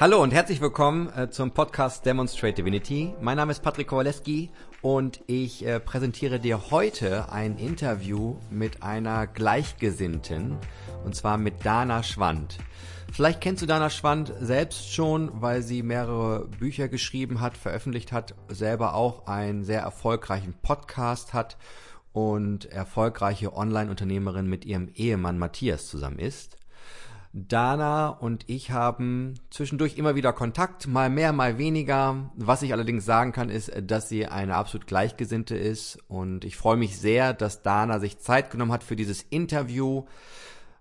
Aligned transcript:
Hallo 0.00 0.20
und 0.20 0.32
herzlich 0.32 0.60
willkommen 0.60 1.08
äh, 1.16 1.30
zum 1.30 1.52
Podcast 1.52 2.04
Demonstrate 2.04 2.54
Divinity. 2.54 3.14
Mein 3.20 3.36
Name 3.36 3.52
ist 3.52 3.62
Patrick 3.62 3.86
Kowaleski 3.86 4.50
und 4.82 5.20
ich 5.28 5.64
äh, 5.64 5.78
präsentiere 5.78 6.40
dir 6.40 6.72
heute 6.72 7.30
ein 7.30 7.58
Interview 7.58 8.34
mit 8.50 8.82
einer 8.82 9.28
Gleichgesinnten 9.28 10.58
und 11.04 11.14
zwar 11.14 11.38
mit 11.38 11.64
Dana 11.64 12.02
Schwand. 12.02 12.58
Vielleicht 13.12 13.40
kennst 13.40 13.62
du 13.62 13.66
Dana 13.66 13.88
Schwand 13.88 14.34
selbst 14.40 14.92
schon, 14.92 15.30
weil 15.40 15.62
sie 15.62 15.84
mehrere 15.84 16.48
Bücher 16.58 16.88
geschrieben 16.88 17.40
hat, 17.40 17.56
veröffentlicht 17.56 18.10
hat, 18.10 18.34
selber 18.48 18.94
auch 18.94 19.28
einen 19.28 19.62
sehr 19.62 19.82
erfolgreichen 19.82 20.54
Podcast 20.60 21.34
hat 21.34 21.56
und 22.12 22.64
erfolgreiche 22.64 23.54
Online-Unternehmerin 23.56 24.48
mit 24.48 24.64
ihrem 24.64 24.88
Ehemann 24.92 25.38
Matthias 25.38 25.86
zusammen 25.86 26.18
ist. 26.18 26.56
Dana 27.36 28.10
und 28.10 28.44
ich 28.48 28.70
haben 28.70 29.34
zwischendurch 29.50 29.98
immer 29.98 30.14
wieder 30.14 30.32
Kontakt, 30.32 30.86
mal 30.86 31.10
mehr, 31.10 31.32
mal 31.32 31.58
weniger. 31.58 32.30
Was 32.36 32.62
ich 32.62 32.72
allerdings 32.72 33.04
sagen 33.04 33.32
kann, 33.32 33.50
ist, 33.50 33.72
dass 33.82 34.08
sie 34.08 34.26
eine 34.26 34.54
absolut 34.54 34.86
Gleichgesinnte 34.86 35.56
ist 35.56 35.98
und 36.06 36.44
ich 36.44 36.56
freue 36.56 36.76
mich 36.76 36.96
sehr, 36.96 37.34
dass 37.34 37.62
Dana 37.62 37.98
sich 37.98 38.20
Zeit 38.20 38.52
genommen 38.52 38.70
hat 38.70 38.84
für 38.84 38.94
dieses 38.94 39.22
Interview. 39.22 40.04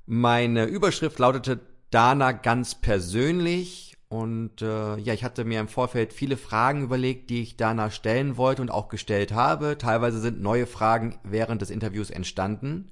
Meine 0.05 0.65
Überschrift 0.65 1.17
lautete 1.17 1.59
Dana 1.89 2.33
ganz 2.33 2.75
persönlich 2.75 3.97
und 4.07 4.61
äh, 4.61 4.97
ja, 4.97 5.13
ich 5.15 5.23
hatte 5.23 5.45
mir 5.45 5.59
im 5.59 5.67
Vorfeld 5.67 6.13
viele 6.13 6.37
Fragen 6.37 6.83
überlegt, 6.83 7.31
die 7.31 7.41
ich 7.41 7.57
Dana 7.57 7.89
stellen 7.89 8.37
wollte 8.37 8.61
und 8.61 8.69
auch 8.69 8.89
gestellt 8.89 9.31
habe. 9.33 9.79
Teilweise 9.79 10.19
sind 10.19 10.39
neue 10.39 10.67
Fragen 10.67 11.17
während 11.23 11.63
des 11.63 11.71
Interviews 11.71 12.11
entstanden. 12.11 12.91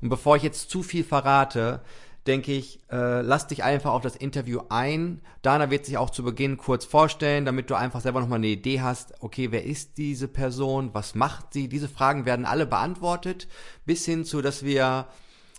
Und 0.00 0.08
bevor 0.08 0.34
ich 0.34 0.42
jetzt 0.42 0.68
zu 0.68 0.82
viel 0.82 1.04
verrate, 1.04 1.80
denke 2.28 2.52
ich, 2.52 2.78
äh, 2.90 3.22
lass 3.22 3.48
dich 3.48 3.64
einfach 3.64 3.92
auf 3.92 4.02
das 4.02 4.14
Interview 4.14 4.60
ein. 4.68 5.20
Dana 5.42 5.70
wird 5.70 5.86
sich 5.86 5.98
auch 5.98 6.10
zu 6.10 6.22
Beginn 6.22 6.58
kurz 6.58 6.84
vorstellen, 6.84 7.44
damit 7.44 7.70
du 7.70 7.74
einfach 7.74 8.00
selber 8.00 8.20
nochmal 8.20 8.38
eine 8.38 8.46
Idee 8.46 8.80
hast, 8.82 9.14
okay, 9.20 9.50
wer 9.50 9.64
ist 9.64 9.98
diese 9.98 10.28
Person, 10.28 10.90
was 10.92 11.14
macht 11.14 11.52
sie? 11.52 11.68
Diese 11.68 11.88
Fragen 11.88 12.26
werden 12.26 12.44
alle 12.44 12.66
beantwortet, 12.66 13.48
bis 13.86 14.04
hin 14.04 14.24
zu, 14.24 14.42
dass 14.42 14.62
wir 14.62 15.08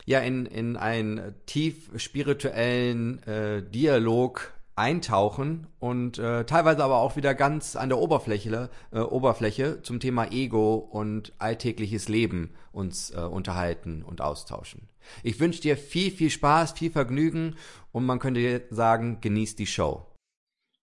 ja 0.06 0.20
in, 0.20 0.46
in 0.46 0.78
einen 0.78 1.36
tief 1.46 1.90
spirituellen 1.98 3.22
äh, 3.24 3.62
Dialog 3.62 4.54
eintauchen 4.80 5.68
und 5.80 6.18
äh, 6.18 6.46
teilweise 6.46 6.84
aber 6.84 6.98
auch 6.98 7.18
wieder 7.18 7.36
ganz 7.36 7.76
an 7.76 7.90
der 7.90 8.00
Oberfläche, 8.00 8.70
äh, 8.92 9.00
Oberfläche 9.00 9.82
zum 9.82 10.00
Thema 10.00 10.32
Ego 10.32 10.76
und 10.76 11.34
alltägliches 11.38 12.08
Leben 12.08 12.56
uns 12.72 13.12
äh, 13.12 13.20
unterhalten 13.20 14.04
und 14.04 14.22
austauschen. 14.22 14.88
Ich 15.22 15.40
wünsche 15.40 15.62
dir 15.62 15.78
viel, 15.78 16.12
viel 16.12 16.30
Spaß, 16.30 16.72
viel 16.72 16.92
Vergnügen 16.92 17.58
und 17.92 18.06
man 18.06 18.20
könnte 18.20 18.64
sagen, 18.70 19.20
genieß 19.20 19.58
die 19.58 19.68
Show. 19.68 20.06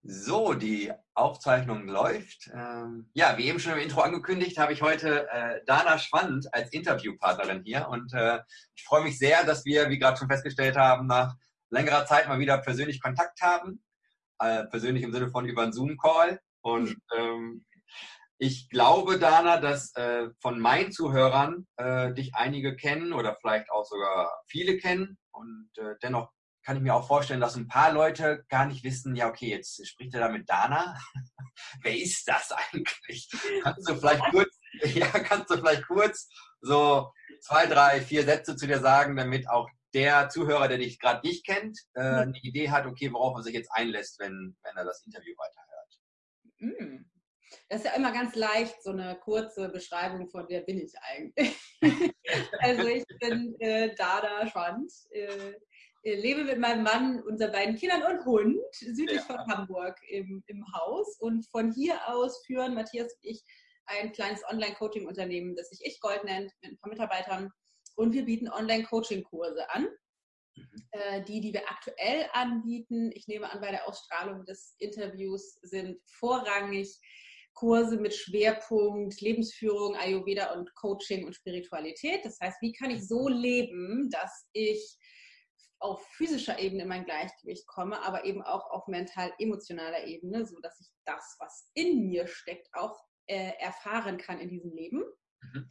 So, 0.03 0.53
die 0.53 0.93
Aufzeichnung 1.15 1.89
läuft. 1.89 2.51
Ähm, 2.55 3.09
ja, 3.15 3.39
wie 3.39 3.47
eben 3.47 3.59
schon 3.59 3.73
im 3.73 3.79
Intro 3.79 4.03
angekündigt, 4.03 4.59
habe 4.59 4.75
ich 4.75 4.83
heute 4.83 5.27
äh, 5.31 5.65
Dana 5.65 5.99
Schwand 5.99 6.53
als 6.53 6.71
Interviewpartnerin 6.73 7.63
hier 7.65 7.89
und 7.89 8.13
äh, 8.13 8.41
ich 8.75 8.85
freue 8.85 9.03
mich 9.03 9.19
sehr, 9.19 9.45
dass 9.45 9.65
wir, 9.65 9.89
wie 9.89 9.99
gerade 9.99 10.19
schon 10.19 10.29
festgestellt 10.29 10.77
haben, 10.77 11.07
nach 11.07 11.35
längerer 11.71 12.07
Zeit 12.07 12.29
mal 12.29 12.39
wieder 12.39 12.59
persönlich 12.59 13.03
Kontakt 13.03 13.41
haben. 13.41 13.83
Äh, 14.39 14.65
persönlich 14.67 15.03
im 15.03 15.13
Sinne 15.13 15.29
von 15.29 15.47
über 15.47 15.63
einen 15.63 15.73
Zoom-Call. 15.73 16.41
Und 16.63 16.97
ähm, 17.17 17.65
ich 18.39 18.69
glaube, 18.69 19.19
Dana, 19.19 19.59
dass 19.59 19.95
äh, 19.95 20.29
von 20.41 20.61
meinen 20.61 20.93
Zuhörern 20.93 21.67
äh, 21.77 22.13
dich 22.13 22.35
einige 22.35 22.77
kennen 22.77 23.13
oder 23.13 23.37
vielleicht 23.41 23.71
auch 23.71 23.85
sogar 23.85 24.31
viele 24.49 24.77
kennen. 24.77 25.17
Und 25.33 25.71
äh, 25.79 25.95
dennoch 26.03 26.31
kann 26.67 26.77
ich 26.77 26.83
mir 26.83 26.95
auch 26.95 27.07
vorstellen, 27.07 27.41
dass 27.41 27.57
ein 27.57 27.69
paar 27.69 27.93
Leute 27.93 28.45
gar 28.49 28.67
nicht 28.67 28.83
wissen, 28.83 29.15
ja, 29.15 29.29
okay, 29.29 29.49
jetzt 29.49 29.87
spricht 29.87 30.13
er 30.15 30.21
da 30.21 30.29
mit 30.29 30.51
Dana. 30.51 30.99
Wer 31.83 31.97
ist 31.97 32.27
das 32.29 32.53
eigentlich? 32.53 33.31
Kannst 33.63 33.89
du 33.89 33.95
vielleicht 33.95 34.25
kurz, 34.31 34.59
ja, 34.83 35.07
kannst 35.07 35.49
du 35.49 35.57
vielleicht 35.57 35.87
kurz 35.87 36.29
so 36.61 37.13
zwei, 37.41 37.67
drei, 37.67 38.01
vier 38.01 38.25
Sätze 38.25 38.57
zu 38.57 38.67
dir 38.67 38.81
sagen, 38.81 39.17
damit 39.17 39.49
auch 39.49 39.69
der 39.97 40.29
Zuhörer, 40.29 40.69
der 40.69 40.77
dich 40.77 41.01
gerade 41.01 41.27
nicht 41.27 41.47
kennt, 41.47 41.79
äh, 41.95 42.01
eine 42.01 42.39
Idee 42.43 42.71
hat, 42.71 42.85
okay, 42.85 43.11
worauf 43.13 43.39
er 43.39 43.43
sich 43.43 43.55
jetzt 43.55 43.71
einlässt, 43.73 44.19
wenn, 44.19 44.55
wenn 44.63 44.77
er 44.77 44.85
das 44.85 45.03
Interview 45.07 45.35
weiterhört. 45.39 46.01
Mm. 46.59 47.05
Das 47.71 47.81
ist 47.81 47.87
ja 47.87 47.97
immer 47.97 48.13
ganz 48.13 48.35
leicht, 48.35 48.83
so 48.83 48.91
eine 48.91 49.17
kurze 49.17 49.71
Beschreibung 49.71 50.29
von 50.29 50.45
wer 50.49 50.61
bin 50.61 50.81
ich 50.81 50.93
eigentlich. 51.01 51.57
also 52.61 52.87
ich 52.89 53.05
bin 53.21 53.57
äh, 53.61 53.95
Dada 53.95 54.47
Schwand, 54.49 54.93
äh, 55.11 55.55
lebe 56.03 56.45
mit 56.45 56.59
meinem 56.59 56.83
Mann, 56.83 57.23
unseren 57.23 57.53
beiden 57.53 57.77
Kindern 57.77 58.03
und 58.03 58.25
Hund 58.27 58.61
südlich 58.73 59.17
ja. 59.17 59.23
von 59.23 59.39
Hamburg 59.47 59.97
im, 60.11 60.45
im 60.47 60.65
Haus. 60.75 61.17
Und 61.21 61.49
von 61.51 61.73
hier 61.73 61.99
aus 62.07 62.45
führen 62.45 62.75
Matthias 62.75 63.15
und 63.15 63.25
ich 63.31 63.43
ein 63.87 64.13
kleines 64.13 64.43
Online-Coaching-Unternehmen, 64.51 65.57
das 65.57 65.71
sich 65.71 65.81
Ich 65.85 66.01
Gold 66.01 66.25
nennt, 66.25 66.53
mit 66.61 66.73
ein 66.73 66.79
paar 66.79 66.91
Mitarbeitern. 66.91 67.51
Und 67.97 68.13
wir 68.13 68.25
bieten 68.25 68.49
Online-Coaching-Kurse 68.49 69.69
an. 69.71 69.89
Mhm. 70.55 70.89
Äh, 70.93 71.25
die, 71.25 71.41
die 71.41 71.53
wir 71.53 71.69
aktuell 71.69 72.27
anbieten, 72.33 73.11
ich 73.13 73.27
nehme 73.27 73.51
an, 73.51 73.61
bei 73.61 73.71
der 73.71 73.89
Ausstrahlung 73.89 74.45
des 74.45 74.77
Interviews 74.79 75.59
sind 75.63 75.99
vorrangig 76.07 76.99
Kurse 77.55 77.97
mit 77.97 78.15
Schwerpunkt 78.15 79.21
Lebensführung, 79.21 79.97
Ayurveda 79.97 80.53
und 80.53 80.75
Coaching 80.75 81.25
und 81.25 81.35
Spiritualität. 81.35 82.25
Das 82.25 82.39
heißt, 82.39 82.61
wie 82.61 82.73
kann 82.73 82.91
ich 82.91 83.09
so 83.09 83.29
leben, 83.29 84.11
dass 84.11 84.47
ich 84.53 84.99
auf 85.79 86.07
physischer 86.13 86.59
Ebene 86.59 86.83
in 86.83 86.89
mein 86.89 87.05
Gleichgewicht 87.05 87.67
komme, 87.67 88.01
aber 88.03 88.25
eben 88.25 88.43
auch 88.43 88.71
auf 88.71 88.87
mental-emotionaler 88.89 90.05
Ebene, 90.07 90.47
so 90.47 90.61
dass 90.61 90.81
ich 90.81 90.89
das, 91.05 91.37
was 91.39 91.71
in 91.75 92.07
mir 92.07 92.27
steckt, 92.27 92.69
auch 92.75 92.99
äh, 93.27 93.53
erfahren 93.59 94.19
kann 94.19 94.39
in 94.39 94.51
diesem 94.51 94.73
Leben. 94.73 95.03
Mhm. 95.41 95.71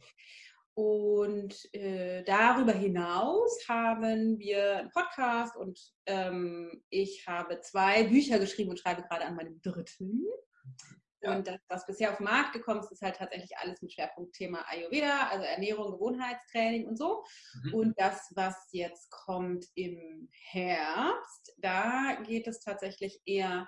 Und 0.76 1.72
äh, 1.72 2.22
darüber 2.24 2.72
hinaus 2.72 3.66
haben 3.66 4.38
wir 4.38 4.76
einen 4.76 4.90
Podcast 4.90 5.56
und 5.56 5.80
ähm, 6.04 6.84
ich 6.90 7.26
habe 7.26 7.60
zwei 7.62 8.04
Bücher 8.04 8.38
geschrieben 8.38 8.68
und 8.68 8.78
schreibe 8.78 9.00
gerade 9.00 9.24
an 9.24 9.36
meinem 9.36 9.58
dritten. 9.62 10.26
Ja. 11.22 11.34
Und 11.34 11.48
das, 11.48 11.60
was 11.68 11.86
bisher 11.86 12.10
auf 12.10 12.18
den 12.18 12.24
Markt 12.24 12.52
gekommen 12.52 12.80
ist, 12.80 12.92
ist 12.92 13.00
halt 13.00 13.16
tatsächlich 13.16 13.56
alles 13.56 13.80
mit 13.80 13.94
Schwerpunktthema 13.94 14.66
Ayurveda, 14.68 15.28
also 15.30 15.46
Ernährung, 15.46 15.92
Gewohnheitstraining 15.92 16.86
und 16.86 16.98
so. 16.98 17.24
Mhm. 17.64 17.74
Und 17.74 17.94
das, 17.98 18.30
was 18.34 18.68
jetzt 18.72 19.10
kommt 19.10 19.64
im 19.76 20.28
Herbst, 20.30 21.54
da 21.56 22.18
geht 22.26 22.46
es 22.48 22.60
tatsächlich 22.60 23.18
eher 23.24 23.66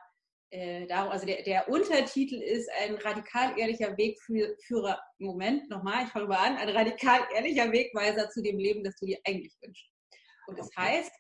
äh, 0.50 0.86
darum, 0.86 1.10
also 1.12 1.26
der, 1.26 1.42
der, 1.42 1.68
Untertitel 1.68 2.36
ist 2.36 2.70
ein 2.80 2.94
radikal 2.96 3.58
ehrlicher 3.58 3.96
Wegführer, 3.96 5.00
Moment, 5.18 5.68
nochmal, 5.68 6.04
ich 6.04 6.10
fange 6.10 6.26
mal 6.26 6.38
an, 6.38 6.56
ein 6.56 6.70
radikal 6.70 7.20
ehrlicher 7.34 7.70
Wegweiser 7.70 8.30
zu 8.30 8.42
dem 8.42 8.58
Leben, 8.58 8.82
das 8.82 8.96
du 8.96 9.06
dir 9.06 9.18
eigentlich 9.26 9.54
wünschst. 9.60 9.90
Und 10.46 10.58
es 10.58 10.66
okay. 10.68 10.80
heißt, 10.80 11.12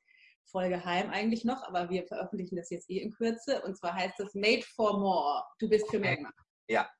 voll 0.50 0.70
geheim 0.70 1.10
eigentlich 1.10 1.44
noch, 1.44 1.62
aber 1.64 1.90
wir 1.90 2.06
veröffentlichen 2.06 2.56
das 2.56 2.70
jetzt 2.70 2.88
eh 2.88 2.98
in 2.98 3.12
Kürze, 3.12 3.60
und 3.62 3.76
zwar 3.76 3.94
heißt 3.94 4.18
es 4.20 4.34
Made 4.34 4.62
for 4.74 4.98
More, 4.98 5.44
du 5.58 5.68
bist 5.68 5.90
für 5.90 5.98
mehr 5.98 6.16
gemacht. 6.16 6.34
Ja, 6.68 6.90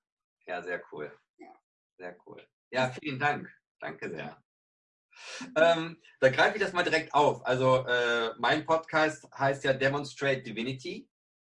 ja, 0.46 0.62
sehr 0.62 0.82
cool. 0.92 1.10
Ja. 1.38 1.52
Sehr 1.96 2.16
cool. 2.26 2.46
Ja, 2.70 2.90
vielen 2.90 3.18
Dank. 3.18 3.50
Danke 3.80 4.10
sehr. 4.10 4.42
Ähm, 5.56 6.00
da 6.20 6.30
greife 6.30 6.56
ich 6.56 6.62
das 6.62 6.72
mal 6.72 6.84
direkt 6.84 7.12
auf. 7.12 7.44
Also 7.44 7.86
äh, 7.86 8.30
mein 8.38 8.64
Podcast 8.64 9.26
heißt 9.36 9.64
ja 9.64 9.72
Demonstrate 9.72 10.42
Divinity 10.42 11.08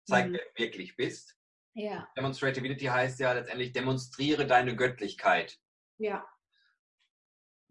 zeig, 0.08 0.28
mhm. 0.28 0.32
wer 0.32 0.40
du 0.40 0.62
wirklich 0.62 0.96
bist. 0.96 1.36
Ja. 1.74 2.08
Demonstrativity 2.16 2.86
heißt 2.86 3.20
ja 3.20 3.32
letztendlich, 3.32 3.72
demonstriere 3.72 4.46
deine 4.46 4.74
Göttlichkeit. 4.74 5.58
Ja. 5.98 6.26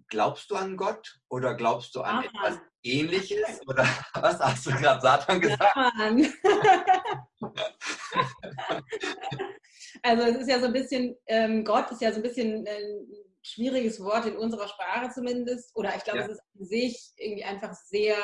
Glaubst 0.09 0.49
du 0.49 0.55
an 0.55 0.77
Gott 0.77 1.19
oder 1.27 1.55
glaubst 1.55 1.93
du 1.95 2.01
an 2.01 2.19
Aha. 2.19 2.23
etwas 2.25 2.61
Ähnliches? 2.83 3.59
Oder 3.67 3.83
was 4.13 4.39
hast 4.39 4.65
du 4.65 4.71
gerade 4.71 5.01
Satan 5.01 5.41
gesagt? 5.41 5.75
also 10.03 10.23
es 10.23 10.37
ist 10.37 10.49
ja 10.49 10.59
so 10.59 10.67
ein 10.67 10.73
bisschen, 10.73 11.17
ähm, 11.25 11.65
Gott 11.65 11.91
ist 11.91 12.01
ja 12.01 12.11
so 12.11 12.17
ein 12.17 12.23
bisschen 12.23 12.65
ein 12.65 13.07
schwieriges 13.41 14.01
Wort 14.01 14.25
in 14.25 14.37
unserer 14.37 14.69
Sprache 14.69 15.09
zumindest. 15.09 15.75
Oder 15.75 15.95
ich 15.97 16.03
glaube, 16.05 16.19
ja. 16.19 16.25
es 16.25 16.31
ist 16.31 16.41
an 16.55 16.65
sich 16.65 17.11
irgendwie 17.17 17.43
einfach 17.43 17.73
sehr 17.73 18.15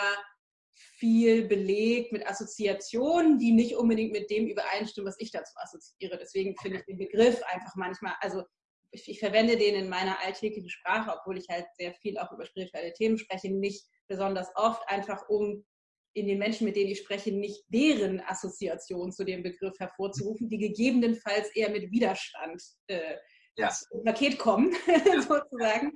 viel 0.98 1.48
belegt 1.48 2.12
mit 2.12 2.28
Assoziationen, 2.28 3.40
die 3.40 3.52
nicht 3.52 3.76
unbedingt 3.76 4.12
mit 4.12 4.30
dem 4.30 4.48
übereinstimmen, 4.48 5.08
was 5.08 5.20
ich 5.20 5.32
dazu 5.32 5.54
assoziiere. 5.58 6.18
Deswegen 6.18 6.56
finde 6.58 6.80
ich 6.80 6.86
den 6.86 6.98
Begriff 6.98 7.42
einfach 7.44 7.76
manchmal, 7.76 8.14
also 8.22 8.44
ich, 8.92 9.10
ich, 9.10 9.20
verwende 9.20 9.58
den 9.58 9.76
in 9.76 9.90
meiner 9.90 10.20
alltäglichen 10.24 10.70
Sprache, 10.70 11.18
obwohl 11.18 11.38
ich 11.38 11.50
halt 11.50 11.66
sehr 11.78 11.94
viel 11.96 12.18
auch 12.18 12.32
über 12.32 12.46
spirituelle 12.46 12.94
Themen 12.94 13.18
spreche, 13.18 13.52
nicht 13.52 13.86
besonders 14.08 14.50
oft, 14.56 14.88
einfach 14.88 15.28
um 15.30 15.66
in 16.14 16.28
den 16.28 16.38
Menschen, 16.38 16.66
mit 16.66 16.76
denen 16.76 16.92
ich 16.92 17.00
spreche, 17.00 17.32
nicht 17.32 17.64
deren 17.70 18.22
Assoziation 18.22 19.12
zu 19.12 19.24
dem 19.24 19.42
Begriff 19.42 19.78
hervorzurufen, 19.80 20.48
die 20.48 20.60
gegebenenfalls 20.60 21.50
eher 21.56 21.72
mit 21.72 21.92
Widerstand 21.92 22.62
äh, 22.88 23.16
ja. 23.58 23.72
Paket 24.06 24.38
kommen, 24.38 24.76
sozusagen. 25.28 25.94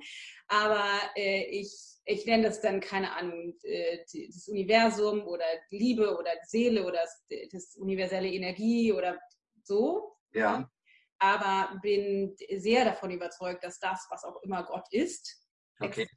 Aber 0.48 0.84
äh, 1.16 1.44
ich 1.50 1.97
ich 2.08 2.24
nenne 2.24 2.44
das 2.44 2.60
dann, 2.62 2.80
keine 2.80 3.14
Ahnung, 3.14 3.54
äh, 3.62 3.98
das 4.26 4.48
Universum 4.48 5.26
oder 5.26 5.44
Liebe 5.70 6.16
oder 6.16 6.30
Seele 6.46 6.84
oder 6.84 7.00
das, 7.02 7.26
das 7.52 7.76
universelle 7.76 8.28
Energie 8.28 8.92
oder 8.92 9.20
so. 9.62 10.16
Ja. 10.32 10.70
Aber 11.18 11.78
bin 11.82 12.34
sehr 12.56 12.86
davon 12.86 13.10
überzeugt, 13.10 13.62
dass 13.62 13.78
das, 13.78 14.06
was 14.10 14.24
auch 14.24 14.42
immer 14.42 14.64
Gott 14.64 14.86
ist, 14.90 15.44
okay. 15.80 16.08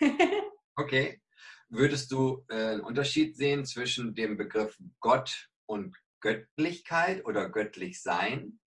okay. 0.76 1.22
Würdest 1.68 2.10
du 2.10 2.44
äh, 2.48 2.54
einen 2.54 2.80
Unterschied 2.80 3.36
sehen 3.36 3.64
zwischen 3.64 4.14
dem 4.14 4.36
Begriff 4.36 4.76
Gott 5.00 5.48
und 5.66 5.96
Göttlichkeit 6.20 7.24
oder 7.24 7.48
göttlich 7.48 8.02
sein? 8.02 8.58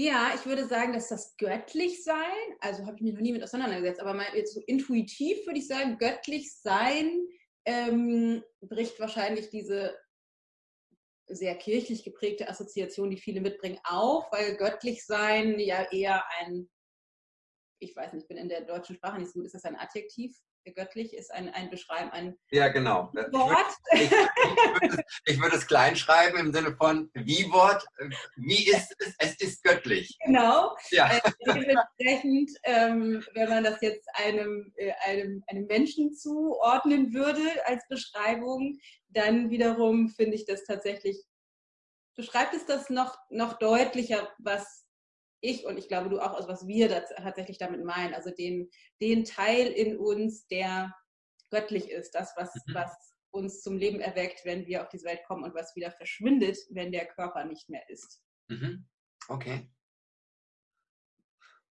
Ja, 0.00 0.30
ich 0.32 0.46
würde 0.46 0.68
sagen, 0.68 0.92
dass 0.92 1.08
das 1.08 1.36
göttlich 1.38 2.04
sein, 2.04 2.54
also 2.60 2.86
habe 2.86 2.94
ich 2.94 3.02
mich 3.02 3.14
noch 3.14 3.20
nie 3.20 3.32
mit 3.32 3.42
auseinandergesetzt, 3.42 4.00
aber 4.00 4.14
mal 4.14 4.28
jetzt 4.32 4.54
so 4.54 4.60
intuitiv 4.68 5.44
würde 5.44 5.58
ich 5.58 5.66
sagen, 5.66 5.98
göttlich 5.98 6.54
sein 6.54 7.26
ähm, 7.64 8.44
bricht 8.60 9.00
wahrscheinlich 9.00 9.50
diese 9.50 9.98
sehr 11.26 11.56
kirchlich 11.56 12.04
geprägte 12.04 12.48
Assoziation, 12.48 13.10
die 13.10 13.16
viele 13.16 13.40
mitbringen, 13.40 13.80
auf, 13.82 14.30
weil 14.30 14.56
göttlich 14.56 15.04
sein 15.04 15.58
ja 15.58 15.90
eher 15.90 16.22
ein, 16.38 16.70
ich 17.80 17.96
weiß 17.96 18.12
nicht, 18.12 18.22
ich 18.22 18.28
bin 18.28 18.36
in 18.36 18.48
der 18.48 18.66
deutschen 18.66 18.94
Sprache 18.94 19.18
nicht 19.18 19.32
so 19.32 19.40
gut, 19.40 19.46
ist 19.46 19.56
das 19.56 19.64
ein 19.64 19.74
Adjektiv? 19.74 20.38
Göttlich 20.72 21.14
ist 21.14 21.32
ein, 21.32 21.48
ein 21.52 21.70
Beschreiben, 21.70 22.10
ein 22.10 22.38
ja, 22.50 22.68
genau. 22.68 23.12
Wort. 23.32 23.66
Ich 23.92 24.10
würde, 24.10 24.28
ich, 24.44 24.82
würde, 24.82 25.04
ich 25.26 25.40
würde 25.40 25.56
es 25.56 25.66
klein 25.66 25.96
schreiben 25.96 26.38
im 26.38 26.52
Sinne 26.52 26.76
von 26.76 27.10
wie 27.14 27.50
Wort, 27.50 27.84
wie 28.36 28.68
ist 28.70 28.94
es? 28.98 29.14
Es 29.18 29.34
ist 29.40 29.62
göttlich. 29.62 30.16
Genau. 30.24 30.76
Ja. 30.90 31.10
Äh, 31.10 31.20
dementsprechend, 31.46 32.50
ähm, 32.64 33.24
wenn 33.34 33.48
man 33.48 33.64
das 33.64 33.80
jetzt 33.80 34.08
einem, 34.14 34.72
äh, 34.76 34.92
einem, 35.04 35.42
einem 35.48 35.66
Menschen 35.66 36.14
zuordnen 36.14 37.12
würde 37.12 37.42
als 37.66 37.86
Beschreibung, 37.88 38.78
dann 39.08 39.50
wiederum 39.50 40.08
finde 40.08 40.36
ich 40.36 40.44
das 40.44 40.64
tatsächlich, 40.64 41.24
beschreibt 42.16 42.54
es 42.54 42.66
das 42.66 42.90
noch, 42.90 43.16
noch 43.30 43.58
deutlicher, 43.58 44.28
was 44.38 44.87
ich 45.40 45.64
und 45.64 45.78
ich 45.78 45.88
glaube 45.88 46.10
du 46.10 46.20
auch, 46.20 46.34
also 46.34 46.48
was 46.48 46.66
wir 46.66 46.88
das 46.88 47.08
tatsächlich 47.16 47.58
damit 47.58 47.84
meinen, 47.84 48.14
also 48.14 48.30
den, 48.30 48.70
den 49.00 49.24
Teil 49.24 49.68
in 49.68 49.96
uns, 49.96 50.46
der 50.48 50.94
göttlich 51.50 51.90
ist, 51.90 52.12
das, 52.12 52.32
was, 52.36 52.54
mhm. 52.66 52.74
was 52.74 53.14
uns 53.30 53.62
zum 53.62 53.76
Leben 53.76 54.00
erweckt, 54.00 54.44
wenn 54.44 54.66
wir 54.66 54.82
auf 54.82 54.88
diese 54.88 55.04
Welt 55.04 55.20
kommen 55.26 55.44
und 55.44 55.54
was 55.54 55.74
wieder 55.76 55.90
verschwindet, 55.92 56.58
wenn 56.70 56.92
der 56.92 57.06
Körper 57.06 57.44
nicht 57.44 57.68
mehr 57.68 57.88
ist. 57.88 58.22
Mhm. 58.48 58.86
Okay. 59.28 59.70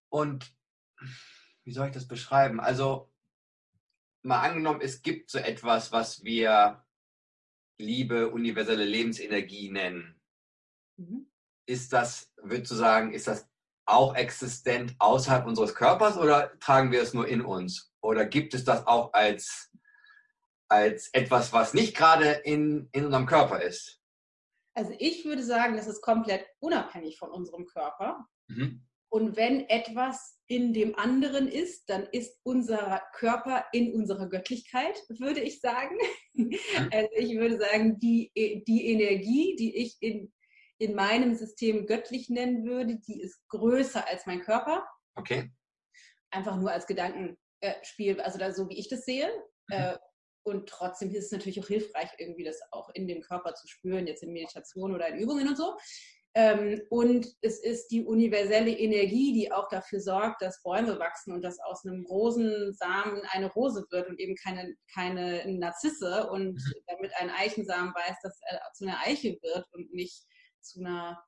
Und 0.09 0.55
wie 1.63 1.73
soll 1.73 1.87
ich 1.87 1.93
das 1.93 2.07
beschreiben? 2.07 2.59
Also 2.59 3.11
mal 4.23 4.41
angenommen, 4.41 4.81
es 4.81 5.01
gibt 5.01 5.29
so 5.29 5.39
etwas, 5.39 5.91
was 5.91 6.23
wir 6.23 6.83
Liebe, 7.79 8.29
universelle 8.31 8.85
Lebensenergie 8.85 9.69
nennen. 9.69 10.19
Mhm. 10.97 11.31
Ist 11.67 11.93
das, 11.93 12.33
würdest 12.37 12.71
du 12.71 12.75
sagen, 12.75 13.13
ist 13.13 13.27
das 13.27 13.49
auch 13.87 14.15
existent 14.15 14.95
außerhalb 14.99 15.45
unseres 15.45 15.73
Körpers 15.73 16.17
oder 16.17 16.57
tragen 16.59 16.91
wir 16.91 17.01
es 17.01 17.13
nur 17.13 17.27
in 17.27 17.41
uns? 17.41 17.91
Oder 18.01 18.25
gibt 18.25 18.53
es 18.53 18.63
das 18.63 18.85
auch 18.85 19.13
als, 19.13 19.71
als 20.69 21.09
etwas, 21.13 21.53
was 21.53 21.73
nicht 21.73 21.95
gerade 21.95 22.31
in, 22.31 22.89
in 22.91 23.05
unserem 23.05 23.25
Körper 23.25 23.61
ist? 23.61 23.99
Also 24.75 24.93
ich 24.99 25.25
würde 25.25 25.43
sagen, 25.43 25.75
das 25.75 25.87
ist 25.87 26.01
komplett 26.01 26.45
unabhängig 26.59 27.17
von 27.17 27.31
unserem 27.31 27.65
Körper. 27.65 28.27
Mhm. 28.47 28.85
Und 29.09 29.37
wenn 29.37 29.67
etwas 29.69 30.37
in 30.47 30.73
dem 30.73 30.95
anderen 30.99 31.47
ist, 31.47 31.89
dann 31.89 32.05
ist 32.11 32.37
unser 32.43 33.01
Körper 33.13 33.65
in 33.71 33.93
unserer 33.93 34.27
Göttlichkeit, 34.27 35.01
würde 35.09 35.39
ich 35.39 35.61
sagen. 35.61 35.97
Mhm. 36.33 36.51
Also 36.91 37.09
ich 37.15 37.37
würde 37.37 37.57
sagen, 37.57 37.99
die, 37.99 38.31
die 38.67 38.91
Energie, 38.91 39.55
die 39.57 39.77
ich 39.77 39.97
in 40.01 40.31
in 40.79 40.95
meinem 40.95 41.35
System 41.35 41.87
göttlich 41.87 42.29
nennen 42.29 42.65
würde, 42.65 42.97
die 42.97 43.21
ist 43.21 43.47
größer 43.49 44.07
als 44.07 44.25
mein 44.25 44.41
Körper. 44.41 44.87
Okay. 45.15 45.51
Einfach 46.31 46.57
nur 46.57 46.71
als 46.71 46.85
Gedankenspiel, 46.87 48.21
also 48.21 48.37
da, 48.37 48.51
so 48.51 48.69
wie 48.69 48.77
ich 48.77 48.89
das 48.89 49.05
sehe. 49.05 49.27
Mhm. 49.69 49.75
Äh, 49.75 49.97
und 50.43 50.69
trotzdem 50.69 51.11
ist 51.11 51.25
es 51.25 51.31
natürlich 51.31 51.59
auch 51.59 51.67
hilfreich, 51.67 52.09
irgendwie 52.17 52.45
das 52.45 52.59
auch 52.71 52.89
in 52.93 53.07
dem 53.07 53.21
Körper 53.21 53.53
zu 53.55 53.67
spüren, 53.67 54.07
jetzt 54.07 54.23
in 54.23 54.31
Meditation 54.31 54.93
oder 54.93 55.07
in 55.09 55.19
Übungen 55.19 55.47
und 55.47 55.57
so. 55.57 55.75
Ähm, 56.35 56.79
und 56.89 57.27
es 57.41 57.59
ist 57.63 57.87
die 57.87 58.05
universelle 58.05 58.71
Energie, 58.71 59.33
die 59.33 59.51
auch 59.51 59.67
dafür 59.69 59.99
sorgt, 59.99 60.41
dass 60.41 60.61
Bäume 60.61 60.99
wachsen 60.99 61.33
und 61.33 61.41
dass 61.41 61.59
aus 61.59 61.83
einem 61.83 62.05
Rosensamen 62.05 63.23
eine 63.31 63.51
Rose 63.51 63.85
wird 63.89 64.07
und 64.07 64.19
eben 64.19 64.35
keine, 64.35 64.75
keine 64.93 65.51
Narzisse 65.51 66.29
und 66.29 66.53
mhm. 66.53 66.73
damit 66.85 67.11
ein 67.17 67.31
Eichensamen 67.31 67.91
weiß, 67.93 68.17
dass 68.21 68.39
er 68.49 68.61
zu 68.73 68.85
einer 68.85 68.99
Eiche 69.03 69.37
wird 69.41 69.65
und 69.73 69.91
nicht 69.93 70.27
zu 70.67 70.79
einer 70.79 71.23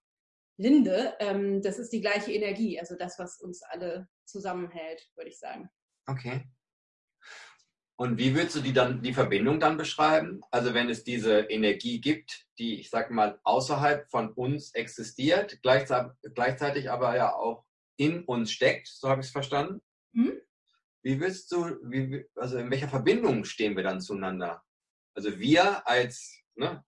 Linde, 0.57 1.15
ähm, 1.19 1.61
das 1.61 1.79
ist 1.79 1.91
die 1.93 2.01
gleiche 2.01 2.33
Energie, 2.33 2.79
also 2.79 2.95
das, 2.95 3.17
was 3.17 3.39
uns 3.39 3.63
alle 3.63 4.09
zusammenhält, 4.25 5.09
würde 5.15 5.29
ich 5.29 5.39
sagen. 5.39 5.69
Okay. 6.05 6.49
Und 7.95 8.17
wie 8.17 8.33
würdest 8.33 8.55
du 8.55 8.61
die 8.61 8.71
dann 8.71 9.01
die 9.01 9.13
Verbindung 9.13 9.59
dann 9.59 9.75
beschreiben? 9.77 10.41
Also 10.51 10.73
wenn 10.73 10.89
es 10.89 11.03
diese 11.03 11.39
Energie 11.41 11.99
gibt, 11.99 12.45
die 12.57 12.79
ich 12.79 12.89
sag 12.89 13.11
mal 13.11 13.39
außerhalb 13.43 14.09
von 14.09 14.31
uns 14.31 14.73
existiert, 14.73 15.61
gleichzeitig, 15.61 16.13
gleichzeitig 16.33 16.89
aber 16.89 17.15
ja 17.17 17.33
auch 17.33 17.65
in 17.97 18.23
uns 18.23 18.51
steckt, 18.51 18.87
so 18.87 19.09
habe 19.09 19.19
ich 19.19 19.27
es 19.27 19.33
verstanden. 19.33 19.81
Mhm. 20.13 20.39
Wie 21.03 21.19
willst 21.19 21.51
du, 21.51 21.77
wie, 21.83 22.25
also 22.35 22.57
in 22.57 22.71
welcher 22.71 22.87
Verbindung 22.87 23.43
stehen 23.43 23.75
wir 23.75 23.83
dann 23.83 23.99
zueinander? 23.99 24.63
Also 25.13 25.37
wir 25.37 25.85
als 25.85 26.41
ne, 26.55 26.83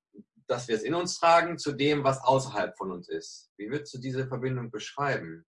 dass 0.52 0.68
wir 0.68 0.76
es 0.76 0.84
in 0.84 0.94
uns 0.94 1.18
tragen, 1.18 1.58
zu 1.58 1.72
dem, 1.72 2.04
was 2.04 2.22
außerhalb 2.22 2.78
von 2.78 2.92
uns 2.92 3.08
ist. 3.08 3.50
Wie 3.56 3.70
würdest 3.70 3.94
du 3.94 4.00
diese 4.00 4.28
Verbindung 4.28 4.70
beschreiben? 4.70 5.48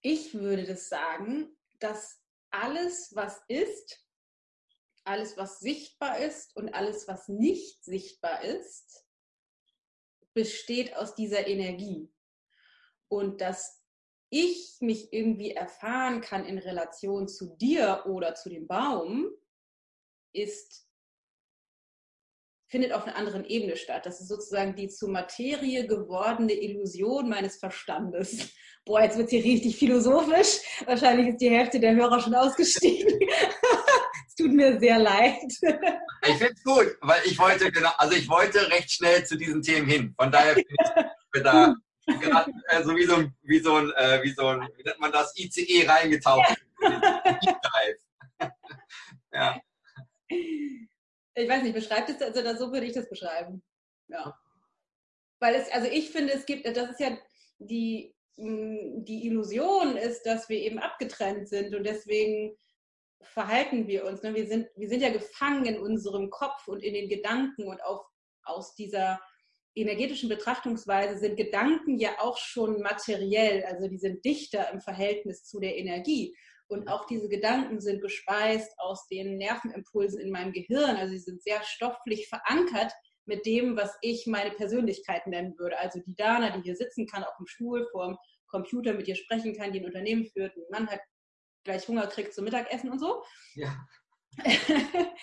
Ich 0.00 0.32
würde 0.32 0.64
das 0.64 0.88
sagen, 0.88 1.54
dass 1.78 2.22
alles, 2.50 3.14
was 3.14 3.42
ist, 3.48 4.02
alles, 5.04 5.36
was 5.36 5.60
sichtbar 5.60 6.18
ist 6.18 6.56
und 6.56 6.72
alles, 6.72 7.06
was 7.06 7.28
nicht 7.28 7.84
sichtbar 7.84 8.42
ist, 8.42 9.04
besteht 10.32 10.96
aus 10.96 11.14
dieser 11.14 11.46
Energie. 11.46 12.10
Und 13.08 13.42
dass 13.42 13.82
ich 14.30 14.78
mich 14.80 15.12
irgendwie 15.12 15.50
erfahren 15.50 16.22
kann 16.22 16.46
in 16.46 16.56
Relation 16.56 17.28
zu 17.28 17.56
dir 17.56 18.04
oder 18.06 18.34
zu 18.34 18.48
dem 18.48 18.66
Baum, 18.66 19.30
ist 20.32 20.88
findet 22.74 22.92
auf 22.92 23.06
einer 23.06 23.14
anderen 23.14 23.44
Ebene 23.44 23.76
statt. 23.76 24.04
Das 24.04 24.20
ist 24.20 24.26
sozusagen 24.26 24.74
die 24.74 24.88
zu 24.88 25.06
Materie 25.06 25.86
gewordene 25.86 26.54
Illusion 26.54 27.28
meines 27.28 27.56
Verstandes. 27.56 28.48
Boah, 28.84 29.00
jetzt 29.00 29.16
wird 29.16 29.26
es 29.26 29.30
hier 29.30 29.44
richtig 29.44 29.76
philosophisch. 29.76 30.58
Wahrscheinlich 30.84 31.28
ist 31.28 31.40
die 31.40 31.50
Hälfte 31.50 31.78
der 31.78 31.94
Hörer 31.94 32.18
schon 32.18 32.34
ausgestiegen. 32.34 33.16
es 34.26 34.34
tut 34.34 34.52
mir 34.52 34.80
sehr 34.80 34.98
leid. 34.98 35.38
ich 35.62 36.34
finde 36.36 36.52
es 36.52 36.64
gut, 36.64 36.96
weil 37.00 37.22
ich 37.26 37.38
wollte 37.38 37.70
genau, 37.70 37.92
also 37.96 38.16
ich 38.16 38.28
wollte 38.28 38.68
recht 38.72 38.90
schnell 38.90 39.24
zu 39.24 39.36
diesen 39.36 39.62
Themen 39.62 39.88
hin. 39.88 40.12
Von 40.18 40.32
daher 40.32 40.54
bin 40.54 40.64
ich 40.68 41.42
da 41.44 41.76
gerade 42.06 42.50
äh, 42.70 42.82
so 42.82 42.96
wie 42.96 43.04
so 43.04 43.14
ein, 43.14 43.32
wie 43.42 43.60
so 43.60 43.76
ein, 43.76 43.92
äh, 43.92 44.20
wie 44.24 44.32
so 44.32 44.48
ein, 44.48 44.68
wie 44.76 44.82
nennt 44.82 44.98
man 44.98 45.12
das, 45.12 45.32
ICE 45.38 45.86
reingetaucht. 45.86 46.56
ja 49.32 49.60
ich 51.34 51.48
weiß 51.48 51.62
nicht, 51.62 51.74
beschreibt 51.74 52.10
es, 52.10 52.20
also 52.20 52.66
so 52.66 52.72
würde 52.72 52.86
ich 52.86 52.92
das 52.92 53.08
beschreiben. 53.08 53.62
Ja. 54.08 54.38
Weil 55.40 55.56
es, 55.56 55.70
also 55.72 55.88
ich 55.90 56.10
finde, 56.10 56.32
es 56.32 56.46
gibt, 56.46 56.66
das 56.66 56.90
ist 56.90 57.00
ja 57.00 57.16
die, 57.58 58.14
mm, 58.36 59.04
die 59.04 59.26
Illusion 59.26 59.96
ist, 59.96 60.22
dass 60.24 60.48
wir 60.48 60.58
eben 60.58 60.78
abgetrennt 60.78 61.48
sind 61.48 61.74
und 61.74 61.84
deswegen 61.84 62.56
verhalten 63.20 63.88
wir 63.88 64.04
uns. 64.04 64.22
Ne? 64.22 64.34
Wir, 64.34 64.46
sind, 64.46 64.68
wir 64.76 64.88
sind 64.88 65.00
ja 65.00 65.10
gefangen 65.10 65.66
in 65.66 65.80
unserem 65.80 66.30
Kopf 66.30 66.68
und 66.68 66.82
in 66.82 66.94
den 66.94 67.08
Gedanken 67.08 67.64
und 67.64 67.82
auch 67.82 68.06
aus 68.44 68.74
dieser 68.74 69.20
energetischen 69.74 70.28
Betrachtungsweise 70.28 71.18
sind 71.18 71.36
Gedanken 71.36 71.98
ja 71.98 72.20
auch 72.20 72.36
schon 72.36 72.80
materiell, 72.80 73.64
also 73.64 73.88
die 73.88 73.98
sind 73.98 74.24
dichter 74.24 74.70
im 74.70 74.80
Verhältnis 74.80 75.44
zu 75.44 75.58
der 75.58 75.76
Energie. 75.76 76.36
Und 76.68 76.88
auch 76.88 77.06
diese 77.06 77.28
Gedanken 77.28 77.80
sind 77.80 78.00
gespeist 78.00 78.72
aus 78.78 79.06
den 79.08 79.36
Nervenimpulsen 79.36 80.20
in 80.20 80.30
meinem 80.30 80.52
Gehirn. 80.52 80.96
Also 80.96 81.12
sie 81.12 81.20
sind 81.20 81.42
sehr 81.42 81.62
stofflich 81.62 82.28
verankert 82.28 82.92
mit 83.26 83.44
dem, 83.46 83.76
was 83.76 83.96
ich 84.00 84.26
meine 84.26 84.50
Persönlichkeit 84.50 85.26
nennen 85.26 85.58
würde. 85.58 85.78
Also 85.78 86.00
die 86.00 86.14
Dana, 86.14 86.56
die 86.56 86.62
hier 86.62 86.76
sitzen 86.76 87.06
kann, 87.06 87.24
auf 87.24 87.36
dem 87.38 87.46
Stuhl 87.46 87.86
vor 87.90 88.06
dem 88.06 88.18
Computer 88.46 88.94
mit 88.94 89.06
dir 89.06 89.16
sprechen 89.16 89.54
kann, 89.54 89.72
die 89.72 89.80
ein 89.80 89.86
Unternehmen 89.86 90.26
führt, 90.26 90.56
ein 90.56 90.62
Mann 90.70 90.88
hat 90.88 91.00
gleich 91.64 91.86
Hunger 91.88 92.06
kriegt 92.06 92.34
zum 92.34 92.44
Mittagessen 92.44 92.90
und 92.90 92.98
so. 92.98 93.24
Ja. 93.54 93.74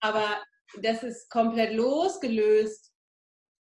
Aber 0.00 0.42
das 0.80 1.02
ist 1.02 1.30
komplett 1.30 1.74
losgelöst 1.74 2.92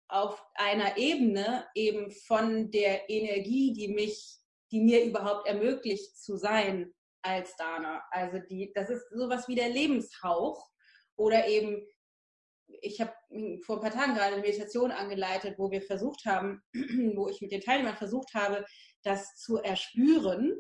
auf 0.09 0.45
einer 0.55 0.97
Ebene 0.97 1.67
eben 1.75 2.11
von 2.11 2.71
der 2.71 3.09
Energie, 3.09 3.73
die 3.73 3.89
mich 3.89 4.41
die 4.73 4.81
mir 4.81 5.05
überhaupt 5.05 5.47
ermöglicht 5.47 6.17
zu 6.17 6.37
sein 6.37 6.95
als 7.23 7.57
Dana. 7.57 8.03
Also 8.11 8.39
die, 8.39 8.73
das 8.75 8.91
ist 8.91 9.05
sowas 9.11 9.49
wie 9.49 9.55
der 9.55 9.69
Lebenshauch 9.69 10.69
oder 11.17 11.47
eben 11.47 11.87
ich 12.83 13.01
habe 13.01 13.13
vor 13.65 13.77
ein 13.77 13.83
paar 13.83 13.91
Tagen 13.91 14.15
gerade 14.15 14.35
eine 14.35 14.43
Meditation 14.43 14.93
angeleitet, 14.93 15.59
wo 15.59 15.71
wir 15.71 15.83
versucht 15.83 16.25
haben, 16.25 16.63
wo 17.15 17.29
ich 17.29 17.41
mit 17.41 17.53
den 17.53 17.61
Teilnehmern 17.61 17.97
versucht 17.97 18.35
habe, 18.35 18.65
das 19.03 19.35
zu 19.37 19.57
erspüren. 19.57 20.57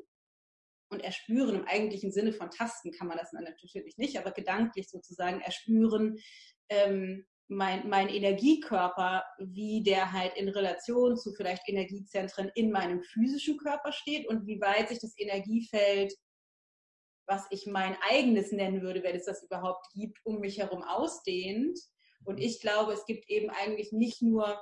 Und 0.93 1.05
erspüren 1.05 1.55
im 1.55 1.69
eigentlichen 1.69 2.11
Sinne 2.11 2.33
von 2.33 2.51
Tasten 2.51 2.91
kann 2.91 3.07
man 3.07 3.17
das 3.17 3.33
natürlich 3.33 3.97
nicht, 3.97 4.19
aber 4.19 4.33
gedanklich 4.33 4.89
sozusagen 4.89 5.41
erspüren, 5.41 6.19
ähm, 6.69 7.25
mein, 7.47 7.89
mein 7.89 8.09
Energiekörper, 8.09 9.25
wie 9.39 9.85
der 9.85 10.13
halt 10.13 10.37
in 10.37 10.49
Relation 10.49 11.17
zu 11.17 11.33
vielleicht 11.33 11.69
Energiezentren 11.69 12.51
in 12.57 12.73
meinem 12.73 13.03
physischen 13.03 13.57
Körper 13.59 13.93
steht 13.93 14.27
und 14.29 14.47
wie 14.49 14.61
weit 14.61 14.89
sich 14.89 14.99
das 14.99 15.17
Energiefeld, 15.17 16.13
was 17.31 17.47
ich 17.51 17.67
mein 17.67 17.97
eigenes 18.11 18.51
nennen 18.51 18.83
würde, 18.83 19.05
wenn 19.05 19.15
es 19.15 19.25
das 19.25 19.45
überhaupt 19.45 19.87
gibt, 19.95 20.19
um 20.25 20.41
mich 20.41 20.59
herum 20.59 20.83
ausdehnt. 20.83 21.79
Und 22.25 22.39
ich 22.39 22.61
glaube, 22.61 22.93
es 22.93 23.07
gibt 23.07 23.31
eben 23.31 23.51
eigentlich 23.51 23.93
nicht 23.93 24.21
nur, 24.21 24.61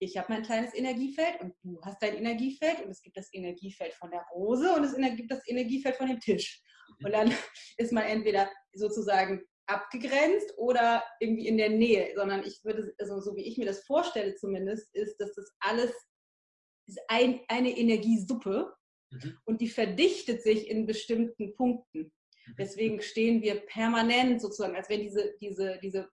ich 0.00 0.18
habe 0.18 0.32
mein 0.32 0.42
kleines 0.42 0.74
Energiefeld 0.74 1.40
und 1.40 1.54
du 1.62 1.80
hast 1.82 2.02
dein 2.02 2.16
Energiefeld 2.16 2.84
und 2.84 2.90
es 2.90 3.00
gibt 3.00 3.16
das 3.16 3.32
Energiefeld 3.32 3.94
von 3.94 4.10
der 4.10 4.26
Rose 4.34 4.74
und 4.74 4.82
es 4.82 4.96
gibt 5.16 5.30
das 5.30 5.46
Energiefeld 5.46 5.96
von 5.96 6.08
dem 6.08 6.18
Tisch. 6.18 6.60
Und 7.04 7.12
dann 7.12 7.32
ist 7.78 7.92
man 7.92 8.02
entweder 8.02 8.50
sozusagen 8.74 9.42
abgegrenzt 9.66 10.52
oder 10.56 11.04
irgendwie 11.20 11.46
in 11.46 11.58
der 11.58 11.70
Nähe, 11.70 12.12
sondern 12.16 12.44
ich 12.44 12.64
würde, 12.64 12.92
also 12.98 13.20
so 13.20 13.36
wie 13.36 13.46
ich 13.46 13.56
mir 13.56 13.66
das 13.66 13.84
vorstelle 13.84 14.34
zumindest, 14.34 14.92
ist, 14.96 15.16
dass 15.20 15.32
das 15.34 15.48
alles 15.60 15.92
ist 16.88 16.98
ein, 17.06 17.40
eine 17.46 17.70
Energiesuppe 17.70 18.74
mhm. 19.10 19.38
und 19.44 19.60
die 19.60 19.68
verdichtet 19.68 20.42
sich 20.42 20.68
in 20.68 20.86
bestimmten 20.86 21.54
Punkten. 21.54 22.12
Mhm. 22.46 22.54
Deswegen 22.58 23.02
stehen 23.02 23.42
wir 23.42 23.60
permanent 23.66 24.40
sozusagen, 24.40 24.76
als 24.76 24.88
wenn 24.88 25.00
diese, 25.00 25.34
diese, 25.40 25.78
diese 25.82 26.08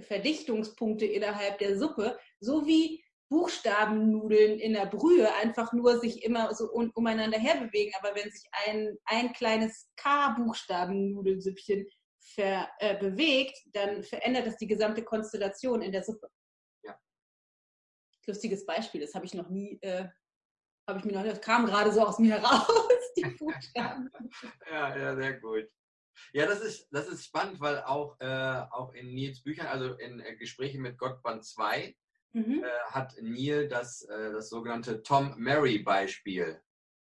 Verdichtungspunkte 0.00 1.06
innerhalb 1.06 1.58
der 1.58 1.78
Suppe, 1.78 2.18
so 2.40 2.66
wie 2.66 3.02
Buchstabennudeln 3.30 4.58
in 4.58 4.72
der 4.72 4.86
Brühe 4.86 5.32
einfach 5.36 5.72
nur 5.72 6.00
sich 6.00 6.24
immer 6.24 6.52
so 6.52 6.70
um, 6.72 6.90
umeinander 6.94 7.38
herbewegen. 7.38 7.92
Aber 8.00 8.14
wenn 8.14 8.30
sich 8.30 8.42
ein, 8.66 8.98
ein 9.04 9.32
kleines 9.32 9.88
K-Buchstabennudelsüppchen 9.96 11.86
ver, 12.20 12.68
äh, 12.80 12.98
bewegt, 12.98 13.56
dann 13.72 14.02
verändert 14.02 14.46
das 14.48 14.56
die 14.56 14.66
gesamte 14.66 15.04
Konstellation 15.04 15.80
in 15.80 15.92
der 15.92 16.02
Suppe. 16.02 16.28
Ja. 16.82 16.98
Lustiges 18.26 18.66
Beispiel, 18.66 19.00
das 19.00 19.14
habe 19.14 19.26
ich 19.26 19.34
noch 19.34 19.48
nie, 19.48 19.78
äh, 19.82 20.08
habe 20.90 20.98
ich 21.00 21.04
mir 21.04 21.12
noch, 21.12 21.24
das 21.24 21.40
kam 21.40 21.66
gerade 21.66 21.92
so 21.92 22.06
aus 22.06 22.18
mir 22.18 22.40
heraus, 22.40 22.68
die 23.16 23.24
Buchstaben. 23.38 24.10
ja, 24.70 24.96
ja, 24.96 25.16
sehr 25.16 25.40
gut. 25.40 25.68
Ja, 26.32 26.46
das 26.46 26.60
ist, 26.60 26.88
das 26.90 27.08
ist 27.08 27.24
spannend, 27.24 27.60
weil 27.60 27.82
auch, 27.82 28.16
äh, 28.20 28.62
auch 28.70 28.92
in 28.92 29.14
Nils 29.14 29.42
Büchern, 29.42 29.66
also 29.66 29.94
in 29.94 30.20
äh, 30.20 30.36
Gesprächen 30.36 30.82
mit 30.82 30.98
Gott 30.98 31.22
Band 31.22 31.44
2, 31.44 31.96
mhm. 32.32 32.62
äh, 32.62 32.90
hat 32.90 33.14
Neil 33.20 33.68
das, 33.68 34.02
äh, 34.02 34.32
das 34.32 34.50
sogenannte 34.50 35.02
Tom-Mary-Beispiel. 35.02 36.60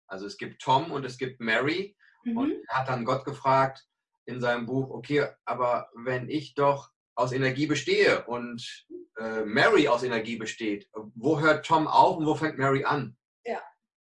Also 0.07 0.25
es 0.25 0.37
gibt 0.37 0.61
Tom 0.61 0.91
und 0.91 1.05
es 1.05 1.17
gibt 1.17 1.39
Mary. 1.39 1.95
Mhm. 2.23 2.37
Und 2.37 2.51
er 2.67 2.79
hat 2.79 2.89
dann 2.89 3.05
Gott 3.05 3.25
gefragt 3.25 3.85
in 4.25 4.41
seinem 4.41 4.65
Buch, 4.65 4.89
okay, 4.89 5.27
aber 5.45 5.89
wenn 5.93 6.29
ich 6.29 6.55
doch 6.55 6.89
aus 7.15 7.31
Energie 7.31 7.67
bestehe 7.67 8.25
und 8.25 8.87
äh, 9.17 9.45
Mary 9.45 9.87
aus 9.87 10.03
Energie 10.03 10.35
besteht, 10.35 10.89
wo 10.93 11.39
hört 11.39 11.65
Tom 11.65 11.87
auf 11.87 12.17
und 12.17 12.25
wo 12.25 12.35
fängt 12.35 12.57
Mary 12.57 12.83
an? 12.83 13.15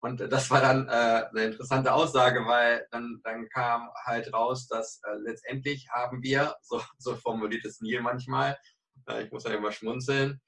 Und 0.02 0.18
das 0.18 0.50
war 0.50 0.60
dann 0.60 0.88
äh, 0.88 0.90
eine 0.90 1.44
interessante 1.44 1.92
Aussage, 1.92 2.44
weil 2.44 2.88
dann, 2.90 3.20
dann 3.22 3.48
kam 3.50 3.88
halt 4.04 4.32
raus, 4.32 4.66
dass 4.66 5.00
äh, 5.04 5.14
letztendlich 5.18 5.88
haben 5.90 6.22
wir, 6.22 6.56
so, 6.62 6.82
so 6.98 7.14
formuliert 7.16 7.64
es 7.64 7.80
Neil 7.80 8.02
manchmal, 8.02 8.58
äh, 9.08 9.22
ich 9.22 9.30
muss 9.30 9.44
ja 9.44 9.52
immer 9.52 9.70
schmunzeln, 9.70 10.40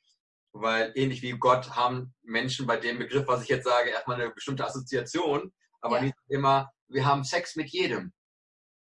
weil 0.53 0.93
ähnlich 0.97 1.23
wie 1.23 1.39
Gott 1.39 1.77
haben 1.77 2.15
Menschen 2.23 2.67
bei 2.67 2.79
dem 2.79 2.99
Begriff, 2.99 3.29
was 3.29 3.43
ich 3.43 3.49
jetzt 3.49 3.65
sage, 3.65 3.91
erstmal 3.91 4.21
eine 4.21 4.31
bestimmte 4.33 4.65
Assoziation, 4.65 5.53
aber 5.81 5.97
ja. 5.97 6.03
nicht 6.03 6.17
immer, 6.29 6.73
wir 6.89 7.05
haben 7.05 7.23
Sex 7.23 7.55
mit 7.55 7.71
jedem. 7.71 8.13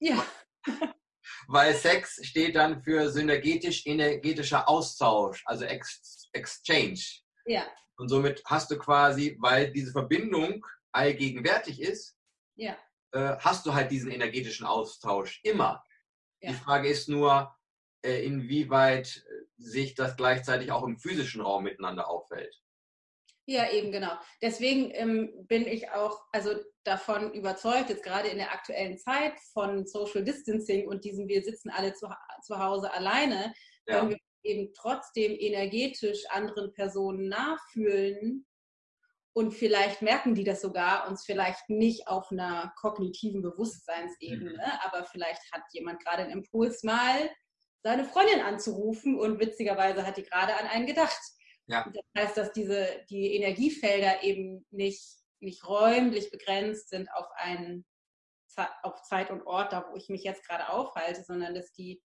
Ja. 0.01 0.25
weil 1.49 1.75
Sex 1.75 2.19
steht 2.27 2.57
dann 2.57 2.83
für 2.83 3.09
synergetisch-energetischer 3.11 4.69
Austausch, 4.69 5.45
also 5.47 5.65
Ex 5.65 6.29
Exchange. 6.33 7.01
Ja. 7.47 7.65
Und 7.97 8.09
somit 8.09 8.43
hast 8.45 8.71
du 8.71 8.79
quasi, 8.79 9.37
weil 9.41 9.73
diese 9.73 9.93
Verbindung 9.93 10.65
allgegenwärtig 10.93 11.81
ist, 11.81 12.17
ja. 12.57 12.77
äh, 13.13 13.37
hast 13.39 13.67
du 13.67 13.75
halt 13.75 13.91
diesen 13.91 14.11
energetischen 14.11 14.67
Austausch 14.67 15.41
immer. 15.43 15.83
Ja. 16.41 16.51
Die 16.51 16.57
Frage 16.57 16.89
ist 16.89 17.09
nur, 17.09 17.55
äh, 18.05 18.25
inwieweit 18.25 19.25
äh, 19.29 19.45
sich 19.59 19.95
das 19.95 20.17
gleichzeitig 20.17 20.71
auch 20.71 20.85
im 20.85 20.99
physischen 20.99 21.41
Raum 21.41 21.65
miteinander 21.65 22.09
auffällt. 22.09 22.55
Ja, 23.49 23.71
eben 23.71 23.93
genau. 23.93 24.13
Deswegen 24.43 24.91
ähm, 24.93 25.47
bin 25.47 25.67
ich 25.67 25.91
auch 25.91 26.21
also 26.33 26.51
davon 26.83 27.33
überzeugt, 27.33 27.91
jetzt 27.91 28.03
gerade 28.03 28.29
in 28.29 28.39
der 28.39 28.53
aktuellen 28.53 28.99
Zeit 28.99 29.35
von 29.53 29.87
Social 29.87 30.25
Distancing 30.25 30.89
und 30.89 31.05
diesem, 31.05 31.29
wir 31.29 31.43
sitzen 31.43 31.71
alle 31.71 31.95
zu, 31.95 32.09
zu 32.43 32.59
Hause 32.59 32.93
alleine, 32.93 33.55
ja. 33.87 34.03
wenn 34.03 34.11
wir 34.11 34.19
eben 34.47 34.73
trotzdem 34.75 35.33
energetisch 35.39 36.25
anderen 36.31 36.73
Personen 36.73 37.29
nachfühlen 37.29 38.47
und 39.37 39.53
vielleicht 39.53 40.01
merken 40.01 40.35
die 40.35 40.45
das 40.45 40.63
sogar, 40.63 41.07
uns 41.09 41.27
vielleicht 41.27 41.69
nicht 41.69 42.09
auf 42.09 42.33
einer 42.33 42.73
kognitiven 42.81 43.43
Bewusstseinsebene, 43.43 44.53
mhm. 44.53 44.61
aber 44.83 45.05
vielleicht 45.05 45.43
hat 45.53 45.61
jemand 45.73 46.03
gerade 46.03 46.23
einen 46.23 46.33
Impuls 46.33 46.83
mal 46.83 47.31
seine 47.83 48.07
Freundin 48.07 48.41
anzurufen 48.41 49.19
und 49.21 49.39
witzigerweise 49.39 50.07
hat 50.07 50.17
die 50.17 50.23
gerade 50.23 50.57
an 50.57 50.67
einen 50.69 50.87
gedacht. 50.87 51.21
Ja. 51.67 51.87
Das 51.93 52.05
heißt, 52.17 52.37
dass 52.39 52.53
diese, 52.53 53.05
die 53.11 53.35
Energiefelder 53.37 54.23
eben 54.23 54.65
nicht, 54.71 55.05
nicht 55.41 55.69
räumlich 55.69 56.31
begrenzt 56.31 56.89
sind 56.89 57.13
auf 57.13 57.27
einen 57.35 57.85
auf 58.83 59.03
Zeit 59.03 59.31
und 59.31 59.43
Ort, 59.43 59.75
da 59.75 59.87
wo 59.91 59.97
ich 59.97 60.09
mich 60.09 60.25
jetzt 60.25 60.49
gerade 60.49 60.71
aufhalte, 60.71 61.23
sondern 61.23 61.55
dass 61.55 61.73
die, 61.73 62.03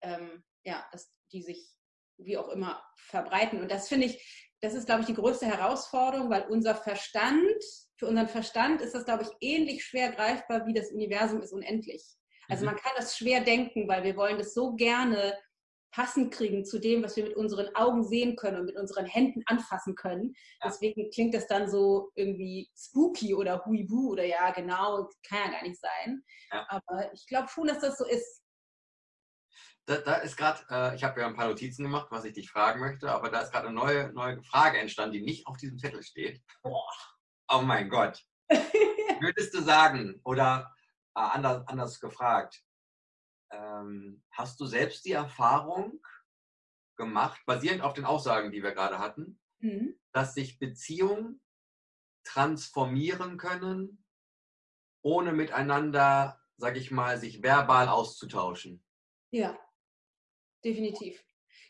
ähm, 0.00 0.42
ja, 0.64 0.88
dass 0.92 1.12
die 1.30 1.42
sich 1.42 1.76
wie 2.24 2.36
auch 2.36 2.48
immer 2.48 2.82
verbreiten. 2.96 3.60
Und 3.60 3.70
das 3.70 3.88
finde 3.88 4.06
ich, 4.06 4.50
das 4.60 4.74
ist, 4.74 4.86
glaube 4.86 5.00
ich, 5.02 5.06
die 5.06 5.14
größte 5.14 5.46
Herausforderung, 5.46 6.30
weil 6.30 6.46
unser 6.48 6.74
Verstand, 6.74 7.62
für 7.96 8.06
unseren 8.06 8.28
Verstand 8.28 8.80
ist 8.80 8.94
das, 8.94 9.04
glaube 9.04 9.24
ich, 9.24 9.30
ähnlich 9.40 9.84
schwer 9.84 10.12
greifbar, 10.12 10.66
wie 10.66 10.74
das 10.74 10.90
Universum 10.90 11.40
ist 11.42 11.52
unendlich. 11.52 12.04
Also 12.48 12.64
mhm. 12.64 12.72
man 12.72 12.76
kann 12.76 12.92
das 12.96 13.16
schwer 13.16 13.40
denken, 13.40 13.88
weil 13.88 14.04
wir 14.04 14.16
wollen 14.16 14.38
das 14.38 14.54
so 14.54 14.74
gerne 14.74 15.34
passend 15.92 16.32
kriegen 16.32 16.64
zu 16.64 16.78
dem, 16.78 17.02
was 17.02 17.16
wir 17.16 17.24
mit 17.24 17.36
unseren 17.36 17.74
Augen 17.74 18.04
sehen 18.04 18.36
können 18.36 18.60
und 18.60 18.66
mit 18.66 18.76
unseren 18.76 19.06
Händen 19.06 19.42
anfassen 19.46 19.94
können. 19.94 20.34
Ja. 20.62 20.68
Deswegen 20.68 21.10
klingt 21.10 21.34
das 21.34 21.46
dann 21.46 21.68
so 21.68 22.10
irgendwie 22.14 22.70
spooky 22.76 23.34
oder 23.34 23.64
huibu 23.64 24.12
oder 24.12 24.24
ja, 24.24 24.50
genau, 24.52 25.08
kann 25.28 25.38
ja 25.46 25.50
gar 25.50 25.62
nicht 25.62 25.80
sein. 25.80 26.22
Ja. 26.52 26.66
Aber 26.68 27.12
ich 27.12 27.26
glaube 27.26 27.48
schon, 27.48 27.66
dass 27.66 27.80
das 27.80 27.98
so 27.98 28.06
ist 28.06 28.42
da, 29.86 29.96
da 29.96 30.14
ist 30.16 30.36
gerade, 30.36 30.60
äh, 30.70 30.94
ich 30.94 31.04
habe 31.04 31.20
ja 31.20 31.26
ein 31.26 31.34
paar 31.34 31.48
Notizen 31.48 31.84
gemacht, 31.84 32.08
was 32.10 32.24
ich 32.24 32.32
dich 32.32 32.50
fragen 32.50 32.80
möchte, 32.80 33.10
aber 33.10 33.30
da 33.30 33.40
ist 33.40 33.52
gerade 33.52 33.68
eine 33.68 33.76
neue, 33.76 34.12
neue 34.12 34.42
Frage 34.44 34.78
entstanden, 34.78 35.14
die 35.14 35.22
nicht 35.22 35.46
auf 35.46 35.56
diesem 35.56 35.78
Zettel 35.78 36.02
steht. 36.02 36.42
Boah. 36.62 36.92
Oh 37.48 37.62
mein 37.62 37.88
Gott. 37.88 38.24
Würdest 39.20 39.54
du 39.54 39.60
sagen, 39.60 40.20
oder 40.24 40.74
äh, 41.14 41.20
anders, 41.20 41.66
anders 41.66 42.00
gefragt, 42.00 42.62
ähm, 43.50 44.22
hast 44.30 44.60
du 44.60 44.66
selbst 44.66 45.04
die 45.04 45.12
Erfahrung 45.12 46.00
gemacht, 46.96 47.40
basierend 47.46 47.82
auf 47.82 47.94
den 47.94 48.04
Aussagen, 48.04 48.52
die 48.52 48.62
wir 48.62 48.72
gerade 48.72 48.98
hatten, 48.98 49.40
mhm. 49.58 49.98
dass 50.12 50.34
sich 50.34 50.58
Beziehungen 50.58 51.42
transformieren 52.24 53.38
können, 53.38 54.04
ohne 55.02 55.32
miteinander, 55.32 56.40
sag 56.56 56.76
ich 56.76 56.90
mal, 56.90 57.18
sich 57.18 57.42
verbal 57.42 57.88
auszutauschen? 57.88 58.84
Ja, 59.32 59.58
definitiv. 60.64 61.22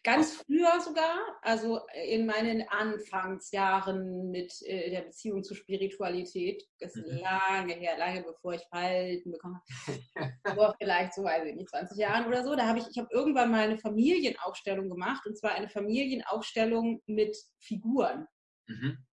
Ganz 0.02 0.32
früher 0.32 0.80
sogar, 0.80 1.18
also 1.42 1.80
in 2.06 2.24
meinen 2.24 2.66
Anfangsjahren 2.68 4.30
mit 4.30 4.50
äh, 4.62 4.88
der 4.90 5.02
Beziehung 5.02 5.44
zur 5.44 5.58
Spiritualität, 5.58 6.66
das 6.78 6.96
ist 6.96 7.06
mhm. 7.06 7.18
lange 7.18 7.74
her, 7.74 7.98
lange 7.98 8.22
bevor 8.22 8.54
ich 8.54 8.62
Falten 8.70 9.30
bekommen 9.30 9.60
habe, 9.86 10.32
vor 10.54 10.74
vielleicht 10.78 11.12
so, 11.12 11.24
weiß 11.24 11.46
ich 11.46 11.54
nicht, 11.54 11.68
20 11.68 11.98
Jahren 11.98 12.26
oder 12.26 12.42
so, 12.42 12.56
da 12.56 12.66
habe 12.66 12.78
ich, 12.78 12.86
ich 12.90 12.96
habe 12.96 13.08
irgendwann 13.12 13.50
mal 13.50 13.60
eine 13.60 13.76
Familienaufstellung 13.76 14.88
gemacht 14.88 15.26
und 15.26 15.36
zwar 15.36 15.52
eine 15.52 15.68
Familienaufstellung 15.68 17.02
mit 17.04 17.36
Figuren. 17.58 18.26
Mhm. 18.68 19.04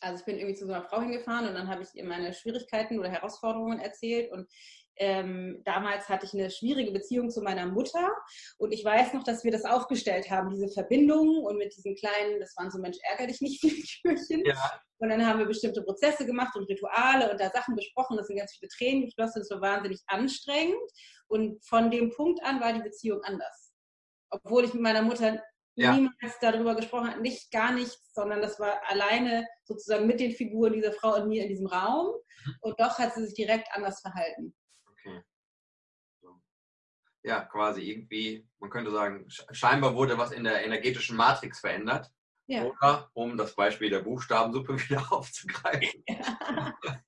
Also 0.00 0.18
ich 0.18 0.26
bin 0.26 0.36
irgendwie 0.36 0.56
zu 0.56 0.66
so 0.66 0.72
einer 0.72 0.84
Frau 0.84 1.00
hingefahren 1.00 1.48
und 1.48 1.54
dann 1.54 1.68
habe 1.68 1.82
ich 1.82 1.94
ihr 1.94 2.04
meine 2.04 2.34
Schwierigkeiten 2.34 2.98
oder 2.98 3.08
Herausforderungen 3.08 3.78
erzählt 3.78 4.32
und 4.32 4.50
ähm, 4.96 5.60
damals 5.64 6.08
hatte 6.08 6.26
ich 6.26 6.34
eine 6.34 6.50
schwierige 6.50 6.92
Beziehung 6.92 7.30
zu 7.30 7.42
meiner 7.42 7.66
Mutter 7.66 8.12
und 8.58 8.72
ich 8.72 8.84
weiß 8.84 9.12
noch, 9.14 9.24
dass 9.24 9.42
wir 9.44 9.50
das 9.50 9.64
aufgestellt 9.64 10.30
haben, 10.30 10.50
diese 10.50 10.68
Verbindung 10.68 11.44
und 11.44 11.56
mit 11.56 11.74
diesen 11.76 11.96
kleinen, 11.96 12.38
das 12.40 12.54
waren 12.56 12.70
so 12.70 12.78
Mensch, 12.78 12.98
ärger 13.10 13.26
dich 13.26 13.40
nicht 13.40 13.60
Figürchen. 14.02 14.44
Ja. 14.44 14.80
Und 14.98 15.08
dann 15.08 15.26
haben 15.26 15.40
wir 15.40 15.46
bestimmte 15.46 15.82
Prozesse 15.82 16.24
gemacht 16.24 16.54
und 16.56 16.68
Rituale 16.68 17.30
und 17.30 17.40
da 17.40 17.50
Sachen 17.50 17.74
besprochen. 17.74 18.16
Das 18.16 18.28
sind 18.28 18.36
ganz 18.36 18.52
viele 18.52 18.70
Tränen 18.70 19.06
geflossen, 19.06 19.42
das 19.42 19.50
war 19.50 19.60
wahnsinnig 19.60 20.00
anstrengend. 20.06 20.90
Und 21.26 21.64
von 21.64 21.90
dem 21.90 22.10
Punkt 22.10 22.42
an 22.44 22.60
war 22.60 22.72
die 22.72 22.82
Beziehung 22.82 23.20
anders. 23.24 23.72
Obwohl 24.30 24.64
ich 24.64 24.72
mit 24.72 24.82
meiner 24.82 25.02
Mutter 25.02 25.42
ja. 25.74 25.92
niemals 25.92 26.38
darüber 26.40 26.74
gesprochen 26.76 27.10
habe, 27.10 27.20
nicht 27.20 27.50
gar 27.50 27.72
nichts, 27.72 28.14
sondern 28.14 28.40
das 28.40 28.60
war 28.60 28.80
alleine 28.88 29.46
sozusagen 29.64 30.06
mit 30.06 30.20
den 30.20 30.32
Figuren 30.32 30.72
dieser 30.72 30.92
Frau 30.92 31.16
und 31.16 31.28
mir 31.28 31.42
in 31.42 31.48
diesem 31.48 31.66
Raum. 31.66 32.14
Mhm. 32.44 32.54
Und 32.60 32.80
doch 32.80 32.98
hat 32.98 33.14
sie 33.14 33.24
sich 33.24 33.34
direkt 33.34 33.68
anders 33.72 34.00
verhalten. 34.00 34.54
Ja, 37.24 37.40
quasi 37.40 37.80
irgendwie, 37.80 38.46
man 38.58 38.70
könnte 38.70 38.90
sagen, 38.90 39.26
scheinbar 39.50 39.94
wurde 39.94 40.18
was 40.18 40.30
in 40.30 40.44
der 40.44 40.64
energetischen 40.64 41.16
Matrix 41.16 41.60
verändert. 41.60 42.12
Ja. 42.46 42.64
Oder, 42.64 43.10
um 43.14 43.38
das 43.38 43.54
Beispiel 43.54 43.88
der 43.88 44.00
Buchstabensuppe 44.00 44.78
wieder 44.88 45.10
aufzugreifen. 45.10 46.04
Ja. 46.06 46.74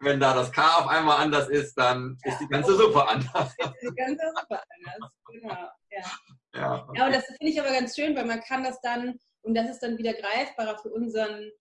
Wenn 0.00 0.18
da 0.18 0.34
das 0.34 0.50
K 0.50 0.78
auf 0.78 0.88
einmal 0.88 1.18
anders 1.18 1.48
ist, 1.48 1.74
dann 1.74 2.18
ist 2.24 2.40
die 2.40 2.48
ganze 2.48 2.74
Suppe 2.74 3.06
anders. 3.06 3.54
Die 3.56 3.94
ganze 3.94 4.26
Suppe 4.36 4.60
anders, 4.60 5.10
genau. 5.30 5.54
Ja, 5.90 6.12
ja, 6.54 6.84
okay. 6.88 6.98
ja 6.98 7.06
und 7.06 7.14
das 7.14 7.26
finde 7.26 7.46
ich 7.46 7.60
aber 7.60 7.70
ganz 7.70 7.94
schön, 7.94 8.16
weil 8.16 8.24
man 8.24 8.40
kann 8.40 8.64
das 8.64 8.80
dann, 8.80 9.20
und 9.42 9.54
das 9.54 9.70
ist 9.70 9.80
dann 9.80 9.96
wieder 9.98 10.14
greifbarer 10.14 10.76
für 10.78 10.90
unseren 10.90 11.52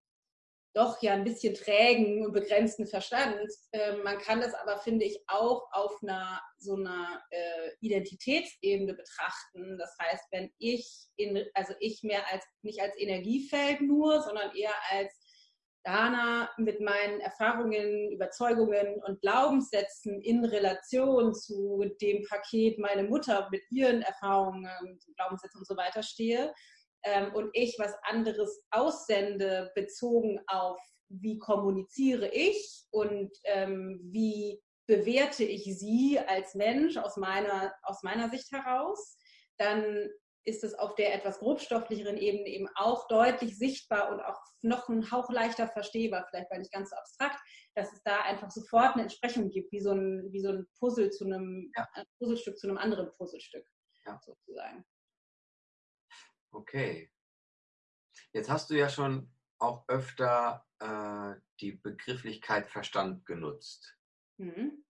doch 0.74 1.02
ja 1.02 1.14
ein 1.14 1.24
bisschen 1.24 1.54
trägen 1.54 2.26
und 2.26 2.32
begrenzten 2.32 2.88
Verstand. 2.88 3.36
Ähm, 3.74 4.04
man 4.04 4.18
kann 4.20 4.40
das 4.40 4.54
aber, 4.54 4.78
finde 4.78 5.06
ich, 5.06 5.20
auch 5.28 5.68
auf 5.72 6.02
einer 6.02 6.42
so 6.58 6.76
einer 6.76 7.22
äh, 7.30 7.72
Identitätsebene 7.82 8.94
betrachten. 8.94 9.78
Das 9.78 9.96
heißt, 10.02 10.26
wenn 10.32 10.50
ich 10.60 11.08
in, 11.18 11.44
also 11.54 11.74
ich 11.80 12.04
mehr 12.04 12.24
als 12.32 12.46
nicht 12.62 12.82
als 12.82 12.98
Energiefeld 12.98 13.82
nur, 13.82 14.22
sondern 14.22 14.56
eher 14.56 14.74
als 14.92 15.14
Dana 15.84 16.50
mit 16.58 16.80
meinen 16.80 17.20
Erfahrungen, 17.22 18.12
Überzeugungen 18.12 19.02
und 19.04 19.20
Glaubenssätzen 19.22 20.22
in 20.22 20.46
Relation 20.46 21.34
zu 21.34 21.84
dem 22.02 22.24
Paket 22.30 22.78
meine 22.78 23.04
Mutter 23.04 23.50
mit 23.52 23.64
ihren 23.72 24.04
Erfahrungen, 24.04 25.00
Glaubenssätzen 25.16 25.60
und 25.60 25.68
so 25.68 25.76
weiter 25.76 26.04
stehe, 26.04 26.54
ähm, 27.04 27.34
und 27.34 27.50
ich 27.54 27.76
was 27.80 27.94
anderes 28.04 28.64
aussende, 28.72 29.72
bezogen 29.76 30.40
auf, 30.48 30.80
wie 31.10 31.38
kommuniziere 31.40 32.30
ich 32.30 32.86
und 32.92 33.32
ähm, 33.46 34.00
wie 34.12 34.62
bewerte 34.88 35.44
ich 35.44 35.64
sie 35.78 36.20
als 36.20 36.56
Mensch 36.56 36.98
aus 36.98 37.18
meiner, 37.18 37.74
aus 37.84 38.04
meiner 38.04 38.30
Sicht 38.30 38.52
heraus, 38.52 39.18
dann 39.58 40.10
ist 40.44 40.64
es 40.64 40.74
auf 40.74 40.96
der 40.96 41.14
etwas 41.14 41.40
grobstofflicheren 41.40 42.18
Ebene 42.18 42.48
eben 42.48 42.68
auch 42.76 43.08
deutlich 43.08 43.58
sichtbar 43.58 44.12
und 44.12 44.22
auch 44.22 44.40
noch 44.62 44.90
ein 44.90 45.12
Hauch 45.12 45.30
leichter 45.30 45.68
verstehbar, 45.68 46.26
vielleicht 46.30 46.50
weil 46.52 46.60
nicht 46.60 46.74
ganz 46.74 46.90
so 46.90 46.96
abstrakt, 46.96 47.40
dass 47.76 47.94
es 47.94 48.02
da 48.04 48.22
einfach 48.22 48.50
sofort 48.50 48.94
eine 48.94 49.04
Entsprechung 49.04 49.50
gibt, 49.50 49.72
wie 49.72 49.82
so 49.82 49.92
ein, 49.92 50.28
wie 50.32 50.42
so 50.42 50.50
ein 50.50 50.68
Puzzle 50.80 51.12
zu 51.12 51.26
einem 51.26 51.72
ja. 51.78 51.88
ein 51.94 52.06
Puzzlestück 52.18 52.58
zu 52.58 52.68
einem 52.68 52.78
anderen 52.78 53.12
Puzzlestück 53.14 53.66
ja. 54.06 54.20
sozusagen. 54.26 54.84
Okay. 56.52 57.12
Jetzt 58.34 58.50
hast 58.50 58.70
du 58.70 58.78
ja 58.78 58.90
schon 58.90 59.32
auch 59.60 59.86
öfter 59.88 60.66
äh, 60.80 61.40
die 61.60 61.74
Begrifflichkeit 61.74 62.68
Verstand 62.68 63.26
genutzt. 63.26 63.96
Mhm. 64.38 64.84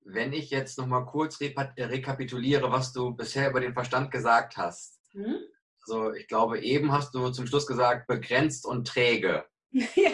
Wenn 0.00 0.32
ich 0.32 0.50
jetzt 0.50 0.78
noch 0.78 0.86
mal 0.86 1.04
kurz 1.04 1.40
rekapituliere, 1.40 2.70
was 2.70 2.92
du 2.92 3.14
bisher 3.14 3.50
über 3.50 3.60
den 3.60 3.74
Verstand 3.74 4.10
gesagt 4.10 4.56
hast. 4.56 5.00
Mhm. 5.14 5.38
Also 5.80 6.12
ich 6.12 6.28
glaube, 6.28 6.60
eben 6.60 6.92
hast 6.92 7.14
du 7.14 7.30
zum 7.30 7.46
Schluss 7.46 7.66
gesagt, 7.66 8.06
begrenzt 8.06 8.66
und 8.66 8.86
träge. 8.86 9.46
Ja. 9.94 10.12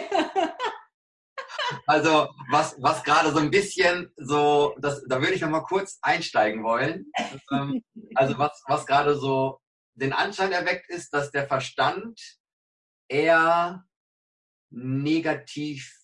Also 1.87 2.29
was, 2.51 2.75
was 2.81 3.03
gerade 3.03 3.31
so 3.31 3.39
ein 3.39 3.49
bisschen 3.49 4.11
so, 4.17 4.75
das, 4.79 5.03
da 5.07 5.19
würde 5.19 5.33
ich 5.33 5.41
noch 5.41 5.49
mal 5.49 5.63
kurz 5.63 5.97
einsteigen 6.01 6.63
wollen. 6.63 7.11
Ähm, 7.51 7.83
also 8.15 8.37
was, 8.37 8.63
was 8.67 8.85
gerade 8.85 9.15
so 9.15 9.59
den 9.95 10.13
Anschein 10.13 10.51
erweckt 10.51 10.89
ist, 10.89 11.13
dass 11.13 11.31
der 11.31 11.47
Verstand 11.47 12.19
eher 13.07 13.85
negativ 14.69 16.03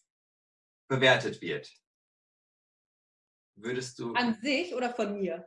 bewertet 0.88 1.41
wird. 1.41 1.69
Würdest 3.56 3.99
du. 3.99 4.13
An 4.13 4.39
sich 4.41 4.73
oder 4.73 4.93
von 4.93 5.19
mir? 5.19 5.45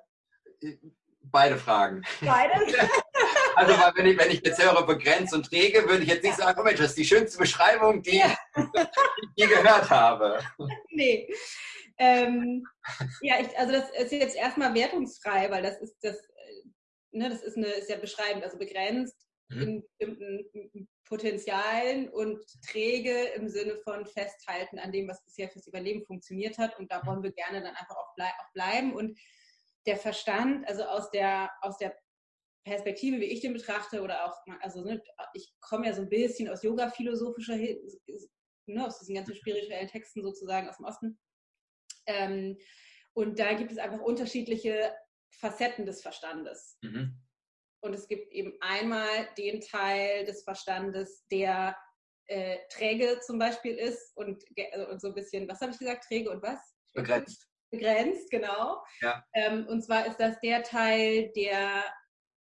Beide 1.20 1.56
Fragen. 1.56 2.02
Beide? 2.20 2.54
also, 3.56 3.72
weil 3.80 3.92
wenn 3.94 4.06
ich, 4.06 4.18
wenn 4.18 4.30
ich 4.30 4.44
jetzt 4.44 4.62
höre, 4.62 4.84
begrenzt 4.84 5.32
und 5.32 5.46
träge, 5.46 5.88
würde 5.88 6.02
ich 6.02 6.08
jetzt 6.08 6.24
nicht 6.24 6.36
sagen, 6.36 6.58
oh 6.60 6.64
Mensch, 6.64 6.78
das 6.78 6.90
ist 6.90 6.98
die 6.98 7.04
schönste 7.04 7.38
Beschreibung, 7.38 8.02
die, 8.02 8.18
ja. 8.18 8.36
ich 8.56 9.28
je 9.36 9.46
gehört 9.46 9.88
habe. 9.88 10.40
Nee. 10.90 11.32
Ähm, 11.98 12.66
ja, 13.20 13.36
ich, 13.40 13.56
also 13.56 13.72
das 13.72 13.90
ist 13.90 14.12
jetzt 14.12 14.36
erstmal 14.36 14.74
wertungsfrei, 14.74 15.50
weil 15.50 15.62
das 15.62 15.80
ist 15.80 15.96
das 16.02 16.16
ne, 17.12 17.30
das 17.30 17.42
ist, 17.42 17.56
eine, 17.56 17.68
ist 17.68 17.90
ja 17.90 17.96
beschreibend, 17.96 18.44
also 18.44 18.58
begrenzt 18.58 19.26
mhm. 19.48 19.62
in 19.62 19.82
bestimmten 19.82 20.88
Potenzialen 21.04 22.08
und 22.08 22.42
träge 22.66 23.24
im 23.36 23.48
Sinne 23.48 23.76
von 23.84 24.06
festhalten 24.06 24.78
an 24.78 24.92
dem, 24.92 25.08
was 25.08 25.24
bisher 25.24 25.50
fürs 25.50 25.66
Überleben 25.66 26.04
funktioniert 26.06 26.58
hat. 26.58 26.78
Und 26.78 26.90
da 26.90 27.02
mhm. 27.02 27.06
wollen 27.06 27.22
wir 27.22 27.32
gerne 27.32 27.62
dann 27.62 27.76
einfach 27.76 27.96
auch, 27.96 28.14
blei 28.14 28.28
auch 28.28 28.52
bleiben. 28.54 28.94
Und 28.94 29.18
der 29.86 29.96
Verstand, 29.96 30.66
also 30.68 30.84
aus 30.84 31.10
der, 31.10 31.50
aus 31.60 31.76
der 31.76 31.96
Perspektive, 32.64 33.20
wie 33.20 33.26
ich 33.26 33.40
den 33.40 33.52
betrachte, 33.52 34.02
oder 34.02 34.24
auch, 34.24 34.36
also 34.60 34.82
ne, 34.84 35.02
ich 35.34 35.52
komme 35.60 35.86
ja 35.86 35.92
so 35.92 36.02
ein 36.02 36.08
bisschen 36.08 36.48
aus 36.48 36.62
yoga-philosophischer, 36.62 37.56
ne, 37.56 38.86
aus 38.86 39.00
diesen 39.00 39.16
ganzen 39.16 39.34
spirituellen 39.34 39.88
Texten 39.88 40.22
sozusagen 40.22 40.68
aus 40.68 40.76
dem 40.76 40.86
Osten. 40.86 41.18
Ähm, 42.06 42.56
und 43.14 43.38
da 43.38 43.52
gibt 43.54 43.72
es 43.72 43.78
einfach 43.78 44.00
unterschiedliche 44.00 44.94
Facetten 45.32 45.86
des 45.86 46.02
Verstandes. 46.02 46.78
Mhm. 46.82 47.18
Und 47.80 47.94
es 47.94 48.06
gibt 48.06 48.30
eben 48.32 48.56
einmal 48.60 49.28
den 49.36 49.60
Teil 49.60 50.24
des 50.24 50.44
Verstandes, 50.44 51.26
der 51.28 51.76
äh, 52.26 52.58
träge 52.70 53.20
zum 53.20 53.38
Beispiel 53.38 53.74
ist 53.74 54.16
und, 54.16 54.44
also, 54.72 54.88
und 54.88 55.00
so 55.00 55.08
ein 55.08 55.14
bisschen, 55.14 55.48
was 55.48 55.60
habe 55.60 55.72
ich 55.72 55.78
gesagt, 55.78 56.04
träge 56.04 56.30
und 56.30 56.42
was? 56.42 56.60
Begrenzt. 56.94 57.48
Begrenzt, 57.70 58.30
genau. 58.30 58.84
Ja. 59.00 59.24
Ähm, 59.34 59.66
und 59.66 59.82
zwar 59.82 60.06
ist 60.06 60.18
das 60.18 60.38
der 60.40 60.62
Teil, 60.62 61.32
der, 61.34 61.84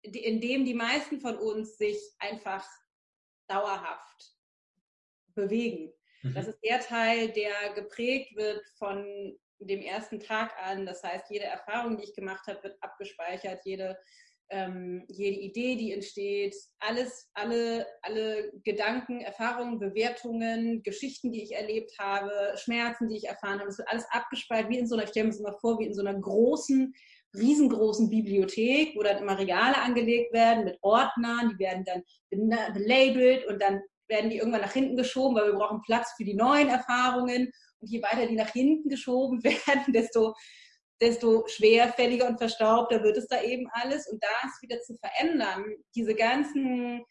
in 0.01 0.41
dem 0.41 0.65
die 0.65 0.73
meisten 0.73 1.21
von 1.21 1.37
uns 1.37 1.77
sich 1.77 1.97
einfach 2.19 2.67
dauerhaft 3.47 4.35
bewegen. 5.35 5.93
Mhm. 6.23 6.33
Das 6.33 6.47
ist 6.47 6.59
der 6.63 6.79
Teil, 6.79 7.31
der 7.31 7.73
geprägt 7.73 8.35
wird 8.35 8.65
von 8.77 9.39
dem 9.65 9.81
ersten 9.81 10.19
Tag 10.19 10.53
an. 10.63 10.85
Das 10.85 11.03
heißt, 11.03 11.29
jede 11.29 11.45
Erfahrung, 11.45 11.97
die 11.97 12.03
ich 12.03 12.15
gemacht 12.15 12.45
habe, 12.47 12.63
wird 12.63 12.77
abgespeichert, 12.81 13.61
jede, 13.65 13.97
ähm, 14.49 15.05
jede 15.07 15.39
Idee, 15.39 15.75
die 15.75 15.93
entsteht, 15.93 16.55
alles, 16.79 17.29
alle, 17.33 17.87
alle 18.01 18.51
Gedanken, 18.63 19.21
Erfahrungen, 19.21 19.79
Bewertungen, 19.79 20.83
Geschichten, 20.83 21.31
die 21.31 21.43
ich 21.43 21.53
erlebt 21.53 21.91
habe, 21.99 22.53
Schmerzen, 22.55 23.09
die 23.09 23.17
ich 23.17 23.27
erfahren 23.27 23.59
habe, 23.59 23.69
es 23.69 23.77
wird 23.77 23.89
alles 23.89 24.05
abgespeichert, 24.11 24.69
wie 24.69 24.79
in 24.79 24.87
so 24.87 24.95
einer, 24.95 25.03
ich 25.03 25.09
stelle 25.09 25.25
mir 25.25 25.31
das 25.31 25.39
immer 25.39 25.57
vor, 25.59 25.79
wie 25.79 25.85
in 25.85 25.93
so 25.93 26.01
einer 26.01 26.19
großen, 26.19 26.93
riesengroßen 27.35 28.09
Bibliothek, 28.09 28.95
wo 28.95 29.03
dann 29.03 29.17
immer 29.17 29.39
Regale 29.39 29.77
angelegt 29.81 30.33
werden 30.33 30.65
mit 30.65 30.77
Ordnern, 30.81 31.49
die 31.51 31.59
werden 31.59 31.83
dann 31.85 32.03
belabelt 32.73 33.47
und 33.47 33.61
dann 33.61 33.81
werden 34.07 34.29
die 34.29 34.37
irgendwann 34.37 34.61
nach 34.61 34.73
hinten 34.73 34.95
geschoben, 34.95 35.35
weil 35.35 35.51
wir 35.51 35.57
brauchen 35.57 35.81
Platz 35.81 36.13
für 36.15 36.23
die 36.23 36.35
neuen 36.35 36.69
Erfahrungen. 36.69 37.51
Und 37.83 37.89
je 37.89 38.01
weiter 38.01 38.25
die 38.27 38.35
nach 38.35 38.51
hinten 38.51 38.87
geschoben 38.87 39.43
werden, 39.43 39.91
desto, 39.91 40.33
desto 41.01 41.45
schwerfälliger 41.47 42.27
und 42.27 42.37
verstaubter 42.37 43.03
wird 43.03 43.17
es 43.17 43.27
da 43.27 43.41
eben 43.41 43.67
alles. 43.73 44.07
Und 44.07 44.23
das 44.23 44.61
wieder 44.61 44.79
zu 44.81 44.95
verändern, 44.95 45.65
diese 45.93 46.15
ganzen, 46.15 47.03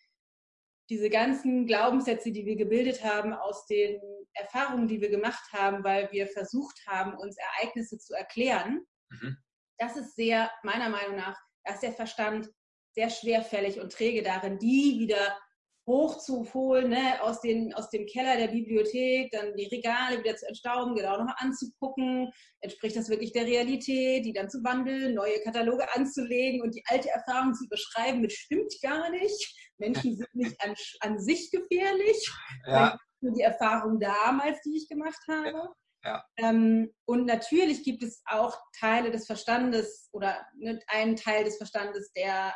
diese 0.89 1.11
ganzen 1.11 1.67
Glaubenssätze, 1.67 2.33
die 2.33 2.47
wir 2.47 2.57
gebildet 2.57 3.05
haben 3.05 3.35
aus 3.35 3.67
den 3.67 4.01
Erfahrungen, 4.33 4.89
die 4.89 5.03
wir 5.03 5.11
gemacht 5.11 5.45
haben, 5.53 5.85
weil 5.85 6.11
wir 6.11 6.27
versucht 6.27 6.81
haben, 6.87 7.19
uns 7.19 7.37
Ereignisse 7.37 7.99
zu 7.99 8.15
erklären, 8.15 8.87
mhm. 9.11 9.37
das 9.77 9.99
ist 9.99 10.17
sehr, 10.17 10.51
meiner 10.63 10.89
Meinung 10.89 11.17
nach, 11.17 11.39
da 11.65 11.75
ist 11.75 11.83
der 11.83 11.93
Verstand 11.93 12.49
sehr 12.95 13.11
schwerfällig 13.11 13.79
und 13.79 13.93
träge 13.93 14.23
darin, 14.23 14.59
die 14.59 14.97
wieder 15.01 15.39
hochzuholen, 15.87 16.90
ne, 16.90 17.21
aus, 17.23 17.40
den, 17.40 17.75
aus 17.75 17.90
dem 17.90 18.07
Keller 18.07 18.37
der 18.37 18.49
Bibliothek, 18.49 19.31
dann 19.33 19.55
die 19.57 19.66
Regale 19.66 20.23
wieder 20.23 20.37
zu 20.37 20.47
entstauben, 20.47 20.95
genau 20.95 21.18
nochmal 21.18 21.35
anzugucken, 21.38 22.33
entspricht 22.61 22.97
das 22.97 23.09
wirklich 23.09 23.33
der 23.33 23.47
Realität, 23.47 24.25
die 24.25 24.33
dann 24.33 24.49
zu 24.49 24.62
wandeln, 24.62 25.14
neue 25.14 25.40
Kataloge 25.42 25.92
anzulegen 25.95 26.62
und 26.62 26.75
die 26.75 26.85
alte 26.87 27.11
Erfahrung 27.11 27.55
zu 27.55 27.68
beschreiben 27.68 28.21
mit 28.21 28.33
stimmt 28.33 28.73
gar 28.81 29.11
nicht. 29.11 29.73
Menschen 29.79 30.16
sind 30.16 30.35
nicht 30.35 30.61
an, 30.62 30.75
an 31.01 31.18
sich 31.18 31.51
gefährlich. 31.51 32.33
Ja. 32.66 32.97
Nur 33.21 33.35
die 33.35 33.42
Erfahrung 33.42 33.99
damals, 34.01 34.61
die 34.62 34.77
ich 34.77 34.88
gemacht 34.88 35.21
habe. 35.29 35.68
Ja. 36.05 36.25
Ähm, 36.37 36.92
und 37.05 37.27
natürlich 37.27 37.85
gibt 37.85 38.03
es 38.03 38.23
auch 38.27 38.57
Teile 38.79 39.11
des 39.12 39.27
Verstandes 39.27 40.09
oder 40.12 40.45
ne, 40.57 40.81
einen 40.88 41.16
Teil 41.16 41.45
des 41.45 41.57
Verstandes, 41.57 42.12
der, 42.12 42.53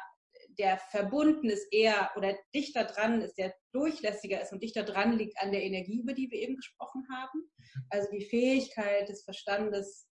der 0.58 0.78
verbunden 0.78 1.48
ist 1.50 1.72
eher 1.72 2.10
oder 2.16 2.36
dichter 2.54 2.84
dran 2.84 3.20
ist, 3.22 3.36
der 3.36 3.54
durchlässiger 3.72 4.40
ist 4.40 4.52
und 4.52 4.62
dichter 4.62 4.82
dran 4.82 5.16
liegt 5.16 5.38
an 5.40 5.52
der 5.52 5.62
Energie, 5.62 6.00
über 6.00 6.14
die 6.14 6.30
wir 6.30 6.38
eben 6.38 6.56
gesprochen 6.56 7.06
haben. 7.10 7.38
Mhm. 7.38 7.86
Also 7.90 8.10
die 8.10 8.24
Fähigkeit 8.24 9.08
des 9.08 9.24
Verstandes, 9.24 10.08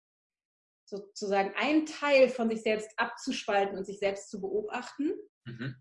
sozusagen 0.85 1.53
einen 1.55 1.85
Teil 1.85 2.29
von 2.29 2.49
sich 2.49 2.61
selbst 2.61 2.91
abzuspalten 2.97 3.77
und 3.77 3.85
sich 3.85 3.99
selbst 3.99 4.29
zu 4.29 4.41
beobachten. 4.41 5.13
Mhm. 5.45 5.75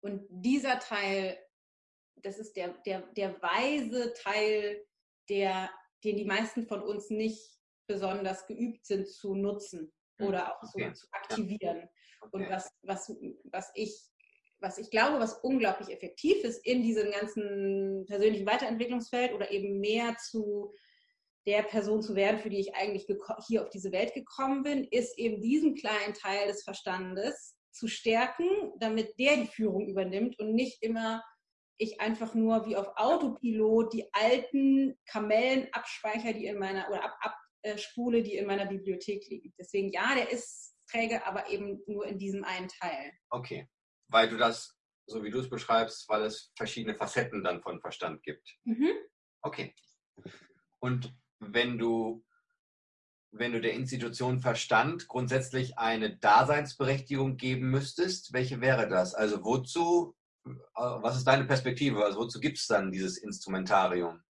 Und 0.00 0.26
dieser 0.28 0.78
Teil, 0.80 1.38
das 2.16 2.38
ist 2.38 2.54
der, 2.56 2.74
der, 2.84 3.02
der 3.12 3.40
weise 3.40 4.12
Teil, 4.14 4.84
der, 5.28 5.70
den 6.02 6.16
die 6.16 6.26
meisten 6.26 6.66
von 6.66 6.82
uns 6.82 7.08
nicht 7.08 7.58
besonders 7.86 8.46
geübt 8.46 8.84
sind 8.84 9.08
zu 9.08 9.34
nutzen 9.34 9.92
hm, 10.18 10.26
oder 10.26 10.52
auch 10.52 10.62
okay. 10.62 10.88
so 10.88 11.00
zu 11.00 11.06
aktivieren. 11.12 11.88
Und 12.32 12.48
was, 12.50 12.70
was, 12.82 13.12
was 13.44 13.70
ich 13.74 14.10
was 14.60 14.78
ich 14.78 14.90
glaube, 14.90 15.20
was 15.20 15.34
unglaublich 15.42 15.90
effektiv 15.90 16.42
ist 16.42 16.64
in 16.64 16.82
diesem 16.82 17.10
ganzen 17.10 18.06
persönlichen 18.06 18.46
Weiterentwicklungsfeld 18.46 19.34
oder 19.34 19.50
eben 19.50 19.78
mehr 19.78 20.16
zu 20.16 20.72
der 21.46 21.62
Person 21.62 22.00
zu 22.00 22.14
werden, 22.16 22.40
für 22.40 22.48
die 22.48 22.60
ich 22.60 22.74
eigentlich 22.74 23.06
hier 23.46 23.62
auf 23.62 23.68
diese 23.68 23.92
Welt 23.92 24.14
gekommen 24.14 24.62
bin, 24.62 24.84
ist 24.84 25.18
eben 25.18 25.42
diesen 25.42 25.74
kleinen 25.74 26.14
Teil 26.14 26.48
des 26.48 26.62
Verstandes 26.62 27.56
zu 27.70 27.86
stärken, 27.88 28.46
damit 28.78 29.18
der 29.18 29.36
die 29.36 29.48
Führung 29.48 29.86
übernimmt 29.86 30.38
und 30.38 30.54
nicht 30.54 30.82
immer 30.82 31.22
ich 31.76 32.00
einfach 32.00 32.34
nur 32.34 32.66
wie 32.66 32.76
auf 32.76 32.86
Autopilot 32.96 33.92
die 33.92 34.08
alten 34.12 34.96
Kamellen-Abspeicher, 35.06 36.32
die 36.32 36.46
in 36.46 36.58
meiner 36.58 36.88
oder 36.88 37.04
ab, 37.04 37.36
abspule, 37.64 38.22
die 38.22 38.36
in 38.36 38.46
meiner 38.46 38.66
Bibliothek 38.66 39.28
liegen. 39.28 39.52
Deswegen 39.58 39.90
ja, 39.90 40.14
der 40.14 40.30
ist 40.30 40.73
träge, 40.86 41.26
aber 41.26 41.48
eben 41.48 41.82
nur 41.86 42.06
in 42.06 42.18
diesem 42.18 42.44
einen 42.44 42.68
Teil. 42.68 43.12
Okay, 43.30 43.68
weil 44.08 44.28
du 44.28 44.36
das, 44.36 44.76
so 45.06 45.22
wie 45.22 45.30
du 45.30 45.40
es 45.40 45.50
beschreibst, 45.50 46.08
weil 46.08 46.22
es 46.22 46.52
verschiedene 46.56 46.96
Facetten 46.96 47.42
dann 47.42 47.62
von 47.62 47.80
Verstand 47.80 48.22
gibt. 48.22 48.56
Mhm. 48.64 48.90
Okay. 49.42 49.74
Und 50.80 51.14
wenn 51.40 51.78
du, 51.78 52.24
wenn 53.32 53.52
du 53.52 53.60
der 53.60 53.74
Institution 53.74 54.40
Verstand 54.40 55.08
grundsätzlich 55.08 55.78
eine 55.78 56.16
Daseinsberechtigung 56.16 57.36
geben 57.36 57.70
müsstest, 57.70 58.32
welche 58.32 58.60
wäre 58.60 58.88
das? 58.88 59.14
Also 59.14 59.44
wozu, 59.44 60.16
äh, 60.46 60.52
was 60.74 61.16
ist 61.16 61.26
deine 61.26 61.44
Perspektive? 61.44 62.04
Also 62.04 62.18
wozu 62.20 62.40
gibt 62.40 62.58
es 62.58 62.66
dann 62.66 62.92
dieses 62.92 63.18
Instrumentarium? 63.18 64.22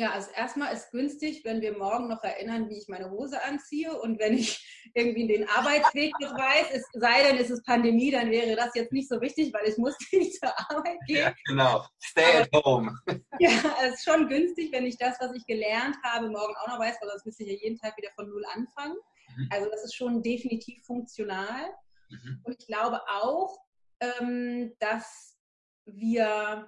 Ja, 0.00 0.12
also 0.12 0.30
erstmal 0.34 0.72
ist 0.72 0.92
günstig, 0.92 1.44
wenn 1.44 1.60
wir 1.60 1.76
morgen 1.76 2.08
noch 2.08 2.24
erinnern, 2.24 2.70
wie 2.70 2.78
ich 2.78 2.88
meine 2.88 3.10
Hose 3.10 3.44
anziehe 3.44 3.92
und 4.00 4.18
wenn 4.18 4.32
ich 4.32 4.66
irgendwie 4.94 5.28
den 5.28 5.46
Arbeitsweg 5.46 6.18
nicht 6.18 6.32
weiß, 6.32 6.68
es 6.72 6.86
sei 6.94 7.22
denn, 7.22 7.36
es 7.36 7.50
ist 7.50 7.66
Pandemie, 7.66 8.10
dann 8.10 8.30
wäre 8.30 8.56
das 8.56 8.74
jetzt 8.74 8.92
nicht 8.92 9.10
so 9.10 9.20
wichtig, 9.20 9.52
weil 9.52 9.68
ich 9.68 9.76
musste 9.76 10.02
nicht 10.16 10.40
zur 10.40 10.58
Arbeit 10.70 10.96
gehen. 11.06 11.18
Ja, 11.18 11.34
genau. 11.44 11.84
Stay 12.02 12.40
at 12.40 12.64
home. 12.64 12.96
Ja, 13.40 13.50
es 13.84 13.96
ist 13.96 14.04
schon 14.04 14.26
günstig, 14.26 14.72
wenn 14.72 14.86
ich 14.86 14.96
das, 14.96 15.20
was 15.20 15.34
ich 15.34 15.44
gelernt 15.44 15.96
habe, 16.02 16.30
morgen 16.30 16.54
auch 16.56 16.68
noch 16.68 16.78
weiß, 16.78 16.96
weil 17.02 17.10
sonst 17.10 17.26
müsste 17.26 17.42
ich 17.42 17.50
ja 17.50 17.56
jeden 17.56 17.78
Tag 17.78 17.94
wieder 17.98 18.10
von 18.14 18.26
Null 18.26 18.44
anfangen. 18.54 18.96
Mhm. 19.36 19.48
Also 19.50 19.68
das 19.70 19.84
ist 19.84 19.94
schon 19.94 20.22
definitiv 20.22 20.82
funktional. 20.82 21.74
Mhm. 22.08 22.40
Und 22.44 22.56
ich 22.58 22.66
glaube 22.66 23.02
auch, 23.06 23.58
ähm, 24.00 24.72
dass 24.78 25.36
wir 25.84 26.66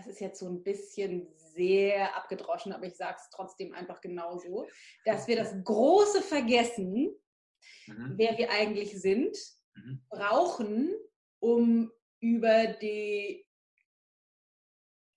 das 0.00 0.06
ist 0.06 0.20
jetzt 0.20 0.40
so 0.40 0.48
ein 0.48 0.62
bisschen 0.62 1.28
sehr 1.34 2.16
abgedroschen, 2.16 2.72
aber 2.72 2.86
ich 2.86 2.96
sage 2.96 3.16
es 3.18 3.28
trotzdem 3.30 3.74
einfach 3.74 4.00
genauso, 4.00 4.66
dass 5.04 5.28
wir 5.28 5.36
das 5.36 5.54
Große 5.62 6.22
vergessen, 6.22 7.14
mhm. 7.86 8.14
wer 8.16 8.38
wir 8.38 8.50
eigentlich 8.50 8.98
sind, 8.98 9.36
mhm. 9.74 10.02
brauchen, 10.08 10.94
um 11.38 11.92
über 12.20 12.66
die 12.66 13.46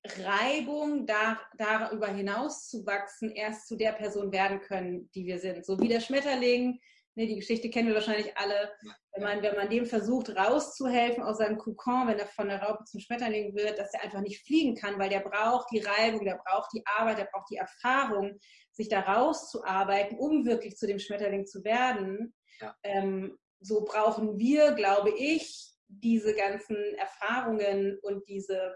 Reibung 0.05 1.05
da, 1.05 1.39
darüber 1.57 2.07
hinaus 2.07 2.67
zu 2.67 2.85
wachsen, 2.85 3.31
erst 3.31 3.67
zu 3.67 3.77
der 3.77 3.93
Person 3.93 4.33
werden 4.33 4.59
können, 4.59 5.09
die 5.15 5.25
wir 5.25 5.39
sind. 5.39 5.65
So 5.65 5.79
wie 5.79 5.87
der 5.87 6.01
Schmetterling 6.01 6.81
Ne, 7.15 7.27
die 7.27 7.35
Geschichte 7.35 7.69
kennen 7.69 7.89
wir 7.89 7.95
wahrscheinlich 7.95 8.35
alle. 8.37 8.71
Wenn 9.13 9.23
man, 9.23 9.43
wenn 9.43 9.55
man 9.55 9.69
dem 9.69 9.85
versucht, 9.85 10.35
rauszuhelfen 10.35 11.23
aus 11.23 11.37
seinem 11.37 11.59
Kokon, 11.59 12.07
wenn 12.07 12.17
er 12.17 12.25
von 12.27 12.47
der 12.47 12.63
Raupe 12.63 12.83
zum 12.85 12.99
Schmetterling 12.99 13.55
wird, 13.55 13.77
dass 13.77 13.93
er 13.93 14.03
einfach 14.03 14.21
nicht 14.21 14.43
fliegen 14.45 14.75
kann, 14.75 14.97
weil 14.97 15.09
der 15.09 15.19
braucht 15.19 15.67
die 15.71 15.79
Reibung, 15.79 16.25
der 16.25 16.41
braucht 16.43 16.71
die 16.73 16.83
Arbeit, 16.85 17.19
der 17.19 17.29
braucht 17.31 17.51
die 17.51 17.57
Erfahrung, 17.57 18.39
sich 18.71 18.89
da 18.89 19.01
rauszuarbeiten, 19.01 20.17
um 20.17 20.45
wirklich 20.45 20.75
zu 20.75 20.87
dem 20.87 20.97
Schmetterling 20.97 21.45
zu 21.45 21.63
werden. 21.63 22.33
Ja. 22.59 22.75
Ähm, 22.81 23.37
so 23.59 23.83
brauchen 23.83 24.39
wir, 24.39 24.71
glaube 24.71 25.11
ich, 25.11 25.71
diese 25.87 26.33
ganzen 26.33 26.77
Erfahrungen 26.95 27.99
und 28.01 28.27
diese 28.27 28.75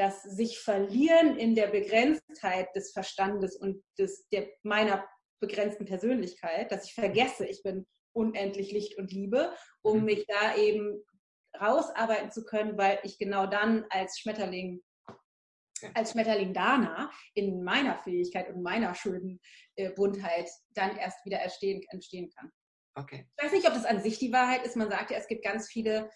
das 0.00 0.22
sich 0.22 0.58
verlieren 0.58 1.36
in 1.36 1.54
der 1.54 1.66
Begrenztheit 1.66 2.74
des 2.74 2.92
Verstandes 2.92 3.54
und 3.54 3.84
des, 3.98 4.26
der, 4.28 4.48
meiner 4.62 5.06
begrenzten 5.40 5.86
Persönlichkeit, 5.86 6.70
dass 6.70 6.84
ich 6.84 6.94
vergesse, 6.94 7.46
ich 7.46 7.62
bin 7.62 7.86
unendlich 8.12 8.72
Licht 8.72 8.98
und 8.98 9.12
Liebe, 9.12 9.52
um 9.82 10.00
mhm. 10.00 10.04
mich 10.04 10.26
da 10.26 10.56
eben 10.56 11.02
rausarbeiten 11.60 12.30
zu 12.30 12.44
können, 12.44 12.78
weil 12.78 12.98
ich 13.02 13.18
genau 13.18 13.46
dann 13.46 13.84
als 13.90 14.18
Schmetterling 14.18 14.82
als 15.94 16.12
Schmetterling 16.12 16.52
Dana 16.52 17.10
in 17.34 17.64
meiner 17.64 17.98
Fähigkeit 17.98 18.50
und 18.50 18.62
meiner 18.62 18.94
schönen 18.94 19.40
äh, 19.76 19.90
Buntheit 19.90 20.48
dann 20.74 20.96
erst 20.96 21.24
wieder 21.24 21.40
entstehen, 21.40 21.82
entstehen 21.88 22.30
kann. 22.36 22.50
Okay. 22.96 23.26
Ich 23.38 23.44
weiß 23.44 23.52
nicht, 23.52 23.66
ob 23.66 23.74
das 23.74 23.84
an 23.84 24.02
sich 24.02 24.18
die 24.18 24.32
Wahrheit 24.32 24.64
ist. 24.66 24.76
Man 24.76 24.90
sagt 24.90 25.10
ja, 25.10 25.16
es 25.16 25.26
gibt 25.26 25.44
ganz 25.44 25.68
viele 25.68 26.10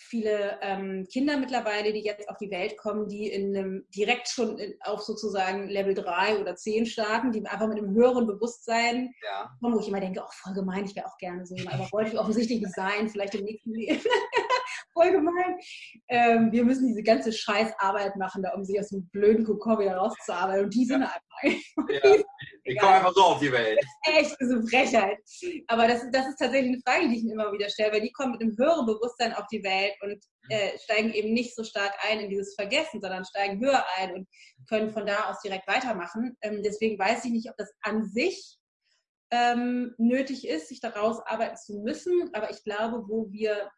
viele 0.00 0.58
ähm, 0.62 1.06
Kinder 1.12 1.36
mittlerweile, 1.36 1.92
die 1.92 2.00
jetzt 2.00 2.28
auf 2.28 2.38
die 2.38 2.50
Welt 2.50 2.76
kommen, 2.78 3.06
die 3.06 3.28
in 3.28 3.56
einem, 3.56 3.86
direkt 3.94 4.28
schon 4.28 4.58
in, 4.58 4.74
auf 4.80 5.02
sozusagen 5.02 5.68
Level 5.68 5.94
3 5.94 6.40
oder 6.40 6.56
10 6.56 6.86
starten, 6.86 7.32
die 7.32 7.46
einfach 7.46 7.68
mit 7.68 7.78
einem 7.78 7.94
höheren 7.94 8.26
Bewusstsein 8.26 9.14
ja. 9.22 9.50
kommen, 9.60 9.74
wo 9.74 9.80
ich 9.80 9.88
immer 9.88 10.00
denke, 10.00 10.22
oh, 10.24 10.30
voll 10.30 10.54
gemein, 10.54 10.84
ich 10.84 10.96
wäre 10.96 11.06
auch 11.06 11.18
gerne 11.18 11.44
so, 11.46 11.54
aber 11.66 11.86
wollte 11.92 12.12
ich 12.12 12.18
offensichtlich 12.18 12.60
nicht 12.60 12.74
sein, 12.74 13.08
vielleicht 13.08 13.34
im 13.34 13.44
nächsten 13.44 13.72
Leben. 13.72 14.00
voll 15.00 15.12
gemein. 15.12 15.58
Ähm, 16.08 16.52
wir 16.52 16.64
müssen 16.64 16.88
diese 16.88 17.02
ganze 17.02 17.32
Scheißarbeit 17.32 18.16
machen, 18.16 18.42
da, 18.42 18.52
um 18.54 18.64
sich 18.64 18.78
aus 18.78 18.88
dem 18.88 19.08
blöden 19.08 19.44
Kokon 19.44 19.78
wieder 19.78 19.96
rauszuarbeiten. 19.96 20.64
Und 20.64 20.74
die 20.74 20.84
sind 20.84 21.02
ja. 21.02 21.12
einfach. 21.42 21.88
Ja. 21.88 22.22
Die 22.66 22.76
kommen 22.76 22.92
einfach 22.92 23.14
so 23.14 23.22
auf 23.22 23.40
die 23.40 23.50
Welt. 23.50 23.78
Echt, 24.02 24.32
das 24.38 24.48
ist 24.48 24.52
eine 24.52 24.66
Frechheit. 24.66 25.18
Aber 25.68 25.88
das, 25.88 26.02
das 26.12 26.28
ist 26.28 26.36
tatsächlich 26.36 26.72
eine 26.72 26.82
Frage, 26.86 27.08
die 27.08 27.16
ich 27.16 27.24
mir 27.24 27.32
immer 27.32 27.52
wieder 27.52 27.68
stelle, 27.68 27.92
weil 27.92 28.02
die 28.02 28.12
kommen 28.12 28.32
mit 28.32 28.42
einem 28.42 28.56
höheren 28.56 28.86
Bewusstsein 28.86 29.32
auf 29.34 29.46
die 29.50 29.62
Welt 29.64 29.94
und 30.02 30.12
mhm. 30.12 30.50
äh, 30.50 30.78
steigen 30.78 31.12
eben 31.12 31.32
nicht 31.32 31.56
so 31.56 31.64
stark 31.64 31.92
ein 32.08 32.20
in 32.20 32.30
dieses 32.30 32.54
Vergessen, 32.54 33.00
sondern 33.00 33.24
steigen 33.24 33.60
höher 33.60 33.84
ein 33.98 34.14
und 34.14 34.28
können 34.68 34.90
von 34.90 35.06
da 35.06 35.30
aus 35.30 35.40
direkt 35.40 35.66
weitermachen. 35.66 36.36
Ähm, 36.42 36.62
deswegen 36.62 36.98
weiß 36.98 37.24
ich 37.24 37.32
nicht, 37.32 37.50
ob 37.50 37.56
das 37.56 37.72
an 37.82 38.04
sich 38.04 38.58
ähm, 39.32 39.94
nötig 39.96 40.46
ist, 40.46 40.68
sich 40.68 40.80
daraus 40.80 41.20
arbeiten 41.24 41.56
zu 41.56 41.78
müssen. 41.78 42.30
Aber 42.34 42.50
ich 42.50 42.62
glaube, 42.64 43.08
wo 43.08 43.30
wir 43.30 43.70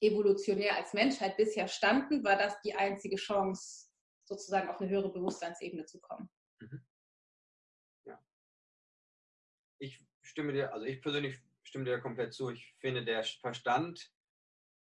evolutionär 0.00 0.76
als 0.76 0.92
Menschheit 0.92 1.36
bisher 1.36 1.68
standen, 1.68 2.24
war 2.24 2.36
das 2.36 2.60
die 2.62 2.74
einzige 2.74 3.16
Chance, 3.16 3.88
sozusagen 4.24 4.68
auf 4.68 4.80
eine 4.80 4.90
höhere 4.90 5.12
Bewusstseinsebene 5.12 5.86
zu 5.86 6.00
kommen. 6.00 6.28
Mhm. 6.60 6.84
Ja. 8.04 8.22
Ich 9.78 10.04
stimme 10.22 10.52
dir, 10.52 10.72
also 10.72 10.86
ich 10.86 11.00
persönlich 11.00 11.38
stimme 11.62 11.84
dir 11.84 12.00
komplett 12.00 12.34
zu. 12.34 12.50
Ich 12.50 12.74
finde, 12.78 13.04
der 13.04 13.24
Verstand 13.24 14.12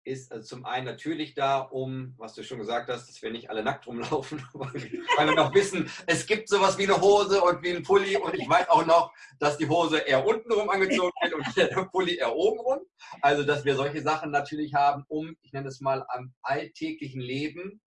ist 0.04 0.32
also 0.32 0.46
zum 0.46 0.64
einen 0.64 0.86
natürlich 0.86 1.34
da, 1.34 1.58
um, 1.58 2.14
was 2.16 2.34
du 2.34 2.42
schon 2.42 2.58
gesagt 2.58 2.88
hast, 2.88 3.08
dass 3.08 3.20
wir 3.22 3.30
nicht 3.30 3.50
alle 3.50 3.62
nackt 3.62 3.86
rumlaufen, 3.86 4.42
weil 4.54 5.28
wir 5.28 5.34
noch 5.34 5.54
wissen, 5.54 5.90
es 6.06 6.26
gibt 6.26 6.48
sowas 6.48 6.78
wie 6.78 6.84
eine 6.84 7.00
Hose 7.00 7.42
und 7.42 7.62
wie 7.62 7.70
ein 7.70 7.82
Pulli 7.82 8.16
und 8.16 8.34
ich 8.34 8.48
weiß 8.48 8.68
auch 8.70 8.86
noch, 8.86 9.12
dass 9.38 9.58
die 9.58 9.68
Hose 9.68 9.98
eher 9.98 10.26
unten 10.26 10.52
rum 10.52 10.70
angezogen 10.70 11.12
wird 11.22 11.34
und 11.34 11.56
der 11.56 11.84
Pulli 11.92 12.16
eher 12.16 12.34
oben 12.34 12.60
rum. 12.60 12.78
Also, 13.20 13.44
dass 13.44 13.64
wir 13.64 13.76
solche 13.76 14.02
Sachen 14.02 14.30
natürlich 14.30 14.74
haben, 14.74 15.04
um, 15.08 15.36
ich 15.42 15.52
nenne 15.52 15.68
es 15.68 15.80
mal, 15.80 16.04
am 16.08 16.34
alltäglichen 16.42 17.20
Leben 17.20 17.80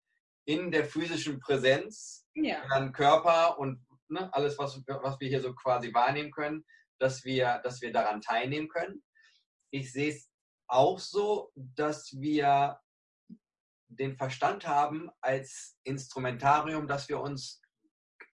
in 0.46 0.72
der 0.72 0.86
physischen 0.86 1.40
Präsenz, 1.40 2.26
ja. 2.36 2.64
dann 2.70 2.92
Körper 2.92 3.58
und 3.58 3.84
ne, 4.10 4.30
alles, 4.34 4.58
was, 4.60 4.82
was 4.86 5.20
wir 5.20 5.30
hier 5.30 5.42
so 5.42 5.54
quasi 5.54 5.94
wahrnehmen 5.94 6.32
können, 6.32 6.66
dass 7.00 7.24
wir, 7.24 7.60
dass 7.64 7.82
wir 7.82 7.92
daran 7.92 8.22
teilnehmen 8.22 8.68
können. 8.68 9.04
Ich 9.72 9.92
sehe 9.92 10.12
es 10.12 10.30
auch 10.74 11.00
so, 11.00 11.52
dass 11.56 12.20
wir 12.20 12.80
den 13.88 14.16
Verstand 14.16 14.68
haben 14.68 15.12
als 15.22 15.78
Instrumentarium, 15.84 16.88
dass 16.88 17.08
wir 17.10 17.20
uns 17.20 17.62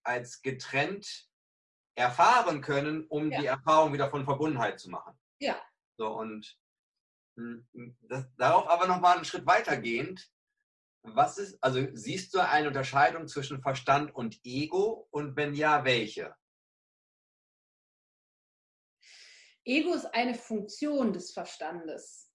als 0.02 0.40
getrennt 0.40 1.28
erfahren 1.94 2.62
können, 2.62 3.06
um 3.08 3.30
ja. 3.30 3.40
die 3.40 3.46
Erfahrung 3.46 3.92
wieder 3.92 4.08
von 4.08 4.24
Verbundenheit 4.24 4.80
zu 4.80 4.88
machen. 4.88 5.18
Ja. 5.38 5.60
So 5.98 6.08
und 6.08 6.58
hm, 7.36 7.68
das, 8.00 8.24
darauf 8.36 8.68
aber 8.68 8.86
nochmal 8.86 9.16
einen 9.16 9.26
Schritt 9.26 9.46
weitergehend, 9.46 10.30
was 11.02 11.38
ist, 11.38 11.62
also 11.62 11.86
siehst 11.92 12.34
du 12.34 12.40
eine 12.40 12.68
Unterscheidung 12.68 13.26
zwischen 13.26 13.62
Verstand 13.62 14.14
und 14.14 14.40
Ego 14.44 15.08
und 15.10 15.36
wenn 15.36 15.54
ja, 15.54 15.84
welche? 15.84 16.34
Ego 19.64 19.94
ist 19.94 20.06
eine 20.06 20.34
Funktion 20.34 21.12
des 21.12 21.32
Verstandes. 21.32 22.29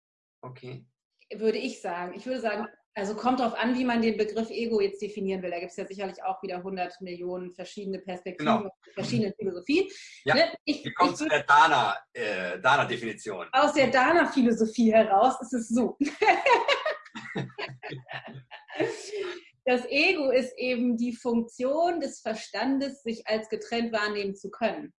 Okay. 0.45 0.85
Würde 1.33 1.57
ich 1.57 1.81
sagen. 1.81 2.13
Ich 2.15 2.25
würde 2.25 2.39
sagen, 2.39 2.65
also 2.93 3.13
kommt 3.15 3.41
darauf 3.41 3.55
an, 3.55 3.77
wie 3.77 3.83
man 3.83 4.01
den 4.01 4.15
Begriff 4.15 4.49
Ego 4.49 4.79
jetzt 4.79 5.01
definieren 5.01 5.41
will. 5.41 5.51
Da 5.51 5.59
gibt 5.59 5.71
es 5.71 5.77
ja 5.77 5.85
sicherlich 5.85 6.23
auch 6.23 6.41
wieder 6.43 6.55
100 6.57 7.01
Millionen 7.01 7.51
verschiedene 7.51 7.99
Perspektiven, 7.99 8.57
genau. 8.57 8.71
verschiedene 8.93 9.33
Philosophien. 9.37 9.89
Ja, 10.23 10.35
ne? 10.35 10.53
ich, 10.63 10.85
Wie 10.85 10.93
kommt 10.93 11.11
ich, 11.11 11.17
zu 11.17 11.27
der 11.27 11.43
Dana-Definition? 11.43 13.47
Äh, 13.47 13.49
Dana 13.51 13.65
aus 13.65 13.73
der 13.73 13.87
Dana-Philosophie 13.87 14.93
heraus 14.93 15.35
ist 15.41 15.53
es 15.53 15.67
so. 15.69 15.97
das 19.65 19.85
Ego 19.87 20.31
ist 20.31 20.53
eben 20.57 20.95
die 20.95 21.13
Funktion 21.13 21.99
des 21.99 22.21
Verstandes, 22.21 23.03
sich 23.03 23.27
als 23.27 23.49
getrennt 23.49 23.91
wahrnehmen 23.91 24.35
zu 24.35 24.49
können. 24.49 24.93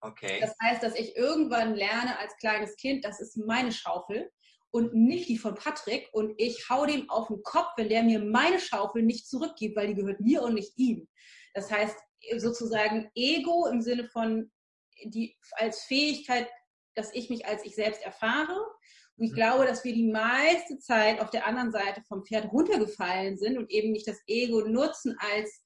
Okay. 0.00 0.38
Das 0.40 0.54
heißt, 0.62 0.82
dass 0.82 0.94
ich 0.94 1.16
irgendwann 1.16 1.74
lerne 1.74 2.18
als 2.18 2.36
kleines 2.36 2.76
Kind, 2.76 3.06
das 3.06 3.20
ist 3.20 3.38
meine 3.38 3.72
Schaufel 3.72 4.30
und 4.70 4.94
nicht 4.94 5.28
die 5.28 5.38
von 5.38 5.54
Patrick 5.54 6.08
und 6.12 6.34
ich 6.36 6.68
hau 6.68 6.84
dem 6.84 7.08
auf 7.08 7.28
den 7.28 7.42
Kopf, 7.42 7.68
wenn 7.76 7.88
der 7.88 8.02
mir 8.02 8.20
meine 8.20 8.60
Schaufel 8.60 9.02
nicht 9.02 9.28
zurückgibt, 9.28 9.76
weil 9.76 9.88
die 9.88 9.94
gehört 9.94 10.20
mir 10.20 10.42
und 10.42 10.54
nicht 10.54 10.72
ihm. 10.76 11.08
Das 11.54 11.70
heißt 11.70 11.96
sozusagen 12.36 13.10
Ego 13.14 13.66
im 13.66 13.80
Sinne 13.80 14.08
von 14.08 14.50
die 15.04 15.36
als 15.52 15.84
Fähigkeit, 15.84 16.48
dass 16.94 17.14
ich 17.14 17.30
mich 17.30 17.46
als 17.46 17.64
ich 17.64 17.74
selbst 17.74 18.02
erfahre. 18.02 18.54
Und 19.16 19.24
ich 19.24 19.32
mhm. 19.32 19.36
glaube, 19.36 19.66
dass 19.66 19.84
wir 19.84 19.94
die 19.94 20.10
meiste 20.10 20.78
Zeit 20.78 21.20
auf 21.20 21.30
der 21.30 21.46
anderen 21.46 21.72
Seite 21.72 22.02
vom 22.06 22.24
Pferd 22.24 22.52
runtergefallen 22.52 23.38
sind 23.38 23.56
und 23.56 23.70
eben 23.70 23.92
nicht 23.92 24.06
das 24.06 24.20
Ego 24.26 24.60
nutzen 24.66 25.16
als 25.18 25.64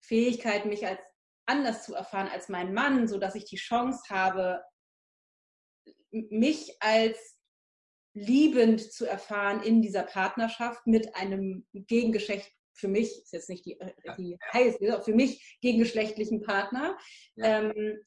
Fähigkeit, 0.00 0.66
mich 0.66 0.86
als 0.86 1.00
anders 1.46 1.84
zu 1.84 1.94
erfahren 1.94 2.28
als 2.28 2.48
mein 2.48 2.74
Mann, 2.74 3.06
so 3.06 3.18
dass 3.18 3.34
ich 3.34 3.44
die 3.44 3.56
Chance 3.56 4.02
habe, 4.10 4.62
mich 6.10 6.76
als 6.80 7.35
liebend 8.16 8.80
zu 8.80 9.06
erfahren 9.06 9.62
in 9.62 9.82
dieser 9.82 10.02
Partnerschaft 10.02 10.86
mit 10.86 11.14
einem 11.14 11.66
Gegengeschlecht 11.72 12.50
für 12.72 12.88
mich 12.88 13.22
ist 13.22 13.32
jetzt 13.32 13.48
nicht 13.48 13.64
die, 13.64 13.80
äh, 13.80 13.92
die 14.18 14.36
heiße, 14.52 15.02
für 15.02 15.14
mich 15.14 15.58
gegengeschlechtlichen 15.62 16.42
Partner. 16.42 16.98
Ja. 17.34 17.60
Ähm, 17.60 18.04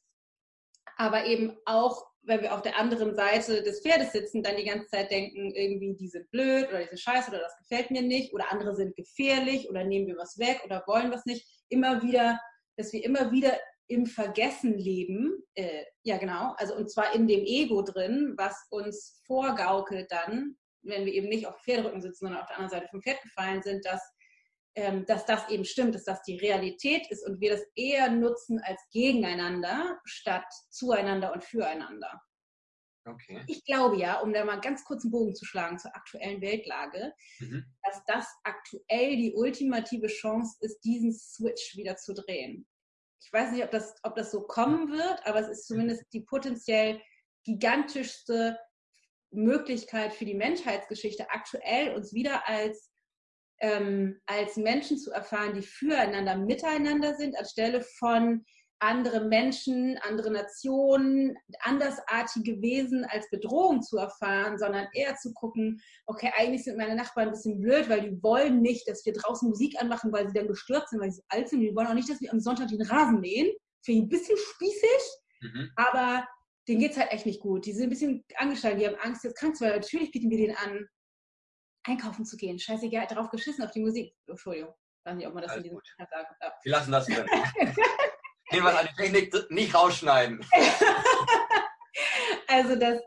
aber 0.96 1.26
eben 1.26 1.58
auch, 1.66 2.06
wenn 2.22 2.42
wir 2.42 2.54
auf 2.54 2.62
der 2.62 2.78
anderen 2.78 3.16
Seite 3.16 3.64
des 3.64 3.82
Pferdes 3.82 4.12
sitzen, 4.12 4.44
dann 4.44 4.58
die 4.58 4.66
ganze 4.66 4.88
Zeit 4.88 5.10
denken, 5.10 5.56
irgendwie, 5.56 5.96
die 5.96 6.08
sind 6.08 6.30
blöd 6.30 6.68
oder 6.70 6.84
diese 6.84 6.98
Scheiße 6.98 7.32
oder 7.32 7.40
das 7.40 7.58
gefällt 7.58 7.90
mir 7.90 8.04
nicht 8.04 8.32
oder 8.32 8.52
andere 8.52 8.76
sind 8.76 8.96
gefährlich 8.96 9.68
oder 9.70 9.84
nehmen 9.84 10.06
wir 10.06 10.18
was 10.18 10.38
weg 10.38 10.62
oder 10.64 10.84
wollen 10.86 11.12
was 11.12 11.26
nicht. 11.26 11.48
Immer 11.70 12.04
wieder 12.04 12.40
dass 12.80 12.94
wir 12.94 13.04
immer 13.04 13.30
wieder 13.32 13.52
im 13.90 14.06
Vergessen 14.06 14.78
leben, 14.78 15.44
äh, 15.56 15.84
ja 16.04 16.18
genau, 16.18 16.54
also 16.58 16.76
und 16.76 16.92
zwar 16.92 17.14
in 17.16 17.28
dem 17.28 17.44
Ego 17.44 17.82
drin, 17.82 18.36
was 18.38 18.56
uns 18.70 19.22
vorgaukelt 19.26 20.12
dann, 20.12 20.56
wenn 20.84 21.06
wir 21.06 21.14
eben 21.14 21.28
nicht 21.28 21.48
auf 21.48 21.60
Pferderücken 21.64 22.02
sitzen, 22.02 22.26
sondern 22.26 22.42
auf 22.42 22.48
der 22.48 22.58
anderen 22.58 22.80
Seite 22.80 22.88
vom 22.92 23.02
Pferd 23.02 23.22
gefallen 23.22 23.64
sind, 23.64 23.84
dass, 23.86 24.02
ähm, 24.76 25.06
dass 25.08 25.26
das 25.26 25.50
eben 25.50 25.66
stimmt, 25.66 25.96
dass 25.96 26.04
das 26.04 26.22
die 26.22 26.38
Realität 26.38 27.10
ist 27.10 27.26
und 27.28 27.42
wir 27.42 27.52
das 27.52 27.64
eher 27.76 28.12
nutzen 28.12 28.62
als 28.64 28.80
gegeneinander 28.94 30.00
statt 30.06 30.48
zueinander 30.70 31.34
und 31.34 31.44
füreinander. 31.44 32.22
Okay. 33.06 33.44
Ich 33.48 33.66
glaube 33.66 33.98
ja, 33.98 34.20
um 34.20 34.32
da 34.34 34.46
mal 34.46 34.62
ganz 34.62 34.84
kurz 34.84 35.04
einen 35.04 35.12
Bogen 35.12 35.34
zu 35.34 35.46
schlagen 35.46 35.80
zur 35.80 35.96
aktuellen 35.96 36.42
Weltlage, 36.42 37.12
mhm. 37.40 37.66
dass 37.84 38.04
das 38.06 38.28
aktuell 38.44 39.18
die 39.18 39.34
ultimative 39.34 40.08
Chance 40.08 40.58
ist, 40.62 40.80
diesen 40.82 41.12
Switch 41.12 41.76
wieder 41.76 41.96
zu 41.96 42.14
drehen. 42.14 42.68
Ich 43.22 43.32
weiß 43.34 43.52
nicht, 43.52 43.64
ob 43.64 43.72
das, 43.72 43.96
ob 44.04 44.16
das 44.16 44.32
so 44.32 44.42
kommen 44.42 44.92
wird, 44.92 45.26
aber 45.26 45.40
es 45.40 45.50
ist 45.50 45.68
zumindest 45.68 46.04
die 46.14 46.22
potenziell 46.22 47.02
gigantischste 47.44 48.58
Möglichkeit 49.32 50.14
für 50.14 50.26
die 50.26 50.36
Menschheitsgeschichte, 50.36 51.30
aktuell 51.30 51.94
uns 51.96 52.14
wieder 52.14 52.48
als, 52.48 52.92
ähm, 53.60 54.20
als 54.26 54.58
Menschen 54.58 54.98
zu 54.98 55.12
erfahren, 55.12 55.54
die 55.54 55.62
füreinander, 55.62 56.38
miteinander 56.38 57.16
sind, 57.16 57.38
anstelle 57.38 57.82
von 57.82 58.46
andere 58.80 59.22
Menschen, 59.26 59.98
andere 60.08 60.32
Nationen, 60.32 61.36
andersartige 61.60 62.62
Wesen 62.62 63.06
als 63.06 63.30
Bedrohung 63.30 63.82
zu 63.82 63.98
erfahren, 63.98 64.58
sondern 64.58 64.88
eher 64.94 65.16
zu 65.18 65.34
gucken, 65.34 65.82
okay, 66.06 66.32
eigentlich 66.36 66.64
sind 66.64 66.78
meine 66.78 66.96
Nachbarn 66.96 67.28
ein 67.28 67.34
bisschen 67.34 67.60
blöd, 67.60 67.90
weil 67.90 68.02
die 68.02 68.24
wollen 68.24 68.62
nicht, 68.62 68.88
dass 68.88 69.06
wir 69.06 69.14
draußen 69.14 69.50
Musik 69.50 69.80
anmachen, 69.82 70.12
weil 70.14 70.28
sie 70.28 70.34
dann 70.34 70.48
gestört 70.48 70.90
sind, 70.90 71.02
weil 71.02 71.12
sie 71.12 71.18
so 71.18 71.24
alt 71.28 71.50
sind. 71.50 71.60
Die 71.62 71.76
wollen 71.76 71.88
auch 71.88 71.94
nicht, 71.94 72.10
dass 72.10 72.22
wir 72.22 72.32
am 72.32 72.40
Sonntag 72.40 72.70
den 72.70 72.82
Rasen 72.82 73.20
mähen. 73.20 73.52
Finde 73.84 74.00
ich 74.00 74.06
ein 74.06 74.10
bisschen 74.10 74.38
spießig, 74.38 75.02
mhm. 75.42 75.72
aber 75.76 76.28
denen 76.68 76.80
geht 76.80 76.92
es 76.92 76.98
halt 76.98 77.12
echt 77.12 77.26
nicht 77.26 77.42
gut. 77.42 77.66
Die 77.66 77.74
sind 77.74 77.84
ein 77.84 77.90
bisschen 77.90 78.24
angeschlagen, 78.36 78.80
die 78.80 78.88
haben 78.88 78.98
Angst, 79.02 79.24
jetzt 79.24 79.38
krank 79.38 79.56
zu 79.56 79.66
werden. 79.66 79.82
Natürlich 79.82 80.12
bieten 80.12 80.30
wir 80.30 80.38
denen 80.38 80.56
an, 80.56 80.88
einkaufen 81.84 82.26
zu 82.26 82.38
gehen. 82.38 82.60
Scheißegal, 82.60 83.08
drauf 83.08 83.30
geschissen 83.30 83.64
auf 83.64 83.72
die 83.72 83.82
Musik. 83.82 84.14
Entschuldigung. 84.28 84.74
Ich 85.00 85.06
weiß 85.06 85.16
nicht, 85.16 85.28
ob 85.28 85.34
man 85.34 85.44
das 85.44 85.52
Alles 85.52 85.66
in 85.66 85.72
diesem 85.72 85.82
sagen 85.98 86.28
darf. 86.40 86.54
Wir 86.64 86.72
lassen 86.72 86.92
das 86.92 87.06
drin. 87.08 87.26
Hinweis 88.50 88.76
an 88.76 88.88
die 88.92 89.02
Technik, 89.02 89.52
nicht 89.52 89.76
rausschneiden. 89.76 90.44
also, 92.48 92.76
dass, 92.76 93.00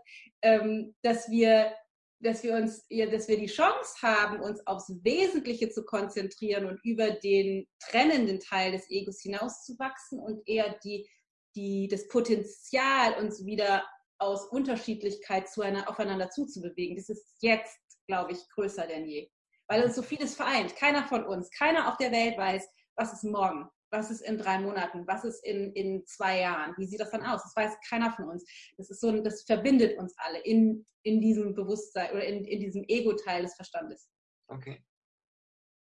ähm, 0.42 0.94
dass, 1.02 1.28
wir, 1.28 1.72
dass, 2.20 2.44
wir 2.44 2.54
uns, 2.54 2.84
ja, 2.88 3.06
dass 3.06 3.26
wir 3.26 3.36
die 3.36 3.46
Chance 3.46 3.94
haben, 4.02 4.40
uns 4.40 4.64
aufs 4.66 4.92
Wesentliche 5.02 5.68
zu 5.70 5.84
konzentrieren 5.84 6.66
und 6.66 6.80
über 6.84 7.10
den 7.10 7.66
trennenden 7.80 8.38
Teil 8.38 8.72
des 8.72 8.88
Egos 8.88 9.20
hinauszuwachsen 9.20 10.20
und 10.20 10.46
eher 10.46 10.78
die, 10.84 11.08
die, 11.56 11.88
das 11.88 12.06
Potenzial, 12.06 13.14
uns 13.14 13.44
wieder 13.44 13.84
aus 14.18 14.46
Unterschiedlichkeit 14.46 15.48
zu 15.48 15.62
einer, 15.62 15.88
aufeinander 15.90 16.30
zuzubewegen. 16.30 16.96
Das 16.96 17.08
ist 17.08 17.26
jetzt, 17.40 17.80
glaube 18.06 18.32
ich, 18.32 18.48
größer 18.50 18.86
denn 18.86 19.06
je. 19.06 19.28
Weil 19.66 19.82
uns 19.82 19.96
so 19.96 20.02
vieles 20.02 20.36
vereint. 20.36 20.76
Keiner 20.76 21.04
von 21.08 21.24
uns, 21.24 21.50
keiner 21.50 21.88
auf 21.88 21.96
der 21.96 22.12
Welt 22.12 22.38
weiß, 22.38 22.68
was 22.94 23.12
ist 23.12 23.24
morgen 23.24 23.68
was 23.92 24.10
ist 24.10 24.22
in 24.22 24.38
drei 24.38 24.58
Monaten, 24.58 25.06
was 25.06 25.24
ist 25.24 25.44
in, 25.44 25.72
in 25.74 26.04
zwei 26.06 26.40
Jahren, 26.40 26.74
wie 26.78 26.86
sieht 26.86 26.98
das 26.98 27.10
dann 27.10 27.24
aus? 27.24 27.42
Das 27.42 27.54
weiß 27.54 27.76
keiner 27.88 28.10
von 28.10 28.24
uns. 28.30 28.44
Das 28.78 28.90
ist 28.90 29.00
so, 29.00 29.20
das 29.20 29.42
verbindet 29.42 29.98
uns 29.98 30.14
alle 30.16 30.40
in, 30.40 30.86
in 31.02 31.20
diesem 31.20 31.54
Bewusstsein 31.54 32.10
oder 32.12 32.24
in, 32.24 32.44
in 32.44 32.60
diesem 32.60 32.84
Ego-Teil 32.88 33.42
des 33.42 33.54
Verstandes. 33.54 34.10
Okay. 34.48 34.82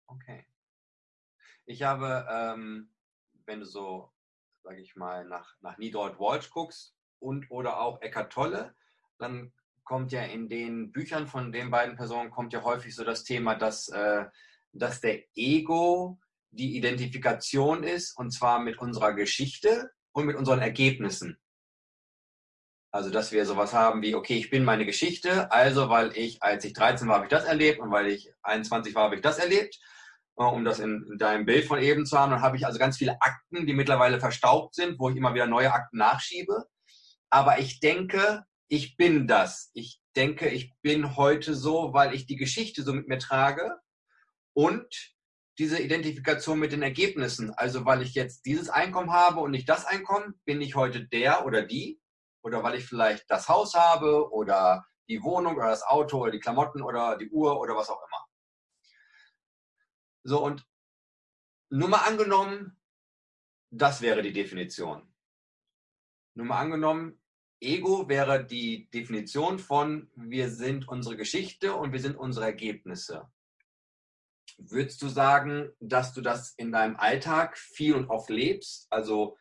Okay. 0.07 0.45
Ich 1.65 1.83
habe, 1.83 2.25
ähm, 2.31 2.89
wenn 3.45 3.59
du 3.59 3.65
so, 3.65 4.11
sage 4.63 4.81
ich 4.81 4.95
mal, 4.95 5.25
nach, 5.25 5.55
nach 5.59 5.77
Niedold 5.77 6.19
Walsh 6.19 6.49
guckst 6.49 6.95
und 7.19 7.51
oder 7.51 7.81
auch 7.81 8.01
Eckart 8.01 8.31
Tolle, 8.31 8.75
dann 9.17 9.51
kommt 9.83 10.13
ja 10.13 10.23
in 10.23 10.47
den 10.47 10.93
Büchern 10.93 11.27
von 11.27 11.51
den 11.51 11.69
beiden 11.69 11.97
Personen 11.97 12.31
kommt 12.31 12.53
ja 12.53 12.63
häufig 12.63 12.95
so 12.95 13.03
das 13.03 13.25
Thema, 13.25 13.55
dass, 13.55 13.89
äh, 13.89 14.25
dass 14.71 15.01
der 15.01 15.25
Ego 15.35 16.17
die 16.51 16.77
Identifikation 16.77 17.83
ist, 17.83 18.17
und 18.17 18.31
zwar 18.31 18.59
mit 18.59 18.77
unserer 18.79 19.13
Geschichte 19.13 19.91
und 20.11 20.25
mit 20.25 20.35
unseren 20.35 20.59
Ergebnissen. 20.59 21.37
Also, 22.91 23.11
dass 23.11 23.31
wir 23.31 23.45
sowas 23.45 23.73
haben 23.73 24.01
wie, 24.01 24.15
okay, 24.15 24.35
ich 24.35 24.49
bin 24.49 24.63
meine 24.63 24.85
Geschichte, 24.85 25.51
also 25.51 25.89
weil 25.89 26.17
ich, 26.17 26.41
als 26.41 26.65
ich 26.65 26.73
13 26.73 27.07
war, 27.07 27.17
habe 27.17 27.25
ich 27.25 27.29
das 27.29 27.45
erlebt 27.45 27.79
und 27.79 27.91
weil 27.91 28.07
ich 28.07 28.31
21 28.41 28.95
war, 28.95 29.03
habe 29.03 29.15
ich 29.15 29.21
das 29.21 29.37
erlebt, 29.37 29.79
äh, 30.37 30.43
um 30.43 30.65
das 30.65 30.79
in, 30.79 31.05
in 31.11 31.17
deinem 31.19 31.45
Bild 31.45 31.65
von 31.65 31.79
eben 31.79 32.07
zu 32.07 32.17
haben. 32.17 32.31
Dann 32.31 32.41
habe 32.41 32.57
ich 32.57 32.65
also 32.65 32.79
ganz 32.79 32.97
viele 32.97 33.21
Akten, 33.21 33.67
die 33.67 33.73
mittlerweile 33.73 34.19
verstaubt 34.19 34.73
sind, 34.73 34.97
wo 34.97 35.09
ich 35.09 35.17
immer 35.17 35.35
wieder 35.35 35.45
neue 35.45 35.71
Akten 35.71 35.97
nachschiebe. 35.97 36.65
Aber 37.29 37.59
ich 37.59 37.79
denke, 37.79 38.43
ich 38.69 38.97
bin 38.97 39.27
das. 39.27 39.69
Ich 39.73 40.01
denke, 40.15 40.49
ich 40.49 40.73
bin 40.81 41.15
heute 41.15 41.53
so, 41.53 41.93
weil 41.93 42.15
ich 42.15 42.25
die 42.25 42.37
Geschichte 42.37 42.81
so 42.81 42.93
mit 42.93 43.07
mir 43.07 43.19
trage 43.19 43.77
und 44.53 45.13
diese 45.59 45.79
Identifikation 45.79 46.57
mit 46.57 46.71
den 46.71 46.81
Ergebnissen. 46.81 47.51
Also 47.51 47.85
weil 47.85 48.01
ich 48.01 48.15
jetzt 48.15 48.45
dieses 48.45 48.69
Einkommen 48.69 49.11
habe 49.11 49.41
und 49.41 49.51
nicht 49.51 49.67
das 49.67 49.85
Einkommen, 49.85 50.39
bin 50.45 50.61
ich 50.61 50.75
heute 50.75 51.05
der 51.05 51.45
oder 51.45 51.61
die. 51.61 52.01
Oder 52.41 52.63
weil 52.63 52.75
ich 52.75 52.85
vielleicht 52.85 53.29
das 53.29 53.49
Haus 53.49 53.73
habe 53.73 54.31
oder 54.31 54.87
die 55.09 55.21
Wohnung 55.21 55.57
oder 55.57 55.69
das 55.69 55.83
Auto 55.83 56.19
oder 56.19 56.31
die 56.31 56.39
Klamotten 56.39 56.81
oder 56.81 57.17
die 57.17 57.29
Uhr 57.29 57.59
oder 57.59 57.75
was 57.75 57.89
auch 57.89 58.01
immer. 58.07 58.25
So, 60.23 60.43
und 60.43 60.65
nur 61.69 61.89
mal 61.89 62.07
angenommen, 62.07 62.79
das 63.69 64.01
wäre 64.01 64.21
die 64.21 64.33
Definition. 64.33 65.13
Nur 66.35 66.45
mal 66.45 66.59
angenommen, 66.59 67.21
Ego 67.59 68.07
wäre 68.07 68.45
die 68.45 68.89
Definition 68.91 69.59
von 69.59 70.09
wir 70.15 70.49
sind 70.49 70.87
unsere 70.87 71.17
Geschichte 71.17 71.75
und 71.75 71.91
wir 71.91 71.99
sind 71.99 72.15
unsere 72.15 72.45
Ergebnisse. 72.45 73.29
Würdest 74.61 75.01
du 75.01 75.07
sagen, 75.07 75.71
dass 75.79 76.13
du 76.13 76.21
das 76.21 76.53
in 76.57 76.71
deinem 76.71 76.97
Alltag 76.97 77.57
viel 77.57 77.95
und 77.95 78.09
oft 78.09 78.29
lebst? 78.29 78.87
Also 78.89 79.37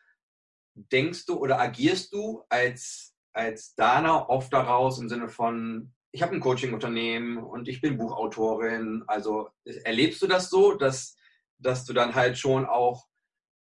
denkst 0.75 1.27
du 1.27 1.39
oder 1.39 1.59
agierst 1.59 2.13
du 2.13 2.45
als, 2.49 3.15
als 3.33 3.75
Dana 3.75 4.29
oft 4.29 4.53
daraus 4.53 4.99
im 4.99 5.09
Sinne 5.09 5.29
von, 5.29 5.93
ich 6.13 6.23
habe 6.23 6.35
ein 6.35 6.41
Coaching-Unternehmen 6.41 7.39
und 7.39 7.69
ich 7.69 7.81
bin 7.81 7.99
Buchautorin. 7.99 9.03
Also 9.07 9.51
erlebst 9.65 10.23
du 10.23 10.27
das 10.29 10.51
so, 10.51 10.75
dass, 10.75 11.17
dass 11.59 11.85
du 11.85 11.93
dann 11.93 12.15
halt 12.15 12.39
schon 12.39 12.65
auch 12.65 13.09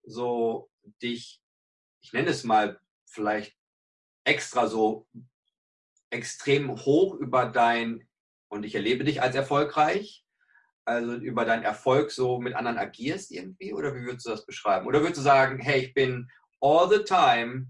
so 0.04 0.70
dich, 1.02 1.42
ich 2.02 2.12
nenne 2.12 2.28
es 2.28 2.44
mal 2.44 2.78
vielleicht 3.06 3.56
extra 4.24 4.66
so 4.66 5.08
extrem 6.10 6.70
hoch 6.84 7.14
über 7.14 7.46
dein, 7.46 8.06
und 8.48 8.64
ich 8.64 8.74
erlebe 8.74 9.04
dich 9.04 9.22
als 9.22 9.34
erfolgreich, 9.34 10.25
also 10.86 11.14
über 11.14 11.44
deinen 11.44 11.64
Erfolg 11.64 12.10
so 12.10 12.38
mit 12.38 12.54
anderen 12.54 12.78
agierst 12.78 13.32
irgendwie? 13.32 13.74
Oder 13.74 13.94
wie 13.94 14.04
würdest 14.04 14.26
du 14.26 14.30
das 14.30 14.46
beschreiben? 14.46 14.86
Oder 14.86 15.00
würdest 15.00 15.18
du 15.18 15.22
sagen, 15.22 15.58
hey, 15.58 15.80
ich 15.80 15.94
bin 15.94 16.30
all 16.60 16.88
the 16.88 17.04
time, 17.04 17.66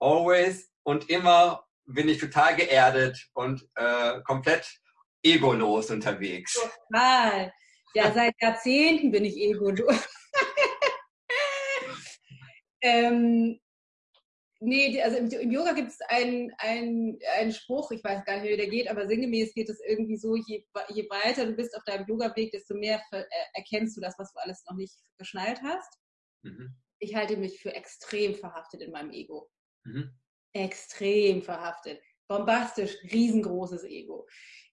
always 0.00 0.70
und 0.82 1.08
immer 1.10 1.64
bin 1.84 2.08
ich 2.08 2.18
total 2.18 2.56
geerdet 2.56 3.28
und 3.34 3.68
äh, 3.74 4.20
komplett 4.22 4.80
egolos 5.22 5.90
unterwegs. 5.90 6.58
Total. 6.90 7.52
Ja, 7.94 8.12
seit 8.12 8.34
Jahrzehnten 8.40 9.10
bin 9.10 9.24
ich 9.24 9.36
egolos. 9.36 10.08
ähm, 12.82 13.58
nee, 14.60 15.00
also 15.02 15.16
im, 15.16 15.30
im 15.30 15.50
Yoga 15.50 15.72
gibt 15.72 15.88
es 15.88 15.98
einen, 16.08 16.52
einen, 16.58 17.52
Spruch, 17.52 17.90
ich 17.90 18.02
weiß 18.02 18.24
gar 18.24 18.40
nicht, 18.40 18.50
wie 18.50 18.56
der 18.56 18.68
geht, 18.68 18.88
aber 18.88 19.06
sinngemäß 19.06 19.54
geht 19.54 19.68
es 19.68 19.80
irgendwie 19.86 20.16
so, 20.16 20.36
je, 20.36 20.64
je 20.88 21.08
weiter 21.10 21.46
du 21.46 21.52
bist 21.52 21.76
auf 21.76 21.84
deinem 21.84 22.06
Yoga-Weg, 22.06 22.52
desto 22.52 22.74
mehr 22.74 23.02
äh, 23.12 23.24
erkennst 23.54 23.96
du 23.96 24.00
das, 24.00 24.14
was 24.18 24.32
du 24.32 24.40
alles 24.40 24.64
noch 24.68 24.76
nicht 24.76 24.94
geschnallt 25.18 25.60
hast. 25.62 25.98
Mhm. 26.42 26.76
Ich 27.00 27.14
halte 27.14 27.36
mich 27.36 27.60
für 27.60 27.74
extrem 27.74 28.34
verhaftet 28.34 28.82
in 28.82 28.90
meinem 28.90 29.12
Ego. 29.12 29.48
Mhm 29.84 30.18
extrem 30.52 31.42
verhaftet. 31.42 32.00
Bombastisch, 32.28 32.96
riesengroßes 33.10 33.84
Ego. 33.84 34.26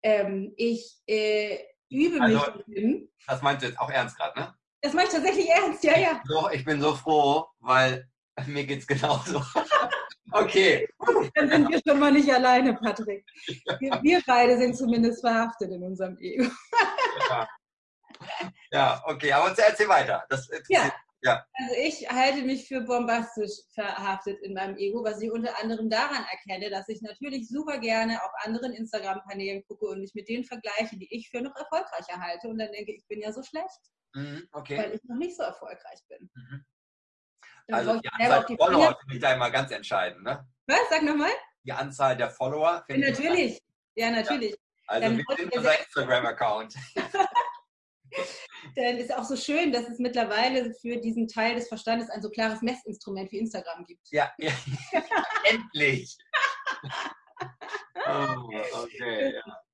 Ähm, 0.04 0.54
ich 0.58 0.98
äh, 1.08 1.60
übe 1.90 2.22
also, 2.22 2.38
mich 2.38 2.46
darin. 2.46 3.12
Das 3.28 3.42
meinst 3.42 3.64
du 3.64 3.68
jetzt 3.68 3.80
auch 3.80 3.90
ernst 3.90 4.18
gerade, 4.18 4.40
ne? 4.40 4.56
Das 4.82 4.94
meine 4.94 5.08
ich 5.08 5.14
tatsächlich 5.14 5.50
ernst, 5.50 5.84
ja, 5.84 5.98
ja. 5.98 6.22
So, 6.26 6.50
ich 6.50 6.64
bin 6.64 6.80
so 6.82 6.94
froh, 6.94 7.46
weil 7.60 8.08
mir 8.48 8.66
geht 8.66 8.80
es 8.80 8.88
genauso. 8.88 9.42
okay. 10.32 10.88
Dann 11.36 11.50
sind 11.50 11.70
wir 11.70 11.82
schon 11.86 12.00
mal 12.00 12.12
nicht 12.12 12.32
alleine, 12.32 12.74
Patrick. 12.74 13.26
Wir, 13.80 13.92
wir 14.04 14.22
beide 14.26 14.58
sind 14.58 14.76
zumindest 14.76 15.22
verhaftet 15.22 15.72
in 15.72 15.84
unserem 15.84 16.18
Ego. 16.20 16.50
ja. 17.30 17.48
ja, 18.72 19.04
okay, 19.06 19.32
aber 19.32 19.58
erzähl 19.58 19.88
weiter. 19.88 20.26
Das 20.30 20.50
ja. 20.70 20.92
Ja. 21.26 21.44
Also 21.54 21.76
ich 21.82 22.08
halte 22.08 22.44
mich 22.44 22.68
für 22.68 22.82
bombastisch 22.82 23.54
verhaftet 23.74 24.40
in 24.44 24.54
meinem 24.54 24.78
Ego, 24.78 25.04
was 25.04 25.20
ich 25.22 25.32
unter 25.32 25.60
anderem 25.60 25.90
daran 25.90 26.24
erkenne, 26.32 26.70
dass 26.70 26.88
ich 26.88 27.02
natürlich 27.02 27.50
super 27.50 27.80
gerne 27.80 28.24
auf 28.24 28.32
anderen 28.44 28.74
Instagram-Kanälen 28.74 29.64
gucke 29.66 29.88
und 29.88 30.02
mich 30.02 30.14
mit 30.14 30.30
denen 30.30 30.44
vergleiche, 30.44 30.98
die 30.98 31.08
ich 31.10 31.30
für 31.30 31.42
noch 31.42 31.56
erfolgreicher 31.56 32.22
halte. 32.22 32.48
Und 32.48 32.60
dann 32.60 32.72
denke 32.72 32.92
ich, 32.92 33.00
ich 33.00 33.08
bin 33.08 33.22
ja 33.22 33.34
so 33.34 33.42
schlecht, 33.42 33.80
mhm, 34.14 34.48
okay. 34.52 34.78
weil 34.78 34.94
ich 34.94 35.04
noch 35.06 35.18
nicht 35.18 35.36
so 35.36 35.42
erfolgreich 35.42 36.00
bin. 36.10 36.30
Mhm. 36.32 36.66
Also 37.72 38.00
die 38.00 38.10
Anzahl 38.10 38.46
der 38.46 38.58
Follower 38.58 38.98
finde 39.00 39.16
ich 39.16 39.22
da 39.22 39.34
immer 39.34 39.50
ganz 39.50 39.72
entscheidend, 39.72 40.24
ne? 40.24 40.48
Was? 40.68 40.80
Sag 40.90 41.04
nochmal. 41.04 41.32
Die 41.64 41.72
Anzahl 41.72 42.16
der 42.16 42.30
Follower 42.30 42.84
finde 42.86 43.08
ich 43.08 43.20
Natürlich, 43.20 43.62
ja, 43.96 44.12
natürlich. 44.12 44.52
Ja. 44.52 44.58
Also 44.88 45.08
dann 45.08 45.18
wir 45.18 45.26
sind 45.36 45.56
unser 45.56 45.80
Instagram-Account. 45.80 46.76
Denn 48.78 48.98
es 48.98 49.06
ist 49.06 49.14
auch 49.14 49.24
so 49.24 49.36
schön, 49.36 49.72
dass 49.72 49.88
es 49.90 50.00
mittlerweile 50.00 50.74
für 50.76 50.98
diesen 50.98 51.28
Teil 51.28 51.56
des 51.56 51.68
Verstandes 51.68 52.10
ein 52.10 52.22
so 52.22 52.30
klares 52.30 52.62
Messinstrument 52.62 53.32
wie 53.32 53.40
Instagram 53.40 53.84
gibt. 53.86 54.08
Ja, 54.12 54.32
ja. 54.38 54.52
endlich. 55.44 56.18
oh, 58.08 58.50
okay, 58.84 59.34
ja. 59.34 59.65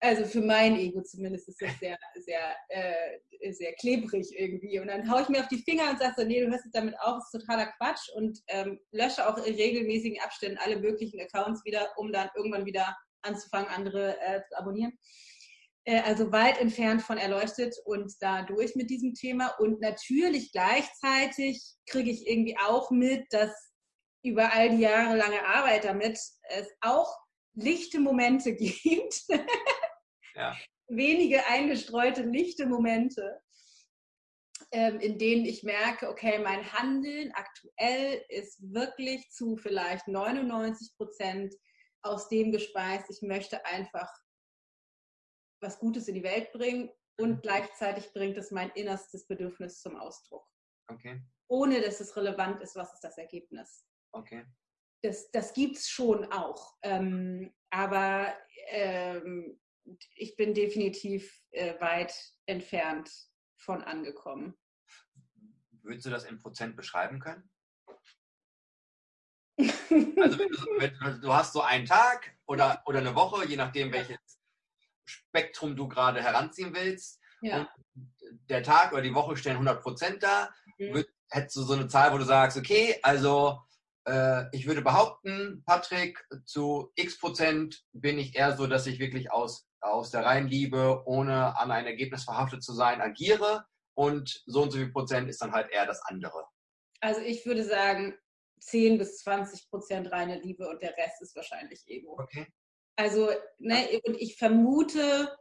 Also 0.00 0.24
für 0.26 0.40
mein 0.40 0.76
Ego 0.76 1.02
zumindest 1.02 1.48
ist 1.48 1.60
das 1.60 1.76
sehr, 1.80 1.98
sehr, 2.14 2.56
äh, 2.68 3.52
sehr 3.52 3.72
klebrig 3.74 4.28
irgendwie. 4.38 4.78
Und 4.78 4.86
dann 4.86 5.10
haue 5.10 5.22
ich 5.22 5.28
mir 5.28 5.40
auf 5.40 5.48
die 5.48 5.62
Finger 5.62 5.90
und 5.90 5.98
sage 5.98 6.14
so, 6.16 6.24
nee, 6.24 6.40
du 6.40 6.50
hörst 6.50 6.66
es 6.66 6.72
damit 6.72 6.94
auf, 7.00 7.18
ist 7.18 7.32
totaler 7.32 7.66
Quatsch 7.78 8.08
und 8.14 8.38
ähm, 8.46 8.78
lösche 8.92 9.28
auch 9.28 9.36
in 9.44 9.54
regelmäßigen 9.54 10.20
Abständen 10.20 10.58
alle 10.58 10.78
möglichen 10.78 11.20
Accounts 11.20 11.64
wieder, 11.64 11.90
um 11.96 12.12
dann 12.12 12.30
irgendwann 12.36 12.64
wieder 12.64 12.96
anzufangen, 13.22 13.68
andere 13.68 14.20
äh, 14.20 14.40
zu 14.48 14.56
abonnieren. 14.58 14.96
Äh, 15.84 16.02
also 16.02 16.30
weit 16.30 16.60
entfernt 16.60 17.02
von 17.02 17.18
erleuchtet 17.18 17.74
und 17.84 18.12
da 18.20 18.42
durch 18.42 18.76
mit 18.76 18.90
diesem 18.90 19.14
Thema. 19.14 19.48
Und 19.58 19.80
natürlich 19.80 20.52
gleichzeitig 20.52 21.60
kriege 21.88 22.10
ich 22.10 22.28
irgendwie 22.28 22.56
auch 22.58 22.90
mit, 22.90 23.24
dass 23.30 23.50
über 24.22 24.52
all 24.52 24.70
die 24.70 24.82
jahrelange 24.82 25.44
Arbeit 25.44 25.84
damit 25.84 26.18
es 26.50 26.68
auch 26.82 27.16
lichte 27.58 28.00
Momente 28.00 28.54
gibt. 28.56 29.24
ja. 30.34 30.56
Wenige 30.88 31.44
eingestreute 31.46 32.22
lichte 32.22 32.66
Momente, 32.66 33.40
ähm, 34.72 35.00
in 35.00 35.18
denen 35.18 35.44
ich 35.44 35.62
merke, 35.62 36.08
okay, 36.08 36.38
mein 36.38 36.72
Handeln 36.72 37.32
aktuell 37.32 38.24
ist 38.28 38.72
wirklich 38.72 39.30
zu 39.30 39.56
vielleicht 39.56 40.08
99 40.08 40.96
Prozent 40.96 41.54
aus 42.02 42.28
dem 42.28 42.52
gespeist, 42.52 43.10
ich 43.10 43.22
möchte 43.22 43.64
einfach 43.66 44.10
was 45.60 45.78
Gutes 45.78 46.08
in 46.08 46.14
die 46.14 46.22
Welt 46.22 46.52
bringen 46.52 46.90
und 47.18 47.30
mhm. 47.30 47.40
gleichzeitig 47.40 48.12
bringt 48.12 48.38
es 48.38 48.50
mein 48.50 48.70
innerstes 48.70 49.26
Bedürfnis 49.26 49.80
zum 49.80 49.96
Ausdruck. 49.96 50.46
Okay. 50.88 51.20
Ohne 51.48 51.80
dass 51.80 52.00
es 52.00 52.16
relevant 52.16 52.60
ist, 52.60 52.76
was 52.76 52.94
ist 52.94 53.02
das 53.02 53.18
Ergebnis. 53.18 53.84
Okay. 54.12 54.46
Das, 55.02 55.30
das 55.30 55.52
gibt 55.52 55.76
es 55.76 55.88
schon 55.88 56.30
auch. 56.32 56.76
Ähm, 56.82 57.52
aber 57.70 58.34
ähm, 58.70 59.60
ich 60.14 60.36
bin 60.36 60.54
definitiv 60.54 61.42
äh, 61.50 61.80
weit 61.80 62.14
entfernt 62.46 63.10
von 63.56 63.82
angekommen. 63.82 64.54
Würdest 65.82 66.06
du 66.06 66.10
das 66.10 66.24
in 66.24 66.40
Prozent 66.40 66.76
beschreiben 66.76 67.20
können? 67.20 67.48
also 69.58 70.38
wenn 70.38 70.48
du, 70.48 70.58
wenn 70.78 71.20
du, 71.20 71.34
hast 71.34 71.52
so 71.52 71.62
einen 71.62 71.86
Tag 71.86 72.36
oder, 72.46 72.82
oder 72.86 73.00
eine 73.00 73.14
Woche, 73.14 73.46
je 73.46 73.56
nachdem, 73.56 73.92
welches 73.92 74.18
Spektrum 75.04 75.74
du 75.74 75.88
gerade 75.88 76.22
heranziehen 76.22 76.74
willst. 76.74 77.20
Ja. 77.40 77.68
der 78.48 78.64
Tag 78.64 78.92
oder 78.92 79.02
die 79.02 79.14
Woche 79.14 79.36
stellen 79.36 79.56
100 79.56 79.80
Prozent 79.80 80.22
da. 80.22 80.52
Mhm. 80.78 81.04
Hättest 81.30 81.56
du 81.56 81.62
so 81.62 81.74
eine 81.74 81.86
Zahl, 81.86 82.12
wo 82.12 82.18
du 82.18 82.24
sagst, 82.24 82.56
okay, 82.56 82.98
also 83.02 83.60
ich 84.52 84.66
würde 84.66 84.82
behaupten, 84.82 85.62
Patrick, 85.66 86.24
zu 86.44 86.92
x 86.94 87.18
Prozent 87.18 87.84
bin 87.92 88.18
ich 88.18 88.36
eher 88.36 88.56
so, 88.56 88.66
dass 88.66 88.86
ich 88.86 88.98
wirklich 88.98 89.30
aus, 89.30 89.68
aus 89.80 90.10
der 90.10 90.24
reinen 90.24 90.48
Liebe, 90.48 91.02
ohne 91.06 91.58
an 91.58 91.70
ein 91.70 91.86
Ergebnis 91.86 92.24
verhaftet 92.24 92.62
zu 92.62 92.72
sein, 92.72 93.00
agiere. 93.00 93.66
Und 93.94 94.42
so 94.46 94.62
und 94.62 94.70
so 94.70 94.78
viel 94.78 94.92
Prozent 94.92 95.28
ist 95.28 95.42
dann 95.42 95.52
halt 95.52 95.70
eher 95.72 95.84
das 95.84 96.00
andere. 96.02 96.44
Also 97.00 97.20
ich 97.20 97.44
würde 97.44 97.64
sagen, 97.64 98.16
10 98.60 98.98
bis 98.98 99.18
20 99.18 99.68
Prozent 99.70 100.10
reine 100.12 100.40
Liebe 100.40 100.68
und 100.68 100.82
der 100.82 100.96
Rest 100.96 101.20
ist 101.22 101.34
wahrscheinlich 101.36 101.82
Ego. 101.86 102.16
Okay. 102.20 102.46
Also, 102.96 103.30
ne, 103.58 104.00
und 104.04 104.20
ich 104.20 104.36
vermute, 104.36 105.36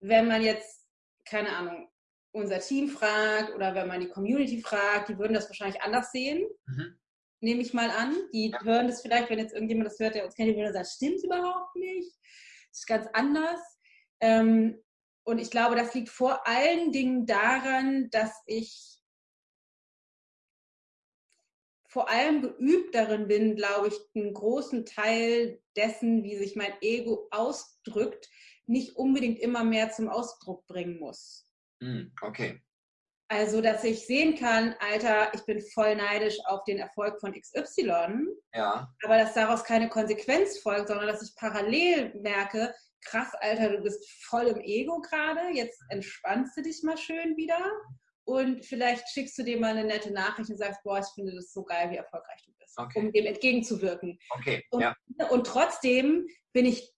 wenn 0.00 0.28
man 0.28 0.42
jetzt, 0.42 0.86
keine 1.24 1.56
Ahnung, 1.56 1.88
unser 2.32 2.60
Team 2.60 2.88
fragt 2.88 3.54
oder 3.54 3.74
wenn 3.74 3.88
man 3.88 4.00
die 4.00 4.08
Community 4.08 4.60
fragt, 4.60 5.08
die 5.08 5.18
würden 5.18 5.34
das 5.34 5.48
wahrscheinlich 5.48 5.82
anders 5.82 6.12
sehen. 6.12 6.48
Mhm. 6.66 6.98
Nehme 7.40 7.62
ich 7.62 7.72
mal 7.72 7.90
an. 7.90 8.14
Die 8.32 8.50
ja. 8.50 8.62
hören 8.62 8.88
das 8.88 9.02
vielleicht, 9.02 9.30
wenn 9.30 9.38
jetzt 9.38 9.54
irgendjemand 9.54 9.86
das 9.86 9.98
hört, 9.98 10.14
der 10.14 10.24
uns 10.24 10.34
kennt, 10.34 10.50
die 10.50 10.56
würden 10.56 10.72
sagen, 10.72 10.88
stimmt 10.88 11.24
überhaupt 11.24 11.74
nicht. 11.76 12.12
Das 12.70 12.80
ist 12.80 12.86
ganz 12.86 13.06
anders. 13.12 13.60
Ähm, 14.20 14.82
und 15.24 15.38
ich 15.38 15.50
glaube, 15.50 15.76
das 15.76 15.94
liegt 15.94 16.08
vor 16.08 16.46
allen 16.46 16.92
Dingen 16.92 17.26
daran, 17.26 18.10
dass 18.10 18.32
ich 18.46 19.00
vor 21.90 22.08
allem 22.08 22.40
geübt 22.42 22.94
darin 22.94 23.26
bin, 23.26 23.56
glaube 23.56 23.88
ich, 23.88 23.94
einen 24.14 24.32
großen 24.32 24.86
Teil 24.86 25.60
dessen, 25.76 26.22
wie 26.22 26.36
sich 26.36 26.54
mein 26.54 26.72
Ego 26.80 27.26
ausdrückt, 27.32 28.28
nicht 28.66 28.94
unbedingt 28.96 29.40
immer 29.40 29.64
mehr 29.64 29.90
zum 29.90 30.08
Ausdruck 30.08 30.66
bringen 30.66 31.00
muss. 31.00 31.48
Hm, 31.82 32.12
okay. 32.22 32.62
Also, 33.32 33.60
dass 33.60 33.84
ich 33.84 34.06
sehen 34.06 34.34
kann, 34.34 34.74
Alter, 34.80 35.32
ich 35.32 35.44
bin 35.44 35.62
voll 35.72 35.94
neidisch 35.94 36.36
auf 36.46 36.64
den 36.64 36.78
Erfolg 36.78 37.20
von 37.20 37.32
XY. 37.32 38.26
Ja. 38.52 38.92
Aber 39.04 39.18
dass 39.18 39.34
daraus 39.34 39.62
keine 39.62 39.88
Konsequenz 39.88 40.58
folgt, 40.58 40.88
sondern 40.88 41.06
dass 41.06 41.22
ich 41.22 41.36
parallel 41.36 42.12
merke, 42.20 42.74
krass, 43.04 43.28
Alter, 43.40 43.76
du 43.76 43.82
bist 43.82 44.04
voll 44.24 44.48
im 44.48 44.60
Ego 44.60 45.00
gerade, 45.00 45.54
jetzt 45.54 45.80
entspannst 45.90 46.56
du 46.56 46.62
dich 46.62 46.82
mal 46.82 46.98
schön 46.98 47.36
wieder 47.36 47.60
und 48.24 48.64
vielleicht 48.64 49.08
schickst 49.08 49.38
du 49.38 49.44
dir 49.44 49.60
mal 49.60 49.76
eine 49.76 49.84
nette 49.84 50.12
Nachricht 50.12 50.50
und 50.50 50.58
sagst, 50.58 50.82
boah, 50.82 50.98
ich 50.98 51.06
finde 51.14 51.32
das 51.32 51.52
so 51.52 51.62
geil, 51.62 51.88
wie 51.92 51.96
erfolgreich 51.96 52.42
du 52.44 52.52
bist, 52.58 52.76
okay. 52.78 52.98
um 52.98 53.12
dem 53.12 53.26
entgegenzuwirken. 53.26 54.18
Okay. 54.30 54.64
Und, 54.70 54.80
ja. 54.80 54.96
und 55.30 55.46
trotzdem 55.46 56.26
bin 56.52 56.66
ich 56.66 56.92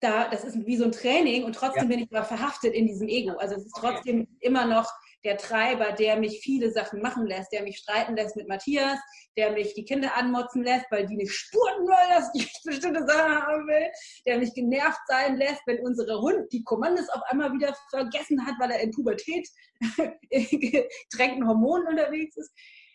da, 0.00 0.28
das 0.28 0.44
ist 0.44 0.64
wie 0.64 0.76
so 0.76 0.84
ein 0.84 0.92
Training 0.92 1.42
und 1.42 1.54
trotzdem 1.54 1.82
ja. 1.82 1.88
bin 1.88 1.98
ich 1.98 2.08
aber 2.14 2.24
verhaftet 2.24 2.72
in 2.72 2.86
diesem 2.86 3.08
Ego. 3.08 3.36
Also 3.36 3.56
es 3.56 3.66
ist 3.66 3.76
trotzdem 3.76 4.22
okay. 4.22 4.36
immer 4.40 4.64
noch 4.64 4.90
der 5.24 5.36
Treiber, 5.36 5.92
der 5.92 6.16
mich 6.16 6.40
viele 6.40 6.70
Sachen 6.70 7.00
machen 7.00 7.26
lässt, 7.26 7.52
der 7.52 7.62
mich 7.62 7.78
streiten 7.78 8.16
lässt 8.16 8.36
mit 8.36 8.48
Matthias, 8.48 8.98
der 9.36 9.52
mich 9.52 9.74
die 9.74 9.84
Kinder 9.84 10.16
anmotzen 10.16 10.62
lässt, 10.62 10.86
weil 10.90 11.06
die 11.06 11.16
nicht 11.16 11.32
spurten 11.32 11.86
wollen, 11.86 12.10
dass 12.10 12.30
ich 12.34 12.50
bestimmte 12.64 13.06
Sachen 13.06 13.46
haben 13.46 13.66
will, 13.66 13.90
der 14.26 14.38
mich 14.38 14.54
genervt 14.54 15.00
sein 15.06 15.36
lässt, 15.36 15.62
wenn 15.66 15.84
unsere 15.84 16.20
Hund 16.20 16.50
die 16.52 16.64
Kommandos 16.64 17.08
auf 17.10 17.22
einmal 17.28 17.52
wieder 17.52 17.76
vergessen 17.90 18.44
hat, 18.46 18.54
weil 18.58 18.70
er 18.70 18.80
in 18.80 18.92
Pubertät 18.92 19.48
getränkten 20.30 21.46
Hormonen 21.46 21.88
unterwegs 21.88 22.36
ist. 22.36 22.52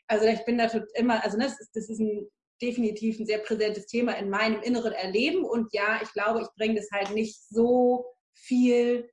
Also 0.07 0.25
ich 0.25 0.43
bin 0.45 0.57
da 0.57 0.69
immer, 0.95 1.23
also 1.23 1.37
das 1.37 1.59
ist, 1.59 1.71
das 1.75 1.89
ist 1.89 1.99
ein 1.99 2.27
definitiv 2.61 3.19
ein 3.19 3.25
sehr 3.25 3.39
präsentes 3.39 3.85
Thema 3.87 4.13
in 4.13 4.29
meinem 4.29 4.61
inneren 4.61 4.93
Erleben. 4.93 5.43
Und 5.43 5.73
ja, 5.73 5.99
ich 6.01 6.11
glaube, 6.13 6.41
ich 6.41 6.47
bringe 6.57 6.75
das 6.75 6.89
halt 6.91 7.11
nicht 7.11 7.39
so 7.49 8.05
viel 8.33 9.09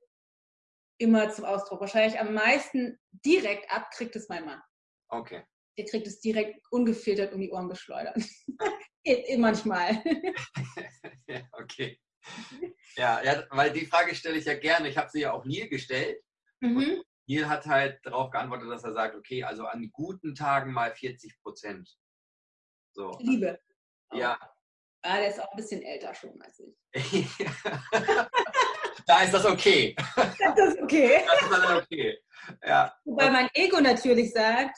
immer 0.97 1.29
zum 1.31 1.45
Ausdruck. 1.45 1.81
Wahrscheinlich 1.81 2.19
am 2.19 2.33
meisten 2.33 2.97
direkt 3.25 3.71
ab 3.71 3.89
kriegt 3.91 4.15
es 4.15 4.29
mein 4.29 4.45
Mann. 4.45 4.61
Okay. 5.09 5.43
Der 5.77 5.85
kriegt 5.85 6.07
es 6.07 6.19
direkt 6.19 6.59
ungefiltert 6.71 7.33
um 7.33 7.41
die 7.41 7.51
Ohren 7.51 7.69
geschleudert. 7.69 8.17
Manchmal. 9.37 10.03
okay. 11.53 11.99
Ja, 12.95 13.21
ja, 13.23 13.43
weil 13.49 13.71
die 13.71 13.85
Frage 13.85 14.15
stelle 14.15 14.37
ich 14.37 14.45
ja 14.45 14.57
gerne. 14.57 14.87
Ich 14.87 14.97
habe 14.97 15.09
sie 15.09 15.21
ja 15.21 15.33
auch 15.33 15.45
Neil 15.45 15.67
gestellt. 15.67 16.21
Mhm. 16.61 17.03
Neil 17.27 17.49
hat 17.49 17.65
halt 17.65 17.99
darauf 18.03 18.31
geantwortet, 18.31 18.69
dass 18.69 18.83
er 18.83 18.93
sagt, 18.93 19.15
okay, 19.15 19.43
also 19.43 19.65
an 19.65 19.89
guten 19.91 20.35
Tagen 20.35 20.71
mal 20.71 20.93
40 20.93 21.41
Prozent. 21.41 21.89
So. 22.93 23.17
Liebe. 23.19 23.59
Ja. 24.13 24.37
Ah, 25.01 25.17
der 25.17 25.29
ist 25.29 25.41
auch 25.41 25.51
ein 25.51 25.57
bisschen 25.57 25.81
älter 25.81 26.13
schon 26.13 26.41
als 26.41 26.59
ich. 26.59 26.77
da 29.05 29.21
ist 29.23 29.33
das 29.33 29.45
okay. 29.45 29.95
Das 30.15 30.57
ist 30.57 30.81
okay. 30.81 31.21
Das 31.27 31.41
ist 31.41 31.51
dann 31.51 31.77
okay. 31.77 32.17
Ja. 32.65 32.93
Wobei 33.05 33.29
mein 33.29 33.49
Ego 33.53 33.79
natürlich 33.79 34.31
sagt, 34.31 34.77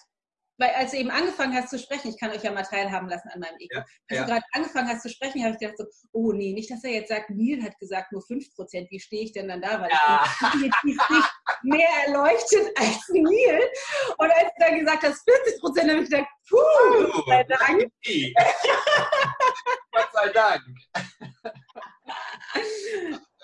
weil 0.57 0.69
als 0.69 0.91
du 0.91 0.97
eben 0.97 1.11
angefangen 1.11 1.53
hast 1.53 1.69
zu 1.69 1.77
sprechen, 1.77 2.09
ich 2.09 2.19
kann 2.19 2.31
euch 2.31 2.43
ja 2.43 2.51
mal 2.51 2.63
teilhaben 2.63 3.09
lassen 3.09 3.27
an 3.29 3.41
meinem 3.41 3.57
Ego. 3.59 3.75
Ja, 3.75 3.79
als 3.79 3.89
ja. 4.09 4.21
du 4.21 4.31
gerade 4.31 4.45
angefangen 4.53 4.87
hast 4.87 5.01
zu 5.01 5.09
sprechen, 5.09 5.43
habe 5.43 5.53
ich 5.53 5.59
gedacht 5.59 5.77
so, 5.77 5.85
oh 6.13 6.31
nee, 6.31 6.53
nicht, 6.53 6.71
dass 6.71 6.83
er 6.83 6.91
jetzt 6.91 7.09
sagt, 7.09 7.29
Neil 7.29 7.61
hat 7.61 7.77
gesagt 7.79 8.11
nur 8.13 8.21
5%, 8.21 8.89
wie 8.89 8.99
stehe 8.99 9.23
ich 9.23 9.33
denn 9.33 9.49
dann 9.49 9.61
da? 9.61 9.81
Weil 9.81 9.89
ja. 9.91 10.23
ich 10.41 10.51
bin 10.51 10.61
nicht 10.83 11.31
mehr 11.63 11.89
erleuchtet 12.07 12.71
als 12.77 13.09
Neil. 13.09 13.69
Und 14.17 14.31
als 14.31 14.49
du 14.57 14.65
dann 14.65 14.79
gesagt 14.79 15.03
hast, 15.03 15.27
40%, 15.27 15.89
habe 15.89 16.03
ich 16.03 16.09
gedacht, 16.09 16.27
puh, 16.47 16.57
Gott 17.11 17.25
sei 17.27 17.43
Dank. 17.43 17.91
Sei 20.15 20.29
Dank. 20.29 20.63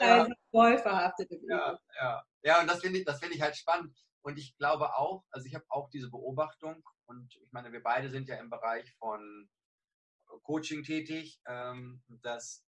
Also 0.01 0.34
voll 0.49 0.80
verhaftet. 0.80 1.30
Ja, 1.47 1.80
ja. 1.99 2.24
ja, 2.41 2.61
und 2.61 2.67
das 2.67 2.80
finde 2.80 2.99
ich, 2.99 3.05
find 3.19 3.36
ich 3.36 3.41
halt 3.41 3.55
spannend. 3.55 3.95
Und 4.24 4.39
ich 4.39 4.57
glaube 4.57 4.95
auch, 4.95 5.24
also 5.30 5.45
ich 5.45 5.53
habe 5.53 5.65
auch 5.69 5.89
diese 5.89 6.09
Beobachtung 6.09 6.84
und 7.05 7.36
ich 7.36 7.51
meine, 7.51 7.72
wir 7.72 7.84
beide 7.84 8.09
sind 8.09 8.28
ja 8.28 8.38
im 8.38 8.49
Bereich 8.49 8.91
von 8.97 9.47
Coaching 10.43 10.84
tätig, 10.84 11.39
ähm, 11.45 12.01
dass 12.07 12.65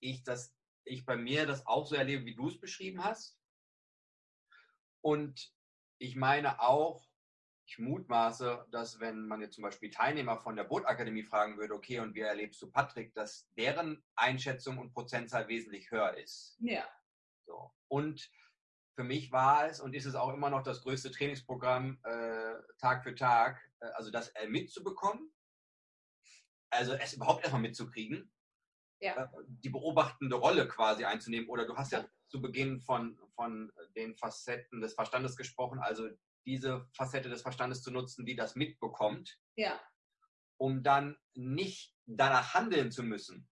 ich 0.00 0.24
das, 0.24 0.54
ich 0.84 1.06
bei 1.06 1.16
mir 1.16 1.46
das 1.46 1.66
auch 1.66 1.86
so 1.86 1.94
erlebe, 1.94 2.26
wie 2.26 2.34
du 2.34 2.48
es 2.48 2.60
beschrieben 2.60 3.02
hast. 3.02 3.38
Und 5.00 5.52
ich 5.98 6.16
meine 6.16 6.60
auch, 6.60 7.06
ich 7.66 7.78
mutmaße, 7.78 8.66
dass 8.70 9.00
wenn 9.00 9.26
man 9.26 9.40
jetzt 9.40 9.54
zum 9.54 9.62
Beispiel 9.62 9.90
Teilnehmer 9.90 10.38
von 10.38 10.56
der 10.56 10.64
Bootakademie 10.64 11.22
fragen 11.22 11.56
würde, 11.56 11.74
okay, 11.74 12.00
und 12.00 12.14
wie 12.14 12.20
erlebst 12.20 12.60
du 12.60 12.70
Patrick, 12.70 13.14
dass 13.14 13.48
deren 13.56 14.04
Einschätzung 14.16 14.78
und 14.78 14.92
Prozentzahl 14.92 15.48
wesentlich 15.48 15.90
höher 15.90 16.14
ist. 16.16 16.56
Ja. 16.60 16.86
So. 17.46 17.72
Und 17.88 18.30
für 18.94 19.04
mich 19.04 19.32
war 19.32 19.68
es 19.68 19.80
und 19.80 19.94
ist 19.94 20.04
es 20.04 20.14
auch 20.14 20.32
immer 20.32 20.50
noch 20.50 20.62
das 20.62 20.82
größte 20.82 21.10
Trainingsprogramm 21.10 21.98
äh, 22.04 22.54
Tag 22.78 23.02
für 23.02 23.14
Tag, 23.14 23.60
äh, 23.80 23.86
also 23.94 24.10
das 24.10 24.28
äh, 24.30 24.46
mitzubekommen, 24.46 25.32
also 26.70 26.92
es 26.94 27.14
überhaupt 27.14 27.42
erstmal 27.42 27.62
mitzukriegen, 27.62 28.30
ja. 29.00 29.24
Äh, 29.24 29.28
die 29.46 29.70
beobachtende 29.70 30.36
Rolle 30.36 30.68
quasi 30.68 31.04
einzunehmen. 31.04 31.48
Oder 31.48 31.66
du 31.66 31.76
hast 31.76 31.92
ja, 31.92 32.00
ja 32.00 32.08
zu 32.28 32.40
Beginn 32.40 32.80
von, 32.80 33.18
von 33.34 33.72
den 33.96 34.16
Facetten 34.16 34.80
des 34.80 34.94
Verstandes 34.94 35.36
gesprochen, 35.36 35.78
also 35.78 36.08
diese 36.46 36.86
Facette 36.92 37.28
des 37.28 37.42
Verstandes 37.42 37.82
zu 37.82 37.90
nutzen, 37.90 38.26
die 38.26 38.36
das 38.36 38.54
mitbekommt, 38.56 39.38
ja. 39.56 39.80
um 40.56 40.82
dann 40.82 41.16
nicht 41.34 41.94
danach 42.06 42.54
handeln 42.54 42.90
zu 42.90 43.02
müssen. 43.02 43.48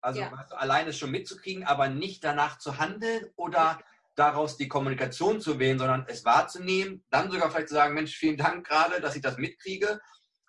Also 0.00 0.20
ja. 0.20 0.32
alleine 0.50 0.92
schon 0.92 1.12
mitzukriegen, 1.12 1.64
aber 1.64 1.88
nicht 1.88 2.24
danach 2.24 2.58
zu 2.58 2.78
handeln 2.78 3.30
oder 3.36 3.80
daraus 4.14 4.56
die 4.56 4.68
Kommunikation 4.68 5.40
zu 5.40 5.58
wählen, 5.58 5.78
sondern 5.78 6.04
es 6.08 6.24
wahrzunehmen, 6.24 7.04
dann 7.10 7.30
sogar 7.30 7.50
vielleicht 7.50 7.68
zu 7.68 7.74
sagen, 7.74 7.94
Mensch, 7.94 8.16
vielen 8.16 8.36
Dank 8.36 8.66
gerade, 8.66 9.00
dass 9.00 9.16
ich 9.16 9.22
das 9.22 9.38
mitkriege 9.38 10.00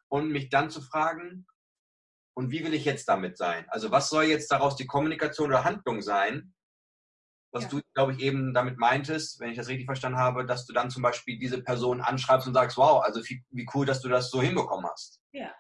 und 0.10 0.30
mich 0.30 0.50
dann 0.50 0.70
zu 0.70 0.82
fragen, 0.82 1.46
und 2.36 2.52
wie 2.52 2.64
will 2.64 2.74
ich 2.74 2.86
jetzt 2.86 3.08
damit 3.08 3.38
sein? 3.38 3.66
Also 3.70 3.92
was 3.92 4.10
soll 4.10 4.24
jetzt 4.24 4.52
daraus 4.52 4.76
die 4.76 4.88
Kommunikation 4.88 5.50
oder 5.50 5.64
Handlung 5.64 6.02
sein? 6.02 6.54
Was 7.54 7.66
ja. 7.66 7.70
du, 7.70 7.82
glaube 7.94 8.14
ich, 8.14 8.20
eben 8.20 8.54
damit 8.54 8.78
meintest, 8.78 9.40
wenn 9.40 9.52
ich 9.52 9.58
das 9.58 9.68
richtig 9.68 9.86
verstanden 9.86 10.18
habe, 10.18 10.44
dass 10.44 10.66
du 10.66 10.74
dann 10.74 10.90
zum 10.90 11.04
Beispiel 11.04 11.38
diese 11.38 11.62
Person 11.62 12.02
anschreibst 12.02 12.48
und 12.48 12.56
sagst, 12.56 12.78
wow, 12.78 13.04
also 13.04 13.22
wie, 13.26 13.46
wie 13.52 13.68
cool, 13.76 13.86
dass 13.86 14.02
du 14.02 14.10
das 14.10 14.32
so 14.32 14.42
hinbekommen 14.42 14.90
hast. 14.90 15.22
Ja, 15.32 15.54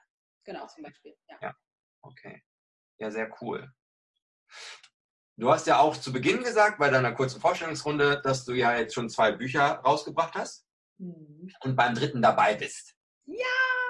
genau, 0.43 0.65
zum 0.65 0.83
Beispiel. 0.83 1.15
Ja. 1.29 1.37
ja. 1.41 1.55
Okay. 2.01 2.43
Ja, 2.97 3.11
sehr 3.11 3.29
cool. 3.41 3.71
Du 5.37 5.51
hast 5.51 5.67
ja 5.67 5.79
auch 5.79 5.95
zu 5.95 6.11
Beginn 6.11 6.43
gesagt, 6.43 6.79
bei 6.79 6.89
deiner 6.89 7.11
kurzen 7.11 7.41
Vorstellungsrunde, 7.41 8.21
dass 8.23 8.43
du 8.45 8.53
ja 8.53 8.75
jetzt 8.75 8.93
schon 8.95 9.09
zwei 9.09 9.31
Bücher 9.31 9.81
rausgebracht 9.85 10.33
hast 10.35 10.67
mhm. 10.97 11.51
und 11.61 11.75
beim 11.75 11.93
dritten 11.93 12.21
dabei 12.21 12.55
bist. 12.55 12.95
Ja! 13.25 13.82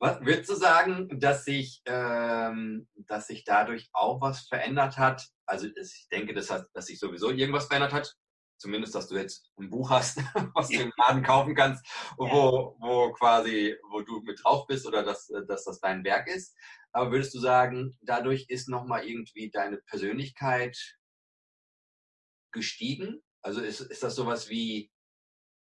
Was 0.00 0.20
würdest 0.20 0.48
du 0.48 0.54
sagen, 0.54 1.08
dass 1.18 1.44
sich, 1.44 1.82
ähm, 1.84 2.88
dass 2.94 3.26
sich 3.26 3.44
dadurch 3.44 3.88
auch 3.92 4.20
was 4.20 4.46
verändert 4.46 4.96
hat? 4.96 5.28
Also 5.44 5.66
ich 5.66 6.08
denke, 6.12 6.34
dass, 6.34 6.46
dass 6.46 6.86
sich 6.86 7.00
sowieso 7.00 7.30
irgendwas 7.30 7.66
verändert 7.66 7.92
hat. 7.92 8.14
Zumindest, 8.58 8.94
dass 8.94 9.08
du 9.08 9.16
jetzt 9.16 9.50
ein 9.56 9.70
Buch 9.70 9.90
hast, 9.90 10.18
was 10.54 10.68
du 10.68 10.80
im 10.80 10.92
Laden 10.96 11.22
kaufen 11.22 11.54
kannst, 11.54 11.84
wo, 12.16 12.76
wo 12.80 13.12
quasi, 13.12 13.76
wo 13.90 14.00
du 14.02 14.20
mit 14.20 14.40
drauf 14.42 14.66
bist 14.66 14.86
oder 14.86 15.04
dass, 15.04 15.28
dass 15.48 15.64
das 15.64 15.80
dein 15.80 16.04
Werk 16.04 16.28
ist. 16.28 16.56
Aber 16.92 17.12
würdest 17.12 17.34
du 17.34 17.40
sagen, 17.40 17.96
dadurch 18.00 18.46
ist 18.48 18.68
nochmal 18.68 19.04
irgendwie 19.04 19.50
deine 19.50 19.78
Persönlichkeit 19.78 20.76
gestiegen? 22.52 23.22
Also 23.42 23.60
ist, 23.60 23.80
ist 23.80 24.02
das 24.02 24.14
sowas 24.14 24.48
wie, 24.48 24.90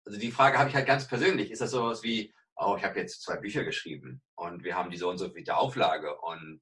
also 0.07 0.19
die 0.19 0.33
Frage 0.33 0.59
habe 0.59 0.69
ich 0.69 0.75
halt 0.75 0.87
ganz 0.87 1.07
persönlich, 1.07 1.51
ist 1.51 1.63
das 1.63 1.71
sowas 1.71 2.03
wie, 2.03 2.35
oh, 2.65 2.77
ich 2.77 2.85
habe 2.85 2.99
jetzt 2.99 3.23
zwei 3.23 3.37
Bücher 3.37 3.65
geschrieben 3.65 4.23
und 4.35 4.65
wir 4.65 4.77
haben 4.77 4.91
die 4.91 4.97
so 4.97 5.11
und 5.11 5.19
so 5.19 5.31
viele 5.31 5.57
Auflage 5.57 6.19
und 6.21 6.61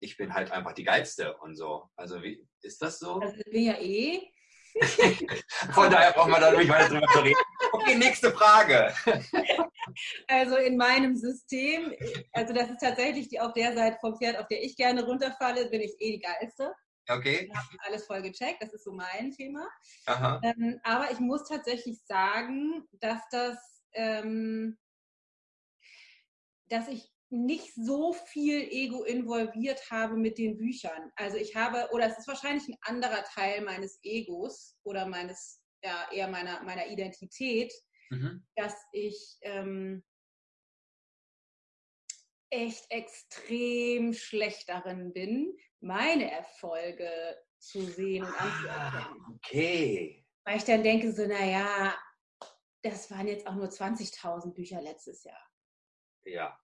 ich 0.00 0.16
bin 0.16 0.34
halt 0.34 0.50
einfach 0.52 0.72
die 0.72 0.84
Geilste 0.84 1.36
und 1.38 1.56
so. 1.56 1.88
Also 1.96 2.22
wie 2.22 2.46
ist 2.62 2.82
das 2.82 2.98
so? 2.98 3.20
Also 3.20 3.36
ich 3.38 3.50
bin 3.50 3.64
ja 3.64 3.78
eh. 3.80 4.20
Von 5.72 5.90
daher 5.90 6.12
brauchen 6.12 6.32
wir 6.32 6.40
da 6.40 6.50
nicht 6.50 6.68
weiter 6.68 6.88
drüber 6.88 7.06
zu 7.12 7.20
reden. 7.20 7.40
Okay, 7.72 7.94
nächste 7.96 8.32
Frage. 8.32 8.94
Also 10.28 10.56
in 10.56 10.78
meinem 10.78 11.14
System, 11.14 11.92
also 12.32 12.54
das 12.54 12.70
ist 12.70 12.80
tatsächlich 12.80 13.28
die, 13.28 13.38
auf 13.38 13.52
der 13.52 13.74
Seite 13.74 13.98
vom 14.00 14.16
Pferd, 14.16 14.38
auf 14.38 14.48
der 14.48 14.62
ich 14.62 14.76
gerne 14.76 15.04
runterfalle, 15.04 15.68
bin 15.68 15.82
ich 15.82 15.94
eh 16.00 16.12
die 16.12 16.20
Geilste. 16.20 16.72
Okay. 17.08 17.50
Ich 17.50 17.54
habe 17.54 17.68
alles 17.86 18.06
voll 18.06 18.22
gecheckt, 18.22 18.62
das 18.62 18.72
ist 18.72 18.84
so 18.84 18.92
mein 18.92 19.32
Thema. 19.32 19.68
Ähm, 20.42 20.80
aber 20.84 21.10
ich 21.10 21.20
muss 21.20 21.46
tatsächlich 21.46 22.00
sagen, 22.06 22.88
dass 23.00 23.20
das, 23.30 23.73
ähm, 23.94 24.78
dass 26.68 26.88
ich 26.88 27.10
nicht 27.30 27.74
so 27.74 28.12
viel 28.12 28.60
Ego 28.70 29.02
involviert 29.04 29.90
habe 29.90 30.16
mit 30.16 30.38
den 30.38 30.56
Büchern. 30.56 31.10
Also 31.16 31.36
ich 31.36 31.56
habe, 31.56 31.88
oder 31.92 32.06
es 32.06 32.18
ist 32.18 32.28
wahrscheinlich 32.28 32.68
ein 32.68 32.78
anderer 32.82 33.24
Teil 33.24 33.62
meines 33.62 33.98
Egos 34.02 34.76
oder 34.84 35.06
meines, 35.06 35.60
ja, 35.82 36.08
eher 36.12 36.28
meiner, 36.28 36.62
meiner 36.62 36.86
Identität, 36.86 37.72
mhm. 38.10 38.46
dass 38.54 38.74
ich 38.92 39.36
ähm, 39.42 40.04
echt 42.50 42.88
extrem 42.90 44.12
schlecht 44.12 44.68
darin 44.68 45.12
bin, 45.12 45.56
meine 45.80 46.30
Erfolge 46.30 47.36
zu 47.58 47.82
sehen 47.82 48.24
und 48.24 48.40
anzuerkennen. 48.40 49.20
Ah, 49.20 49.34
okay. 49.34 50.24
Weil 50.44 50.58
ich 50.58 50.64
dann 50.64 50.82
denke 50.82 51.12
so, 51.12 51.26
naja, 51.26 51.96
das 52.84 53.10
waren 53.10 53.26
jetzt 53.26 53.46
auch 53.46 53.54
nur 53.54 53.68
20.000 53.68 54.52
Bücher 54.52 54.80
letztes 54.80 55.24
Jahr. 55.24 55.40
Ja. 56.24 56.58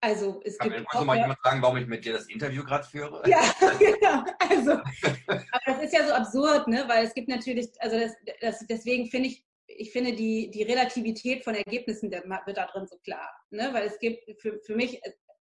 Also 0.00 0.40
es 0.44 0.58
Kann 0.58 0.70
gibt. 0.70 0.88
Kann 0.90 1.00
mir 1.00 1.06
mal 1.06 1.16
jemand 1.16 1.38
sagen, 1.42 1.62
warum 1.62 1.76
ich 1.76 1.86
mit 1.86 2.04
dir 2.04 2.12
das 2.12 2.28
Interview 2.28 2.62
gerade 2.64 2.84
führe? 2.84 3.22
Ja, 3.28 3.40
genau. 3.78 4.24
Also, 4.38 4.72
aber 4.72 5.62
das 5.66 5.82
ist 5.82 5.92
ja 5.92 6.06
so 6.06 6.12
absurd, 6.12 6.68
ne? 6.68 6.84
Weil 6.86 7.04
es 7.04 7.14
gibt 7.14 7.28
natürlich, 7.28 7.68
also 7.80 7.98
das, 7.98 8.12
das, 8.40 8.66
deswegen 8.68 9.06
finde 9.06 9.28
ich, 9.28 9.44
ich 9.66 9.92
finde 9.92 10.14
die, 10.14 10.50
die 10.50 10.62
Relativität 10.62 11.44
von 11.44 11.54
Ergebnissen 11.54 12.10
wird 12.10 12.56
da 12.56 12.66
drin 12.66 12.86
so 12.86 12.98
klar. 12.98 13.30
Ne? 13.50 13.70
Weil 13.72 13.86
es 13.86 13.98
gibt 13.98 14.40
für, 14.40 14.60
für 14.60 14.74
mich, 14.74 15.00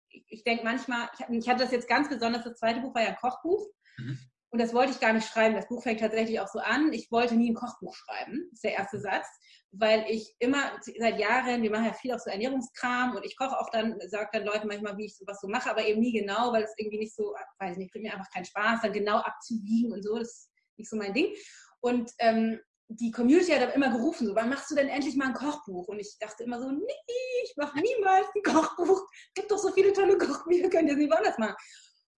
ich 0.08 0.44
denke 0.44 0.64
manchmal, 0.64 1.08
ich, 1.30 1.48
hatte 1.48 1.62
das 1.62 1.72
jetzt 1.72 1.88
ganz 1.88 2.08
besonders, 2.08 2.44
das 2.44 2.58
zweite 2.58 2.80
Buch 2.80 2.94
war 2.94 3.02
ja 3.02 3.08
ein 3.08 3.16
Kochbuch. 3.16 3.68
Mhm. 3.98 4.18
Und 4.50 4.60
das 4.60 4.72
wollte 4.72 4.92
ich 4.92 5.00
gar 5.00 5.12
nicht 5.12 5.28
schreiben. 5.28 5.54
Das 5.54 5.68
Buch 5.68 5.82
fängt 5.82 6.00
tatsächlich 6.00 6.40
auch 6.40 6.48
so 6.48 6.58
an. 6.58 6.92
Ich 6.92 7.10
wollte 7.10 7.34
nie 7.34 7.50
ein 7.50 7.54
Kochbuch 7.54 7.94
schreiben. 7.94 8.48
Ist 8.52 8.64
der 8.64 8.72
erste 8.72 8.98
Satz. 8.98 9.26
Weil 9.72 10.06
ich 10.08 10.34
immer 10.38 10.72
seit 10.98 11.18
Jahren, 11.18 11.62
wir 11.62 11.70
machen 11.70 11.84
ja 11.84 11.92
viel 11.92 12.14
auch 12.14 12.18
so 12.18 12.30
Ernährungskram 12.30 13.14
und 13.16 13.26
ich 13.26 13.36
koche 13.36 13.58
auch 13.58 13.68
dann, 13.70 13.98
sage 14.08 14.30
dann 14.32 14.44
Leuten 14.44 14.66
manchmal, 14.66 14.96
wie 14.96 15.04
ich 15.04 15.16
sowas 15.16 15.40
so 15.42 15.48
mache, 15.48 15.70
aber 15.70 15.84
eben 15.86 16.00
nie 16.00 16.12
genau, 16.12 16.54
weil 16.54 16.62
es 16.62 16.72
irgendwie 16.78 17.00
nicht 17.00 17.14
so, 17.14 17.34
weiß 17.58 17.76
nicht, 17.76 17.92
bringt 17.92 18.06
mir 18.06 18.14
einfach 18.14 18.30
keinen 18.32 18.46
Spaß, 18.46 18.80
dann 18.80 18.94
genau 18.94 19.18
abzuwiegen 19.18 19.92
und 19.92 20.02
so. 20.02 20.18
Das 20.18 20.28
ist 20.28 20.50
nicht 20.78 20.88
so 20.88 20.96
mein 20.96 21.12
Ding. 21.12 21.34
Und 21.80 22.10
ähm, 22.18 22.58
die 22.88 23.10
Community 23.10 23.52
hat 23.52 23.62
aber 23.62 23.74
immer 23.74 23.90
gerufen, 23.90 24.26
so, 24.26 24.34
wann 24.34 24.48
machst 24.48 24.70
du 24.70 24.74
denn 24.74 24.88
endlich 24.88 25.16
mal 25.16 25.26
ein 25.26 25.34
Kochbuch? 25.34 25.88
Und 25.88 26.00
ich 26.00 26.16
dachte 26.18 26.44
immer 26.44 26.58
so, 26.58 26.70
nee, 26.70 27.42
ich 27.44 27.54
mache 27.56 27.78
niemals 27.78 28.26
ein 28.34 28.42
Kochbuch. 28.42 29.06
Gibt 29.34 29.50
doch 29.50 29.58
so 29.58 29.70
viele 29.72 29.92
tolle 29.92 30.16
Kochbücher, 30.16 30.70
könnt 30.70 30.88
ihr 30.88 30.94
es 30.94 30.98
nicht 30.98 31.12
woanders 31.12 31.36
machen. 31.36 31.56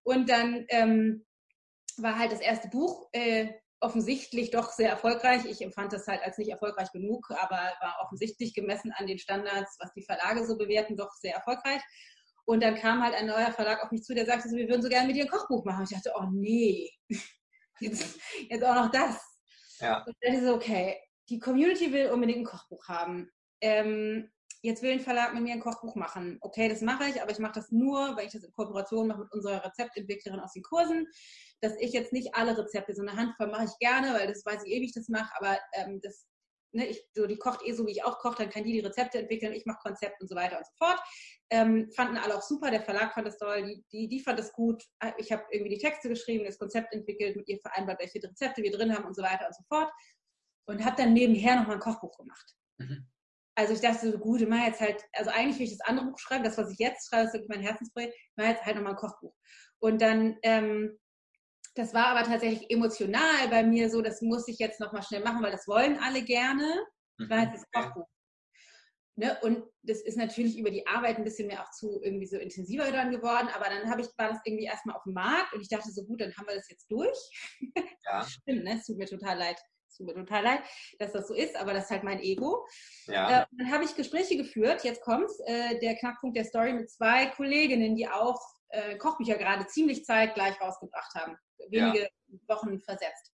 Und 0.05 0.31
dann 0.31 0.65
ähm, 0.69 1.27
war 2.03 2.19
halt 2.19 2.33
das 2.33 2.41
erste 2.41 2.69
Buch 2.69 3.09
äh, 3.13 3.53
offensichtlich 3.81 4.51
doch 4.51 4.71
sehr 4.71 4.91
erfolgreich. 4.91 5.45
Ich 5.47 5.63
empfand 5.63 5.93
das 5.93 6.07
halt 6.07 6.23
als 6.23 6.39
nicht 6.39 6.51
erfolgreich 6.51 6.93
genug, 6.93 7.31
aber 7.31 7.57
war 7.81 7.99
offensichtlich 8.03 8.55
gemessen 8.55 8.93
an 8.97 9.07
den 9.07 9.19
Standards, 9.19 9.77
was 9.81 9.93
die 9.95 10.05
Verlage 10.05 10.47
so 10.47 10.57
bewerten, 10.57 10.97
doch 10.97 11.13
sehr 11.15 11.35
erfolgreich. 11.35 11.81
Und 12.45 12.63
dann 12.63 12.75
kam 12.75 13.03
halt 13.03 13.15
ein 13.15 13.27
neuer 13.27 13.53
Verlag 13.53 13.83
auf 13.83 13.91
mich 13.91 14.03
zu, 14.03 14.15
der 14.15 14.27
sagte 14.27 14.49
so, 14.49 14.57
wir 14.57 14.69
würden 14.69 14.83
so 14.83 14.89
gerne 14.89 15.07
mit 15.07 15.17
dir 15.17 15.25
ein 15.25 15.31
Kochbuch 15.31 15.65
machen. 15.65 15.81
Und 15.81 15.91
ich 15.91 15.97
dachte, 15.97 16.13
oh 16.19 16.27
nee, 16.33 16.91
jetzt, 17.81 18.19
jetzt 18.49 18.65
auch 18.65 18.75
noch 18.75 18.91
das. 18.91 19.23
Ja. 19.79 20.05
Und 20.05 20.17
dann 20.21 20.35
ist 20.35 20.45
so, 20.45 20.55
okay, 20.55 20.97
die 21.29 21.39
Community 21.39 21.93
will 21.93 22.11
unbedingt 22.11 22.41
ein 22.41 22.45
Kochbuch 22.45 22.89
haben. 22.89 23.31
Ähm, 23.63 24.31
jetzt 24.63 24.83
will 24.83 24.93
ein 24.93 25.01
Verlag 25.01 25.33
mit 25.33 25.43
mir 25.43 25.55
ein 25.55 25.61
Kochbuch 25.61 25.95
machen. 25.95 26.39
Okay, 26.41 26.69
das 26.69 26.81
mache 26.83 27.05
ich, 27.09 27.23
aber 27.23 27.31
ich 27.31 27.39
mache 27.39 27.55
das 27.55 27.71
nur, 27.71 28.17
weil 28.17 28.27
ich 28.27 28.33
das 28.33 28.45
in 28.45 28.53
Kooperation 28.53 29.07
mache 29.07 29.21
mit 29.21 29.33
unserer 29.33 29.65
Rezeptentwicklerin 29.65 30.41
aus 30.41 30.53
den 30.53 30.63
Kursen, 30.63 31.07
dass 31.61 31.77
ich 31.79 31.93
jetzt 31.93 32.13
nicht 32.13 32.35
alle 32.35 32.57
Rezepte, 32.57 32.95
so 32.95 33.03
eine 33.03 33.17
Handvoll 33.17 33.49
mache 33.49 33.65
ich 33.65 33.79
gerne, 33.79 34.15
weil 34.15 34.27
das 34.27 34.45
weiß 34.45 34.65
ich 34.65 34.73
eh, 34.73 34.81
wie 34.81 34.87
ich 34.87 34.95
das 34.95 35.09
mache, 35.09 35.31
aber 35.39 35.59
ähm, 35.75 36.01
das, 36.03 36.27
ne, 36.73 36.87
ich, 36.87 37.07
so, 37.15 37.27
die 37.27 37.37
kocht 37.37 37.67
eh 37.67 37.73
so, 37.73 37.87
wie 37.87 37.93
ich 37.93 38.05
auch 38.05 38.19
koche, 38.19 38.43
dann 38.43 38.51
kann 38.51 38.65
die 38.65 38.73
die 38.73 38.81
Rezepte 38.81 39.19
entwickeln, 39.19 39.53
ich 39.53 39.67
mache 39.67 39.79
Konzept 39.83 40.21
und 40.21 40.29
so 40.29 40.35
weiter 40.35 40.59
und 40.59 40.67
so 40.67 40.73
fort. 40.79 41.01
Ähm, 41.51 41.91
fanden 41.95 42.17
alle 42.17 42.37
auch 42.37 42.43
super, 42.43 42.71
der 42.71 42.83
Verlag 42.83 43.13
fand 43.13 43.27
das 43.27 43.39
toll, 43.39 43.65
die, 43.65 43.85
die, 43.93 44.09
die 44.09 44.21
fand 44.21 44.39
das 44.39 44.53
gut. 44.53 44.83
Ich 45.19 45.33
habe 45.33 45.45
irgendwie 45.51 45.75
die 45.75 45.81
Texte 45.81 46.09
geschrieben, 46.09 46.45
das 46.45 46.59
Konzept 46.59 46.93
entwickelt, 46.95 47.37
mit 47.37 47.49
ihr 47.49 47.59
vereinbart, 47.61 48.01
welche 48.01 48.23
Rezepte 48.23 48.63
wir 48.63 48.71
drin 48.71 48.95
haben 48.95 49.05
und 49.05 49.15
so 49.15 49.23
weiter 49.23 49.47
und 49.47 49.55
so 49.55 49.63
fort. 49.69 49.91
Und 50.67 50.85
habe 50.85 50.97
dann 50.97 51.13
nebenher 51.13 51.57
nochmal 51.57 51.77
ein 51.77 51.81
Kochbuch 51.81 52.17
gemacht. 52.17 52.55
Mhm. 52.79 53.09
Also 53.57 53.75
ich 53.75 53.81
dachte 53.81 54.11
so, 54.11 54.19
gut, 54.19 54.41
ich 54.41 54.49
mache 54.49 54.69
jetzt 54.69 54.81
halt, 54.81 55.05
also 55.13 55.31
eigentlich 55.31 55.59
will 55.59 55.67
ich 55.67 55.77
das 55.77 55.87
andere 55.87 56.07
Buch 56.07 56.19
schreiben, 56.19 56.45
das, 56.45 56.57
was 56.57 56.71
ich 56.71 56.79
jetzt 56.79 57.09
schreibe, 57.09 57.27
ist 57.27 57.35
wirklich 57.35 57.49
mein 57.49 57.61
Herzensprojekt, 57.61 58.15
ich 58.15 58.37
mache 58.37 58.49
jetzt 58.49 58.65
halt 58.65 58.77
nochmal 58.77 58.93
ein 58.93 58.99
Kochbuch. 58.99 59.35
Und 59.81 60.01
dann, 60.01 60.39
ähm, 60.43 60.99
das 61.75 61.95
war 61.95 62.07
aber 62.07 62.25
tatsächlich 62.25 62.71
emotional 62.71 63.49
bei 63.49 63.63
mir 63.63 63.91
so, 63.91 64.03
das 64.03 64.23
muss 64.23 64.49
ich 64.49 64.59
jetzt 64.59 64.81
nochmal 64.81 65.03
schnell 65.03 65.23
machen, 65.23 65.43
weil 65.43 65.53
das 65.53 65.69
wollen 65.69 65.99
alle 65.99 66.23
gerne. 66.23 66.87
Mache 67.19 67.43
jetzt 67.43 67.55
das 67.55 67.63
mhm. 67.63 67.81
Kochbuch. 67.81 68.09
Ne? 69.17 69.39
Und 69.43 69.65
das 69.83 70.01
ist 70.01 70.17
natürlich 70.17 70.59
über 70.59 70.71
die 70.71 70.87
Arbeit 70.87 71.19
ein 71.19 71.25
bisschen 71.25 71.49
mehr 71.49 71.63
auch 71.63 71.71
zu 71.71 72.01
irgendwie 72.03 72.27
so 72.27 72.39
intensiver 72.39 72.91
dann 72.91 73.11
geworden, 73.11 73.49
aber 73.55 73.67
dann 73.67 73.91
habe 73.91 74.01
ich, 74.01 74.09
war 74.17 74.31
das 74.31 74.41
irgendwie 74.45 74.65
erstmal 74.65 74.97
auf 74.97 75.03
dem 75.05 75.13
Markt 75.13 75.53
und 75.53 75.61
ich 75.61 75.69
dachte 75.69 75.91
so, 75.91 76.05
gut, 76.05 76.21
dann 76.21 76.35
haben 76.37 76.47
wir 76.47 76.55
das 76.55 76.71
jetzt 76.71 76.91
durch. 76.91 77.19
Ja. 78.05 78.25
Stimmt, 78.29 78.65
ne? 78.65 78.77
Es 78.79 78.87
tut 78.87 78.97
mir 78.97 79.07
total 79.07 79.39
leid 79.39 79.61
tut 80.01 80.07
mir 80.07 80.15
total 80.15 80.43
leid, 80.43 80.61
dass 80.99 81.13
das 81.13 81.29
so 81.29 81.35
ist, 81.35 81.57
aber 81.57 81.75
das 81.75 81.85
ist 81.85 81.91
halt 81.91 82.05
mein 82.05 82.21
Ego. 82.21 82.67
Ja. 83.07 83.43
Äh, 83.43 83.47
dann 83.53 83.71
habe 83.71 83.85
ich 83.85 83.95
Gespräche 83.95 84.37
geführt, 84.37 84.85
jetzt 84.85 85.03
kommt's, 85.03 85.39
äh, 85.47 85.79
der 85.79 85.97
Knackpunkt 85.97 86.37
der 86.37 86.45
Story 86.45 86.73
mit 86.73 86.91
zwei 86.91 87.27
Kolleginnen, 87.27 87.97
die 87.97 88.09
auch 88.09 88.41
äh, 88.71 88.97
Kochbücher 88.97 89.37
gerade 89.37 89.67
ziemlich 89.67 90.05
zeitgleich 90.05 90.61
rausgebracht 90.61 91.15
haben, 91.15 91.37
wenige 91.69 92.03
ja. 92.03 92.09
Wochen 92.49 92.81
versetzt. 92.81 93.33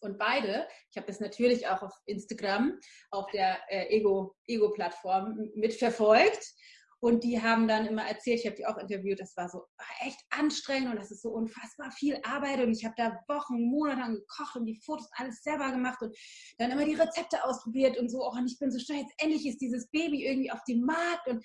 Und 0.00 0.18
beide, 0.18 0.68
ich 0.90 0.96
habe 0.96 1.06
das 1.06 1.20
natürlich 1.20 1.66
auch 1.66 1.82
auf 1.82 1.92
Instagram, 2.06 2.78
auf 3.10 3.26
der 3.32 3.58
äh, 3.68 3.88
Ego-Plattform 3.96 5.32
Ego 5.32 5.52
mitverfolgt. 5.56 6.54
Und 7.00 7.22
die 7.22 7.40
haben 7.40 7.68
dann 7.68 7.86
immer 7.86 8.04
erzählt, 8.04 8.40
ich 8.40 8.46
habe 8.46 8.56
die 8.56 8.66
auch 8.66 8.76
interviewt, 8.76 9.20
das 9.20 9.36
war 9.36 9.48
so 9.48 9.62
echt 10.00 10.18
anstrengend 10.30 10.90
und 10.90 10.96
das 10.96 11.12
ist 11.12 11.22
so 11.22 11.30
unfassbar 11.30 11.92
viel 11.92 12.18
Arbeit 12.24 12.58
und 12.60 12.72
ich 12.72 12.84
habe 12.84 12.94
da 12.96 13.20
Wochen, 13.28 13.70
Monate 13.70 14.00
lang 14.00 14.14
gekocht 14.14 14.56
und 14.56 14.66
die 14.66 14.80
Fotos 14.84 15.08
alles 15.12 15.40
selber 15.42 15.70
gemacht 15.70 16.02
und 16.02 16.16
dann 16.58 16.72
immer 16.72 16.84
die 16.84 16.96
Rezepte 16.96 17.44
ausprobiert 17.44 17.98
und 17.98 18.08
so, 18.08 18.18
oh, 18.18 18.32
und 18.32 18.50
ich 18.50 18.58
bin 18.58 18.72
so 18.72 18.80
stolz, 18.80 19.02
jetzt 19.02 19.14
endlich 19.22 19.46
ist 19.46 19.60
dieses 19.60 19.88
Baby 19.90 20.26
irgendwie 20.26 20.50
auf 20.50 20.64
dem 20.64 20.80
Markt 20.80 21.28
und 21.28 21.44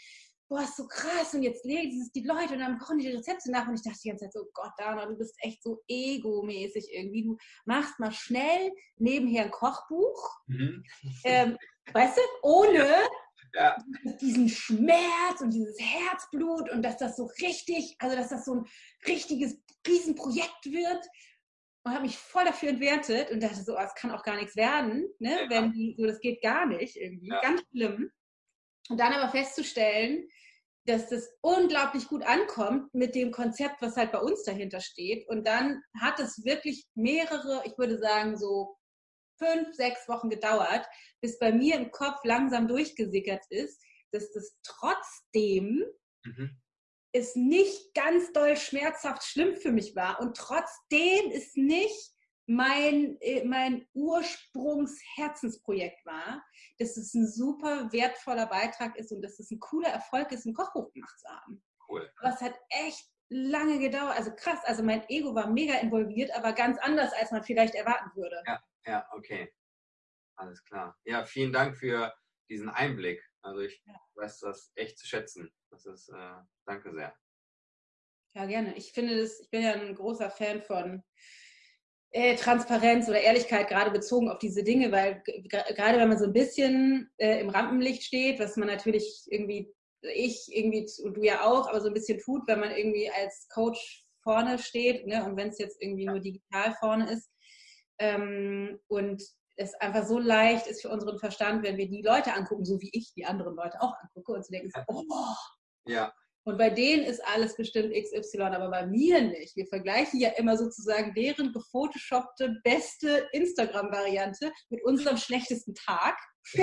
boah, 0.53 0.61
ist 0.61 0.77
so 0.77 0.87
krass 0.87 1.33
und 1.33 1.41
jetzt 1.41 1.65
legen 1.65 1.99
es 1.99 2.11
die 2.11 2.25
Leute 2.27 2.53
und 2.53 2.59
dann 2.59 2.77
kochen 2.77 2.99
die 2.99 3.07
Rezepte 3.07 3.49
nach 3.49 3.67
und 3.67 3.73
ich 3.73 3.81
dachte 3.81 3.97
die 4.03 4.09
ganze 4.09 4.25
Zeit 4.25 4.33
so, 4.33 4.45
Gott, 4.53 4.71
Dana, 4.77 5.07
du 5.07 5.17
bist 5.17 5.33
echt 5.39 5.63
so 5.63 5.81
egomäßig 5.87 6.89
irgendwie, 6.91 7.23
du 7.23 7.37
machst 7.65 7.99
mal 7.99 8.11
schnell 8.11 8.71
nebenher 8.97 9.45
ein 9.45 9.51
Kochbuch, 9.51 10.29
mhm. 10.45 10.83
ähm, 11.23 11.57
weißt 11.91 12.17
du, 12.17 12.21
ohne 12.43 12.87
ja. 13.53 13.75
diesen 14.21 14.47
Schmerz 14.47 15.41
und 15.41 15.51
dieses 15.51 15.79
Herzblut 15.79 16.69
und 16.69 16.83
dass 16.83 16.97
das 16.97 17.15
so 17.15 17.31
richtig, 17.41 17.95
also 17.97 18.15
dass 18.15 18.29
das 18.29 18.45
so 18.45 18.53
ein 18.53 18.65
richtiges 19.07 19.59
Riesenprojekt 19.87 20.65
wird. 20.65 21.03
Und 21.85 21.91
habe 21.91 22.03
mich 22.03 22.17
voll 22.17 22.45
dafür 22.45 22.69
entwertet 22.69 23.29
und 23.29 23.43
dachte 23.43 23.61
so, 23.61 23.75
oh, 23.75 23.81
es 23.81 23.93
kann 23.95 24.11
auch 24.11 24.23
gar 24.23 24.37
nichts 24.37 24.55
werden, 24.55 25.05
ne? 25.19 25.31
Ja. 25.41 25.49
wenn 25.49 25.73
die, 25.73 25.93
so 25.97 26.05
das 26.05 26.21
geht 26.21 26.41
gar 26.41 26.65
nicht 26.65 26.95
irgendwie, 26.95 27.27
ja. 27.27 27.41
ganz 27.41 27.61
schlimm. 27.71 28.09
Und 28.89 28.97
dann 28.97 29.11
aber 29.11 29.29
festzustellen, 29.31 30.29
dass 30.85 31.07
das 31.09 31.29
unglaublich 31.41 32.07
gut 32.07 32.23
ankommt 32.23 32.93
mit 32.93 33.15
dem 33.15 33.31
Konzept, 33.31 33.81
was 33.81 33.95
halt 33.95 34.11
bei 34.11 34.19
uns 34.19 34.43
dahinter 34.43 34.81
steht. 34.81 35.27
Und 35.29 35.47
dann 35.47 35.81
hat 35.99 36.19
es 36.19 36.43
wirklich 36.43 36.85
mehrere, 36.93 37.63
ich 37.65 37.77
würde 37.77 37.99
sagen 37.99 38.37
so 38.37 38.75
fünf, 39.37 39.73
sechs 39.73 40.07
Wochen 40.07 40.29
gedauert, 40.29 40.85
bis 41.21 41.39
bei 41.39 41.51
mir 41.51 41.75
im 41.75 41.91
Kopf 41.91 42.19
langsam 42.23 42.67
durchgesickert 42.67 43.43
ist, 43.49 43.81
dass 44.11 44.31
das 44.31 44.55
trotzdem 44.63 45.83
mhm. 46.23 46.61
es 47.13 47.35
nicht 47.35 47.93
ganz 47.93 48.31
doll 48.33 48.57
schmerzhaft 48.57 49.23
schlimm 49.23 49.55
für 49.55 49.71
mich 49.71 49.95
war 49.95 50.19
und 50.19 50.37
trotzdem 50.37 51.31
es 51.31 51.55
nicht 51.55 52.12
mein, 52.45 53.17
äh, 53.21 53.43
mein 53.45 53.87
Ursprungsherzensprojekt 53.93 56.05
war, 56.05 56.43
dass 56.77 56.97
es 56.97 57.13
ein 57.13 57.27
super 57.27 57.91
wertvoller 57.91 58.47
Beitrag 58.47 58.97
ist 58.97 59.11
und 59.11 59.21
dass 59.21 59.39
es 59.39 59.51
ein 59.51 59.59
cooler 59.59 59.89
Erfolg 59.89 60.31
ist, 60.31 60.45
ein 60.45 60.53
Kochbuch 60.53 60.91
gemacht 60.91 61.19
zu 61.19 61.27
haben. 61.29 61.63
Cool. 61.87 62.11
Was 62.21 62.41
hat 62.41 62.55
echt 62.69 63.09
lange 63.29 63.79
gedauert. 63.79 64.15
Also 64.15 64.35
krass, 64.35 64.59
also 64.65 64.83
mein 64.83 65.07
Ego 65.09 65.33
war 65.33 65.49
mega 65.49 65.75
involviert, 65.75 66.29
aber 66.35 66.53
ganz 66.53 66.77
anders, 66.79 67.11
als 67.13 67.31
man 67.31 67.43
vielleicht 67.43 67.73
erwarten 67.73 68.11
würde. 68.15 68.43
Ja. 68.45 68.63
Ja, 68.85 69.07
okay. 69.13 69.51
Alles 70.35 70.63
klar. 70.65 70.97
Ja, 71.05 71.25
vielen 71.25 71.53
Dank 71.53 71.77
für 71.77 72.13
diesen 72.49 72.69
Einblick. 72.69 73.23
Also 73.41 73.61
ich 73.61 73.81
ja. 73.85 73.95
weiß 74.15 74.39
das 74.39 74.71
echt 74.75 74.97
zu 74.97 75.07
schätzen. 75.07 75.51
Das 75.69 75.85
ist, 75.85 76.09
äh, 76.09 76.35
danke 76.65 76.91
sehr. 76.91 77.15
Ja, 78.35 78.45
gerne. 78.45 78.75
Ich 78.75 78.93
finde 78.93 79.21
das, 79.21 79.39
ich 79.39 79.49
bin 79.49 79.61
ja 79.61 79.73
ein 79.73 79.95
großer 79.95 80.29
Fan 80.29 80.61
von 80.61 81.03
äh, 82.13 82.35
Transparenz 82.35 83.09
oder 83.09 83.19
Ehrlichkeit, 83.19 83.67
gerade 83.67 83.91
bezogen 83.91 84.29
auf 84.29 84.37
diese 84.37 84.63
Dinge, 84.63 84.91
weil 84.91 85.23
gerade 85.23 85.99
wenn 85.99 86.09
man 86.09 86.19
so 86.19 86.25
ein 86.25 86.33
bisschen 86.33 87.11
äh, 87.17 87.39
im 87.39 87.49
Rampenlicht 87.49 88.03
steht, 88.03 88.39
was 88.39 88.55
man 88.55 88.67
natürlich 88.67 89.25
irgendwie, 89.27 89.73
ich 90.01 90.47
irgendwie 90.51 90.87
und 91.03 91.17
du 91.17 91.23
ja 91.23 91.43
auch, 91.43 91.67
aber 91.67 91.81
so 91.81 91.87
ein 91.87 91.93
bisschen 91.93 92.19
tut, 92.19 92.43
wenn 92.47 92.59
man 92.59 92.71
irgendwie 92.71 93.09
als 93.09 93.47
Coach 93.49 94.05
vorne 94.21 94.59
steht, 94.59 95.07
ne, 95.07 95.25
und 95.25 95.35
wenn 95.37 95.49
es 95.49 95.57
jetzt 95.57 95.81
irgendwie 95.81 96.05
nur 96.05 96.19
digital 96.19 96.75
vorne 96.79 97.11
ist, 97.11 97.29
ähm, 97.99 98.79
und 98.87 99.21
es 99.55 99.73
einfach 99.75 100.05
so 100.05 100.19
leicht 100.19 100.67
ist 100.67 100.81
für 100.81 100.89
unseren 100.89 101.17
Verstand, 101.19 101.63
wenn 101.63 101.77
wir 101.77 101.87
die 101.87 102.01
Leute 102.01 102.33
angucken, 102.33 102.65
so 102.65 102.79
wie 102.79 102.89
ich 102.93 103.13
die 103.15 103.25
anderen 103.25 103.55
Leute 103.55 103.81
auch 103.81 103.93
angucke 104.01 104.33
und 104.33 104.45
zu 104.45 104.51
denken, 104.51 104.71
oh, 104.87 105.03
ja. 105.87 106.13
Und 106.45 106.57
bei 106.57 106.69
denen 106.69 107.05
ist 107.05 107.25
alles 107.25 107.55
bestimmt 107.55 107.93
XY, 107.93 108.41
aber 108.41 108.69
bei 108.69 108.85
mir 108.85 109.21
nicht. 109.21 109.55
Wir 109.55 109.65
vergleichen 109.67 110.19
ja 110.19 110.29
immer 110.31 110.57
sozusagen 110.57 111.13
deren 111.13 111.53
gefotoshoppte 111.53 112.59
beste 112.63 113.29
Instagram-Variante 113.31 114.51
mit 114.69 114.83
unserem 114.83 115.17
schlechtesten 115.17 115.73
Tag. 115.73 116.17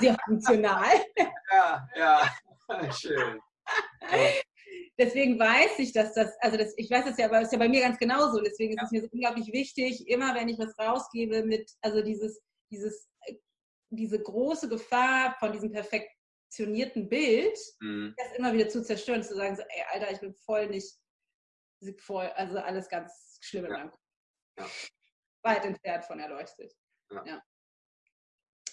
Sehr 0.00 0.16
funktional. 0.24 1.04
Ja, 1.50 1.86
ja, 1.96 2.92
schön. 2.92 3.38
deswegen 4.98 5.38
weiß 5.38 5.78
ich, 5.78 5.92
dass 5.92 6.14
das, 6.14 6.32
also 6.40 6.56
das, 6.56 6.72
ich 6.78 6.90
weiß 6.90 7.06
es 7.06 7.18
ja, 7.18 7.26
aber 7.26 7.38
es 7.38 7.44
ist 7.44 7.52
ja 7.52 7.58
bei 7.58 7.68
mir 7.68 7.82
ganz 7.82 7.98
genauso. 7.98 8.40
Deswegen 8.40 8.72
ist 8.72 8.78
ja. 8.80 8.84
es 8.86 8.90
mir 8.92 9.02
so 9.02 9.08
unglaublich 9.12 9.52
wichtig, 9.52 10.08
immer 10.08 10.34
wenn 10.34 10.48
ich 10.48 10.58
was 10.58 10.78
rausgebe 10.78 11.44
mit, 11.44 11.70
also 11.82 12.02
dieses, 12.02 12.40
dieses, 12.70 13.08
diese 13.90 14.20
große 14.20 14.68
Gefahr 14.68 15.36
von 15.38 15.52
diesem 15.52 15.72
perfektionierten 16.54 17.08
Bild, 17.08 17.58
mhm. 17.80 18.14
das 18.16 18.32
immer 18.36 18.52
wieder 18.52 18.68
zu 18.68 18.82
zerstören, 18.82 19.22
zu 19.22 19.34
sagen, 19.34 19.56
so, 19.56 19.62
ey, 19.62 19.84
Alter, 19.92 20.12
ich 20.12 20.20
bin 20.20 20.34
voll 20.34 20.68
nicht, 20.68 20.96
voll, 21.98 22.26
also 22.36 22.58
alles 22.58 22.88
ganz 22.88 23.38
schlimm 23.40 23.66
in 23.66 23.72
meinem 23.72 23.90
Kopf. 23.90 24.00
Ja. 24.58 24.66
Weit 25.42 25.64
entfernt 25.64 26.04
von 26.04 26.20
erleuchtet. 26.20 26.72
Ja. 27.10 27.24
ja. 27.26 27.42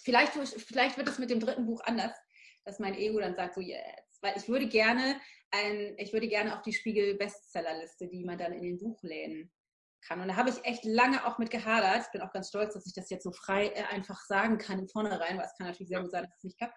Vielleicht, 0.04 0.32
vielleicht 0.32 0.96
wird 0.96 1.08
es 1.08 1.18
mit 1.18 1.30
dem 1.30 1.40
dritten 1.40 1.66
Buch 1.66 1.80
anders, 1.84 2.16
dass 2.64 2.78
mein 2.78 2.94
Ego 2.94 3.20
dann 3.20 3.36
sagt, 3.36 3.54
so 3.54 3.60
jetzt. 3.60 4.22
Weil 4.22 4.36
ich 4.36 4.48
würde 4.48 4.68
gerne 4.68 5.20
ein, 5.50 5.96
ich 5.98 6.12
würde 6.12 6.28
gerne 6.28 6.56
auf 6.56 6.62
die 6.62 6.72
Spiegel-Bestsellerliste, 6.72 8.08
die 8.08 8.24
man 8.24 8.38
dann 8.38 8.52
in 8.52 8.62
den 8.62 8.78
Buchläden 8.78 9.52
kann. 10.00 10.20
Und 10.20 10.28
da 10.28 10.36
habe 10.36 10.50
ich 10.50 10.64
echt 10.64 10.84
lange 10.84 11.26
auch 11.26 11.38
mit 11.38 11.50
gehadert. 11.50 12.06
Ich 12.06 12.12
bin 12.12 12.22
auch 12.22 12.32
ganz 12.32 12.48
stolz, 12.48 12.74
dass 12.74 12.86
ich 12.86 12.94
das 12.94 13.10
jetzt 13.10 13.24
so 13.24 13.32
frei 13.32 13.68
äh, 13.68 13.84
einfach 13.84 14.20
sagen 14.24 14.58
kann 14.58 14.78
im 14.78 14.88
Vornherein, 14.88 15.36
weil 15.36 15.44
es 15.44 15.56
kann 15.56 15.66
natürlich 15.66 15.88
sehr 15.88 16.00
gut 16.00 16.10
sein, 16.10 16.24
dass 16.24 16.36
es 16.36 16.44
nicht 16.44 16.58
klappt. 16.58 16.76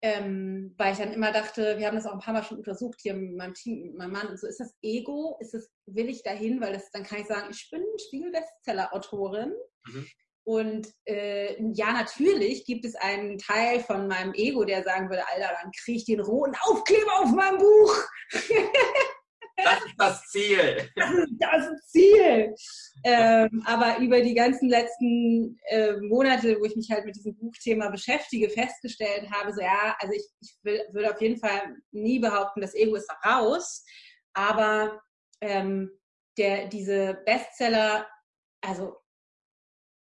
Ähm, 0.00 0.74
weil 0.78 0.92
ich 0.92 0.98
dann 0.98 1.12
immer 1.12 1.32
dachte, 1.32 1.76
wir 1.76 1.86
haben 1.86 1.96
das 1.96 2.06
auch 2.06 2.12
ein 2.12 2.20
paar 2.20 2.34
Mal 2.34 2.44
schon 2.44 2.58
untersucht 2.58 3.00
hier 3.02 3.14
in 3.14 3.36
meinem 3.36 3.54
Team, 3.54 3.94
mein 3.96 4.12
Mann, 4.12 4.28
und 4.28 4.38
so 4.38 4.46
ist 4.46 4.60
das 4.60 4.72
Ego, 4.80 5.36
ist 5.40 5.54
das, 5.54 5.68
will 5.86 6.08
ich 6.08 6.22
dahin, 6.22 6.60
weil 6.60 6.72
das, 6.72 6.90
dann 6.92 7.02
kann 7.02 7.20
ich 7.20 7.26
sagen, 7.26 7.48
ich 7.50 7.68
bin 7.70 7.82
Spiegel-Bestseller-Autorin. 8.06 9.52
Mhm. 9.86 10.06
Und 10.44 10.88
äh, 11.04 11.62
ja, 11.74 11.92
natürlich 11.92 12.64
gibt 12.64 12.86
es 12.86 12.94
einen 12.94 13.38
Teil 13.38 13.80
von 13.80 14.08
meinem 14.08 14.32
Ego, 14.34 14.64
der 14.64 14.82
sagen 14.82 15.10
würde, 15.10 15.28
Alter, 15.28 15.50
dann 15.60 15.70
kriege 15.72 15.98
ich 15.98 16.04
den 16.06 16.20
roten 16.20 16.54
Aufkleber 16.62 17.20
auf 17.20 17.32
meinem 17.32 17.58
Buch. 17.58 17.96
Das 19.64 19.84
ist 19.84 19.94
das 19.98 20.22
Ziel. 20.28 20.90
Das 20.96 21.10
ist 21.10 21.70
das 21.70 21.86
Ziel. 21.88 22.54
Ähm, 23.04 23.62
aber 23.66 23.98
über 23.98 24.20
die 24.20 24.34
ganzen 24.34 24.68
letzten 24.68 25.58
äh, 25.68 25.96
Monate, 26.00 26.58
wo 26.60 26.64
ich 26.64 26.76
mich 26.76 26.90
halt 26.90 27.04
mit 27.04 27.16
diesem 27.16 27.36
Buchthema 27.36 27.88
beschäftige, 27.90 28.48
festgestellt 28.50 29.28
habe, 29.30 29.52
so 29.52 29.60
ja, 29.60 29.96
also 30.00 30.14
ich, 30.14 30.24
ich 30.40 30.56
will, 30.62 30.82
würde 30.92 31.12
auf 31.12 31.20
jeden 31.20 31.38
Fall 31.38 31.76
nie 31.92 32.18
behaupten, 32.18 32.60
das 32.60 32.74
Ego 32.74 32.96
ist 32.96 33.10
raus. 33.24 33.84
Aber 34.32 35.00
ähm, 35.40 35.90
der, 36.36 36.68
diese 36.68 37.20
Bestseller, 37.26 38.06
also 38.60 38.96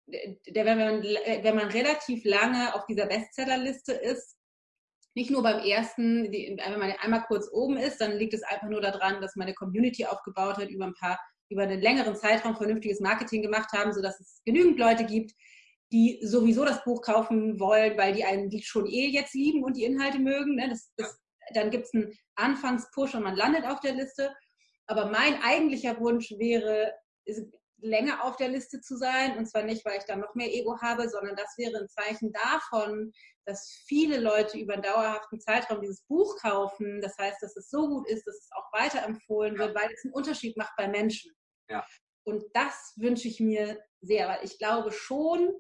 der, 0.08 0.66
wenn, 0.66 0.78
man, 0.78 1.03
wenn 1.03 1.56
man 1.56 1.70
relativ 1.70 2.24
lange 2.26 2.76
auf 2.76 2.86
dieser 2.86 3.08
Bestsellerliste 3.08 3.93
ist, 3.93 4.35
nicht 5.16 5.32
nur 5.32 5.43
beim 5.43 5.59
ersten, 5.59 6.32
die, 6.32 6.55
wenn 6.61 6.80
man 6.80 6.91
einmal 6.99 7.24
kurz 7.28 7.49
oben 7.51 7.78
ist, 7.78 7.99
dann 8.01 8.18
liegt 8.18 8.34
es 8.34 8.43
einfach 8.43 8.68
nur 8.68 8.82
daran, 8.82 9.22
dass 9.22 9.36
meine 9.36 9.53
Community 9.53 10.05
aufgebaut 10.05 10.57
hat, 10.57 10.70
über 10.70 10.86
ein 10.86 10.93
paar, 10.93 11.20
über 11.49 11.63
einen 11.63 11.82
längeren 11.82 12.16
Zeitraum 12.16 12.55
vernünftiges 12.55 12.99
Marketing 12.99 13.41
gemacht 13.41 13.72
haben, 13.72 13.93
sodass 13.93 14.20
es 14.20 14.41
genügend 14.45 14.78
Leute 14.78 15.05
gibt, 15.05 15.32
die 15.91 16.20
sowieso 16.22 16.66
das 16.66 16.84
Buch 16.84 17.01
kaufen 17.01 17.59
wollen, 17.59 17.97
weil 17.97 18.13
die 18.13 18.26
einen 18.26 18.49
die 18.49 18.61
schon 18.61 18.86
eh 18.88 19.07
jetzt 19.07 19.34
lieben 19.34 19.63
und 19.63 19.78
die 19.78 19.86
Inhalte 19.86 20.20
mögen. 20.20 20.55
Ne? 20.55 20.70
Das, 20.70 20.91
das, 20.97 21.18
dann 21.53 21.70
gibt 21.70 21.86
es 21.86 21.93
einen 21.93 22.11
Anfangspush 22.36 23.16
und 23.16 23.24
man 23.24 23.36
landet 23.36 23.66
auf 23.66 23.80
der 23.80 23.93
Liste. 23.93 24.36
Aber 24.88 25.09
mein 25.09 25.41
eigentlicher 25.41 25.99
Wunsch 25.99 26.32
wäre, 26.32 26.93
länger 27.78 28.24
auf 28.24 28.36
der 28.36 28.49
Liste 28.49 28.82
zu 28.82 28.97
sein. 28.97 29.38
Und 29.38 29.45
zwar 29.45 29.63
nicht, 29.63 29.86
weil 29.86 29.97
ich 29.97 30.05
da 30.05 30.16
noch 30.16 30.36
mehr 30.36 30.53
Ego 30.53 30.78
habe, 30.82 31.07
sondern 31.07 31.36
das 31.36 31.57
wäre 31.57 31.78
ein 31.78 31.88
Zeichen 31.88 32.34
davon, 32.34 33.11
dass 33.46 33.72
viele 33.86 34.20
Leute 34.20 34.58
über 34.58 34.74
einen 34.74 34.84
dauerhaften 34.84 35.39
Zeitraum 35.39 35.82
dieses 35.82 36.04
Buch 36.04 36.38
kaufen. 36.41 37.02
Das 37.02 37.18
heißt, 37.18 37.41
dass 37.41 37.56
es 37.56 37.70
so 37.70 37.88
gut 37.88 38.08
ist, 38.10 38.26
dass 38.26 38.36
es 38.36 38.50
auch 38.52 38.72
weiterempfohlen 38.74 39.58
wird, 39.58 39.76
weil 39.76 39.91
es 39.91 40.04
einen 40.04 40.14
Unterschied 40.14 40.58
macht 40.58 40.74
bei 40.78 40.88
Menschen. 40.88 41.32
Ja. 41.70 41.86
Und 42.24 42.43
das 42.54 42.93
wünsche 42.98 43.28
ich 43.28 43.39
mir 43.39 43.80
sehr, 44.02 44.28
weil 44.28 44.43
ich 44.43 44.58
glaube 44.58 44.91
schon, 44.91 45.54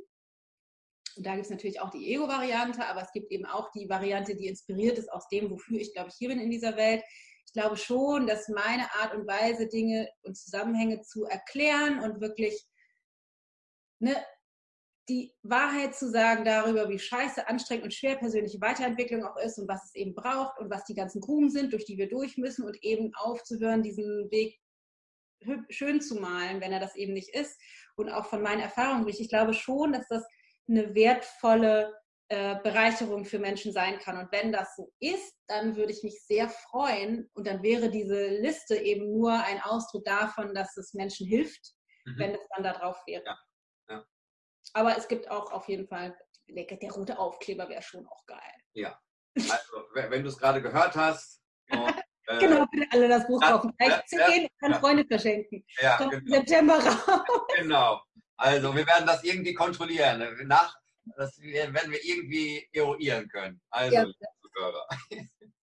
und 1.15 1.25
da 1.25 1.33
gibt 1.33 1.45
es 1.45 1.51
natürlich 1.51 1.79
auch 1.79 1.91
die 1.91 2.13
Ego-Variante, 2.13 2.85
aber 2.85 3.01
es 3.01 3.11
gibt 3.11 3.31
eben 3.31 3.45
auch 3.45 3.71
die 3.71 3.87
Variante, 3.87 4.35
die 4.35 4.47
inspiriert 4.47 4.97
ist 4.97 5.11
aus 5.11 5.27
dem, 5.29 5.49
wofür 5.49 5.79
ich, 5.79 5.93
glaube 5.93 6.09
ich, 6.09 6.15
hier 6.15 6.29
bin 6.29 6.39
in 6.39 6.49
dieser 6.49 6.75
Welt 6.75 7.03
ich 7.45 7.53
glaube 7.53 7.77
schon, 7.77 8.27
dass 8.27 8.49
meine 8.49 8.91
Art 8.95 9.13
und 9.13 9.27
Weise, 9.27 9.67
Dinge 9.67 10.09
und 10.23 10.35
Zusammenhänge 10.35 11.01
zu 11.01 11.25
erklären 11.25 11.99
und 11.99 12.19
wirklich 12.19 12.65
ne, 13.99 14.15
die 15.07 15.31
Wahrheit 15.43 15.95
zu 15.95 16.09
sagen 16.09 16.45
darüber, 16.45 16.89
wie 16.89 16.99
scheiße, 16.99 17.47
anstrengend 17.47 17.85
und 17.85 17.93
schwer 17.93 18.15
persönliche 18.15 18.59
Weiterentwicklung 18.59 19.23
auch 19.23 19.37
ist 19.37 19.59
und 19.59 19.67
was 19.67 19.85
es 19.85 19.95
eben 19.95 20.15
braucht 20.15 20.59
und 20.59 20.69
was 20.69 20.85
die 20.85 20.95
ganzen 20.95 21.21
Gruben 21.21 21.49
sind, 21.49 21.73
durch 21.73 21.85
die 21.85 21.97
wir 21.97 22.09
durch 22.09 22.37
müssen 22.37 22.65
und 22.65 22.83
eben 22.83 23.13
aufzuhören, 23.15 23.83
diesen 23.83 24.29
Weg 24.31 24.59
schön 25.69 26.01
zu 26.01 26.15
malen, 26.15 26.61
wenn 26.61 26.71
er 26.71 26.79
das 26.79 26.95
eben 26.95 27.13
nicht 27.13 27.29
ist. 27.29 27.59
Und 27.95 28.09
auch 28.09 28.25
von 28.25 28.41
meinen 28.41 28.61
Erfahrungen, 28.61 29.07
ich 29.07 29.29
glaube 29.29 29.53
schon, 29.53 29.93
dass 29.93 30.07
das 30.07 30.25
eine 30.67 30.95
wertvolle 30.95 31.93
äh, 32.29 32.55
Bereicherung 32.63 33.25
für 33.25 33.37
Menschen 33.37 33.71
sein 33.71 33.99
kann. 33.99 34.17
Und 34.17 34.31
wenn 34.31 34.51
das 34.51 34.75
so 34.75 34.91
ist, 34.99 35.35
dann 35.47 35.75
würde 35.75 35.91
ich 35.91 36.03
mich 36.03 36.19
sehr 36.23 36.49
freuen. 36.49 37.29
Und 37.33 37.45
dann 37.45 37.61
wäre 37.61 37.91
diese 37.91 38.27
Liste 38.27 38.75
eben 38.75 39.11
nur 39.11 39.33
ein 39.33 39.61
Ausdruck 39.61 40.05
davon, 40.05 40.55
dass 40.55 40.75
es 40.77 40.93
Menschen 40.95 41.27
hilft, 41.27 41.73
mhm. 42.05 42.15
wenn 42.17 42.31
es 42.31 42.41
dann 42.55 42.63
da 42.63 42.73
drauf 42.73 42.97
wäre. 43.05 43.23
Ja. 43.23 43.37
Aber 44.75 44.97
es 44.97 45.07
gibt 45.07 45.31
auch 45.31 45.53
auf 45.53 45.69
jeden 45.69 45.87
Fall, 45.87 46.17
der, 46.49 46.91
rote 46.91 47.17
Aufkleber 47.17 47.69
wäre 47.69 47.81
schon 47.81 48.05
auch 48.07 48.25
geil. 48.25 48.39
Ja. 48.73 48.99
Also, 49.35 49.85
wenn 49.93 50.21
du 50.21 50.29
es 50.29 50.37
gerade 50.37 50.61
gehört 50.61 50.95
hast. 50.95 51.41
Und, 51.71 51.95
äh, 52.27 52.39
genau, 52.39 52.65
bitte 52.69 52.85
alle 52.91 53.07
das 53.07 53.25
Buch 53.25 53.39
kaufen. 53.41 53.71
Gleich 53.77 54.03
ja, 54.11 54.27
10 54.27 54.41
ja, 54.43 54.47
an 54.61 54.73
Freunde 54.75 55.05
verschenken. 55.05 55.65
Ja, 55.79 55.95
Kommt 55.97 56.11
genau. 56.11 56.35
September 56.35 56.73
raus. 56.73 57.41
Genau. 57.55 58.01
Also 58.35 58.75
wir 58.75 58.85
werden 58.85 59.07
das 59.07 59.23
irgendwie 59.23 59.53
kontrollieren. 59.53 60.27
Nach, 60.45 60.75
das 61.15 61.39
werden 61.39 61.91
wir 61.91 62.03
irgendwie 62.03 62.67
eruieren 62.73 63.29
können. 63.29 63.61
Also, 63.69 63.95
ja. 63.95 64.05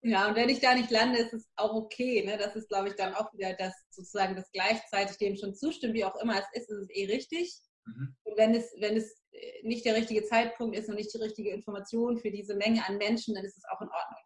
Ja, 0.05 0.29
und 0.29 0.37
wenn 0.37 0.49
ich 0.49 0.61
da 0.61 0.75
nicht 0.75 0.91
lande, 0.91 1.19
ist 1.19 1.35
es 1.35 1.49
auch 1.57 1.75
okay. 1.75 2.25
Ne? 2.25 2.39
Das 2.39 2.57
ist, 2.57 2.69
glaube 2.69 2.89
ich, 2.89 2.97
dann 2.97 3.15
auch 3.15 3.33
wieder 3.35 3.53
das 3.55 3.75
sozusagen 3.91 4.35
das 4.35 4.51
gleichzeitig 4.53 5.19
dem 5.19 5.37
schon 5.37 5.55
zustimmt, 5.55 5.95
wie 5.95 6.05
auch 6.05 6.17
immer 6.17 6.39
es 6.39 6.47
ist, 6.55 6.71
ist 6.71 6.79
es 6.79 6.91
eh 6.91 7.07
richtig. 7.07 7.61
Mhm. 7.87 8.16
Und 8.24 8.37
wenn 8.37 8.55
es, 8.55 8.74
wenn 8.78 8.97
es 8.97 9.22
äh, 9.33 9.66
nicht 9.66 9.85
der 9.85 9.95
richtige 9.95 10.24
Zeitpunkt 10.24 10.76
ist 10.76 10.89
und 10.89 10.97
nicht 10.97 11.12
die 11.12 11.18
richtige 11.18 11.51
Information 11.51 12.18
für 12.18 12.30
diese 12.30 12.55
Menge 12.55 12.87
an 12.87 12.99
Menschen, 12.99 13.35
dann 13.35 13.45
ist 13.45 13.59
es 13.59 13.64
auch 13.64 13.80
in 13.80 13.89
Ordnung. 13.89 14.20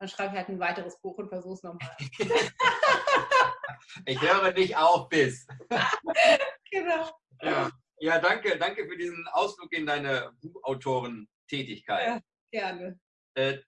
Dann 0.00 0.08
schreibe 0.08 0.32
ich 0.32 0.38
halt 0.38 0.48
ein 0.48 0.60
weiteres 0.60 1.00
Buch 1.00 1.18
und 1.18 1.28
versuche 1.28 1.54
es 1.54 1.62
nochmal. 1.62 1.96
ich 4.06 4.20
höre 4.20 4.52
nicht 4.52 4.76
auf 4.76 5.08
bis. 5.08 5.46
genau. 6.70 7.10
Ja. 7.42 7.70
Ja, 8.00 8.20
danke, 8.20 8.56
danke 8.58 8.86
für 8.86 8.96
diesen 8.96 9.26
Ausflug 9.32 9.72
in 9.72 9.86
deine 9.86 10.32
Buchautorentätigkeit. 10.40 12.06
Ja, 12.06 12.20
gerne. 12.52 13.00
Äh, 13.34 13.58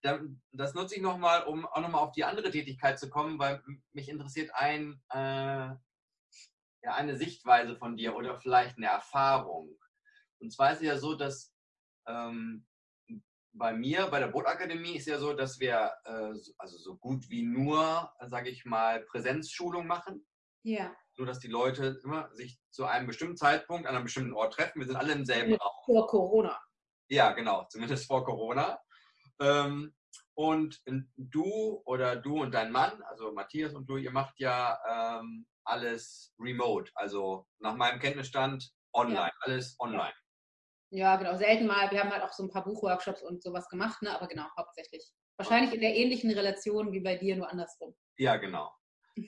das 0.52 0.74
nutze 0.74 0.96
ich 0.96 1.02
nochmal, 1.02 1.44
um 1.44 1.66
auch 1.66 1.80
nochmal 1.80 2.02
auf 2.02 2.12
die 2.12 2.24
andere 2.24 2.50
Tätigkeit 2.50 2.98
zu 2.98 3.10
kommen, 3.10 3.38
weil 3.38 3.62
mich 3.92 4.08
interessiert 4.08 4.50
ein, 4.54 5.00
äh, 5.10 5.70
ja, 6.82 6.94
eine 6.94 7.16
Sichtweise 7.16 7.76
von 7.76 7.96
dir 7.96 8.16
oder 8.16 8.38
vielleicht 8.38 8.76
eine 8.76 8.86
Erfahrung. 8.86 9.78
Und 10.38 10.52
zwar 10.52 10.72
ist 10.72 10.78
es 10.78 10.86
ja 10.86 10.98
so, 10.98 11.14
dass 11.14 11.54
ähm, 12.06 12.66
bei 13.52 13.72
mir, 13.72 14.06
bei 14.06 14.20
der 14.20 14.28
Bootakademie 14.28 14.96
ist 14.96 15.06
ja 15.06 15.18
so, 15.18 15.32
dass 15.34 15.60
wir 15.60 15.92
äh, 16.04 16.32
also 16.58 16.78
so 16.78 16.96
gut 16.96 17.28
wie 17.28 17.42
nur, 17.42 18.12
sage 18.28 18.48
ich 18.48 18.64
mal, 18.64 19.02
Präsenzschulung 19.02 19.86
machen. 19.86 20.26
Ja 20.62 20.94
so 21.20 21.26
dass 21.26 21.38
die 21.38 21.48
Leute 21.48 22.00
immer 22.02 22.34
sich 22.34 22.58
zu 22.70 22.86
einem 22.86 23.06
bestimmten 23.06 23.36
Zeitpunkt 23.36 23.86
an 23.86 23.94
einem 23.94 24.04
bestimmten 24.04 24.32
Ort 24.32 24.54
treffen. 24.54 24.80
Wir 24.80 24.86
sind 24.86 24.96
alle 24.96 25.12
im 25.12 25.26
selben 25.26 25.54
Raum. 25.54 25.72
Vor 25.84 26.06
Corona. 26.06 26.58
Ja, 27.08 27.32
genau, 27.32 27.66
zumindest 27.68 28.06
vor 28.06 28.24
Corona. 28.24 28.80
Ähm, 29.38 29.94
und 30.34 30.80
du 31.16 31.82
oder 31.84 32.16
du 32.16 32.40
und 32.40 32.54
dein 32.54 32.72
Mann, 32.72 33.02
also 33.02 33.32
Matthias 33.32 33.74
und 33.74 33.86
du, 33.86 33.98
ihr 33.98 34.10
macht 34.10 34.38
ja 34.38 34.78
ähm, 35.20 35.46
alles 35.70 36.34
remote, 36.38 36.90
also 36.94 37.46
nach 37.58 37.76
meinem 37.76 38.00
Kenntnisstand 38.00 38.70
online, 38.92 39.18
ja. 39.28 39.32
alles 39.40 39.76
online. 39.78 40.14
Ja, 40.92 41.16
genau, 41.16 41.36
selten 41.36 41.66
mal. 41.66 41.90
Wir 41.90 42.00
haben 42.00 42.10
halt 42.10 42.22
auch 42.22 42.32
so 42.32 42.42
ein 42.42 42.50
paar 42.50 42.64
Buchworkshops 42.64 43.22
und 43.22 43.42
sowas 43.42 43.68
gemacht, 43.68 44.02
ne? 44.02 44.10
aber 44.14 44.26
genau, 44.26 44.46
hauptsächlich. 44.56 45.04
Wahrscheinlich 45.36 45.72
in 45.72 45.80
der 45.80 45.94
ähnlichen 45.94 46.30
Relation 46.32 46.92
wie 46.92 47.00
bei 47.00 47.16
dir, 47.16 47.36
nur 47.36 47.48
andersrum. 47.48 47.96
Ja, 48.16 48.36
genau. 48.36 48.74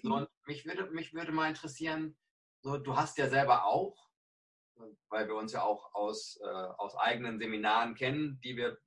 So, 0.03 0.09
mhm. 0.09 0.13
und 0.13 0.29
mich 0.47 0.65
würde, 0.67 0.91
mich 0.91 1.15
würde 1.15 1.33
mal 1.33 1.49
interessieren, 1.49 2.17
so, 2.63 2.79
du 2.79 2.97
hast 2.97 3.17
ja 3.19 3.29
selber 3.29 3.65
auch, 3.65 3.97
weil 5.09 5.29
wir 5.29 5.37
uns 5.37 5.53
ja 5.53 5.63
auch 5.63 5.95
aus, 5.95 6.39
äh, 6.43 6.47
aus 6.47 6.97
eigenen 6.97 7.39
Seminaren 7.39 7.95
kennen, 7.95 8.41
die 8.43 8.57
wir 8.57 8.79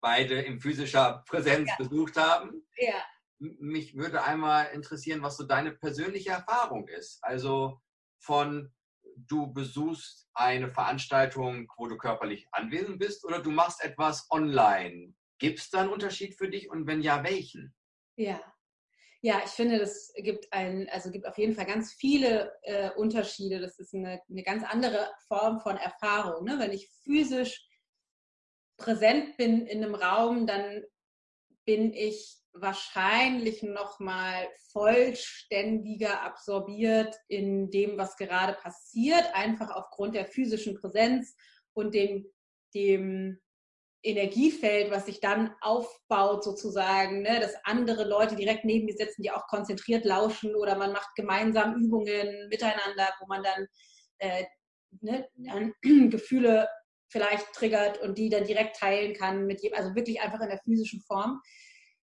beide 0.00 0.40
in 0.40 0.60
physischer 0.60 1.24
Präsenz 1.26 1.70
ja. 1.70 1.76
besucht 1.78 2.16
haben. 2.16 2.66
Ja. 2.76 3.02
Mich 3.60 3.96
würde 3.96 4.22
einmal 4.22 4.66
interessieren, 4.72 5.22
was 5.22 5.36
so 5.36 5.44
deine 5.44 5.72
persönliche 5.72 6.30
Erfahrung 6.30 6.88
ist. 6.88 7.18
Also 7.22 7.80
von 8.18 8.72
du 9.16 9.52
besuchst 9.52 10.28
eine 10.34 10.70
Veranstaltung, 10.70 11.70
wo 11.76 11.86
du 11.86 11.96
körperlich 11.96 12.46
anwesend 12.52 12.98
bist 12.98 13.24
oder 13.24 13.40
du 13.40 13.50
machst 13.50 13.82
etwas 13.82 14.26
online. 14.30 15.14
Gibt 15.38 15.58
es 15.58 15.70
da 15.70 15.80
einen 15.80 15.90
Unterschied 15.90 16.34
für 16.34 16.48
dich 16.48 16.70
und 16.70 16.86
wenn 16.86 17.00
ja, 17.00 17.22
welchen? 17.22 17.74
Ja, 18.16 18.40
ja, 19.24 19.40
ich 19.42 19.52
finde, 19.52 19.78
das 19.78 20.12
gibt 20.18 20.52
ein, 20.52 20.86
also 20.90 21.10
gibt 21.10 21.26
auf 21.26 21.38
jeden 21.38 21.54
Fall 21.54 21.64
ganz 21.64 21.94
viele 21.94 22.52
äh, 22.60 22.90
Unterschiede. 22.90 23.58
Das 23.58 23.78
ist 23.78 23.94
eine, 23.94 24.20
eine, 24.28 24.42
ganz 24.42 24.64
andere 24.64 25.10
Form 25.28 25.60
von 25.60 25.78
Erfahrung. 25.78 26.44
Ne? 26.44 26.58
Wenn 26.58 26.72
ich 26.72 26.90
physisch 27.02 27.66
präsent 28.76 29.38
bin 29.38 29.66
in 29.66 29.82
einem 29.82 29.94
Raum, 29.94 30.46
dann 30.46 30.84
bin 31.64 31.94
ich 31.94 32.43
wahrscheinlich 32.54 33.62
noch 33.62 33.98
mal 34.00 34.48
vollständiger 34.72 36.22
absorbiert 36.22 37.14
in 37.28 37.70
dem, 37.70 37.98
was 37.98 38.16
gerade 38.16 38.54
passiert, 38.54 39.34
einfach 39.34 39.70
aufgrund 39.70 40.14
der 40.14 40.26
physischen 40.26 40.80
Präsenz 40.80 41.36
und 41.74 41.94
dem, 41.94 42.26
dem 42.74 43.40
Energiefeld, 44.04 44.90
was 44.90 45.06
sich 45.06 45.20
dann 45.20 45.54
aufbaut 45.60 46.44
sozusagen, 46.44 47.22
ne? 47.22 47.40
dass 47.40 47.54
andere 47.64 48.04
Leute 48.04 48.36
direkt 48.36 48.64
neben 48.64 48.86
dir 48.86 48.96
sitzen, 48.96 49.22
die 49.22 49.30
auch 49.30 49.46
konzentriert 49.46 50.04
lauschen 50.04 50.54
oder 50.54 50.76
man 50.76 50.92
macht 50.92 51.14
gemeinsam 51.16 51.76
Übungen 51.76 52.48
miteinander, 52.48 53.08
wo 53.20 53.26
man 53.26 53.42
dann 53.42 53.66
äh, 54.18 54.44
ne, 55.00 55.26
Gefühle 56.10 56.68
vielleicht 57.08 57.52
triggert 57.54 57.98
und 58.00 58.18
die 58.18 58.28
dann 58.28 58.44
direkt 58.44 58.76
teilen 58.76 59.14
kann 59.14 59.46
mit 59.46 59.62
jedem, 59.62 59.78
also 59.78 59.94
wirklich 59.94 60.20
einfach 60.20 60.40
in 60.40 60.48
der 60.48 60.60
physischen 60.64 61.00
Form. 61.00 61.40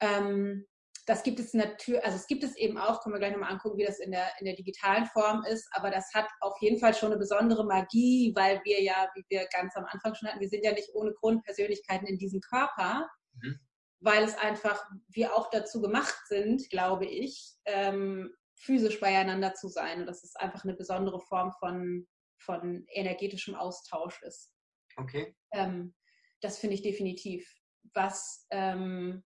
Ähm, 0.03 0.65
das 1.05 1.23
gibt 1.23 1.39
es 1.39 1.53
natürlich, 1.53 2.03
also 2.03 2.15
es 2.15 2.27
gibt 2.27 2.43
es 2.43 2.55
eben 2.55 2.77
auch, 2.77 3.01
können 3.01 3.15
wir 3.15 3.19
gleich 3.19 3.33
nochmal 3.33 3.51
angucken, 3.51 3.77
wie 3.77 3.85
das 3.85 3.99
in 3.99 4.11
der, 4.11 4.27
in 4.39 4.45
der 4.45 4.55
digitalen 4.55 5.05
Form 5.07 5.43
ist, 5.45 5.67
aber 5.71 5.91
das 5.91 6.13
hat 6.13 6.27
auf 6.39 6.55
jeden 6.61 6.79
Fall 6.79 6.93
schon 6.93 7.11
eine 7.11 7.19
besondere 7.19 7.65
Magie, 7.65 8.31
weil 8.35 8.61
wir 8.63 8.81
ja, 8.81 9.09
wie 9.15 9.23
wir 9.27 9.45
ganz 9.47 9.75
am 9.75 9.85
Anfang 9.85 10.15
schon 10.15 10.29
hatten, 10.29 10.39
wir 10.39 10.47
sind 10.47 10.63
ja 10.63 10.71
nicht 10.71 10.89
ohne 10.93 11.13
Grund 11.13 11.43
Persönlichkeiten 11.43 12.07
in 12.07 12.17
diesem 12.17 12.39
Körper, 12.39 13.09
mhm. 13.41 13.59
weil 13.99 14.23
es 14.23 14.37
einfach, 14.37 14.81
wir 15.09 15.35
auch 15.35 15.49
dazu 15.49 15.81
gemacht 15.81 16.21
sind, 16.27 16.69
glaube 16.69 17.05
ich, 17.05 17.53
ähm, 17.65 18.33
physisch 18.55 19.01
beieinander 19.01 19.53
zu 19.55 19.67
sein 19.67 20.01
und 20.01 20.05
dass 20.05 20.23
es 20.23 20.37
einfach 20.37 20.63
eine 20.63 20.75
besondere 20.75 21.19
Form 21.19 21.51
von, 21.59 22.07
von 22.37 22.85
energetischem 22.93 23.55
Austausch 23.55 24.21
ist. 24.23 24.53
Okay. 24.95 25.35
Ähm, 25.51 25.93
das 26.39 26.59
finde 26.59 26.75
ich 26.75 26.81
definitiv. 26.81 27.45
Was 27.93 28.47
ähm, 28.51 29.21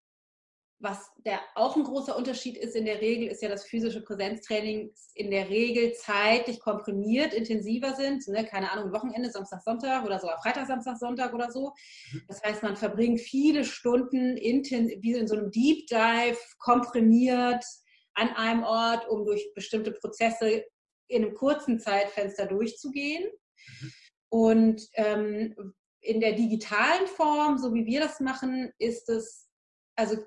was 0.79 1.09
der 1.25 1.39
auch 1.55 1.75
ein 1.75 1.83
großer 1.83 2.15
Unterschied 2.15 2.55
ist 2.55 2.75
in 2.75 2.85
der 2.85 3.01
Regel, 3.01 3.27
ist 3.27 3.41
ja, 3.41 3.49
dass 3.49 3.65
physische 3.65 4.01
Präsenztraining 4.01 4.93
in 5.15 5.31
der 5.31 5.49
Regel 5.49 5.93
zeitlich 5.93 6.59
komprimiert 6.59 7.33
intensiver 7.33 7.95
sind. 7.95 8.27
Ne? 8.27 8.45
Keine 8.45 8.71
Ahnung, 8.71 8.93
Wochenende, 8.93 9.31
Samstag, 9.31 9.61
Sonntag 9.63 10.05
oder 10.05 10.19
sogar 10.19 10.39
Freitag, 10.41 10.67
Samstag, 10.67 10.97
Sonntag 10.97 11.33
oder 11.33 11.51
so. 11.51 11.73
Mhm. 12.11 12.21
Das 12.27 12.43
heißt, 12.43 12.61
man 12.61 12.75
verbringt 12.75 13.19
viele 13.19 13.65
Stunden 13.65 14.35
wie 14.35 15.13
in 15.13 15.27
so 15.27 15.35
einem 15.35 15.49
Deep 15.49 15.87
Dive 15.87 16.37
komprimiert 16.59 17.65
an 18.13 18.29
einem 18.29 18.63
Ort, 18.63 19.07
um 19.09 19.25
durch 19.25 19.51
bestimmte 19.55 19.91
Prozesse 19.91 20.63
in 21.07 21.23
einem 21.23 21.33
kurzen 21.33 21.79
Zeitfenster 21.79 22.45
durchzugehen. 22.45 23.23
Mhm. 23.81 23.91
Und 24.29 24.87
ähm, 24.93 25.73
in 26.01 26.19
der 26.19 26.33
digitalen 26.33 27.07
Form, 27.07 27.57
so 27.57 27.73
wie 27.73 27.85
wir 27.85 27.99
das 27.99 28.19
machen, 28.19 28.71
ist 28.77 29.09
es, 29.09 29.47
also 29.95 30.17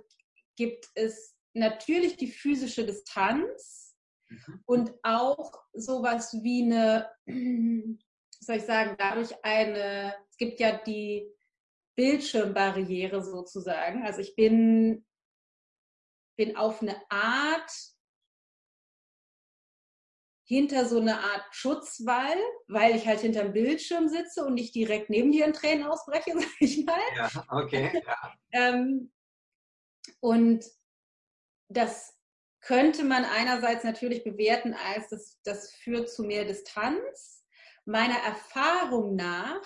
gibt 0.60 0.90
es 0.94 1.34
natürlich 1.54 2.18
die 2.18 2.30
physische 2.30 2.84
Distanz 2.84 3.96
mhm. 4.28 4.62
und 4.66 4.92
auch 5.02 5.54
sowas 5.72 6.34
wie 6.42 6.64
eine, 6.64 7.10
soll 8.40 8.56
ich 8.56 8.64
sagen, 8.64 8.94
dadurch 8.98 9.32
eine, 9.42 10.14
es 10.28 10.36
gibt 10.36 10.60
ja 10.60 10.76
die 10.76 11.26
Bildschirmbarriere 11.96 13.22
sozusagen. 13.22 14.04
Also 14.04 14.20
ich 14.20 14.36
bin, 14.36 15.06
bin 16.36 16.56
auf 16.56 16.82
eine 16.82 17.00
Art 17.08 17.72
hinter 20.44 20.84
so 20.84 21.00
eine 21.00 21.20
Art 21.20 21.46
Schutzwall, 21.52 22.36
weil 22.68 22.96
ich 22.96 23.06
halt 23.06 23.20
hinterm 23.20 23.54
Bildschirm 23.54 24.08
sitze 24.08 24.44
und 24.44 24.54
nicht 24.54 24.74
direkt 24.74 25.08
neben 25.08 25.32
dir 25.32 25.46
in 25.46 25.54
Tränen 25.54 25.86
ausbreche, 25.86 26.32
sag 26.38 26.60
ich 26.60 26.84
mal. 26.84 27.00
Ja, 27.16 27.30
okay. 27.48 28.02
Ja. 28.04 28.34
ähm, 28.52 29.10
und 30.20 30.64
das 31.68 32.14
könnte 32.60 33.04
man 33.04 33.24
einerseits 33.24 33.84
natürlich 33.84 34.22
bewerten 34.24 34.74
als, 34.74 35.08
das, 35.08 35.40
das 35.44 35.72
führt 35.72 36.10
zu 36.10 36.24
mehr 36.24 36.44
Distanz. 36.44 37.44
Meiner 37.86 38.18
Erfahrung 38.18 39.16
nach 39.16 39.62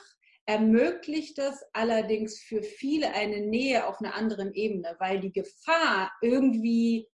ermöglicht 0.46 1.38
es 1.38 1.64
allerdings 1.72 2.38
für 2.38 2.62
viele 2.62 3.12
eine 3.14 3.40
Nähe 3.40 3.86
auf 3.86 4.00
einer 4.00 4.14
anderen 4.14 4.52
Ebene, 4.52 4.94
weil 4.98 5.20
die 5.20 5.32
Gefahr 5.32 6.12
irgendwie 6.20 7.08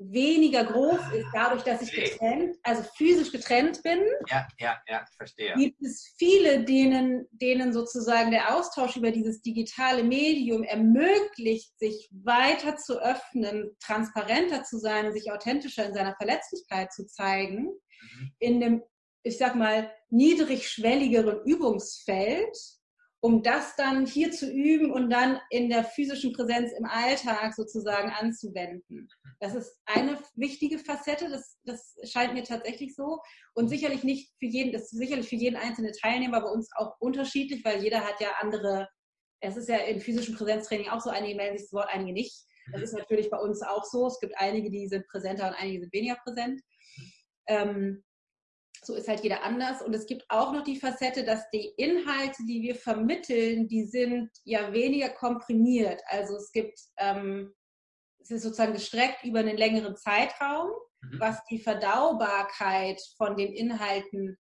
weniger 0.00 0.64
groß 0.64 0.98
ist, 1.14 1.26
dadurch, 1.34 1.62
dass 1.62 1.82
ich 1.82 1.92
getrennt, 1.92 2.56
also 2.62 2.82
physisch 2.96 3.30
getrennt 3.30 3.82
bin. 3.82 4.00
Ja, 4.28 4.48
ja, 4.58 4.78
ja, 4.88 5.04
verstehe. 5.16 5.54
Gibt 5.54 5.82
es 5.82 6.14
viele, 6.16 6.64
denen, 6.64 7.26
denen 7.30 7.72
sozusagen 7.72 8.30
der 8.30 8.56
Austausch 8.56 8.96
über 8.96 9.10
dieses 9.10 9.42
digitale 9.42 10.02
Medium 10.02 10.62
ermöglicht, 10.62 11.78
sich 11.78 12.08
weiter 12.12 12.76
zu 12.76 13.00
öffnen, 13.00 13.76
transparenter 13.84 14.64
zu 14.64 14.78
sein 14.78 15.06
und 15.06 15.12
sich 15.12 15.30
authentischer 15.30 15.84
in 15.84 15.94
seiner 15.94 16.16
Verletzlichkeit 16.16 16.92
zu 16.92 17.06
zeigen, 17.06 17.66
mhm. 17.66 18.32
in 18.38 18.62
einem, 18.62 18.82
ich 19.22 19.36
sag 19.36 19.54
mal, 19.54 19.92
niedrigschwelligeren 20.08 21.44
Übungsfeld, 21.44 22.56
um 23.22 23.42
das 23.42 23.76
dann 23.76 24.06
hier 24.06 24.30
zu 24.32 24.50
üben 24.50 24.90
und 24.90 25.10
dann 25.10 25.38
in 25.50 25.68
der 25.68 25.84
physischen 25.84 26.32
Präsenz 26.32 26.72
im 26.72 26.86
Alltag 26.86 27.54
sozusagen 27.54 28.10
anzuwenden. 28.10 29.08
Das 29.40 29.54
ist 29.54 29.78
eine 29.84 30.18
wichtige 30.36 30.78
Facette, 30.78 31.28
das, 31.28 31.58
das 31.64 31.96
scheint 32.04 32.32
mir 32.32 32.44
tatsächlich 32.44 32.94
so. 32.94 33.20
Und 33.54 33.68
sicherlich 33.68 34.04
nicht 34.04 34.32
für 34.38 34.46
jeden, 34.46 34.72
das 34.72 34.84
ist 34.84 34.98
sicherlich 34.98 35.28
für 35.28 35.36
jeden 35.36 35.56
einzelnen 35.56 35.92
Teilnehmer 35.92 36.40
bei 36.40 36.50
uns 36.50 36.70
auch 36.76 36.94
unterschiedlich, 36.98 37.62
weil 37.64 37.82
jeder 37.82 38.00
hat 38.00 38.20
ja 38.20 38.28
andere, 38.40 38.88
es 39.40 39.56
ist 39.56 39.68
ja 39.68 39.76
in 39.76 40.00
physischen 40.00 40.34
Präsenztraining 40.34 40.88
auch 40.88 41.00
so, 41.00 41.10
einige 41.10 41.36
melden 41.36 41.58
sich 41.58 41.66
das 41.66 41.72
Wort, 41.74 41.88
einige 41.90 42.12
nicht. 42.12 42.34
Das 42.72 42.82
ist 42.82 42.94
natürlich 42.94 43.30
bei 43.30 43.38
uns 43.38 43.62
auch 43.62 43.84
so. 43.84 44.06
Es 44.06 44.20
gibt 44.20 44.34
einige, 44.38 44.70
die 44.70 44.88
sind 44.88 45.06
präsenter 45.08 45.48
und 45.48 45.54
einige 45.54 45.80
sind 45.80 45.92
weniger 45.92 46.16
präsent. 46.24 46.60
Ähm, 47.48 48.02
so 48.82 48.94
ist 48.94 49.08
halt 49.08 49.22
jeder 49.22 49.42
anders. 49.42 49.82
Und 49.82 49.94
es 49.94 50.06
gibt 50.06 50.24
auch 50.28 50.52
noch 50.52 50.64
die 50.64 50.78
Facette, 50.78 51.24
dass 51.24 51.48
die 51.50 51.72
Inhalte, 51.76 52.44
die 52.46 52.62
wir 52.62 52.74
vermitteln, 52.74 53.68
die 53.68 53.84
sind 53.84 54.30
ja 54.44 54.72
weniger 54.72 55.10
komprimiert. 55.10 56.02
Also 56.06 56.36
es 56.36 56.50
gibt, 56.52 56.78
ähm, 56.96 57.54
es 58.18 58.30
ist 58.30 58.42
sozusagen 58.42 58.72
gestreckt 58.72 59.24
über 59.24 59.40
einen 59.40 59.58
längeren 59.58 59.96
Zeitraum, 59.96 60.70
mhm. 61.02 61.20
was 61.20 61.44
die 61.50 61.58
Verdaubarkeit 61.58 63.00
von 63.16 63.36
den 63.36 63.52
Inhalten 63.52 64.38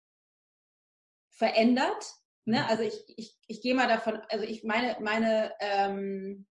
verändert. 1.31 2.05
Ne? 2.43 2.59
Mhm. 2.59 2.65
Also 2.67 2.83
ich, 2.83 3.03
ich, 3.15 3.37
ich 3.47 3.61
gehe 3.61 3.75
mal 3.75 3.87
davon, 3.87 4.21
also 4.29 4.43
ich 4.43 4.63
meine, 4.63 4.97
meine, 4.99 5.53
ähm, 5.59 6.45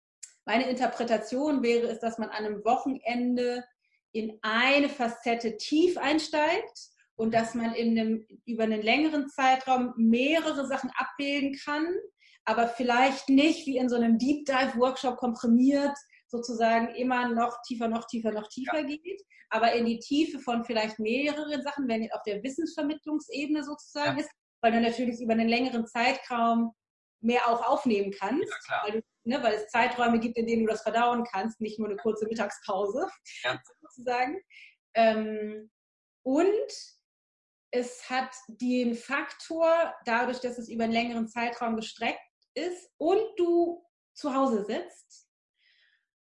meine 0.47 0.69
Interpretation 0.69 1.63
wäre 1.63 1.89
es, 1.89 2.01
dass 2.01 2.19
man 2.19 2.31
an 2.31 2.45
einem 2.45 2.65
Wochenende 2.65 3.65
in 4.13 4.39
eine 4.43 4.89
Facette 4.89 5.57
tief 5.57 5.99
einsteigt 5.99 6.94
und 7.17 7.35
dass 7.35 7.55
man 7.55 7.75
in 7.75 7.99
einem, 7.99 8.27
über 8.45 8.65
einen 8.65 8.83
längeren 8.83 9.29
Zeitraum 9.29 9.93
mehrere 9.97 10.67
Sachen 10.67 10.91
abbilden 10.97 11.57
kann, 11.65 11.87
aber 12.45 12.69
vielleicht 12.69 13.29
nicht 13.29 13.67
wie 13.67 13.79
in 13.79 13.89
so 13.89 13.97
einem 13.97 14.19
Deep 14.19 14.47
Dive 14.47 14.77
Workshop 14.77 15.17
komprimiert 15.17 15.97
sozusagen 16.29 16.95
immer 16.95 17.29
noch 17.29 17.57
tiefer, 17.67 17.89
noch 17.89 18.07
tiefer, 18.07 18.33
noch 18.33 18.49
tiefer 18.49 18.81
ja. 18.81 18.87
geht, 18.87 19.23
aber 19.51 19.73
in 19.73 19.87
die 19.87 20.01
Tiefe 20.01 20.41
von 20.41 20.65
vielleicht 20.65 20.99
mehreren 20.99 21.63
Sachen, 21.63 21.87
wenn 21.89 22.11
auf 22.13 22.23
der 22.27 22.43
Wissensvermittlungsebene 22.43 23.63
sozusagen 23.63 24.19
ja. 24.19 24.25
ist, 24.25 24.31
weil 24.61 24.73
du 24.73 24.81
natürlich 24.81 25.21
über 25.21 25.33
einen 25.33 25.49
längeren 25.49 25.87
Zeitraum 25.87 26.73
mehr 27.21 27.49
auch 27.49 27.65
aufnehmen 27.67 28.13
kannst, 28.19 28.53
ja, 28.69 28.83
weil, 28.85 28.93
du, 28.93 29.03
ne, 29.25 29.43
weil, 29.43 29.55
es 29.55 29.69
Zeiträume 29.69 30.19
gibt, 30.19 30.37
in 30.37 30.47
denen 30.47 30.67
du 30.67 30.73
das 30.73 30.83
verdauen 30.83 31.25
kannst, 31.25 31.61
nicht 31.61 31.79
nur 31.79 31.89
eine 31.89 31.97
kurze 31.97 32.27
Mittagspause 32.27 33.09
sozusagen. 33.81 34.41
Ähm, 34.95 35.71
und 36.23 36.73
es 37.75 38.09
hat 38.09 38.31
den 38.47 38.95
Faktor, 38.95 39.93
dadurch, 40.05 40.39
dass 40.39 40.59
es 40.59 40.69
über 40.69 40.85
einen 40.85 40.93
längeren 40.93 41.27
Zeitraum 41.27 41.75
gestreckt 41.75 42.21
ist 42.55 42.89
und 42.99 43.21
du 43.37 43.85
zu 44.15 44.33
Hause 44.33 44.65
sitzt, 44.65 45.29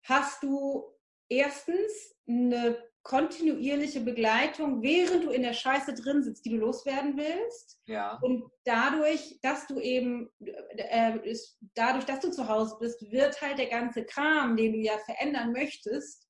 hast 0.04 0.42
du 0.42 0.84
erstens 1.30 2.16
eine 2.28 2.84
kontinuierliche 3.04 4.02
Begleitung, 4.02 4.82
während 4.82 5.26
du 5.26 5.30
in 5.30 5.44
der 5.44 5.54
Scheiße 5.54 5.94
drin 5.94 6.24
sitzt, 6.24 6.44
die 6.46 6.50
du 6.50 6.58
loswerden 6.58 7.16
willst. 7.16 7.80
Ja. 7.86 8.18
Und 8.24 8.50
dadurch, 8.64 9.38
dass 9.44 9.68
du 9.68 9.80
eben, 9.80 10.32
äh, 10.40 11.20
ist, 11.30 11.60
dadurch, 11.76 12.06
dass 12.06 12.22
du 12.22 12.32
zu 12.32 12.48
Hause 12.48 12.76
bist, 12.80 13.12
wird 13.12 13.40
halt 13.40 13.60
der 13.60 13.70
ganze 13.70 14.04
Kram, 14.04 14.58
den 14.58 14.74
du 14.74 14.80
ja 14.80 14.98
verändern 14.98 15.52
möchtest, 15.52 16.28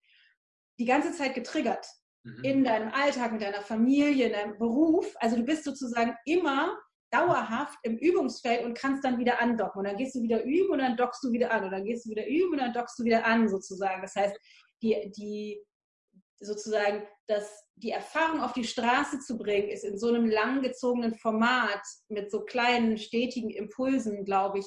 die 0.78 0.86
ganze 0.86 1.13
Zeit 1.13 1.34
getriggert 1.36 1.88
mhm. 2.26 2.43
in 2.43 2.63
deinem 2.63 2.91
Alltag, 2.91 3.32
mit 3.32 3.41
deiner 3.41 3.61
Familie, 3.61 4.28
in 4.28 4.34
deinem 4.34 4.57
Beruf. 4.57 5.15
Also 5.19 5.38
du 5.38 5.43
bist 5.43 5.63
sozusagen 5.63 6.15
immer 6.26 6.78
dauerhaft 7.11 7.78
im 7.84 7.97
Übungsfeld 7.97 8.65
und 8.65 8.78
kannst 8.78 9.05
dann 9.05 9.19
wieder 9.19 9.39
andocken. 9.39 9.80
Und 9.80 9.86
dann 9.86 9.97
gehst 9.97 10.15
du 10.15 10.21
wieder 10.21 10.43
üben 10.43 10.71
und 10.71 10.80
dann 10.80 10.97
dockst 10.97 11.23
du 11.23 11.32
wieder 11.32 11.51
an. 11.51 11.63
Und 11.63 11.71
dann 11.71 11.86
gehst 11.86 12.05
du 12.05 12.09
wieder 12.09 12.28
üben 12.28 12.53
und 12.53 12.59
dann 12.59 12.73
dockst 12.73 12.99
du 12.99 13.03
wieder 13.03 13.26
an, 13.26 13.47
sozusagen. 13.47 14.01
Das 14.01 14.15
heißt, 14.15 14.36
die, 14.82 15.11
die 15.15 15.63
sozusagen 16.39 17.03
das, 17.28 17.63
die 17.76 17.91
Erfahrung 17.91 18.41
auf 18.41 18.53
die 18.53 18.65
Straße 18.65 19.19
zu 19.19 19.38
bringen, 19.38 19.69
ist 19.69 19.86
in 19.86 19.97
so 19.97 20.09
einem 20.09 20.30
langgezogenen 20.30 21.15
Format 21.15 21.82
mit 22.09 22.30
so 22.32 22.41
kleinen, 22.41 22.97
stetigen 22.97 23.49
Impulsen, 23.49 24.26
glaube 24.26 24.59
ich, 24.59 24.65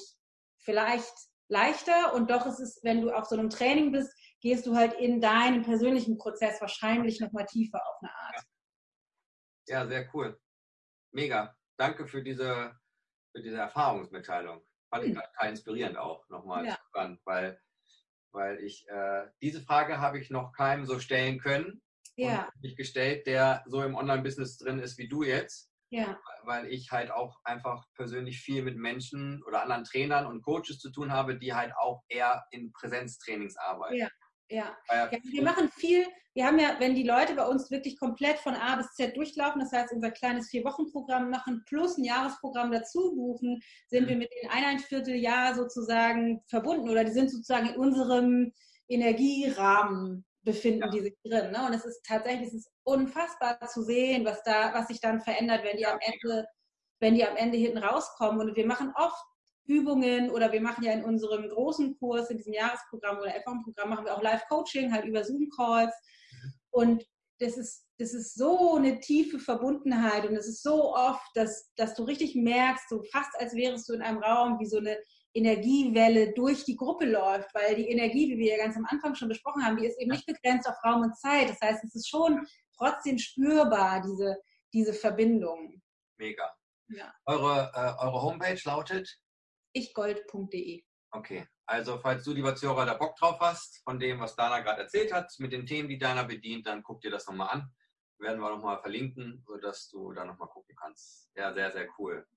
vielleicht 0.57 1.13
leichter. 1.49 2.13
Und 2.15 2.31
doch 2.31 2.45
ist 2.45 2.59
es, 2.59 2.79
wenn 2.83 3.01
du 3.01 3.11
auf 3.11 3.25
so 3.25 3.35
einem 3.35 3.49
Training 3.49 3.91
bist, 3.91 4.11
gehst 4.41 4.65
du 4.65 4.75
halt 4.75 4.93
in 4.93 5.21
deinen 5.21 5.63
persönlichen 5.63 6.17
Prozess 6.17 6.61
wahrscheinlich 6.61 7.19
nochmal 7.19 7.45
tiefer 7.45 7.81
auf 7.85 7.95
eine 8.01 8.13
Art. 8.13 8.45
Ja. 9.67 9.79
ja, 9.81 9.87
sehr 9.87 10.09
cool. 10.13 10.39
Mega. 11.11 11.55
Danke 11.77 12.07
für 12.07 12.23
diese, 12.23 12.77
für 13.33 13.41
diese 13.41 13.57
Erfahrungsmitteilung. 13.57 14.61
fand 14.89 15.05
ich 15.05 15.15
hm. 15.15 15.21
total 15.21 15.49
inspirierend 15.49 15.97
auch 15.97 16.27
nochmal 16.29 16.65
ja. 16.65 16.77
spannend, 16.89 17.21
weil, 17.25 17.59
weil 18.31 18.59
ich 18.59 18.87
äh, 18.89 19.27
diese 19.41 19.61
Frage 19.61 19.99
habe 19.99 20.19
ich 20.19 20.29
noch 20.29 20.53
keinem 20.53 20.85
so 20.85 20.99
stellen 20.99 21.39
können. 21.39 21.81
Ja. 22.15 22.49
Und 22.61 22.75
gestellt, 22.75 23.27
der 23.27 23.63
so 23.65 23.81
im 23.81 23.95
Online-Business 23.95 24.57
drin 24.57 24.79
ist 24.79 24.97
wie 24.97 25.07
du 25.07 25.23
jetzt. 25.23 25.69
Ja. 25.89 26.19
Weil 26.43 26.67
ich 26.67 26.91
halt 26.91 27.11
auch 27.11 27.39
einfach 27.43 27.85
persönlich 27.95 28.41
viel 28.41 28.61
mit 28.61 28.77
Menschen 28.77 29.41
oder 29.43 29.63
anderen 29.63 29.85
Trainern 29.85 30.27
und 30.27 30.43
Coaches 30.43 30.79
zu 30.79 30.91
tun 30.91 31.11
habe, 31.11 31.37
die 31.37 31.53
halt 31.53 31.73
auch 31.77 32.03
eher 32.09 32.45
in 32.51 32.71
Präsenztrainings 32.73 33.57
arbeiten. 33.57 33.95
Ja. 33.95 34.09
Ja. 34.49 34.75
ja. 34.89 35.11
wir 35.11 35.43
machen 35.43 35.69
viel, 35.69 36.05
wir 36.33 36.45
haben 36.45 36.59
ja, 36.59 36.75
wenn 36.79 36.95
die 36.95 37.03
Leute 37.03 37.35
bei 37.35 37.45
uns 37.45 37.69
wirklich 37.69 37.99
komplett 37.99 38.39
von 38.39 38.55
A 38.55 38.75
bis 38.75 38.93
Z 38.93 39.15
durchlaufen, 39.15 39.61
das 39.61 39.71
heißt 39.71 39.93
unser 39.93 40.11
kleines 40.11 40.49
Vier-Wochen-Programm 40.49 41.29
machen, 41.29 41.63
plus 41.67 41.97
ein 41.97 42.03
Jahresprogramm 42.03 42.71
dazu 42.71 43.13
buchen, 43.15 43.61
sind 43.87 44.05
mhm. 44.05 44.09
wir 44.09 44.17
mit 44.17 44.31
den 44.41 44.49
eineinviertel 44.49 45.21
sozusagen 45.55 46.41
verbunden 46.47 46.89
oder 46.89 47.03
die 47.03 47.11
sind 47.11 47.29
sozusagen 47.29 47.69
in 47.69 47.75
unserem 47.75 48.51
Energierahmen 48.87 50.25
befinden 50.43 50.83
ja. 50.83 50.89
die 50.89 51.01
sich 51.01 51.17
drin. 51.23 51.51
Ne? 51.51 51.65
Und 51.65 51.73
es 51.73 51.85
ist 51.85 52.03
tatsächlich 52.05 52.47
es 52.47 52.53
ist 52.53 52.71
unfassbar 52.83 53.59
zu 53.67 53.83
sehen, 53.83 54.25
was 54.25 54.41
da, 54.43 54.73
was 54.73 54.87
sich 54.87 54.99
dann 54.99 55.21
verändert, 55.21 55.63
wenn 55.63 55.77
die 55.77 55.85
am 55.85 55.99
Ende, 55.99 56.47
wenn 56.99 57.15
die 57.15 57.25
am 57.25 57.35
Ende 57.35 57.57
hinten 57.57 57.77
rauskommen. 57.77 58.41
Und 58.41 58.55
wir 58.55 58.65
machen 58.65 58.91
oft 58.95 59.23
Übungen 59.69 60.31
oder 60.31 60.51
wir 60.51 60.61
machen 60.61 60.83
ja 60.83 60.93
in 60.93 61.03
unserem 61.03 61.47
großen 61.47 61.97
Kurs, 61.99 62.29
in 62.29 62.37
diesem 62.37 62.53
Jahresprogramm 62.53 63.19
oder 63.19 63.35
F1-Programm, 63.35 63.89
machen 63.89 64.05
wir 64.05 64.15
auch 64.15 64.23
Live-Coaching, 64.23 64.91
halt 64.91 65.05
über 65.05 65.23
Zoom-Calls. 65.23 65.93
Und 66.71 67.05
das 67.39 67.55
ist, 67.55 67.85
das 67.99 68.13
ist 68.13 68.35
so 68.35 68.75
eine 68.75 68.99
tiefe 68.99 69.39
Verbundenheit 69.39 70.27
und 70.27 70.35
es 70.35 70.47
ist 70.47 70.63
so 70.63 70.95
oft, 70.95 71.25
dass, 71.35 71.71
dass 71.75 71.95
du 71.95 72.03
richtig 72.03 72.35
merkst, 72.35 72.89
so 72.89 73.01
fast 73.11 73.31
als 73.39 73.53
wärst 73.55 73.87
du 73.87 73.93
in 73.93 74.01
einem 74.01 74.21
Raum, 74.21 74.59
wie 74.59 74.65
so 74.65 74.77
eine 74.77 74.97
Energiewelle 75.33 76.33
durch 76.33 76.65
die 76.65 76.75
Gruppe 76.75 77.05
läuft, 77.05 77.53
weil 77.53 77.75
die 77.75 77.89
Energie, 77.89 78.29
wie 78.29 78.39
wir 78.39 78.57
ja 78.57 78.63
ganz 78.63 78.75
am 78.75 78.85
Anfang 78.89 79.15
schon 79.15 79.29
besprochen 79.29 79.63
haben, 79.63 79.77
die 79.77 79.85
ist 79.85 79.99
eben 79.99 80.11
nicht 80.11 80.25
begrenzt 80.25 80.67
auf 80.67 80.75
Raum 80.83 81.03
und 81.03 81.15
Zeit. 81.15 81.49
Das 81.49 81.61
heißt, 81.61 81.83
es 81.83 81.95
ist 81.95 82.09
schon 82.09 82.45
trotzdem 82.75 83.17
spürbar, 83.17 84.01
diese, 84.01 84.37
diese 84.73 84.93
Verbindung. 84.93 85.81
Mega. 86.17 86.51
Ja. 86.89 87.13
Eure, 87.25 87.71
äh, 87.75 88.03
eure 88.03 88.21
Homepage 88.21 88.59
lautet? 88.65 89.19
ichgold.de. 89.79 90.83
Okay, 91.11 91.47
also 91.65 91.97
falls 91.99 92.23
du, 92.23 92.33
lieber 92.33 92.55
Zuhörer, 92.55 92.85
da 92.85 92.93
Bock 92.93 93.15
drauf 93.15 93.39
hast, 93.39 93.81
von 93.83 93.99
dem, 93.99 94.19
was 94.19 94.35
Dana 94.35 94.59
gerade 94.59 94.81
erzählt 94.81 95.11
hat, 95.11 95.33
mit 95.39 95.51
den 95.51 95.65
Themen, 95.65 95.89
die 95.89 95.97
Dana 95.97 96.23
bedient, 96.23 96.67
dann 96.67 96.83
guck 96.83 97.01
dir 97.01 97.11
das 97.11 97.27
nochmal 97.27 97.49
an. 97.49 97.71
Werden 98.19 98.41
wir 98.41 98.49
nochmal 98.49 98.79
verlinken, 98.81 99.43
sodass 99.47 99.89
du 99.89 100.11
da 100.11 100.25
nochmal 100.25 100.49
gucken 100.49 100.75
kannst. 100.75 101.29
Ja, 101.35 101.53
sehr, 101.53 101.71
sehr 101.71 101.87
cool. 101.97 102.27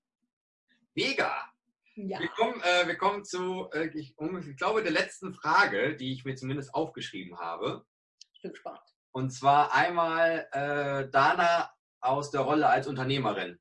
Mega! 0.95 1.53
Ja. 1.95 2.19
Wir, 2.19 2.29
kommen, 2.29 2.59
äh, 2.61 2.87
wir 2.87 2.95
kommen 2.95 3.23
zu, 3.23 3.69
äh, 3.73 3.87
ich, 3.89 4.15
ich, 4.17 4.57
glaube, 4.57 4.81
der 4.81 4.91
letzten 4.91 5.33
Frage, 5.33 5.95
die 5.95 6.11
ich 6.13 6.25
mir 6.25 6.35
zumindest 6.35 6.73
aufgeschrieben 6.73 7.37
habe. 7.37 7.85
Ich 8.33 8.41
bin 8.41 8.51
gespannt. 8.51 8.81
Und 9.11 9.31
zwar 9.31 9.73
einmal 9.73 10.47
äh, 10.51 11.09
Dana 11.11 11.71
aus 11.99 12.31
der 12.31 12.41
Rolle 12.41 12.67
als 12.67 12.87
Unternehmerin. 12.87 13.59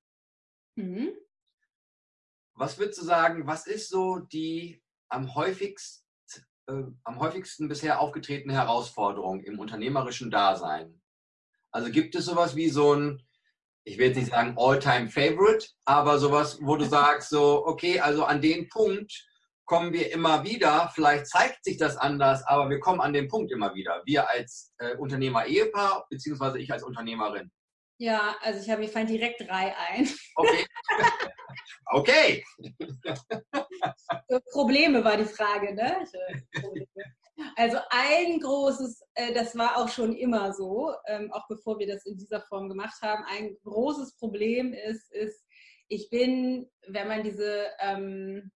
Mhm. 0.76 1.12
Was 2.62 2.78
würdest 2.78 3.00
du 3.00 3.04
sagen, 3.04 3.44
was 3.48 3.66
ist 3.66 3.88
so 3.88 4.20
die 4.20 4.80
am 5.08 5.34
häufigsten, 5.34 6.06
äh, 6.68 6.84
am 7.02 7.18
häufigsten 7.18 7.66
bisher 7.66 8.00
aufgetretene 8.00 8.52
Herausforderung 8.52 9.40
im 9.40 9.58
unternehmerischen 9.58 10.30
Dasein? 10.30 11.02
Also 11.72 11.90
gibt 11.90 12.14
es 12.14 12.26
sowas 12.26 12.54
wie 12.54 12.68
so 12.68 12.94
ein 12.94 13.20
ich 13.82 13.98
will 13.98 14.06
jetzt 14.06 14.16
nicht 14.16 14.30
sagen 14.30 14.54
All-Time-Favorite, 14.56 15.70
aber 15.86 16.20
sowas, 16.20 16.60
wo 16.62 16.76
du 16.76 16.84
sagst, 16.98 17.30
so, 17.30 17.66
okay, 17.66 17.98
also 17.98 18.26
an 18.26 18.40
den 18.40 18.68
Punkt 18.68 19.12
kommen 19.64 19.92
wir 19.92 20.12
immer 20.12 20.44
wieder, 20.44 20.88
vielleicht 20.94 21.26
zeigt 21.26 21.64
sich 21.64 21.78
das 21.78 21.96
anders, 21.96 22.46
aber 22.46 22.70
wir 22.70 22.78
kommen 22.78 23.00
an 23.00 23.12
den 23.12 23.26
Punkt 23.26 23.50
immer 23.50 23.74
wieder. 23.74 24.02
Wir 24.04 24.30
als 24.30 24.72
äh, 24.78 24.94
Unternehmer-Ehepaar, 24.98 26.06
beziehungsweise 26.08 26.60
ich 26.60 26.72
als 26.72 26.84
Unternehmerin. 26.84 27.50
Ja, 28.02 28.34
also 28.40 28.60
ich 28.60 28.68
habe 28.68 28.80
mir 28.80 28.88
fallen 28.88 29.06
direkt 29.06 29.42
drei 29.42 29.76
ein. 29.76 30.08
Okay. 30.34 30.66
okay. 31.92 32.44
Probleme 34.50 35.04
war 35.04 35.16
die 35.16 35.24
Frage, 35.24 35.72
ne? 35.72 36.04
Also 37.54 37.78
ein 37.90 38.40
großes, 38.40 39.02
äh, 39.14 39.32
das 39.32 39.56
war 39.56 39.76
auch 39.76 39.88
schon 39.88 40.16
immer 40.16 40.52
so, 40.52 40.92
ähm, 41.06 41.32
auch 41.32 41.46
bevor 41.46 41.78
wir 41.78 41.86
das 41.86 42.04
in 42.04 42.18
dieser 42.18 42.40
Form 42.40 42.68
gemacht 42.68 43.00
haben, 43.02 43.22
ein 43.24 43.56
großes 43.62 44.16
Problem 44.16 44.72
ist, 44.72 45.12
ist, 45.12 45.46
ich 45.86 46.10
bin, 46.10 46.68
wenn 46.88 47.06
man 47.06 47.22
diese, 47.22 47.68
ähm, 47.78 48.50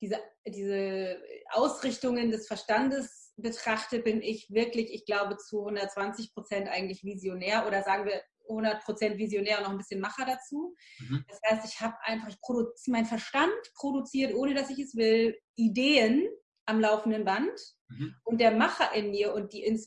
diese, 0.00 0.18
diese 0.46 1.22
Ausrichtungen 1.50 2.30
des 2.30 2.46
Verstandes 2.46 3.34
betrachtet, 3.36 4.04
bin 4.04 4.22
ich 4.22 4.48
wirklich, 4.48 4.94
ich 4.94 5.04
glaube, 5.04 5.36
zu 5.36 5.58
120 5.58 6.32
Prozent 6.32 6.68
eigentlich 6.68 7.04
visionär 7.04 7.66
oder 7.66 7.82
sagen 7.82 8.06
wir 8.06 8.22
100 8.48 8.84
Prozent 8.84 9.18
visionär 9.18 9.58
und 9.58 9.64
noch 9.64 9.70
ein 9.70 9.78
bisschen 9.78 10.00
Macher 10.00 10.24
dazu. 10.24 10.74
Mhm. 10.98 11.24
Das 11.28 11.40
heißt, 11.46 11.72
ich 11.72 11.80
habe 11.80 11.96
einfach, 12.02 12.28
ich 12.28 12.88
mein 12.88 13.06
Verstand 13.06 13.52
produziert, 13.74 14.34
ohne 14.34 14.54
dass 14.54 14.70
ich 14.70 14.78
es 14.78 14.94
will, 14.96 15.36
Ideen 15.54 16.28
am 16.66 16.80
laufenden 16.80 17.24
Band 17.24 17.58
mhm. 17.88 18.14
und 18.24 18.40
der 18.40 18.50
Macher 18.50 18.92
in 18.94 19.10
mir 19.10 19.34
und 19.34 19.52
die, 19.52 19.80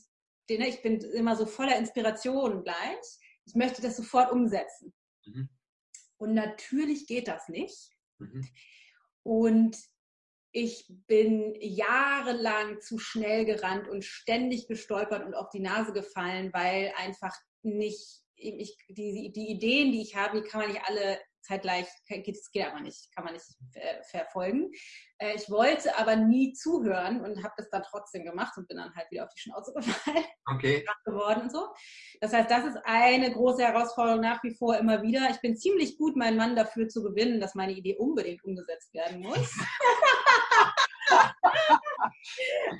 die 0.48 0.58
ne, 0.58 0.68
ich 0.68 0.82
bin 0.82 1.00
immer 1.00 1.36
so 1.36 1.46
voller 1.46 1.78
Inspiration 1.78 2.64
bleibt, 2.64 3.06
ich 3.44 3.54
möchte 3.54 3.82
das 3.82 3.96
sofort 3.96 4.32
umsetzen. 4.32 4.94
Mhm. 5.24 5.48
Und 6.16 6.34
natürlich 6.34 7.06
geht 7.06 7.28
das 7.28 7.48
nicht. 7.48 7.90
Mhm. 8.18 8.46
Und 9.22 9.76
ich 10.52 10.86
bin 11.06 11.54
jahrelang 11.60 12.80
zu 12.80 12.98
schnell 12.98 13.44
gerannt 13.44 13.88
und 13.88 14.04
ständig 14.04 14.66
gestolpert 14.66 15.24
und 15.24 15.34
auf 15.34 15.48
die 15.50 15.60
Nase 15.60 15.92
gefallen, 15.92 16.52
weil 16.52 16.92
einfach 16.96 17.36
nicht 17.62 18.19
ich, 18.40 18.76
die, 18.88 19.32
die 19.32 19.50
Ideen, 19.50 19.92
die 19.92 20.02
ich 20.02 20.16
habe, 20.16 20.40
die 20.40 20.48
kann 20.48 20.60
man 20.62 20.70
nicht 20.70 20.82
alle 20.84 21.18
zeitgleich, 21.42 21.86
das 22.08 22.50
geht 22.52 22.66
aber 22.66 22.80
nicht, 22.80 23.14
kann 23.14 23.24
man 23.24 23.34
nicht 23.34 23.46
äh, 23.74 24.02
verfolgen. 24.04 24.70
Äh, 25.18 25.34
ich 25.36 25.50
wollte 25.50 25.96
aber 25.96 26.16
nie 26.16 26.52
zuhören 26.52 27.22
und 27.22 27.42
habe 27.42 27.54
das 27.56 27.70
dann 27.70 27.82
trotzdem 27.82 28.24
gemacht 28.24 28.56
und 28.56 28.68
bin 28.68 28.76
dann 28.76 28.94
halt 28.94 29.10
wieder 29.10 29.24
auf 29.24 29.30
die 29.34 29.40
Schnauze 29.40 29.72
gefallen. 29.76 30.24
Okay. 30.52 30.84
geworden 31.04 31.42
und 31.42 31.52
so. 31.52 31.68
Das 32.20 32.32
heißt, 32.32 32.50
das 32.50 32.66
ist 32.66 32.78
eine 32.84 33.32
große 33.32 33.62
Herausforderung 33.62 34.20
nach 34.20 34.42
wie 34.42 34.54
vor 34.54 34.76
immer 34.76 35.02
wieder. 35.02 35.28
Ich 35.30 35.40
bin 35.40 35.56
ziemlich 35.56 35.96
gut, 35.96 36.16
meinen 36.16 36.36
Mann 36.36 36.56
dafür 36.56 36.88
zu 36.88 37.02
gewinnen, 37.02 37.40
dass 37.40 37.54
meine 37.54 37.72
Idee 37.72 37.96
unbedingt 37.96 38.44
umgesetzt 38.44 38.92
werden 38.94 39.20
muss. 39.20 39.56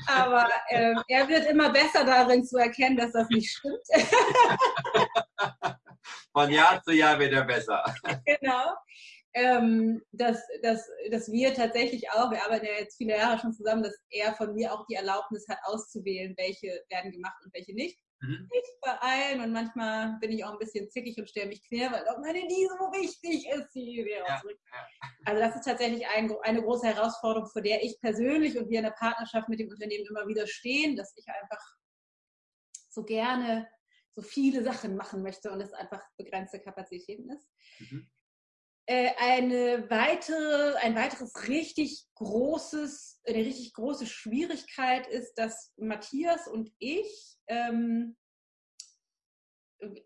Aber 0.07 0.49
äh, 0.69 0.95
er 1.09 1.29
wird 1.29 1.47
immer 1.47 1.71
besser 1.71 2.05
darin 2.05 2.45
zu 2.45 2.59
erkennen, 2.59 2.97
dass 2.97 3.13
das 3.13 3.29
nicht 3.29 3.51
stimmt. 3.51 3.83
Von 6.33 6.51
Jahr 6.51 6.83
zu 6.83 6.93
Jahr 6.93 7.19
wird 7.19 7.33
er 7.33 7.45
besser. 7.45 7.83
Genau. 8.25 8.75
Ähm, 9.33 10.03
dass, 10.13 10.43
dass, 10.63 10.89
dass 11.11 11.31
wir 11.31 11.55
tatsächlich 11.55 12.11
auch, 12.11 12.31
wir 12.33 12.45
arbeiten 12.45 12.67
ja 12.67 12.73
jetzt 12.73 12.97
viele 12.97 13.17
Jahre 13.17 13.39
schon 13.39 13.53
zusammen, 13.53 13.85
dass 13.85 13.97
er 14.11 14.35
von 14.35 14.55
mir 14.55 14.73
auch 14.73 14.85
die 14.87 14.95
Erlaubnis 14.95 15.47
hat, 15.49 15.59
auszuwählen, 15.65 16.35
welche 16.37 16.83
werden 16.89 17.13
gemacht 17.13 17.37
und 17.45 17.55
welche 17.55 17.75
nicht. 17.75 17.99
Mhm. 18.21 18.49
Nicht 18.53 18.81
bei 18.83 18.99
allen 19.01 19.41
und 19.41 19.53
manchmal 19.53 20.19
bin 20.21 20.31
ich 20.31 20.45
auch 20.45 20.53
ein 20.53 20.59
bisschen 20.59 20.91
zickig 20.91 21.19
und 21.19 21.29
stelle 21.29 21.49
mich 21.49 21.67
quer, 21.67 21.91
weil 21.91 22.07
auch 22.09 22.19
meine 22.19 22.41
nie 22.41 22.67
so 22.67 22.93
wichtig 22.93 23.49
ist, 23.49 23.71
die 23.75 24.01
Idee 24.01 24.19
ja. 24.27 24.43
Also 25.25 25.41
das 25.41 25.57
ist 25.57 25.65
tatsächlich 25.65 26.07
ein, 26.07 26.31
eine 26.43 26.63
große 26.63 26.87
Herausforderung, 26.87 27.49
vor 27.49 27.63
der 27.63 27.83
ich 27.83 27.99
persönlich 28.01 28.59
und 28.59 28.69
wir 28.69 28.79
in 28.79 28.85
der 28.85 28.93
Partnerschaft 28.93 29.49
mit 29.49 29.59
dem 29.59 29.69
Unternehmen 29.69 30.07
immer 30.07 30.27
wieder 30.27 30.47
stehen, 30.47 30.97
dass 30.97 31.17
ich 31.17 31.27
einfach 31.29 31.63
so 32.91 33.05
gerne 33.05 33.69
so 34.13 34.23
viele 34.23 34.63
Sachen 34.63 34.97
machen 34.97 35.23
möchte 35.23 35.51
und 35.51 35.61
es 35.61 35.73
einfach 35.73 36.03
begrenzte 36.17 36.61
Kapazitäten 36.61 37.31
ist. 37.31 37.49
Mhm. 37.79 38.11
Äh, 38.87 39.13
eine 39.19 39.89
weitere, 39.89 40.75
ein 40.79 40.97
weiteres 40.97 41.47
richtig 41.47 42.07
großes, 42.17 43.21
eine 43.25 43.39
richtig 43.39 43.73
große 43.75 44.07
Schwierigkeit 44.07 45.07
ist, 45.07 45.35
dass 45.35 45.73
Matthias 45.77 46.49
und 46.49 46.73
ich, 46.79 47.39
ähm, 47.51 48.17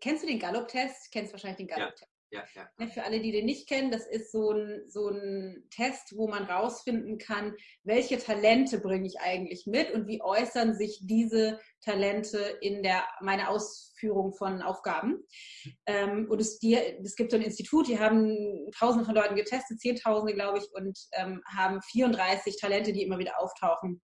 kennst 0.01 0.23
du 0.23 0.27
den 0.27 0.39
Gallup-Test? 0.39 1.11
Kennst 1.11 1.31
wahrscheinlich 1.31 1.57
den 1.57 1.67
Gallup-Test. 1.67 2.11
Ja, 2.31 2.43
ja. 2.55 2.67
Ne, 2.77 2.89
für 2.89 3.03
alle, 3.03 3.21
die 3.21 3.31
den 3.31 3.45
nicht 3.45 3.67
kennen, 3.69 3.91
das 3.91 4.07
ist 4.07 4.31
so 4.31 4.51
ein, 4.51 4.83
so 4.87 5.09
ein 5.09 5.67
Test, 5.69 6.17
wo 6.17 6.27
man 6.27 6.43
rausfinden 6.43 7.17
kann, 7.17 7.55
welche 7.83 8.17
Talente 8.17 8.79
bringe 8.79 9.07
ich 9.07 9.19
eigentlich 9.19 9.67
mit 9.67 9.91
und 9.91 10.07
wie 10.07 10.21
äußern 10.21 10.73
sich 10.75 10.99
diese 11.03 11.59
Talente 11.81 12.39
in 12.61 12.81
der 12.81 13.05
meine 13.21 13.49
Ausführung 13.49 14.33
von 14.33 14.61
Aufgaben. 14.63 15.23
Ähm, 15.85 16.27
und 16.29 16.41
es, 16.41 16.57
die, 16.57 16.75
es 16.75 17.15
gibt 17.15 17.31
so 17.31 17.37
ein 17.37 17.43
Institut, 17.43 17.87
die 17.87 17.99
haben 17.99 18.69
Tausende 18.77 19.05
von 19.05 19.15
Leuten 19.15 19.35
getestet, 19.35 19.79
Zehntausende, 19.79 20.33
glaube 20.33 20.57
ich, 20.57 20.65
und 20.73 20.97
ähm, 21.13 21.41
haben 21.55 21.81
34 21.83 22.59
Talente, 22.59 22.91
die 22.91 23.03
immer 23.03 23.19
wieder 23.19 23.39
auftauchen 23.39 24.01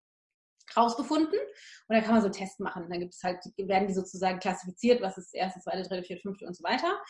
rausgefunden. 0.75 1.39
Und 1.87 1.95
dann 1.95 2.03
kann 2.03 2.13
man 2.13 2.21
so 2.21 2.27
einen 2.27 2.33
Test 2.33 2.59
machen. 2.59 2.87
Dann 2.89 2.99
gibt 2.99 3.13
es 3.13 3.23
halt, 3.23 3.39
werden 3.57 3.87
die 3.87 3.93
sozusagen 3.93 4.39
klassifiziert, 4.39 5.01
was 5.01 5.17
ist 5.17 5.33
erste, 5.33 5.59
zweite, 5.59 5.87
dritte, 5.87 6.03
vierte, 6.03 6.21
fünfte 6.21 6.45
und 6.45 6.55
so 6.55 6.63
weiter. 6.63 7.01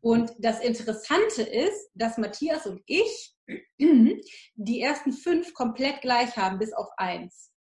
Und 0.00 0.32
das 0.38 0.60
Interessante 0.60 1.42
ist, 1.42 1.90
dass 1.94 2.18
Matthias 2.18 2.66
und 2.66 2.82
ich 2.86 3.34
die 3.78 4.80
ersten 4.80 5.12
fünf 5.12 5.54
komplett 5.54 6.00
gleich 6.00 6.36
haben, 6.36 6.58
bis 6.58 6.72
auf 6.72 6.88
eins. 6.96 7.52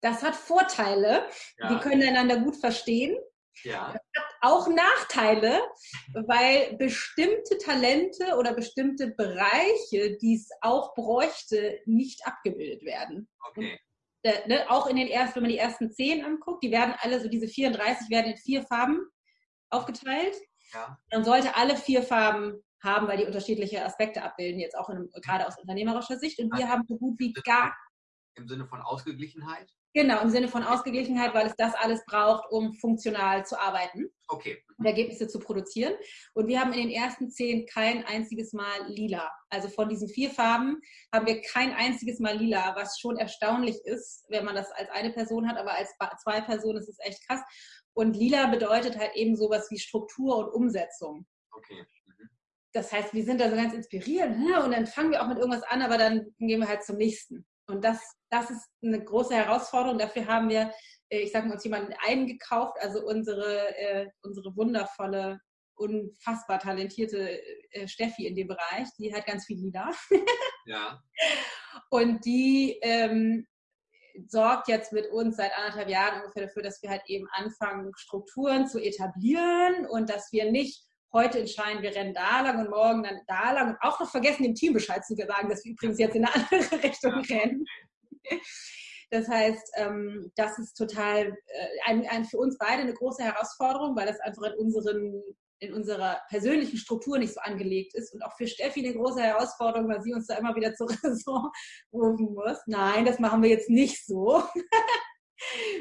Das 0.00 0.22
hat 0.22 0.36
Vorteile, 0.36 1.28
ja. 1.58 1.68
die 1.68 1.80
können 1.80 2.02
einander 2.02 2.38
gut 2.38 2.56
verstehen. 2.56 3.16
Ja. 3.64 3.92
Das 3.92 4.22
hat 4.22 4.34
auch 4.40 4.68
Nachteile, 4.68 5.60
weil 6.14 6.76
bestimmte 6.76 7.58
Talente 7.58 8.36
oder 8.36 8.54
bestimmte 8.54 9.08
Bereiche, 9.08 10.16
die 10.18 10.36
es 10.36 10.48
auch 10.60 10.94
bräuchte, 10.94 11.80
nicht 11.86 12.24
abgebildet 12.26 12.84
werden. 12.84 13.28
Okay. 13.48 13.78
Und, 14.22 14.46
ne, 14.46 14.68
auch 14.68 14.86
in 14.86 14.96
den 14.96 15.08
ersten, 15.08 15.36
wenn 15.36 15.42
man 15.44 15.52
die 15.52 15.58
ersten 15.58 15.90
zehn 15.90 16.24
anguckt, 16.24 16.62
die 16.62 16.70
werden 16.70 16.94
alle 16.98 17.20
so 17.20 17.28
diese 17.28 17.48
34 17.48 18.10
werden 18.10 18.32
in 18.32 18.36
vier 18.36 18.62
Farben 18.62 19.00
aufgeteilt. 19.70 20.36
Ja. 20.72 20.98
Man 21.12 21.24
sollte 21.24 21.54
alle 21.56 21.76
vier 21.76 22.02
Farben 22.02 22.62
haben, 22.82 23.08
weil 23.08 23.18
die 23.18 23.24
unterschiedliche 23.24 23.84
Aspekte 23.84 24.22
abbilden, 24.22 24.60
jetzt 24.60 24.76
auch 24.76 24.88
in, 24.90 25.10
gerade 25.22 25.46
aus 25.46 25.58
unternehmerischer 25.58 26.18
Sicht. 26.18 26.38
Und 26.38 26.50
wir 26.52 26.64
also, 26.64 26.68
haben 26.68 26.84
so 26.86 26.96
gut 26.96 27.18
wie 27.18 27.32
gar. 27.32 27.76
Im 28.34 28.48
Sinne 28.48 28.66
von 28.66 28.80
Ausgeglichenheit? 28.80 29.72
Genau, 29.94 30.20
im 30.20 30.30
Sinne 30.30 30.48
von 30.48 30.62
Ausgeglichenheit, 30.62 31.34
weil 31.34 31.46
es 31.46 31.56
das 31.56 31.74
alles 31.74 32.04
braucht, 32.06 32.50
um 32.50 32.74
funktional 32.74 33.44
zu 33.46 33.58
arbeiten. 33.58 34.10
Okay. 34.28 34.62
Und 34.76 34.84
Ergebnisse 34.84 35.28
zu 35.28 35.38
produzieren. 35.38 35.94
Und 36.34 36.46
wir 36.46 36.60
haben 36.60 36.72
in 36.72 36.88
den 36.88 36.90
ersten 36.90 37.30
zehn 37.30 37.66
kein 37.66 38.04
einziges 38.04 38.52
Mal 38.52 38.86
lila. 38.86 39.30
Also 39.48 39.68
von 39.68 39.88
diesen 39.88 40.08
vier 40.08 40.30
Farben 40.30 40.80
haben 41.12 41.26
wir 41.26 41.40
kein 41.40 41.72
einziges 41.72 42.20
Mal 42.20 42.36
lila, 42.36 42.76
was 42.76 42.98
schon 43.00 43.16
erstaunlich 43.16 43.76
ist, 43.84 44.24
wenn 44.28 44.44
man 44.44 44.54
das 44.54 44.70
als 44.72 44.90
eine 44.90 45.10
Person 45.10 45.48
hat, 45.48 45.56
aber 45.56 45.72
als 45.72 45.90
zwei 46.22 46.42
Personen 46.42 46.78
ist 46.78 46.88
es 46.88 46.98
echt 47.00 47.26
krass. 47.26 47.40
Und 47.94 48.14
lila 48.14 48.46
bedeutet 48.48 48.98
halt 48.98 49.16
eben 49.16 49.36
sowas 49.36 49.68
wie 49.70 49.78
Struktur 49.78 50.36
und 50.36 50.52
Umsetzung. 50.52 51.26
Okay 51.50 51.86
das 52.72 52.92
heißt, 52.92 53.14
wir 53.14 53.24
sind 53.24 53.40
da 53.40 53.50
so 53.50 53.56
ganz 53.56 53.74
inspiriert 53.74 54.36
ne? 54.36 54.62
und 54.62 54.72
dann 54.72 54.86
fangen 54.86 55.10
wir 55.10 55.22
auch 55.22 55.28
mit 55.28 55.38
irgendwas 55.38 55.62
an, 55.64 55.82
aber 55.82 55.98
dann 55.98 56.34
gehen 56.38 56.60
wir 56.60 56.68
halt 56.68 56.84
zum 56.84 56.96
nächsten. 56.96 57.46
Und 57.66 57.84
das, 57.84 57.98
das 58.30 58.50
ist 58.50 58.68
eine 58.82 59.02
große 59.02 59.34
Herausforderung. 59.34 59.98
Dafür 59.98 60.26
haben 60.26 60.48
wir, 60.48 60.72
äh, 61.08 61.20
ich 61.20 61.32
sage 61.32 61.46
mal, 61.46 61.54
uns 61.54 61.64
jemanden 61.64 61.94
eingekauft, 62.06 62.76
also 62.80 63.04
unsere, 63.06 63.76
äh, 63.76 64.08
unsere 64.22 64.54
wundervolle, 64.56 65.40
unfassbar 65.74 66.58
talentierte 66.58 67.40
äh, 67.70 67.86
Steffi 67.86 68.26
in 68.26 68.34
dem 68.34 68.48
Bereich, 68.48 68.88
die 68.98 69.14
hat 69.14 69.26
ganz 69.26 69.46
viel 69.46 69.58
Lieder. 69.58 69.90
ja. 70.66 71.00
Und 71.90 72.24
die 72.24 72.78
ähm, 72.82 73.46
sorgt 74.26 74.68
jetzt 74.68 74.92
mit 74.92 75.10
uns 75.10 75.36
seit 75.36 75.56
anderthalb 75.56 75.88
Jahren 75.88 76.20
ungefähr 76.20 76.46
dafür, 76.46 76.62
dass 76.62 76.82
wir 76.82 76.90
halt 76.90 77.02
eben 77.06 77.26
anfangen, 77.30 77.92
Strukturen 77.96 78.66
zu 78.66 78.80
etablieren 78.80 79.86
und 79.86 80.10
dass 80.10 80.32
wir 80.32 80.50
nicht 80.50 80.84
heute 81.12 81.38
entscheiden, 81.38 81.82
wir 81.82 81.94
rennen 81.94 82.14
da 82.14 82.42
lang 82.42 82.58
und 82.58 82.70
morgen 82.70 83.02
dann 83.02 83.20
da 83.26 83.52
lang 83.52 83.70
und 83.70 83.76
auch 83.80 83.98
noch 84.00 84.10
vergessen, 84.10 84.42
dem 84.42 84.54
Team 84.54 84.74
Bescheid 84.74 85.04
zu 85.04 85.14
sagen, 85.14 85.48
dass 85.48 85.64
wir 85.64 85.72
übrigens 85.72 85.98
jetzt 85.98 86.16
in 86.16 86.24
eine 86.24 86.34
andere 86.34 86.82
Richtung 86.82 87.12
rennen. 87.12 87.64
Das 89.10 89.26
heißt, 89.26 89.72
ähm, 89.76 90.30
das 90.36 90.58
ist 90.58 90.74
total 90.74 91.28
äh, 91.28 91.68
ein, 91.86 92.06
ein 92.08 92.26
für 92.26 92.36
uns 92.36 92.58
beide 92.58 92.82
eine 92.82 92.92
große 92.92 93.22
Herausforderung, 93.22 93.96
weil 93.96 94.06
das 94.06 94.20
einfach 94.20 94.42
in 94.52 94.58
unseren 94.58 95.22
in 95.60 95.74
unserer 95.74 96.20
persönlichen 96.28 96.76
Struktur 96.76 97.18
nicht 97.18 97.34
so 97.34 97.40
angelegt 97.40 97.94
ist 97.94 98.14
und 98.14 98.22
auch 98.22 98.36
für 98.36 98.46
Steffi 98.46 98.84
eine 98.84 98.94
große 98.94 99.20
Herausforderung, 99.20 99.88
weil 99.88 100.02
sie 100.02 100.14
uns 100.14 100.26
da 100.26 100.36
immer 100.36 100.54
wieder 100.54 100.74
zur 100.74 100.88
Raison 101.02 101.50
rufen 101.92 102.34
muss. 102.34 102.58
Nein, 102.66 103.04
das 103.04 103.18
machen 103.18 103.42
wir 103.42 103.50
jetzt 103.50 103.70
nicht 103.70 104.06
so. 104.06 104.42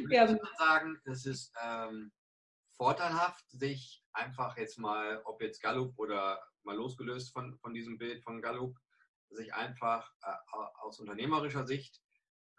wir 0.07 0.21
haben, 0.21 0.39
sagen, 0.57 0.97
es 1.05 1.25
ist 1.25 1.53
ähm, 1.63 2.11
vorteilhaft, 2.75 3.43
sich 3.51 4.03
einfach 4.13 4.57
jetzt 4.57 4.79
mal, 4.79 5.21
ob 5.25 5.41
jetzt 5.41 5.61
Gallup 5.61 5.93
oder 5.97 6.41
mal 6.63 6.75
losgelöst 6.75 7.31
von, 7.31 7.55
von 7.59 7.73
diesem 7.73 7.97
Bild 7.97 8.23
von 8.23 8.41
Gallup, 8.41 8.75
sich 9.29 9.53
einfach 9.53 10.11
äh, 10.23 10.31
aus 10.81 10.99
unternehmerischer 10.99 11.67
Sicht 11.67 12.01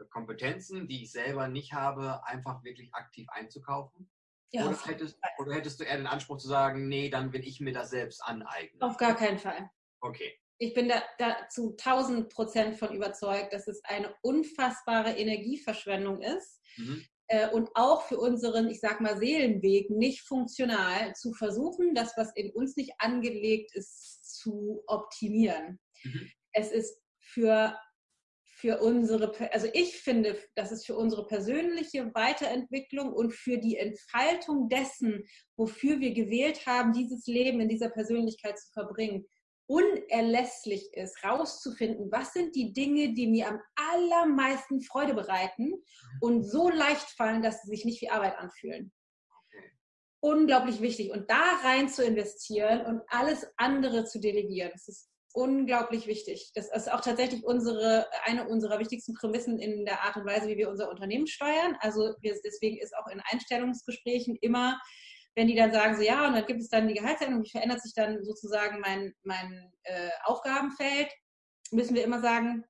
Kompetenzen, 0.07 0.89
die 0.89 1.03
ich 1.03 1.13
selber 1.13 1.49
nicht 1.49 1.73
habe, 1.73 2.25
einfach 2.25 2.63
wirklich 2.65 2.95
aktiv 2.95 3.27
einzukaufen? 3.31 4.11
Ja, 4.51 4.67
oder, 4.67 4.79
hättest, 4.87 5.19
oder 5.39 5.55
hättest 5.55 5.81
du 5.81 5.85
eher 5.85 5.99
den 5.99 6.07
Anspruch 6.07 6.39
zu 6.39 6.49
sagen, 6.49 6.89
nee, 6.89 7.11
dann 7.11 7.33
will 7.33 7.47
ich 7.47 7.61
mir 7.61 7.73
das 7.73 7.91
selbst 7.91 8.23
aneignen? 8.23 8.81
Auf 8.81 8.97
gar 8.97 9.15
keinen 9.15 9.39
Fall. 9.39 9.71
Okay. 10.01 10.39
Ich 10.59 10.75
bin 10.75 10.89
da, 10.89 11.03
da 11.19 11.49
zu 11.51 11.77
1000 11.79 12.31
Prozent 12.31 12.77
von 12.77 12.95
überzeugt, 12.95 13.53
dass 13.53 13.69
es 13.69 13.85
eine 13.85 14.15
unfassbare 14.23 15.13
Energieverschwendung 15.13 16.23
ist, 16.23 16.61
mhm. 16.77 17.05
Äh, 17.31 17.51
und 17.51 17.69
auch 17.75 18.03
für 18.07 18.19
unseren, 18.19 18.71
ich 18.71 18.81
sag 18.81 19.03
mal, 19.03 19.19
Seelenweg 19.19 19.91
nicht 19.91 20.23
funktional 20.23 21.15
zu 21.15 21.35
versuchen, 21.35 21.95
das, 21.95 22.15
was 22.17 22.35
in 22.35 22.51
uns 22.53 22.75
nicht 22.77 22.93
angelegt 22.99 23.71
ist, 23.75 24.41
zu 24.41 24.83
optimieren. 24.87 25.79
Mhm. 26.05 26.31
Es 26.53 26.73
ist 26.73 26.99
für, 27.21 27.79
für 28.61 28.81
unsere, 28.81 29.33
also 29.53 29.69
ich 29.73 29.99
finde, 29.99 30.37
dass 30.57 30.73
es 30.73 30.85
für 30.85 30.97
unsere 30.97 31.27
persönliche 31.27 32.13
Weiterentwicklung 32.15 33.13
und 33.13 33.33
für 33.33 33.59
die 33.59 33.77
Entfaltung 33.77 34.69
dessen, 34.69 35.25
wofür 35.57 36.01
wir 36.01 36.13
gewählt 36.13 36.67
haben, 36.67 36.93
dieses 36.93 37.27
Leben 37.27 37.61
in 37.61 37.69
dieser 37.69 37.89
Persönlichkeit 37.89 38.59
zu 38.59 38.73
verbringen, 38.73 39.27
unerlässlich 39.69 40.93
ist, 40.95 41.23
rauszufinden, 41.23 42.11
was 42.11 42.33
sind 42.33 42.57
die 42.57 42.73
Dinge, 42.73 43.15
die 43.15 43.29
mir 43.29 43.49
am 43.49 43.61
allermeisten 43.77 44.81
Freude 44.81 45.15
bereiten 45.15 45.75
und 46.21 46.43
so 46.43 46.69
leicht 46.69 47.11
fallen, 47.11 47.43
dass 47.43 47.63
sie 47.63 47.69
sich 47.69 47.85
nicht 47.85 48.01
wie 48.03 48.11
Arbeit 48.11 48.39
anfühlen. 48.39 48.93
Unglaublich 50.21 50.81
wichtig. 50.81 51.13
Und 51.13 51.31
da 51.31 51.61
rein 51.63 51.89
zu 51.89 52.03
investieren 52.03 52.87
und 52.87 53.03
alles 53.07 53.47
andere 53.57 54.05
zu 54.05 54.19
delegieren, 54.19 54.71
das 54.73 54.89
ist 54.89 55.11
unglaublich 55.39 56.07
wichtig. 56.07 56.51
Das 56.55 56.69
ist 56.75 56.93
auch 56.93 57.01
tatsächlich 57.01 57.45
unsere, 57.45 58.07
eine 58.25 58.49
unserer 58.49 58.79
wichtigsten 58.81 59.15
Prämissen 59.15 59.59
in 59.61 59.85
der 59.85 60.03
Art 60.03 60.17
und 60.17 60.27
Weise, 60.27 60.49
wie 60.49 60.57
wir 60.57 60.69
unser 60.69 60.91
Unternehmen 60.91 61.29
steuern. 61.29 61.77
Also 61.81 62.15
wir, 62.21 62.37
deswegen 62.45 62.79
ist 62.79 62.97
auch 62.97 63.07
in 63.07 63.23
Einstellungsgesprächen 63.31 64.37
immer 64.41 64.79
wenn 65.35 65.47
die 65.47 65.55
dann 65.55 65.71
sagen, 65.71 65.95
so 65.95 66.03
ja, 66.03 66.27
und 66.27 66.33
dann 66.33 66.47
gibt 66.47 66.61
es 66.61 66.69
dann 66.69 66.89
die 66.89 66.95
Gehaltsänderung, 66.95 67.45
wie 67.45 67.51
verändert 67.51 67.81
sich 67.81 67.95
dann 67.95 68.25
sozusagen 68.25 68.81
mein, 68.81 69.15
mein 69.23 69.73
äh, 69.85 70.11
Aufgabenfeld, 70.25 71.09
müssen 71.71 71.95
wir 71.95 72.03
immer 72.03 72.21
sagen, 72.21 72.65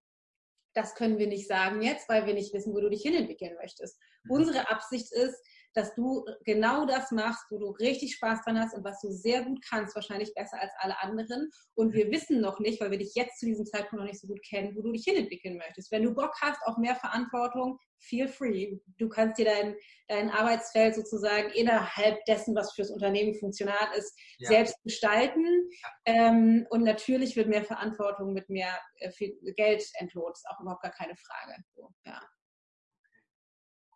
das 0.74 0.94
können 0.94 1.18
wir 1.18 1.28
nicht 1.28 1.48
sagen 1.48 1.80
jetzt, 1.80 2.10
weil 2.10 2.26
wir 2.26 2.34
nicht 2.34 2.52
wissen, 2.52 2.74
wo 2.74 2.80
du 2.80 2.90
dich 2.90 3.00
hinentwickeln 3.00 3.56
möchtest. 3.56 3.98
Mhm. 4.24 4.32
Unsere 4.32 4.70
Absicht 4.70 5.10
ist, 5.12 5.42
dass 5.78 5.94
du 5.94 6.24
genau 6.44 6.86
das 6.86 7.12
machst, 7.12 7.44
wo 7.50 7.58
du 7.58 7.70
richtig 7.70 8.14
Spaß 8.16 8.42
dran 8.42 8.58
hast 8.58 8.74
und 8.74 8.84
was 8.84 9.00
du 9.00 9.10
sehr 9.10 9.44
gut 9.44 9.60
kannst, 9.68 9.94
wahrscheinlich 9.94 10.34
besser 10.34 10.60
als 10.60 10.72
alle 10.78 11.00
anderen. 11.00 11.50
Und 11.74 11.94
wir 11.94 12.10
wissen 12.10 12.40
noch 12.40 12.58
nicht, 12.58 12.80
weil 12.80 12.90
wir 12.90 12.98
dich 12.98 13.14
jetzt 13.14 13.38
zu 13.38 13.46
diesem 13.46 13.64
Zeitpunkt 13.64 14.02
noch 14.02 14.10
nicht 14.10 14.20
so 14.20 14.26
gut 14.26 14.42
kennen, 14.42 14.74
wo 14.74 14.82
du 14.82 14.90
dich 14.90 15.04
hinentwickeln 15.04 15.56
möchtest. 15.56 15.92
Wenn 15.92 16.02
du 16.02 16.12
Bock 16.12 16.34
hast 16.40 16.60
auf 16.66 16.76
mehr 16.78 16.96
Verantwortung, 16.96 17.78
feel 18.00 18.26
free. 18.26 18.78
Du 18.98 19.08
kannst 19.08 19.38
dir 19.38 19.44
dein, 19.44 19.76
dein 20.08 20.30
Arbeitsfeld 20.30 20.96
sozusagen 20.96 21.50
innerhalb 21.50 22.24
dessen, 22.24 22.56
was 22.56 22.72
fürs 22.72 22.90
Unternehmen 22.90 23.34
funktional 23.34 23.96
ist, 23.96 24.18
ja. 24.38 24.48
selbst 24.48 24.76
gestalten. 24.82 25.70
Ähm, 26.04 26.66
und 26.70 26.82
natürlich 26.82 27.36
wird 27.36 27.48
mehr 27.48 27.64
Verantwortung 27.64 28.32
mit 28.32 28.48
mehr 28.48 28.76
äh, 28.96 29.10
Geld 29.56 29.84
entlohnt. 29.94 30.36
Ist 30.36 30.48
auch 30.48 30.60
überhaupt 30.60 30.82
gar 30.82 30.92
keine 30.92 31.14
Frage. 31.16 31.62
So, 31.74 31.90
ja. 32.04 32.20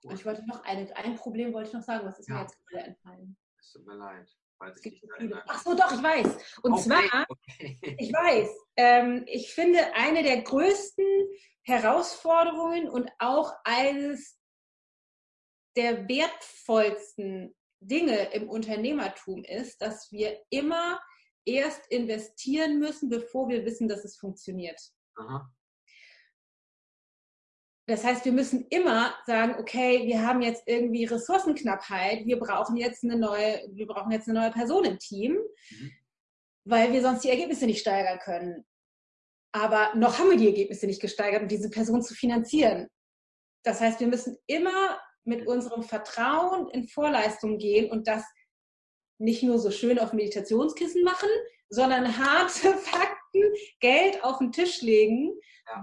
Und 0.05 0.14
ich 0.14 0.26
wollte 0.26 0.46
noch 0.46 0.62
eine, 0.64 0.94
ein 0.96 1.16
Problem 1.16 1.53
wollte 1.53 1.68
ich 1.68 1.74
noch 1.74 1.82
sagen, 1.82 2.07
was 2.07 2.18
ist 2.18 2.28
ja. 2.28 2.36
mir 2.36 2.42
jetzt 2.42 2.66
gerade 2.66 2.84
entfallen? 2.86 3.36
Es 3.59 3.72
tut 3.72 3.86
mir 3.86 3.94
leid. 3.94 4.28
Es 4.70 4.80
gibt 4.80 5.00
so 5.00 5.09
viele. 5.16 5.42
Ach 5.46 5.62
so, 5.62 5.74
doch, 5.74 5.92
ich 5.92 6.03
weiß. 6.03 6.61
Und 6.62 6.72
okay. 6.72 6.82
zwar, 6.82 7.26
okay. 7.28 7.78
ich 7.98 8.12
weiß, 8.12 8.48
ähm, 8.76 9.24
ich 9.26 9.53
finde, 9.53 9.94
eine 9.94 10.22
der 10.22 10.42
größten 10.42 11.05
Herausforderungen 11.62 12.88
und 12.88 13.11
auch 13.18 13.53
eines 13.64 14.38
der 15.76 16.09
wertvollsten 16.09 17.55
Dinge 17.80 18.32
im 18.32 18.48
Unternehmertum 18.48 19.42
ist, 19.44 19.80
dass 19.82 20.12
wir 20.12 20.40
immer 20.50 21.00
erst 21.44 21.86
investieren 21.88 22.78
müssen, 22.78 23.09
bevor 23.09 23.48
wir 23.48 23.64
wissen, 23.64 23.88
dass 23.88 24.05
es 24.05 24.16
funktioniert. 24.16 24.80
Aha. 25.16 25.50
Das 27.86 28.04
heißt, 28.04 28.24
wir 28.24 28.32
müssen 28.32 28.66
immer 28.70 29.12
sagen, 29.26 29.56
okay, 29.58 30.06
wir 30.06 30.24
haben 30.24 30.40
jetzt 30.40 30.62
irgendwie 30.66 31.04
Ressourcenknappheit, 31.04 32.26
wir 32.26 32.38
brauchen 32.38 32.76
jetzt 32.76 33.02
eine 33.02 33.16
neue, 33.16 33.60
wir 33.72 33.86
brauchen 33.86 34.12
jetzt 34.12 34.28
eine 34.28 34.38
neue 34.38 34.52
Person 34.52 34.84
im 34.84 34.98
Team, 34.98 35.32
mhm. 35.70 35.90
weil 36.64 36.92
wir 36.92 37.02
sonst 37.02 37.24
die 37.24 37.30
Ergebnisse 37.30 37.66
nicht 37.66 37.80
steigern 37.80 38.20
können. 38.20 38.64
Aber 39.52 39.94
noch 39.96 40.18
haben 40.18 40.30
wir 40.30 40.38
die 40.38 40.46
Ergebnisse 40.46 40.86
nicht 40.86 41.02
gesteigert, 41.02 41.42
um 41.42 41.48
diese 41.48 41.70
Person 41.70 42.02
zu 42.02 42.14
finanzieren. 42.14 42.88
Das 43.64 43.80
heißt, 43.80 44.00
wir 44.00 44.06
müssen 44.06 44.38
immer 44.46 44.98
mit 45.24 45.46
unserem 45.46 45.82
Vertrauen 45.82 46.68
in 46.70 46.88
Vorleistung 46.88 47.58
gehen 47.58 47.90
und 47.90 48.06
das 48.06 48.24
nicht 49.18 49.42
nur 49.42 49.58
so 49.58 49.70
schön 49.70 49.98
auf 49.98 50.12
Meditationskissen 50.12 51.02
machen, 51.04 51.28
sondern 51.68 52.16
harte 52.16 52.74
Fakten 52.78 53.21
Geld 53.80 54.22
auf 54.24 54.38
den 54.38 54.52
Tisch 54.52 54.82
legen, 54.82 55.32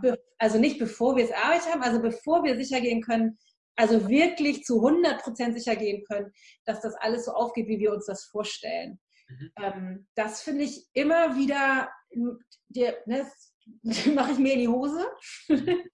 ja. 0.03 0.15
also 0.37 0.57
nicht 0.59 0.79
bevor 0.79 1.15
wir 1.15 1.25
es 1.25 1.29
erarbeitet 1.31 1.71
haben, 1.71 1.83
also 1.83 2.01
bevor 2.01 2.43
wir 2.43 2.55
sicher 2.55 2.81
gehen 2.81 3.01
können, 3.01 3.37
also 3.75 4.09
wirklich 4.09 4.63
zu 4.63 4.85
100 4.85 5.21
Prozent 5.21 5.57
sicher 5.57 5.75
gehen 5.75 6.03
können, 6.03 6.31
dass 6.65 6.81
das 6.81 6.95
alles 6.95 7.25
so 7.25 7.31
aufgeht, 7.31 7.67
wie 7.67 7.79
wir 7.79 7.93
uns 7.93 8.05
das 8.05 8.25
vorstellen. 8.25 8.99
Mhm. 9.29 9.51
Ähm, 9.61 10.07
das 10.15 10.41
finde 10.41 10.65
ich 10.65 10.85
immer 10.93 11.35
wieder, 11.37 11.89
der, 12.67 12.97
ne, 13.05 13.25
mache 14.13 14.33
ich 14.33 14.37
mir 14.37 14.53
in 14.53 14.59
die 14.59 14.67
Hose. 14.67 15.07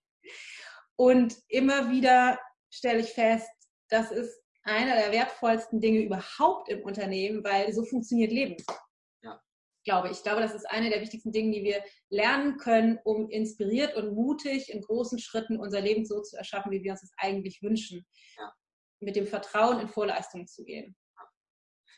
Und 0.97 1.35
immer 1.49 1.91
wieder 1.91 2.39
stelle 2.71 3.01
ich 3.01 3.11
fest, 3.11 3.49
das 3.89 4.11
ist 4.11 4.41
einer 4.63 4.95
der 4.95 5.11
wertvollsten 5.11 5.79
Dinge 5.79 5.99
überhaupt 5.99 6.69
im 6.69 6.81
Unternehmen, 6.81 7.43
weil 7.43 7.71
so 7.71 7.83
funktioniert 7.83 8.31
Leben. 8.31 8.57
Glaube 9.85 10.09
ich. 10.09 10.17
Ich 10.17 10.23
glaube, 10.23 10.41
das 10.41 10.55
ist 10.55 10.69
eine 10.69 10.89
der 10.89 10.99
wichtigsten 11.01 11.31
Dinge, 11.31 11.51
die 11.51 11.63
wir 11.63 11.83
lernen 12.09 12.57
können, 12.57 12.99
um 13.03 13.29
inspiriert 13.29 13.95
und 13.95 14.15
mutig 14.15 14.73
in 14.73 14.81
großen 14.81 15.19
Schritten 15.19 15.59
unser 15.59 15.79
Leben 15.79 16.05
so 16.05 16.21
zu 16.21 16.35
erschaffen, 16.35 16.71
wie 16.71 16.83
wir 16.83 16.91
uns 16.91 17.01
das 17.01 17.13
eigentlich 17.17 17.61
wünschen. 17.61 18.05
Ja. 18.37 18.51
Mit 18.99 19.15
dem 19.15 19.27
Vertrauen 19.27 19.79
in 19.79 19.87
Vorleistungen 19.87 20.47
zu 20.47 20.63
gehen. 20.63 20.97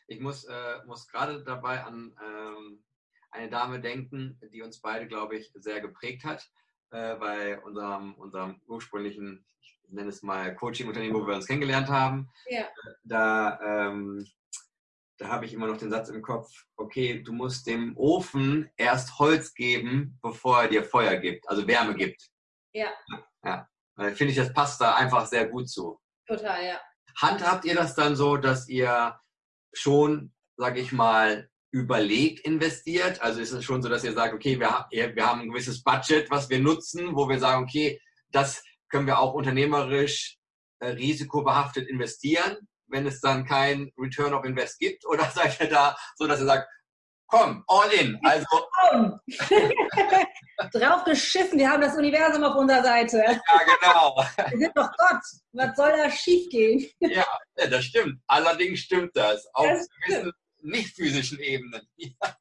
Ich 0.07 0.19
muss, 0.19 0.43
äh, 0.45 0.85
muss 0.85 1.07
gerade 1.07 1.43
dabei 1.43 1.83
an 1.83 2.13
ähm, 2.21 2.83
eine 3.31 3.49
Dame 3.49 3.79
denken, 3.79 4.39
die 4.51 4.61
uns 4.61 4.81
beide, 4.81 5.07
glaube 5.07 5.37
ich, 5.37 5.51
sehr 5.55 5.79
geprägt 5.79 6.25
hat 6.25 6.49
äh, 6.91 7.15
bei 7.15 7.59
unserem, 7.61 8.15
unserem 8.15 8.61
ursprünglichen, 8.67 9.45
ich 9.61 9.79
nenne 9.87 10.09
es 10.09 10.23
mal 10.23 10.53
Coaching-Unternehmen, 10.55 11.15
wo 11.15 11.25
wir 11.25 11.35
uns 11.35 11.47
kennengelernt 11.47 11.87
haben. 11.87 12.29
Ja. 12.49 12.67
Da, 13.03 13.59
ähm, 13.61 14.25
da 15.17 15.29
habe 15.29 15.45
ich 15.45 15.53
immer 15.53 15.67
noch 15.67 15.77
den 15.77 15.89
Satz 15.89 16.09
im 16.09 16.21
Kopf, 16.21 16.65
okay, 16.75 17.21
du 17.23 17.33
musst 17.33 17.67
dem 17.67 17.97
Ofen 17.97 18.69
erst 18.77 19.17
Holz 19.19 19.53
geben, 19.53 20.19
bevor 20.21 20.61
er 20.61 20.67
dir 20.69 20.83
Feuer 20.83 21.17
gibt, 21.17 21.47
also 21.49 21.67
Wärme 21.67 21.95
gibt. 21.95 22.29
Ja. 22.73 22.89
Ja. 23.43 23.67
ja. 23.97 24.11
Finde 24.13 24.31
ich, 24.31 24.35
das 24.35 24.53
passt 24.53 24.79
da 24.79 24.95
einfach 24.95 25.25
sehr 25.25 25.47
gut 25.47 25.69
zu. 25.69 25.99
Total, 26.27 26.65
ja. 26.65 26.79
Handhabt 27.19 27.65
ihr 27.65 27.73
das 27.73 27.95
dann 27.95 28.15
so, 28.15 28.37
dass 28.37 28.69
ihr 28.69 29.19
schon, 29.73 30.33
sage 30.55 30.79
ich 30.79 30.91
mal, 30.91 31.49
überlegt 31.71 32.41
investiert? 32.41 33.21
Also 33.21 33.41
ist 33.41 33.51
es 33.51 33.63
schon 33.63 33.81
so, 33.81 33.89
dass 33.89 34.03
ihr 34.03 34.13
sagt, 34.13 34.33
okay, 34.33 34.59
wir, 34.59 34.87
wir 34.91 35.25
haben 35.25 35.41
ein 35.41 35.49
gewisses 35.49 35.83
Budget, 35.83 36.29
was 36.29 36.49
wir 36.49 36.59
nutzen, 36.59 37.15
wo 37.15 37.27
wir 37.27 37.39
sagen, 37.39 37.63
okay, 37.63 37.99
das 38.29 38.63
können 38.89 39.07
wir 39.07 39.19
auch 39.19 39.33
unternehmerisch 39.33 40.37
äh, 40.79 40.89
risikobehaftet 40.89 41.87
investieren, 41.89 42.67
wenn 42.87 43.05
es 43.07 43.21
dann 43.21 43.45
kein 43.45 43.91
Return 43.97 44.33
of 44.33 44.45
Invest 44.45 44.79
gibt? 44.79 45.05
Oder 45.05 45.25
seid 45.35 45.59
ihr 45.59 45.69
da 45.69 45.97
so, 46.15 46.27
dass 46.27 46.39
ihr 46.39 46.45
sagt, 46.45 46.67
komm, 47.27 47.63
all 47.67 47.91
in. 47.91 48.19
Also 48.23 48.47
Drauf 50.73 51.03
geschissen, 51.03 51.59
wir 51.59 51.69
haben 51.69 51.81
das 51.81 51.95
Universum 51.95 52.43
auf 52.43 52.55
unserer 52.55 52.83
Seite. 52.83 53.17
Ja, 53.17 53.39
genau. 53.81 54.15
Wir 54.51 54.57
sind 54.57 54.71
doch 54.75 54.89
Gott. 54.97 55.21
Was 55.51 55.75
soll 55.75 55.91
da 55.91 56.09
schiefgehen? 56.09 56.89
Ja, 56.99 57.25
das 57.55 57.85
stimmt. 57.85 58.19
Allerdings 58.27 58.79
stimmt 58.79 59.15
das. 59.15 59.47
Auf 59.53 59.67
das 59.67 59.87
gewissen 60.05 60.31
nicht 60.61 60.95
physischen 60.95 61.39
Ebenen. 61.39 61.81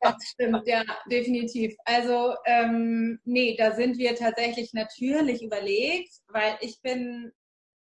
Das 0.01 0.14
stimmt, 0.24 0.66
ja, 0.66 0.84
definitiv. 1.11 1.74
Also, 1.84 2.34
ähm, 2.44 3.18
nee, 3.24 3.57
da 3.57 3.74
sind 3.74 3.99
wir 3.99 4.14
tatsächlich 4.16 4.72
natürlich 4.72 5.42
überlegt, 5.42 6.11
weil 6.28 6.57
ich 6.61 6.80
bin, 6.82 7.32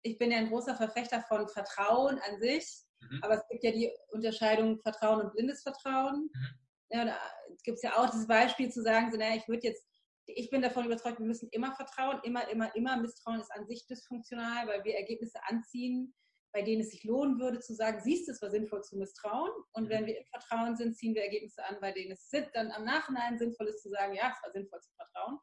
ich 0.06 0.18
bin 0.18 0.30
ja 0.30 0.38
ein 0.38 0.48
großer 0.48 0.76
Verfechter 0.76 1.22
von 1.22 1.48
Vertrauen 1.48 2.18
an 2.18 2.40
sich. 2.40 2.86
Mhm. 3.00 3.20
Aber 3.22 3.34
es 3.34 3.48
gibt 3.50 3.64
ja 3.64 3.72
die 3.72 3.90
Unterscheidung 4.08 4.80
Vertrauen 4.80 5.20
und 5.20 5.32
blindes 5.32 5.62
Vertrauen. 5.62 6.30
Mhm. 6.32 6.48
Ja, 6.90 7.04
da 7.04 7.18
gibt 7.64 7.76
es 7.76 7.82
ja 7.82 7.96
auch 7.96 8.06
das 8.06 8.26
Beispiel 8.26 8.70
zu 8.70 8.82
sagen, 8.82 9.10
so, 9.10 9.18
naja, 9.18 9.34
ich 9.36 9.48
würde 9.48 9.66
jetzt, 9.66 9.84
ich 10.26 10.50
bin 10.50 10.62
davon 10.62 10.86
überzeugt, 10.86 11.18
wir 11.18 11.26
müssen 11.26 11.48
immer 11.50 11.74
vertrauen, 11.74 12.20
immer, 12.22 12.48
immer, 12.48 12.74
immer. 12.76 12.96
Misstrauen 12.96 13.40
ist 13.40 13.50
an 13.52 13.66
sich 13.66 13.86
dysfunktional, 13.86 14.66
weil 14.68 14.84
wir 14.84 14.96
Ergebnisse 14.96 15.38
anziehen, 15.48 16.14
bei 16.52 16.62
denen 16.62 16.82
es 16.82 16.90
sich 16.90 17.04
lohnen 17.04 17.38
würde 17.38 17.60
zu 17.60 17.74
sagen, 17.74 18.00
siehst 18.02 18.28
du, 18.28 18.32
es 18.32 18.40
war 18.40 18.50
sinnvoll 18.50 18.82
zu 18.82 18.96
misstrauen. 18.96 19.50
Und 19.72 19.84
mhm. 19.84 19.88
wenn 19.90 20.06
wir 20.06 20.18
im 20.18 20.24
Vertrauen 20.26 20.76
sind, 20.76 20.96
ziehen 20.96 21.14
wir 21.14 21.22
Ergebnisse 21.22 21.64
an, 21.64 21.76
bei 21.80 21.92
denen 21.92 22.12
es 22.12 22.30
dann 22.54 22.70
am 22.70 22.84
Nachhinein 22.84 23.38
sinnvoll 23.38 23.68
ist 23.68 23.82
zu 23.82 23.90
sagen, 23.90 24.14
ja, 24.14 24.32
es 24.34 24.42
war 24.42 24.52
sinnvoll 24.52 24.80
zu 24.80 24.92
vertrauen. 24.94 25.38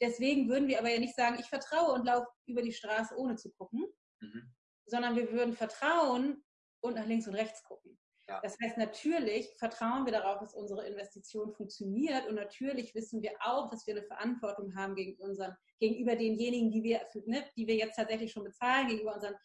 Deswegen 0.00 0.48
würden 0.48 0.68
wir 0.68 0.78
aber 0.78 0.90
ja 0.90 0.98
nicht 0.98 1.14
sagen, 1.14 1.38
ich 1.40 1.46
vertraue 1.46 1.92
und 1.92 2.04
laufe 2.04 2.26
über 2.46 2.62
die 2.62 2.72
Straße 2.72 3.14
ohne 3.16 3.36
zu 3.36 3.50
gucken, 3.52 3.86
mhm. 4.20 4.54
sondern 4.86 5.16
wir 5.16 5.30
würden 5.32 5.54
vertrauen 5.54 6.44
und 6.80 6.94
nach 6.94 7.06
links 7.06 7.26
und 7.26 7.34
rechts 7.34 7.62
gucken. 7.62 7.98
Ja. 8.28 8.40
Das 8.42 8.56
heißt, 8.60 8.76
natürlich 8.76 9.54
vertrauen 9.56 10.04
wir 10.04 10.12
darauf, 10.12 10.40
dass 10.40 10.54
unsere 10.54 10.84
Investition 10.86 11.52
funktioniert 11.52 12.26
und 12.26 12.34
natürlich 12.34 12.94
wissen 12.94 13.22
wir 13.22 13.32
auch, 13.40 13.70
dass 13.70 13.86
wir 13.86 13.94
eine 13.94 14.04
Verantwortung 14.04 14.74
haben 14.74 14.96
gegenüber, 14.96 15.24
unseren, 15.24 15.56
gegenüber 15.78 16.16
denjenigen, 16.16 16.70
die 16.70 16.82
wir, 16.82 17.02
ne, 17.26 17.44
die 17.56 17.68
wir 17.68 17.76
jetzt 17.76 17.94
tatsächlich 17.94 18.32
schon 18.32 18.42
bezahlen, 18.42 18.88
gegenüber 18.88 19.14
unseren 19.14 19.36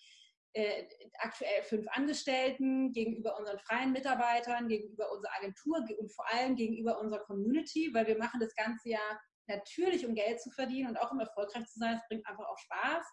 äh, 0.53 0.86
aktuell 1.19 1.63
fünf 1.63 1.88
Angestellten, 1.91 2.91
gegenüber 2.91 3.38
unseren 3.38 3.59
freien 3.59 3.91
Mitarbeitern, 3.91 4.67
gegenüber 4.67 5.11
unserer 5.11 5.32
Agentur 5.38 5.86
und 5.99 6.11
vor 6.11 6.26
allem 6.34 6.55
gegenüber 6.55 6.99
unserer 6.99 7.24
Community, 7.24 7.91
weil 7.93 8.07
wir 8.07 8.17
machen 8.17 8.39
das 8.39 8.53
Ganze 8.55 8.89
ja 8.89 9.19
natürlich, 9.47 10.05
um 10.05 10.15
Geld 10.15 10.41
zu 10.41 10.49
verdienen 10.49 10.89
und 10.89 10.97
auch 10.97 11.11
um 11.11 11.19
erfolgreich 11.19 11.65
zu 11.67 11.80
sein. 11.80 11.95
Es 11.95 12.07
bringt 12.07 12.28
einfach 12.28 12.47
auch 12.47 12.57
Spaß, 12.57 13.05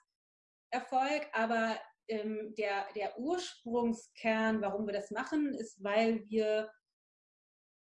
Erfolg, 0.70 1.28
aber 1.32 1.78
ähm, 2.08 2.54
der, 2.56 2.86
der 2.94 3.18
Ursprungskern, 3.18 4.60
warum 4.60 4.86
wir 4.86 4.94
das 4.94 5.10
machen, 5.10 5.54
ist, 5.54 5.82
weil 5.82 6.24
wir 6.28 6.70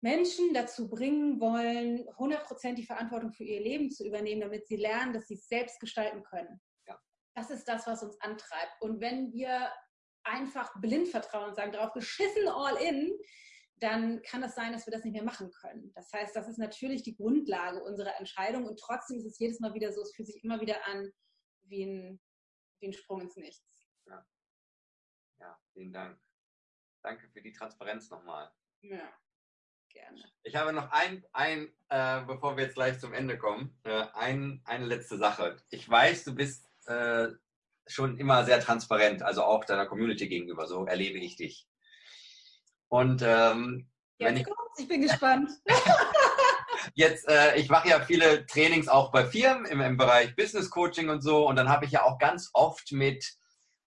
Menschen 0.03 0.53
dazu 0.53 0.89
bringen 0.89 1.41
wollen, 1.41 2.07
100% 2.19 2.75
die 2.75 2.85
Verantwortung 2.85 3.33
für 3.33 3.45
ihr 3.45 3.61
Leben 3.61 3.91
zu 3.91 4.07
übernehmen, 4.07 4.43
damit 4.43 4.67
sie 4.67 4.77
lernen, 4.77 5.15
dass 5.15 5.29
sie 5.29 5.35
es 5.35 5.49
selbst 5.49 5.81
gestalten 5.81 6.23
können. 6.23 6.61
Ja. 6.87 6.99
Das 7.35 7.51
ist 7.51 7.65
das, 7.65 7.87
was 7.87 8.03
uns 8.03 8.21
antreibt. 8.21 8.81
Und 8.81 9.01
wenn 9.01 9.33
wir 9.33 9.71
einfach 10.25 10.79
blind 10.81 11.09
vertrauen 11.09 11.49
und 11.49 11.55
sagen, 11.55 11.73
darauf 11.73 11.93
geschissen 11.93 12.49
all 12.49 12.77
in, 12.77 13.13
dann 13.81 14.23
kann 14.23 14.43
es 14.43 14.55
sein, 14.55 14.73
dass 14.73 14.87
wir 14.87 14.93
das 14.93 15.05
nicht 15.05 15.15
mehr 15.15 15.25
machen 15.25 15.51
können. 15.51 15.93
Das 15.95 16.13
heißt, 16.13 16.35
das 16.37 16.49
ist 16.49 16.59
natürlich 16.59 17.03
die 17.03 17.17
Grundlage 17.17 17.83
unserer 17.83 18.19
Entscheidung 18.19 18.67
und 18.67 18.79
trotzdem 18.79 19.19
ist 19.19 19.27
es 19.27 19.39
jedes 19.39 19.61
Mal 19.61 19.75
wieder 19.75 19.93
so, 19.93 20.03
es 20.03 20.15
fühlt 20.15 20.29
sich 20.29 20.43
immer 20.45 20.61
wieder 20.61 20.87
an 20.87 21.11
wie 21.65 21.85
ein, 21.85 22.21
ein 22.87 22.93
Sprung 22.93 23.21
ins 23.23 23.37
Nichts. 23.37 23.65
Ja. 24.07 24.27
ja, 25.39 25.59
vielen 25.73 25.93
Dank. 25.93 26.19
Danke 27.03 27.29
für 27.29 27.43
die 27.43 27.53
Transparenz 27.53 28.11
nochmal. 28.11 28.51
Ja, 28.81 29.13
gerne. 29.91 30.25
Ich 30.43 30.57
habe 30.57 30.73
noch 30.73 30.91
ein, 30.91 31.25
ein 31.33 31.75
äh, 31.89 32.23
bevor 32.23 32.57
wir 32.57 32.65
jetzt 32.65 32.75
gleich 32.75 32.99
zum 32.99 33.13
Ende 33.13 33.39
kommen, 33.39 33.79
äh, 33.85 34.07
ein, 34.15 34.63
eine 34.65 34.87
letzte 34.87 35.19
Sache. 35.19 35.63
Ich 35.71 35.89
weiß, 35.89 36.25
du 36.25 36.35
bist 36.35 36.69
äh, 36.87 37.29
schon 37.87 38.19
immer 38.19 38.45
sehr 38.45 38.61
transparent, 38.61 39.23
also 39.23 39.45
auch 39.45 39.65
deiner 39.65 39.87
Community 39.87 40.29
gegenüber. 40.29 40.67
So 40.67 40.87
erlebe 40.87 41.19
ich 41.19 41.37
dich. 41.37 41.69
Und 42.89 43.23
ähm, 43.23 43.91
wenn 44.19 44.37
ich, 44.37 44.45
kommt's, 44.45 44.79
ich 44.79 44.89
bin 44.89 45.03
gespannt. 45.03 45.51
jetzt, 46.95 47.29
äh, 47.29 47.57
ich 47.57 47.69
mache 47.69 47.89
ja 47.89 48.01
viele 48.01 48.47
Trainings 48.47 48.89
auch 48.89 49.13
bei 49.13 49.25
Firmen 49.27 49.67
im, 49.67 49.81
im 49.81 49.97
Bereich 49.97 50.35
Business 50.37 50.71
Coaching 50.71 51.09
und 51.11 51.21
so. 51.21 51.47
Und 51.47 51.57
dann 51.57 51.69
habe 51.69 51.85
ich 51.85 51.93
ja 51.93 52.03
auch 52.03 52.19
ganz 52.19 52.51
oft 52.53 52.93
mit 52.93 53.25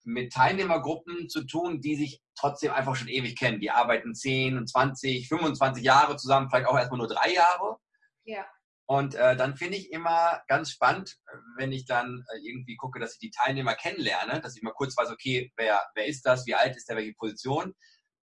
mit 0.04 0.32
Teilnehmergruppen 0.32 1.28
zu 1.28 1.44
tun, 1.44 1.82
die 1.82 1.94
sich 1.94 2.22
trotzdem 2.34 2.72
einfach 2.72 2.96
schon 2.96 3.08
ewig 3.08 3.38
kennen. 3.38 3.60
Die 3.60 3.70
arbeiten 3.70 4.14
10 4.14 4.66
20, 4.66 5.28
25 5.28 5.84
Jahre 5.84 6.16
zusammen, 6.16 6.48
vielleicht 6.48 6.66
auch 6.66 6.78
erstmal 6.78 6.98
nur 6.98 7.08
drei 7.08 7.32
Jahre. 7.32 7.76
Ja. 8.24 8.46
Und 8.86 9.14
äh, 9.16 9.36
dann 9.36 9.56
finde 9.56 9.76
ich 9.76 9.92
immer 9.92 10.40
ganz 10.48 10.70
spannend, 10.70 11.18
wenn 11.58 11.72
ich 11.72 11.84
dann 11.84 12.24
äh, 12.32 12.38
irgendwie 12.38 12.76
gucke, 12.76 12.98
dass 12.98 13.14
ich 13.14 13.18
die 13.18 13.30
Teilnehmer 13.30 13.74
kennenlerne, 13.74 14.40
dass 14.40 14.56
ich 14.56 14.62
mal 14.62 14.72
kurz 14.72 14.96
weiß, 14.96 15.10
okay, 15.10 15.52
wer, 15.56 15.78
wer 15.94 16.06
ist 16.06 16.24
das, 16.24 16.46
wie 16.46 16.54
alt 16.54 16.74
ist 16.74 16.88
der, 16.88 16.96
welche 16.96 17.12
Position. 17.12 17.74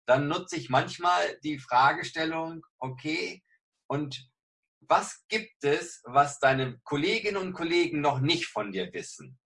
Dann 0.06 0.28
nutze 0.28 0.56
ich 0.56 0.70
manchmal 0.70 1.36
die 1.42 1.58
Fragestellung, 1.58 2.62
okay, 2.78 3.42
und 3.88 4.30
was 4.88 5.24
gibt 5.28 5.64
es, 5.64 6.00
was 6.04 6.38
deine 6.38 6.78
Kolleginnen 6.80 7.36
und 7.36 7.52
Kollegen 7.52 8.00
noch 8.00 8.20
nicht 8.20 8.46
von 8.46 8.72
dir 8.72 8.92
wissen? 8.92 9.38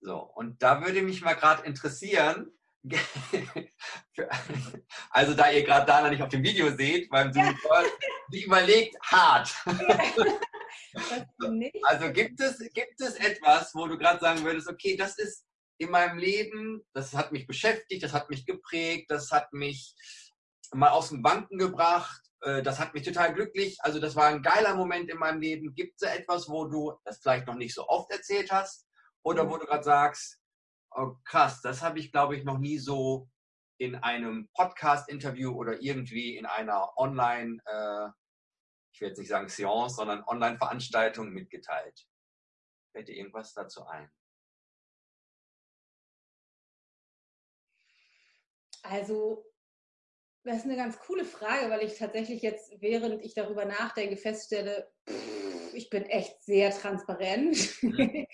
So, 0.00 0.18
und 0.18 0.62
da 0.62 0.84
würde 0.84 1.02
mich 1.02 1.22
mal 1.22 1.34
gerade 1.34 1.64
interessieren, 1.64 2.50
also 5.10 5.34
da 5.34 5.50
ihr 5.50 5.64
gerade 5.64 5.86
Dana 5.86 6.10
nicht 6.10 6.22
auf 6.22 6.28
dem 6.28 6.42
Video 6.42 6.70
seht, 6.76 7.08
beim 7.08 7.32
Zoom 7.32 7.56
Call, 7.62 7.86
sie 8.30 8.42
überlegt 8.44 8.94
hart. 9.00 9.54
also 11.82 12.12
gibt 12.12 12.38
es, 12.40 12.58
gibt 12.74 13.00
es 13.00 13.14
etwas, 13.14 13.74
wo 13.74 13.86
du 13.86 13.96
gerade 13.96 14.20
sagen 14.20 14.44
würdest, 14.44 14.68
okay, 14.68 14.96
das 14.96 15.18
ist 15.18 15.46
in 15.78 15.90
meinem 15.90 16.18
Leben, 16.18 16.84
das 16.92 17.14
hat 17.14 17.32
mich 17.32 17.46
beschäftigt, 17.46 18.02
das 18.02 18.12
hat 18.12 18.28
mich 18.28 18.44
geprägt, 18.44 19.10
das 19.10 19.32
hat 19.32 19.50
mich 19.54 19.94
mal 20.72 20.90
aus 20.90 21.08
den 21.08 21.22
Banken 21.22 21.56
gebracht, 21.56 22.20
das 22.62 22.78
hat 22.78 22.92
mich 22.92 23.04
total 23.04 23.32
glücklich, 23.32 23.78
also 23.80 23.98
das 24.00 24.16
war 24.16 24.26
ein 24.26 24.42
geiler 24.42 24.74
Moment 24.74 25.10
in 25.10 25.18
meinem 25.18 25.40
Leben. 25.40 25.74
Gibt 25.74 26.00
es 26.00 26.08
etwas, 26.08 26.48
wo 26.48 26.66
du 26.66 26.92
das 27.04 27.18
vielleicht 27.20 27.46
noch 27.46 27.54
nicht 27.54 27.74
so 27.74 27.88
oft 27.88 28.10
erzählt 28.10 28.52
hast? 28.52 28.86
Oder 29.22 29.48
wo 29.48 29.56
du 29.56 29.64
gerade 29.64 29.82
sagst, 29.82 30.38
oh, 30.90 31.14
krass, 31.24 31.62
das 31.62 31.80
habe 31.82 31.98
ich, 31.98 32.12
glaube 32.12 32.36
ich, 32.36 32.44
noch 32.44 32.58
nie 32.58 32.78
so 32.78 33.28
in 33.78 33.96
einem 33.96 34.48
Podcast-Interview 34.54 35.52
oder 35.52 35.80
irgendwie 35.80 36.36
in 36.36 36.46
einer 36.46 36.92
Online- 36.98 37.60
äh, 37.64 38.08
ich 38.92 39.00
will 39.00 39.08
jetzt 39.08 39.18
nicht 39.18 39.28
sagen 39.28 39.48
Seance, 39.48 39.96
sondern 39.96 40.22
Online-Veranstaltung 40.24 41.30
mitgeteilt? 41.30 42.06
Fällt 42.92 43.08
dir 43.08 43.16
irgendwas 43.16 43.52
dazu 43.54 43.84
ein? 43.86 44.08
Also, 48.82 49.44
das 50.44 50.58
ist 50.58 50.64
eine 50.64 50.76
ganz 50.76 50.98
coole 50.98 51.24
Frage, 51.24 51.70
weil 51.70 51.84
ich 51.84 51.98
tatsächlich 51.98 52.42
jetzt, 52.42 52.70
während 52.80 53.24
ich 53.24 53.34
darüber 53.34 53.64
nachdenke, 53.64 54.16
feststelle, 54.16 54.86
ich 55.72 55.88
bin 55.88 56.04
echt 56.04 56.42
sehr 56.44 56.70
transparent. 56.70 57.56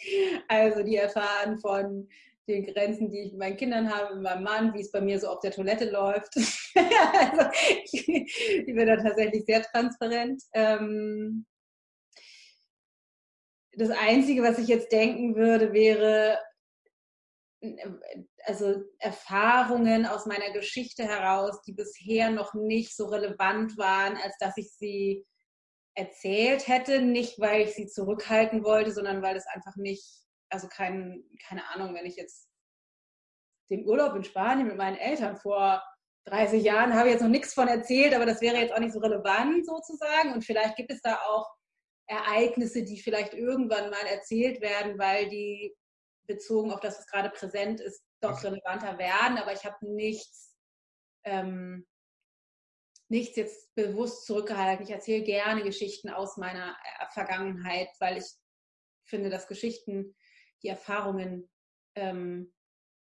Also 0.48 0.82
die 0.82 0.96
erfahren 0.96 1.58
von 1.58 2.08
den 2.48 2.64
Grenzen, 2.64 3.10
die 3.10 3.20
ich 3.20 3.32
mit 3.32 3.38
meinen 3.38 3.56
Kindern 3.56 3.94
habe, 3.94 4.14
mit 4.14 4.24
meinem 4.24 4.42
Mann, 4.42 4.74
wie 4.74 4.80
es 4.80 4.90
bei 4.90 5.00
mir 5.00 5.20
so 5.20 5.28
auf 5.28 5.40
der 5.40 5.52
Toilette 5.52 5.88
läuft. 5.90 6.34
also 6.74 7.50
ich, 7.84 8.08
ich, 8.08 8.66
bin 8.66 8.86
da 8.86 8.96
tatsächlich 8.96 9.44
sehr 9.44 9.62
transparent. 9.62 10.42
Ähm, 10.54 11.46
das 13.74 13.90
Einzige, 13.90 14.42
was 14.42 14.58
ich 14.58 14.68
jetzt 14.68 14.90
denken 14.90 15.36
würde, 15.36 15.72
wäre, 15.72 16.38
also 18.44 18.82
Erfahrungen 18.98 20.06
aus 20.06 20.26
meiner 20.26 20.50
Geschichte 20.52 21.04
heraus, 21.04 21.60
die 21.62 21.72
bisher 21.72 22.30
noch 22.30 22.54
nicht 22.54 22.96
so 22.96 23.06
relevant 23.06 23.76
waren, 23.76 24.16
als 24.16 24.36
dass 24.38 24.56
ich 24.56 24.72
sie 24.72 25.26
erzählt 25.94 26.68
hätte, 26.68 27.02
nicht 27.02 27.38
weil 27.38 27.62
ich 27.62 27.74
sie 27.74 27.86
zurückhalten 27.86 28.64
wollte, 28.64 28.92
sondern 28.92 29.22
weil 29.22 29.36
es 29.36 29.46
einfach 29.46 29.76
nicht, 29.76 30.04
also 30.48 30.68
kein, 30.68 31.24
keine 31.46 31.66
Ahnung, 31.68 31.94
wenn 31.94 32.06
ich 32.06 32.16
jetzt 32.16 32.48
den 33.70 33.86
Urlaub 33.86 34.14
in 34.16 34.24
Spanien 34.24 34.66
mit 34.66 34.76
meinen 34.76 34.96
Eltern 34.96 35.36
vor 35.36 35.82
30 36.26 36.62
Jahren 36.62 36.94
habe 36.94 37.08
ich 37.08 37.14
jetzt 37.14 37.22
noch 37.22 37.28
nichts 37.28 37.54
von 37.54 37.68
erzählt, 37.68 38.14
aber 38.14 38.26
das 38.26 38.40
wäre 38.40 38.56
jetzt 38.56 38.72
auch 38.72 38.78
nicht 38.78 38.92
so 38.92 39.00
relevant 39.00 39.64
sozusagen. 39.66 40.32
Und 40.32 40.44
vielleicht 40.44 40.76
gibt 40.76 40.90
es 40.90 41.00
da 41.00 41.18
auch 41.26 41.50
Ereignisse, 42.06 42.84
die 42.84 43.00
vielleicht 43.00 43.34
irgendwann 43.34 43.90
mal 43.90 44.06
erzählt 44.10 44.60
werden, 44.60 44.98
weil 44.98 45.28
die 45.28 45.74
bezogen 46.30 46.70
auf 46.70 46.80
das, 46.80 46.98
was 46.98 47.06
gerade 47.06 47.30
präsent 47.30 47.80
ist, 47.80 48.02
doch 48.20 48.42
relevanter 48.44 48.98
werden. 48.98 49.38
Aber 49.38 49.52
ich 49.52 49.64
habe 49.64 49.76
nichts, 49.92 50.56
ähm, 51.24 51.86
nichts 53.08 53.36
jetzt 53.36 53.74
bewusst 53.74 54.26
zurückgehalten. 54.26 54.84
Ich 54.84 54.92
erzähle 54.92 55.24
gerne 55.24 55.62
Geschichten 55.62 56.08
aus 56.08 56.36
meiner 56.36 56.70
äh, 56.70 57.06
Vergangenheit, 57.12 57.88
weil 57.98 58.18
ich 58.18 58.26
finde, 59.04 59.28
dass 59.28 59.48
Geschichten 59.48 60.14
die 60.62 60.68
Erfahrungen 60.68 61.50
ähm, 61.96 62.52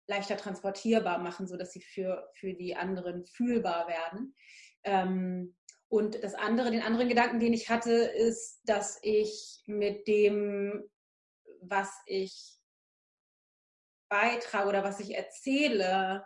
leichter 0.07 0.37
transportierbar 0.37 1.19
machen, 1.19 1.47
sodass 1.47 1.73
sie 1.73 1.81
für, 1.81 2.29
für 2.33 2.53
die 2.53 2.75
anderen 2.75 3.25
fühlbar 3.25 3.87
werden. 3.87 4.35
Ähm, 4.83 5.57
und 5.89 6.23
das 6.23 6.35
andere, 6.35 6.71
den 6.71 6.81
anderen 6.81 7.09
Gedanken, 7.09 7.41
den 7.41 7.53
ich 7.53 7.69
hatte, 7.69 7.91
ist, 7.91 8.61
dass 8.63 8.97
ich 9.01 9.61
mit 9.65 10.07
dem, 10.07 10.89
was 11.61 11.91
ich 12.05 12.60
beitrage 14.11 14.67
oder 14.69 14.83
was 14.83 14.99
ich 14.99 15.15
erzähle, 15.15 16.23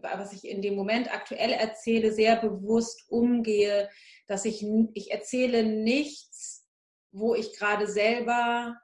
was 0.00 0.32
ich 0.32 0.48
in 0.48 0.62
dem 0.62 0.74
Moment 0.74 1.12
aktuell 1.12 1.50
erzähle, 1.50 2.12
sehr 2.12 2.36
bewusst 2.36 3.04
umgehe, 3.08 3.90
dass 4.26 4.44
ich, 4.44 4.64
ich 4.94 5.10
erzähle 5.10 5.64
nichts, 5.64 6.66
wo 7.10 7.34
ich 7.34 7.58
gerade 7.58 7.86
selber 7.86 8.76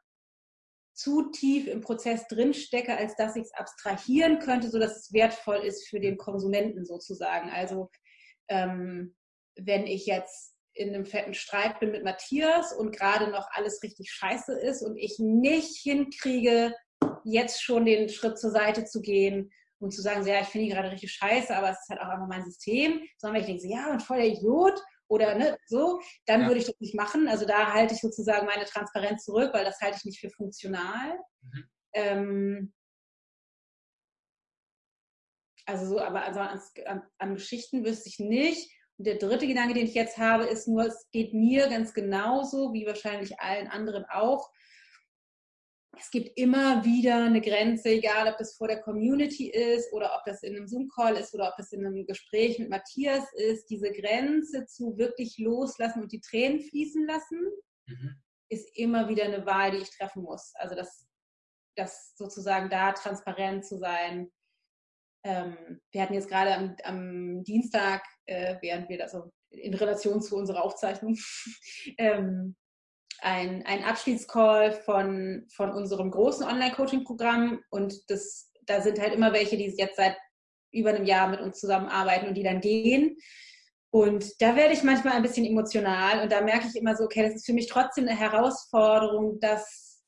zu 0.93 1.31
tief 1.31 1.69
im 1.69 1.81
Prozess 1.81 2.27
drinstecke, 2.27 2.97
als 2.97 3.15
dass 3.15 3.37
ich 3.37 3.45
es 3.45 3.55
abstrahieren 3.55 4.41
könnte, 4.41 4.69
sodass 4.69 4.97
es 4.97 5.13
wertvoll 5.13 5.59
ist 5.59 5.89
für 5.89 6.01
den 6.01 6.19
Konsumenten 6.19 6.85
sozusagen. 6.85 7.51
Also 7.51 7.89
ähm, 8.49 9.15
wenn 9.55 9.87
ich 9.87 10.07
jetzt 10.07 10.57
in 10.75 10.95
einem 10.95 11.07
fetten 11.07 11.35
Streit 11.35 11.79
bin 11.79 11.93
mit 11.93 12.05
Matthias 12.05 12.73
und 12.73 12.95
gerade 12.95 13.31
noch 13.31 13.47
alles 13.53 13.83
richtig 13.83 14.11
scheiße 14.11 14.59
ist 14.59 14.83
und 14.83 14.97
ich 14.97 15.19
nicht 15.19 15.77
hinkriege, 15.83 16.75
jetzt 17.31 17.63
schon 17.63 17.85
den 17.85 18.09
Schritt 18.09 18.39
zur 18.39 18.51
Seite 18.51 18.85
zu 18.85 19.01
gehen 19.01 19.51
und 19.81 19.93
zu 19.93 20.03
sagen, 20.03 20.23
so, 20.25 20.31
ja, 20.31 20.41
ich 20.41 20.49
finde 20.49 20.67
die 20.67 20.73
gerade 20.73 20.91
richtig 20.91 21.13
scheiße, 21.13 21.57
aber 21.57 21.71
es 21.71 21.81
ist 21.81 21.89
halt 21.89 22.01
auch 22.01 22.09
einfach 22.09 22.27
mein 22.29 22.45
System, 22.45 23.01
sondern 23.17 23.35
wenn 23.35 23.41
ich 23.43 23.47
denke, 23.47 23.63
so, 23.63 23.69
ja, 23.69 23.91
und 23.91 24.03
voll 24.03 24.19
der 24.19 24.27
Idiot 24.27 24.81
oder 25.09 25.35
ne, 25.35 25.57
so, 25.67 26.01
dann 26.27 26.43
ja. 26.43 26.47
würde 26.47 26.61
ich 26.61 26.67
das 26.67 26.79
nicht 26.81 26.95
machen. 26.95 27.29
Also 27.29 27.47
da 27.47 27.73
halte 27.73 27.95
ich 27.95 28.01
sozusagen 28.01 28.47
meine 28.47 28.65
Transparenz 28.65 29.25
zurück, 29.25 29.51
weil 29.55 29.65
das 29.65 29.81
halte 29.81 29.97
ich 29.99 30.05
nicht 30.05 30.21
für 30.21 30.31
funktional. 30.31 31.19
Mhm. 31.43 31.65
Ähm, 31.95 32.73
also 35.67 35.87
so, 35.87 36.01
aber 36.01 36.25
also 36.25 36.41
an, 36.87 37.03
an, 37.19 37.35
Geschichten 37.35 37.85
wüsste 37.85 38.09
ich 38.09 38.19
nicht. 38.19 38.71
Und 38.97 39.07
der 39.07 39.17
dritte 39.17 39.47
Gedanke, 39.47 39.75
den 39.75 39.87
ich 39.87 39.95
jetzt 39.95 40.19
habe, 40.19 40.45
ist 40.45 40.67
nur, 40.67 40.87
es 40.87 41.09
geht 41.11 41.33
mir 41.35 41.69
ganz 41.69 41.95
genauso, 41.95 42.73
wie 42.73 42.87
wahrscheinlich 42.87 43.39
allen 43.39 43.69
anderen 43.69 44.05
auch, 44.07 44.51
es 46.01 46.11
gibt 46.11 46.39
immer 46.39 46.85
wieder 46.85 47.25
eine 47.25 47.41
Grenze, 47.41 47.91
egal 47.91 48.29
ob 48.29 48.39
das 48.39 48.57
vor 48.57 48.69
der 48.69 48.81
Community 48.81 49.51
ist 49.51 49.93
oder 49.93 50.15
ob 50.17 50.25
das 50.25 50.43
in 50.43 50.57
einem 50.57 50.69
Zoom-Call 50.69 51.17
ist 51.17 51.35
oder 51.35 51.49
ob 51.49 51.57
das 51.57 51.73
in 51.73 51.85
einem 51.85 52.07
Gespräch 52.07 52.59
mit 52.59 52.71
Matthias 52.71 53.33
ist, 53.35 53.67
diese 53.67 53.91
Grenze 53.93 54.67
zu 54.67 54.97
wirklich 54.97 55.39
loslassen 55.39 56.03
und 56.03 56.13
die 56.13 56.21
Tränen 56.21 56.61
fließen 56.61 57.07
lassen, 57.07 57.41
mhm. 57.87 58.15
ist 58.49 58.77
immer 58.77 59.09
wieder 59.09 59.25
eine 59.25 59.45
Wahl, 59.47 59.73
die 59.73 59.79
ich 59.79 59.97
treffen 59.97 60.23
muss. 60.23 60.53
Also 60.55 60.75
das, 60.75 61.07
das 61.77 62.15
sozusagen 62.17 62.71
da 62.71 62.93
transparent 62.93 63.67
zu 63.67 63.79
sein. 63.79 64.31
Ähm, 65.25 65.81
wir 65.91 66.03
hatten 66.03 66.15
jetzt 66.15 66.29
gerade 66.29 66.55
am, 66.55 66.77
am 66.85 67.45
Dienstag, 67.45 68.05
äh, 68.27 68.57
während 68.61 68.89
wir 68.89 68.99
das 68.99 69.15
also 69.15 69.31
in 69.51 69.75
Relation 69.75 70.23
zu 70.23 70.37
unserer 70.37 70.63
Aufzeichnung, 70.63 71.17
ähm, 71.99 72.57
ein, 73.21 73.65
ein 73.67 73.85
Abschiedscall 73.85 74.73
von, 74.73 75.47
von 75.55 75.71
unserem 75.73 76.11
großen 76.11 76.47
Online-Coaching-Programm 76.47 77.63
und 77.71 78.11
das, 78.11 78.53
da 78.67 78.81
sind 78.81 79.01
halt 79.01 79.15
immer 79.15 79.33
welche, 79.33 79.57
die 79.57 79.75
jetzt 79.77 79.97
seit 79.97 80.17
über 80.73 80.91
einem 80.91 81.05
Jahr 81.05 81.29
mit 81.29 81.41
uns 81.41 81.59
zusammenarbeiten 81.59 82.29
und 82.29 82.35
die 82.35 82.43
dann 82.43 82.61
gehen. 82.61 83.17
Und 83.91 84.41
da 84.41 84.55
werde 84.55 84.75
ich 84.75 84.83
manchmal 84.83 85.15
ein 85.15 85.23
bisschen 85.23 85.47
emotional 85.47 86.23
und 86.23 86.31
da 86.31 86.43
merke 86.43 86.69
ich 86.69 86.77
immer 86.77 86.95
so, 86.95 87.05
okay, 87.05 87.23
das 87.23 87.37
ist 87.37 87.47
für 87.47 87.55
mich 87.55 87.69
trotzdem 87.69 88.07
eine 88.07 88.19
Herausforderung, 88.19 89.41
das 89.41 90.03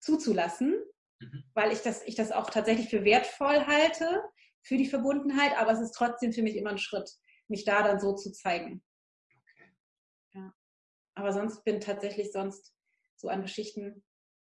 zuzulassen, 0.00 0.80
mhm. 1.20 1.44
weil 1.54 1.72
ich 1.72 1.80
das, 1.80 2.02
ich 2.06 2.14
das 2.14 2.30
auch 2.30 2.48
tatsächlich 2.50 2.88
für 2.88 3.04
wertvoll 3.04 3.66
halte, 3.66 4.22
für 4.62 4.76
die 4.76 4.86
Verbundenheit, 4.86 5.56
aber 5.58 5.72
es 5.72 5.80
ist 5.80 5.92
trotzdem 5.92 6.32
für 6.32 6.42
mich 6.42 6.56
immer 6.56 6.70
ein 6.70 6.78
Schritt, 6.78 7.10
mich 7.48 7.64
da 7.64 7.82
dann 7.82 7.98
so 7.98 8.14
zu 8.14 8.30
zeigen. 8.30 8.82
Aber 11.14 11.32
sonst 11.32 11.64
bin 11.64 11.80
tatsächlich 11.80 12.32
sonst 12.32 12.74
so 13.16 13.28
an 13.28 13.42
Geschichten. 13.42 14.04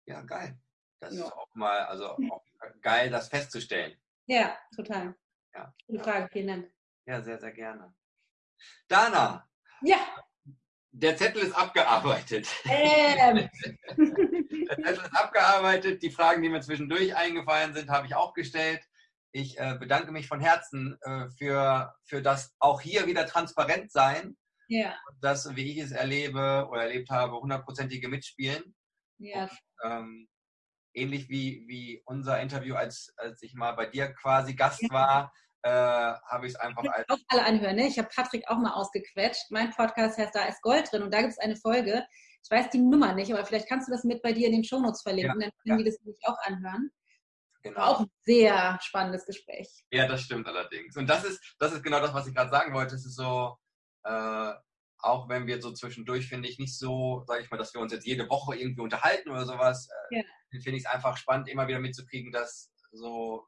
Ja, 0.07 0.23
geil. 0.23 0.59
Das 1.01 1.15
ja. 1.15 1.27
ist 1.27 1.33
auch 1.33 1.55
mal, 1.55 1.81
also 1.87 2.11
auch 2.11 2.45
geil, 2.81 3.11
das 3.11 3.29
festzustellen. 3.29 3.97
Ja, 4.27 4.57
total. 4.75 5.15
Ja. 5.55 5.75
Gute 5.87 6.03
Frage, 6.03 6.29
vielen 6.31 6.47
Dank. 6.47 6.73
Ja, 7.07 7.21
sehr, 7.21 7.39
sehr 7.39 7.53
gerne. 7.53 7.95
Dana. 8.89 9.49
Ja. 9.83 9.99
Der 10.93 11.17
Zettel 11.17 11.43
ist 11.43 11.55
abgearbeitet. 11.55 12.47
Ähm. 12.65 13.49
Der 13.97 14.77
Zettel 14.77 15.05
ist 15.05 15.17
abgearbeitet. 15.17 16.03
Die 16.03 16.11
Fragen, 16.11 16.43
die 16.43 16.49
mir 16.49 16.61
zwischendurch 16.61 17.17
eingefallen 17.17 17.75
sind, 17.75 17.91
habe 17.91 18.07
ich 18.07 18.15
auch 18.15 18.35
gestellt. 18.35 18.83
Ich 19.33 19.59
äh, 19.59 19.77
bedanke 19.79 20.13
mich 20.13 20.29
von 20.29 20.41
Herzen 20.41 20.99
äh, 21.03 21.29
für, 21.31 21.95
für 22.05 22.23
das 22.23 22.55
auch 22.59 22.81
hier 22.81 23.07
wieder 23.07 23.27
transparent 23.27 23.91
sein 23.91 24.37
ja. 24.73 24.97
das, 25.21 25.55
wie 25.57 25.71
ich 25.71 25.79
es 25.79 25.93
erlebe 25.93 26.67
oder 26.71 26.83
erlebt 26.83 27.11
habe, 27.11 27.37
hundertprozentige 27.37 28.09
Mitspielen. 28.09 28.75
Ja. 29.19 29.45
Und, 29.45 29.51
ähm, 29.85 30.29
ähnlich 30.95 31.29
wie, 31.29 31.65
wie 31.67 32.03
unser 32.07 32.41
Interview, 32.41 32.75
als, 32.75 33.13
als 33.17 33.43
ich 33.43 33.55
mal 33.55 33.73
bei 33.73 33.87
dir 33.87 34.13
quasi 34.13 34.55
Gast 34.55 34.83
war, 34.91 35.33
äh, 35.63 35.71
habe 35.71 36.47
ich 36.47 36.55
es 36.55 36.57
einfach 36.57 36.83
als. 36.85 37.09
Auch 37.09 37.19
alle 37.29 37.45
anhören, 37.45 37.77
ne? 37.77 37.87
Ich 37.87 37.99
habe 37.99 38.09
Patrick 38.15 38.49
auch 38.49 38.59
mal 38.59 38.73
ausgequetscht. 38.73 39.51
Mein 39.51 39.71
Podcast 39.71 40.19
heißt 40.19 40.35
Da 40.35 40.47
ist 40.47 40.61
Gold 40.63 40.91
drin 40.91 41.03
und 41.03 41.13
da 41.13 41.21
gibt 41.21 41.33
es 41.33 41.39
eine 41.39 41.57
Folge. 41.57 42.05
Ich 42.43 42.51
weiß 42.51 42.71
die 42.71 42.79
Nummer 42.79 43.15
nicht, 43.15 43.33
aber 43.33 43.45
vielleicht 43.45 43.69
kannst 43.69 43.89
du 43.89 43.93
das 43.93 44.03
mit 44.03 44.23
bei 44.23 44.33
dir 44.33 44.49
in 44.49 44.55
den 44.55 44.65
Shownotes 44.65 45.03
verlinken, 45.03 45.41
ja. 45.41 45.47
dann 45.47 45.53
können 45.63 45.79
ja. 45.79 45.85
die 45.85 45.85
das 45.85 46.01
nämlich 46.01 46.19
auch 46.25 46.37
anhören. 46.45 46.91
Genau. 47.63 47.79
War 47.79 47.89
auch 47.89 48.01
ein 48.01 48.11
sehr 48.25 48.79
spannendes 48.83 49.25
Gespräch. 49.25 49.69
Ja, 49.93 50.09
das 50.09 50.23
stimmt 50.23 50.49
allerdings. 50.49 50.97
Und 50.97 51.09
das 51.09 51.25
ist, 51.25 51.41
das 51.61 51.73
ist 51.73 51.85
genau 51.85 52.01
das, 52.01 52.13
was 52.13 52.27
ich 52.27 52.35
gerade 52.35 52.51
sagen 52.51 52.75
wollte. 52.75 52.97
Es 52.97 53.07
ist 53.07 53.15
so, 53.15 53.57
äh, 54.05 54.53
auch 54.99 55.29
wenn 55.29 55.47
wir 55.47 55.61
so 55.61 55.73
zwischendurch, 55.73 56.29
finde 56.29 56.49
ich, 56.49 56.59
nicht 56.59 56.79
so, 56.79 57.25
sage 57.27 57.43
ich 57.43 57.51
mal, 57.51 57.57
dass 57.57 57.75
wir 57.75 57.81
uns 57.81 57.93
jetzt 57.93 58.07
jede 58.07 58.29
Woche 58.29 58.57
irgendwie 58.57 58.83
unterhalten 58.83 59.31
oder 59.31 59.45
sowas, 59.45 59.89
äh, 60.11 60.19
ja. 60.19 60.23
finde 60.63 60.79
ich 60.79 60.85
es 60.85 60.91
einfach 60.91 61.17
spannend, 61.17 61.49
immer 61.49 61.67
wieder 61.67 61.81
mitzukriegen, 61.81 62.31
dass 62.33 62.71
so 62.93 63.47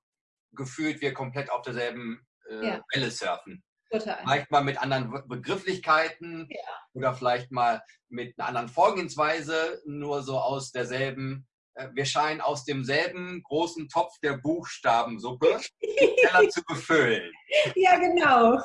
gefühlt 0.53 1.01
wir 1.01 1.15
komplett 1.15 1.51
auf 1.51 1.63
derselben 1.63 2.27
äh, 2.51 2.67
ja. 2.67 2.85
Welle 2.93 3.11
surfen. 3.11 3.63
Total. 3.91 4.19
Vielleicht 4.23 4.51
mal 4.51 4.65
mit 4.65 4.81
anderen 4.81 5.29
Begrifflichkeiten 5.29 6.49
ja. 6.51 6.59
oder 6.95 7.15
vielleicht 7.15 7.53
mal 7.53 7.83
mit 8.09 8.39
einer 8.39 8.49
anderen 8.49 8.69
Vorgehensweise, 8.69 9.83
nur 9.87 10.23
so 10.23 10.39
aus 10.39 10.73
derselben, 10.73 11.47
äh, 11.75 11.89
wir 11.93 12.05
scheinen 12.05 12.41
aus 12.41 12.65
demselben 12.65 13.43
großen 13.45 13.89
Topf 13.89 14.19
der 14.23 14.39
Buchstabensuppe 14.39 15.61
Teller 15.81 16.49
zu 16.49 16.63
befüllen. 16.65 17.31
Ja, 17.77 17.97
genau. 17.99 18.61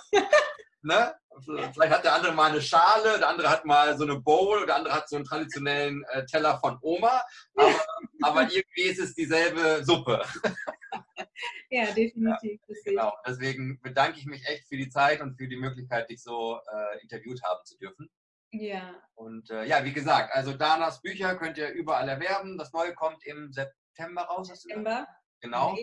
ne? 0.81 1.13
Vielleicht 1.43 1.93
hat 1.93 2.03
der 2.03 2.13
andere 2.13 2.33
mal 2.33 2.51
eine 2.51 2.61
Schale, 2.61 3.17
der 3.19 3.29
andere 3.29 3.49
hat 3.49 3.65
mal 3.65 3.97
so 3.97 4.03
eine 4.03 4.19
Bowl 4.19 4.65
der 4.65 4.75
andere 4.75 4.93
hat 4.93 5.09
so 5.09 5.15
einen 5.15 5.25
traditionellen 5.25 6.03
äh, 6.11 6.25
Teller 6.25 6.59
von 6.59 6.77
Oma. 6.81 7.21
Aber, 7.55 7.73
aber, 8.21 8.41
irgendwie 8.43 8.83
ist 8.83 8.99
es 8.99 9.13
dieselbe 9.13 9.83
Suppe. 9.83 10.23
Ja, 11.71 11.85
definitiv. 11.85 12.59
Ja, 12.67 12.75
genau. 12.83 13.13
Deswegen 13.25 13.79
bedanke 13.81 14.17
ich 14.17 14.25
mich 14.25 14.43
echt 14.47 14.67
für 14.67 14.75
die 14.75 14.89
Zeit 14.89 15.21
und 15.21 15.35
für 15.37 15.47
die 15.47 15.55
Möglichkeit, 15.55 16.09
dich 16.09 16.21
so 16.23 16.57
äh, 16.57 17.01
interviewt 17.01 17.43
haben 17.43 17.63
zu 17.63 17.77
dürfen. 17.77 18.09
Ja. 18.51 18.95
Und 19.13 19.49
äh, 19.51 19.65
ja, 19.65 19.83
wie 19.85 19.93
gesagt, 19.93 20.33
also 20.33 20.53
Danas 20.53 21.01
Bücher 21.01 21.35
könnt 21.35 21.57
ihr 21.57 21.69
überall 21.69 22.09
erwerben. 22.09 22.57
Das 22.57 22.73
neue 22.73 22.93
kommt 22.95 23.23
im 23.25 23.51
September 23.51 24.23
raus. 24.23 24.47
September. 24.47 25.07
Genau. 25.41 25.77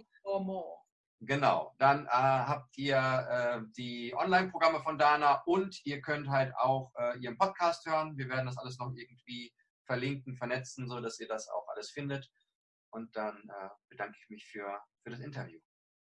Genau. 1.20 1.74
Dann 1.78 2.06
äh, 2.06 2.09
habt 2.10 2.76
ihr 2.76 2.97
äh, 2.97 3.60
die 3.76 4.14
Online-Programme 4.14 4.80
von 4.80 4.98
Dana 4.98 5.43
und 5.47 5.84
ihr 5.84 6.01
könnt 6.01 6.28
halt 6.28 6.55
auch 6.56 6.93
äh, 6.98 7.18
ihren 7.18 7.38
Podcast 7.38 7.86
hören. 7.86 8.16
Wir 8.18 8.28
werden 8.28 8.47
das 8.47 8.59
alles 8.59 8.78
noch 8.78 8.93
irgendwie 8.94 9.52
verlinken, 9.84 10.36
vernetzen, 10.36 10.88
so 10.88 11.01
dass 11.01 11.18
ihr 11.20 11.28
das 11.28 11.48
auch 11.48 11.66
alles 11.68 11.90
findet. 11.90 12.30
Und 12.90 13.16
dann 13.16 13.36
äh, 13.48 13.68
bedanke 13.88 14.16
ich 14.22 14.28
mich 14.28 14.47
für, 14.47 14.80
für 15.02 15.10
das 15.10 15.20
Interview. 15.20 15.59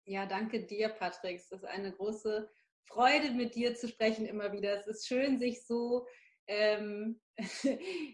Ja, 0.05 0.25
danke 0.25 0.65
dir, 0.65 0.89
Patrick. 0.89 1.37
Es 1.37 1.51
ist 1.51 1.65
eine 1.65 1.91
große 1.91 2.49
Freude, 2.87 3.31
mit 3.31 3.55
dir 3.55 3.75
zu 3.75 3.87
sprechen 3.87 4.25
immer 4.25 4.51
wieder. 4.51 4.79
Es 4.79 4.87
ist 4.87 5.07
schön, 5.07 5.39
sich 5.39 5.65
so 5.65 6.07
ähm, 6.49 7.21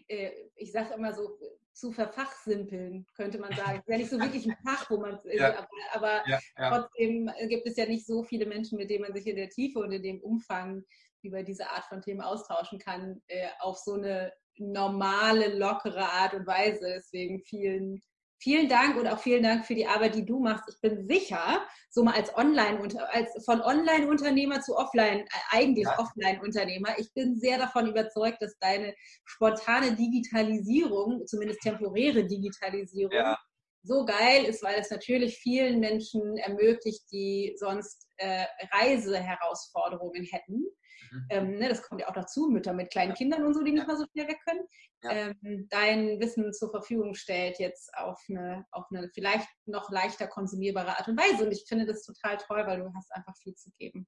äh, 0.08 0.30
ich 0.54 0.70
sage 0.70 0.94
immer 0.94 1.14
so, 1.14 1.38
zu 1.76 1.92
verfachsimpeln, 1.92 3.06
könnte 3.14 3.38
man 3.38 3.52
sagen. 3.54 3.82
Es 3.84 3.84
ist 3.84 3.90
ja 3.90 3.98
nicht 3.98 4.10
so 4.10 4.18
wirklich 4.18 4.46
ein 4.48 4.56
Fach, 4.64 4.90
wo 4.90 4.96
man, 4.96 5.18
ja. 5.24 5.58
aber, 5.58 5.68
aber 5.92 6.28
ja, 6.28 6.38
ja. 6.58 6.70
trotzdem 6.70 7.30
gibt 7.48 7.66
es 7.66 7.76
ja 7.76 7.86
nicht 7.86 8.06
so 8.06 8.22
viele 8.22 8.46
Menschen, 8.46 8.78
mit 8.78 8.88
denen 8.88 9.02
man 9.02 9.12
sich 9.12 9.26
in 9.26 9.36
der 9.36 9.50
Tiefe 9.50 9.80
und 9.80 9.92
in 9.92 10.02
dem 10.02 10.20
Umfang 10.20 10.82
über 11.22 11.42
diese 11.42 11.68
Art 11.68 11.84
von 11.84 12.00
Themen 12.00 12.22
austauschen 12.22 12.78
kann, 12.78 13.20
äh, 13.28 13.48
auf 13.60 13.76
so 13.78 13.94
eine 13.94 14.32
normale, 14.56 15.54
lockere 15.58 16.08
Art 16.08 16.32
und 16.32 16.46
Weise. 16.46 16.94
Deswegen 16.96 17.40
vielen 17.40 18.00
Vielen 18.38 18.68
Dank 18.68 18.96
und 18.96 19.06
auch 19.06 19.18
vielen 19.18 19.42
Dank 19.42 19.64
für 19.64 19.74
die 19.74 19.86
Arbeit, 19.86 20.14
die 20.14 20.26
du 20.26 20.40
machst. 20.40 20.68
Ich 20.68 20.80
bin 20.80 21.08
sicher, 21.08 21.66
so 21.90 22.02
mal 22.02 22.14
als 22.14 22.36
Online, 22.36 22.78
als 23.10 23.44
von 23.44 23.62
Online-Unternehmer 23.62 24.60
zu 24.60 24.76
Offline, 24.76 25.20
äh, 25.20 25.26
eigentlich 25.50 25.86
ja. 25.86 25.98
Offline-Unternehmer, 25.98 26.98
ich 26.98 27.12
bin 27.14 27.38
sehr 27.38 27.58
davon 27.58 27.86
überzeugt, 27.86 28.42
dass 28.42 28.58
deine 28.58 28.94
spontane 29.24 29.96
Digitalisierung, 29.96 31.26
zumindest 31.26 31.60
temporäre 31.62 32.26
Digitalisierung, 32.26 33.12
ja. 33.12 33.38
so 33.82 34.04
geil 34.04 34.44
ist, 34.44 34.62
weil 34.62 34.78
es 34.78 34.90
natürlich 34.90 35.38
vielen 35.38 35.80
Menschen 35.80 36.36
ermöglicht, 36.36 37.10
die 37.10 37.54
sonst 37.56 38.06
äh, 38.18 38.44
Reiseherausforderungen 38.72 40.24
hätten 40.24 40.66
Mhm. 41.10 41.26
Ähm, 41.30 41.58
ne, 41.58 41.68
das 41.68 41.82
kommt 41.82 42.00
ja 42.00 42.08
auch 42.08 42.14
dazu, 42.14 42.48
Mütter 42.48 42.72
mit 42.72 42.90
kleinen 42.90 43.14
Kindern 43.14 43.44
und 43.44 43.54
so, 43.54 43.62
die 43.62 43.72
nicht 43.72 43.86
mal 43.86 43.96
so 43.96 44.06
schnell 44.12 44.28
weg 44.28 44.38
können. 44.46 44.66
Ja. 45.02 45.10
Ähm, 45.10 45.66
dein 45.70 46.20
Wissen 46.20 46.52
zur 46.52 46.70
Verfügung 46.70 47.14
stellt 47.14 47.58
jetzt 47.58 47.92
auf 47.94 48.20
eine, 48.28 48.66
auf 48.70 48.86
eine 48.90 49.08
vielleicht 49.10 49.48
noch 49.66 49.90
leichter 49.90 50.26
konsumierbare 50.26 50.98
Art 50.98 51.08
und 51.08 51.18
Weise. 51.18 51.44
Und 51.44 51.52
ich 51.52 51.64
finde 51.66 51.86
das 51.86 52.02
total 52.02 52.36
toll, 52.38 52.66
weil 52.66 52.80
du 52.80 52.92
hast 52.94 53.12
einfach 53.12 53.36
viel 53.36 53.54
zu 53.54 53.70
geben. 53.78 54.06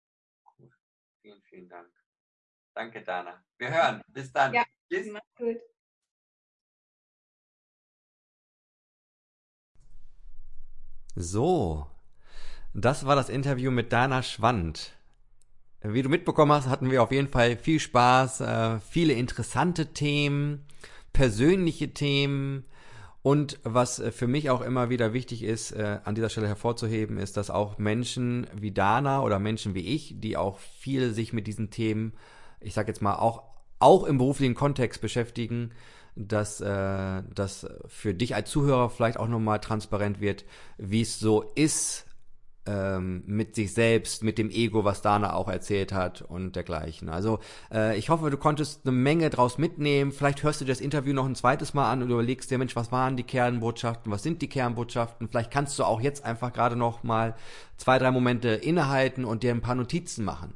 Cool. 0.58 0.70
Vielen, 1.22 1.42
vielen 1.42 1.68
Dank. 1.68 1.90
Danke, 2.74 3.02
Dana. 3.02 3.44
Wir 3.58 3.70
hören. 3.70 4.02
Bis 4.08 4.32
dann. 4.32 4.54
Ja, 4.54 4.64
Tschüss. 4.90 5.08
Mach's 5.10 5.34
gut. 5.36 5.58
So, 11.14 11.90
das 12.74 13.04
war 13.04 13.16
das 13.16 13.28
Interview 13.28 13.72
mit 13.72 13.92
Dana 13.92 14.22
Schwand. 14.22 14.97
Wie 15.82 16.02
du 16.02 16.08
mitbekommen 16.08 16.50
hast, 16.50 16.66
hatten 16.66 16.90
wir 16.90 17.04
auf 17.04 17.12
jeden 17.12 17.28
Fall 17.28 17.56
viel 17.56 17.78
Spaß, 17.78 18.40
äh, 18.40 18.80
viele 18.80 19.12
interessante 19.12 19.92
Themen, 19.92 20.66
persönliche 21.12 21.94
Themen. 21.94 22.64
Und 23.22 23.60
was 23.62 24.00
äh, 24.00 24.10
für 24.10 24.26
mich 24.26 24.50
auch 24.50 24.60
immer 24.60 24.90
wieder 24.90 25.12
wichtig 25.12 25.44
ist, 25.44 25.70
äh, 25.70 25.98
an 26.02 26.16
dieser 26.16 26.30
Stelle 26.30 26.48
hervorzuheben, 26.48 27.16
ist, 27.18 27.36
dass 27.36 27.50
auch 27.50 27.78
Menschen 27.78 28.48
wie 28.56 28.72
Dana 28.72 29.22
oder 29.22 29.38
Menschen 29.38 29.74
wie 29.74 29.86
ich, 29.86 30.14
die 30.18 30.36
auch 30.36 30.58
viel 30.58 31.12
sich 31.12 31.32
mit 31.32 31.46
diesen 31.46 31.70
Themen, 31.70 32.12
ich 32.60 32.74
sag 32.74 32.88
jetzt 32.88 33.02
mal, 33.02 33.14
auch, 33.14 33.44
auch 33.78 34.02
im 34.02 34.18
beruflichen 34.18 34.56
Kontext 34.56 35.00
beschäftigen, 35.00 35.70
dass 36.16 36.58
das 36.58 37.64
für 37.86 38.12
dich 38.12 38.34
als 38.34 38.50
Zuhörer 38.50 38.90
vielleicht 38.90 39.20
auch 39.20 39.28
nochmal 39.28 39.60
transparent 39.60 40.20
wird, 40.20 40.44
wie 40.76 41.02
es 41.02 41.20
so 41.20 41.42
ist, 41.54 42.07
ähm, 42.68 43.22
mit 43.26 43.54
sich 43.54 43.72
selbst, 43.72 44.22
mit 44.22 44.36
dem 44.36 44.50
Ego, 44.50 44.84
was 44.84 45.00
Dana 45.00 45.32
auch 45.32 45.48
erzählt 45.48 45.92
hat 45.92 46.22
und 46.22 46.54
dergleichen. 46.54 47.08
Also 47.08 47.38
äh, 47.72 47.96
ich 47.96 48.10
hoffe, 48.10 48.30
du 48.30 48.36
konntest 48.36 48.82
eine 48.84 48.92
Menge 48.92 49.30
draus 49.30 49.56
mitnehmen. 49.56 50.12
Vielleicht 50.12 50.42
hörst 50.42 50.60
du 50.60 50.66
dir 50.66 50.72
das 50.72 50.80
Interview 50.80 51.14
noch 51.14 51.26
ein 51.26 51.34
zweites 51.34 51.72
Mal 51.72 51.90
an 51.90 52.02
und 52.02 52.10
überlegst 52.10 52.50
dir, 52.50 52.58
Mensch, 52.58 52.76
was 52.76 52.92
waren 52.92 53.16
die 53.16 53.22
Kernbotschaften, 53.22 54.12
was 54.12 54.22
sind 54.22 54.42
die 54.42 54.48
Kernbotschaften? 54.48 55.28
Vielleicht 55.28 55.50
kannst 55.50 55.78
du 55.78 55.84
auch 55.84 56.00
jetzt 56.00 56.24
einfach 56.24 56.52
gerade 56.52 56.76
noch 56.76 57.02
mal 57.02 57.34
zwei, 57.78 57.98
drei 57.98 58.10
Momente 58.10 58.50
innehalten 58.50 59.24
und 59.24 59.42
dir 59.42 59.52
ein 59.52 59.62
paar 59.62 59.74
Notizen 59.74 60.24
machen 60.24 60.54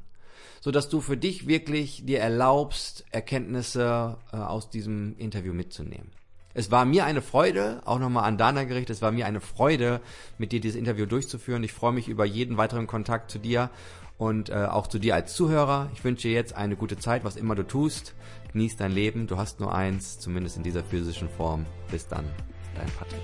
so 0.61 0.71
dass 0.71 0.87
du 0.87 1.01
für 1.01 1.17
dich 1.17 1.45
wirklich 1.45 2.05
dir 2.05 2.21
erlaubst, 2.21 3.03
Erkenntnisse 3.11 4.17
äh, 4.31 4.37
aus 4.37 4.69
diesem 4.69 5.17
Interview 5.17 5.51
mitzunehmen. 5.51 6.09
Es 6.53 6.69
war 6.69 6.85
mir 6.85 7.05
eine 7.05 7.21
Freude, 7.21 7.81
auch 7.85 7.99
nochmal 7.99 8.25
an 8.25 8.37
Dana 8.37 8.63
gerichtet, 8.63 8.95
es 8.95 9.01
war 9.01 9.11
mir 9.11 9.25
eine 9.25 9.41
Freude, 9.41 10.01
mit 10.37 10.51
dir 10.51 10.59
dieses 10.59 10.77
Interview 10.77 11.05
durchzuführen. 11.05 11.63
Ich 11.63 11.73
freue 11.73 11.93
mich 11.93 12.07
über 12.07 12.25
jeden 12.25 12.57
weiteren 12.57 12.85
Kontakt 12.85 13.31
zu 13.31 13.39
dir 13.39 13.69
und 14.17 14.49
äh, 14.49 14.65
auch 14.65 14.87
zu 14.87 14.99
dir 14.99 15.15
als 15.15 15.33
Zuhörer. 15.33 15.89
Ich 15.93 16.03
wünsche 16.03 16.27
dir 16.27 16.33
jetzt 16.33 16.55
eine 16.55 16.75
gute 16.75 16.97
Zeit, 16.97 17.23
was 17.23 17.35
immer 17.35 17.55
du 17.55 17.63
tust. 17.63 18.13
Genieß 18.51 18.77
dein 18.77 18.91
Leben, 18.91 19.25
du 19.25 19.37
hast 19.37 19.59
nur 19.59 19.73
eins, 19.73 20.19
zumindest 20.19 20.57
in 20.57 20.63
dieser 20.63 20.83
physischen 20.83 21.29
Form. 21.29 21.65
Bis 21.89 22.07
dann, 22.07 22.25
dein 22.75 22.87
Patrick. 22.97 23.19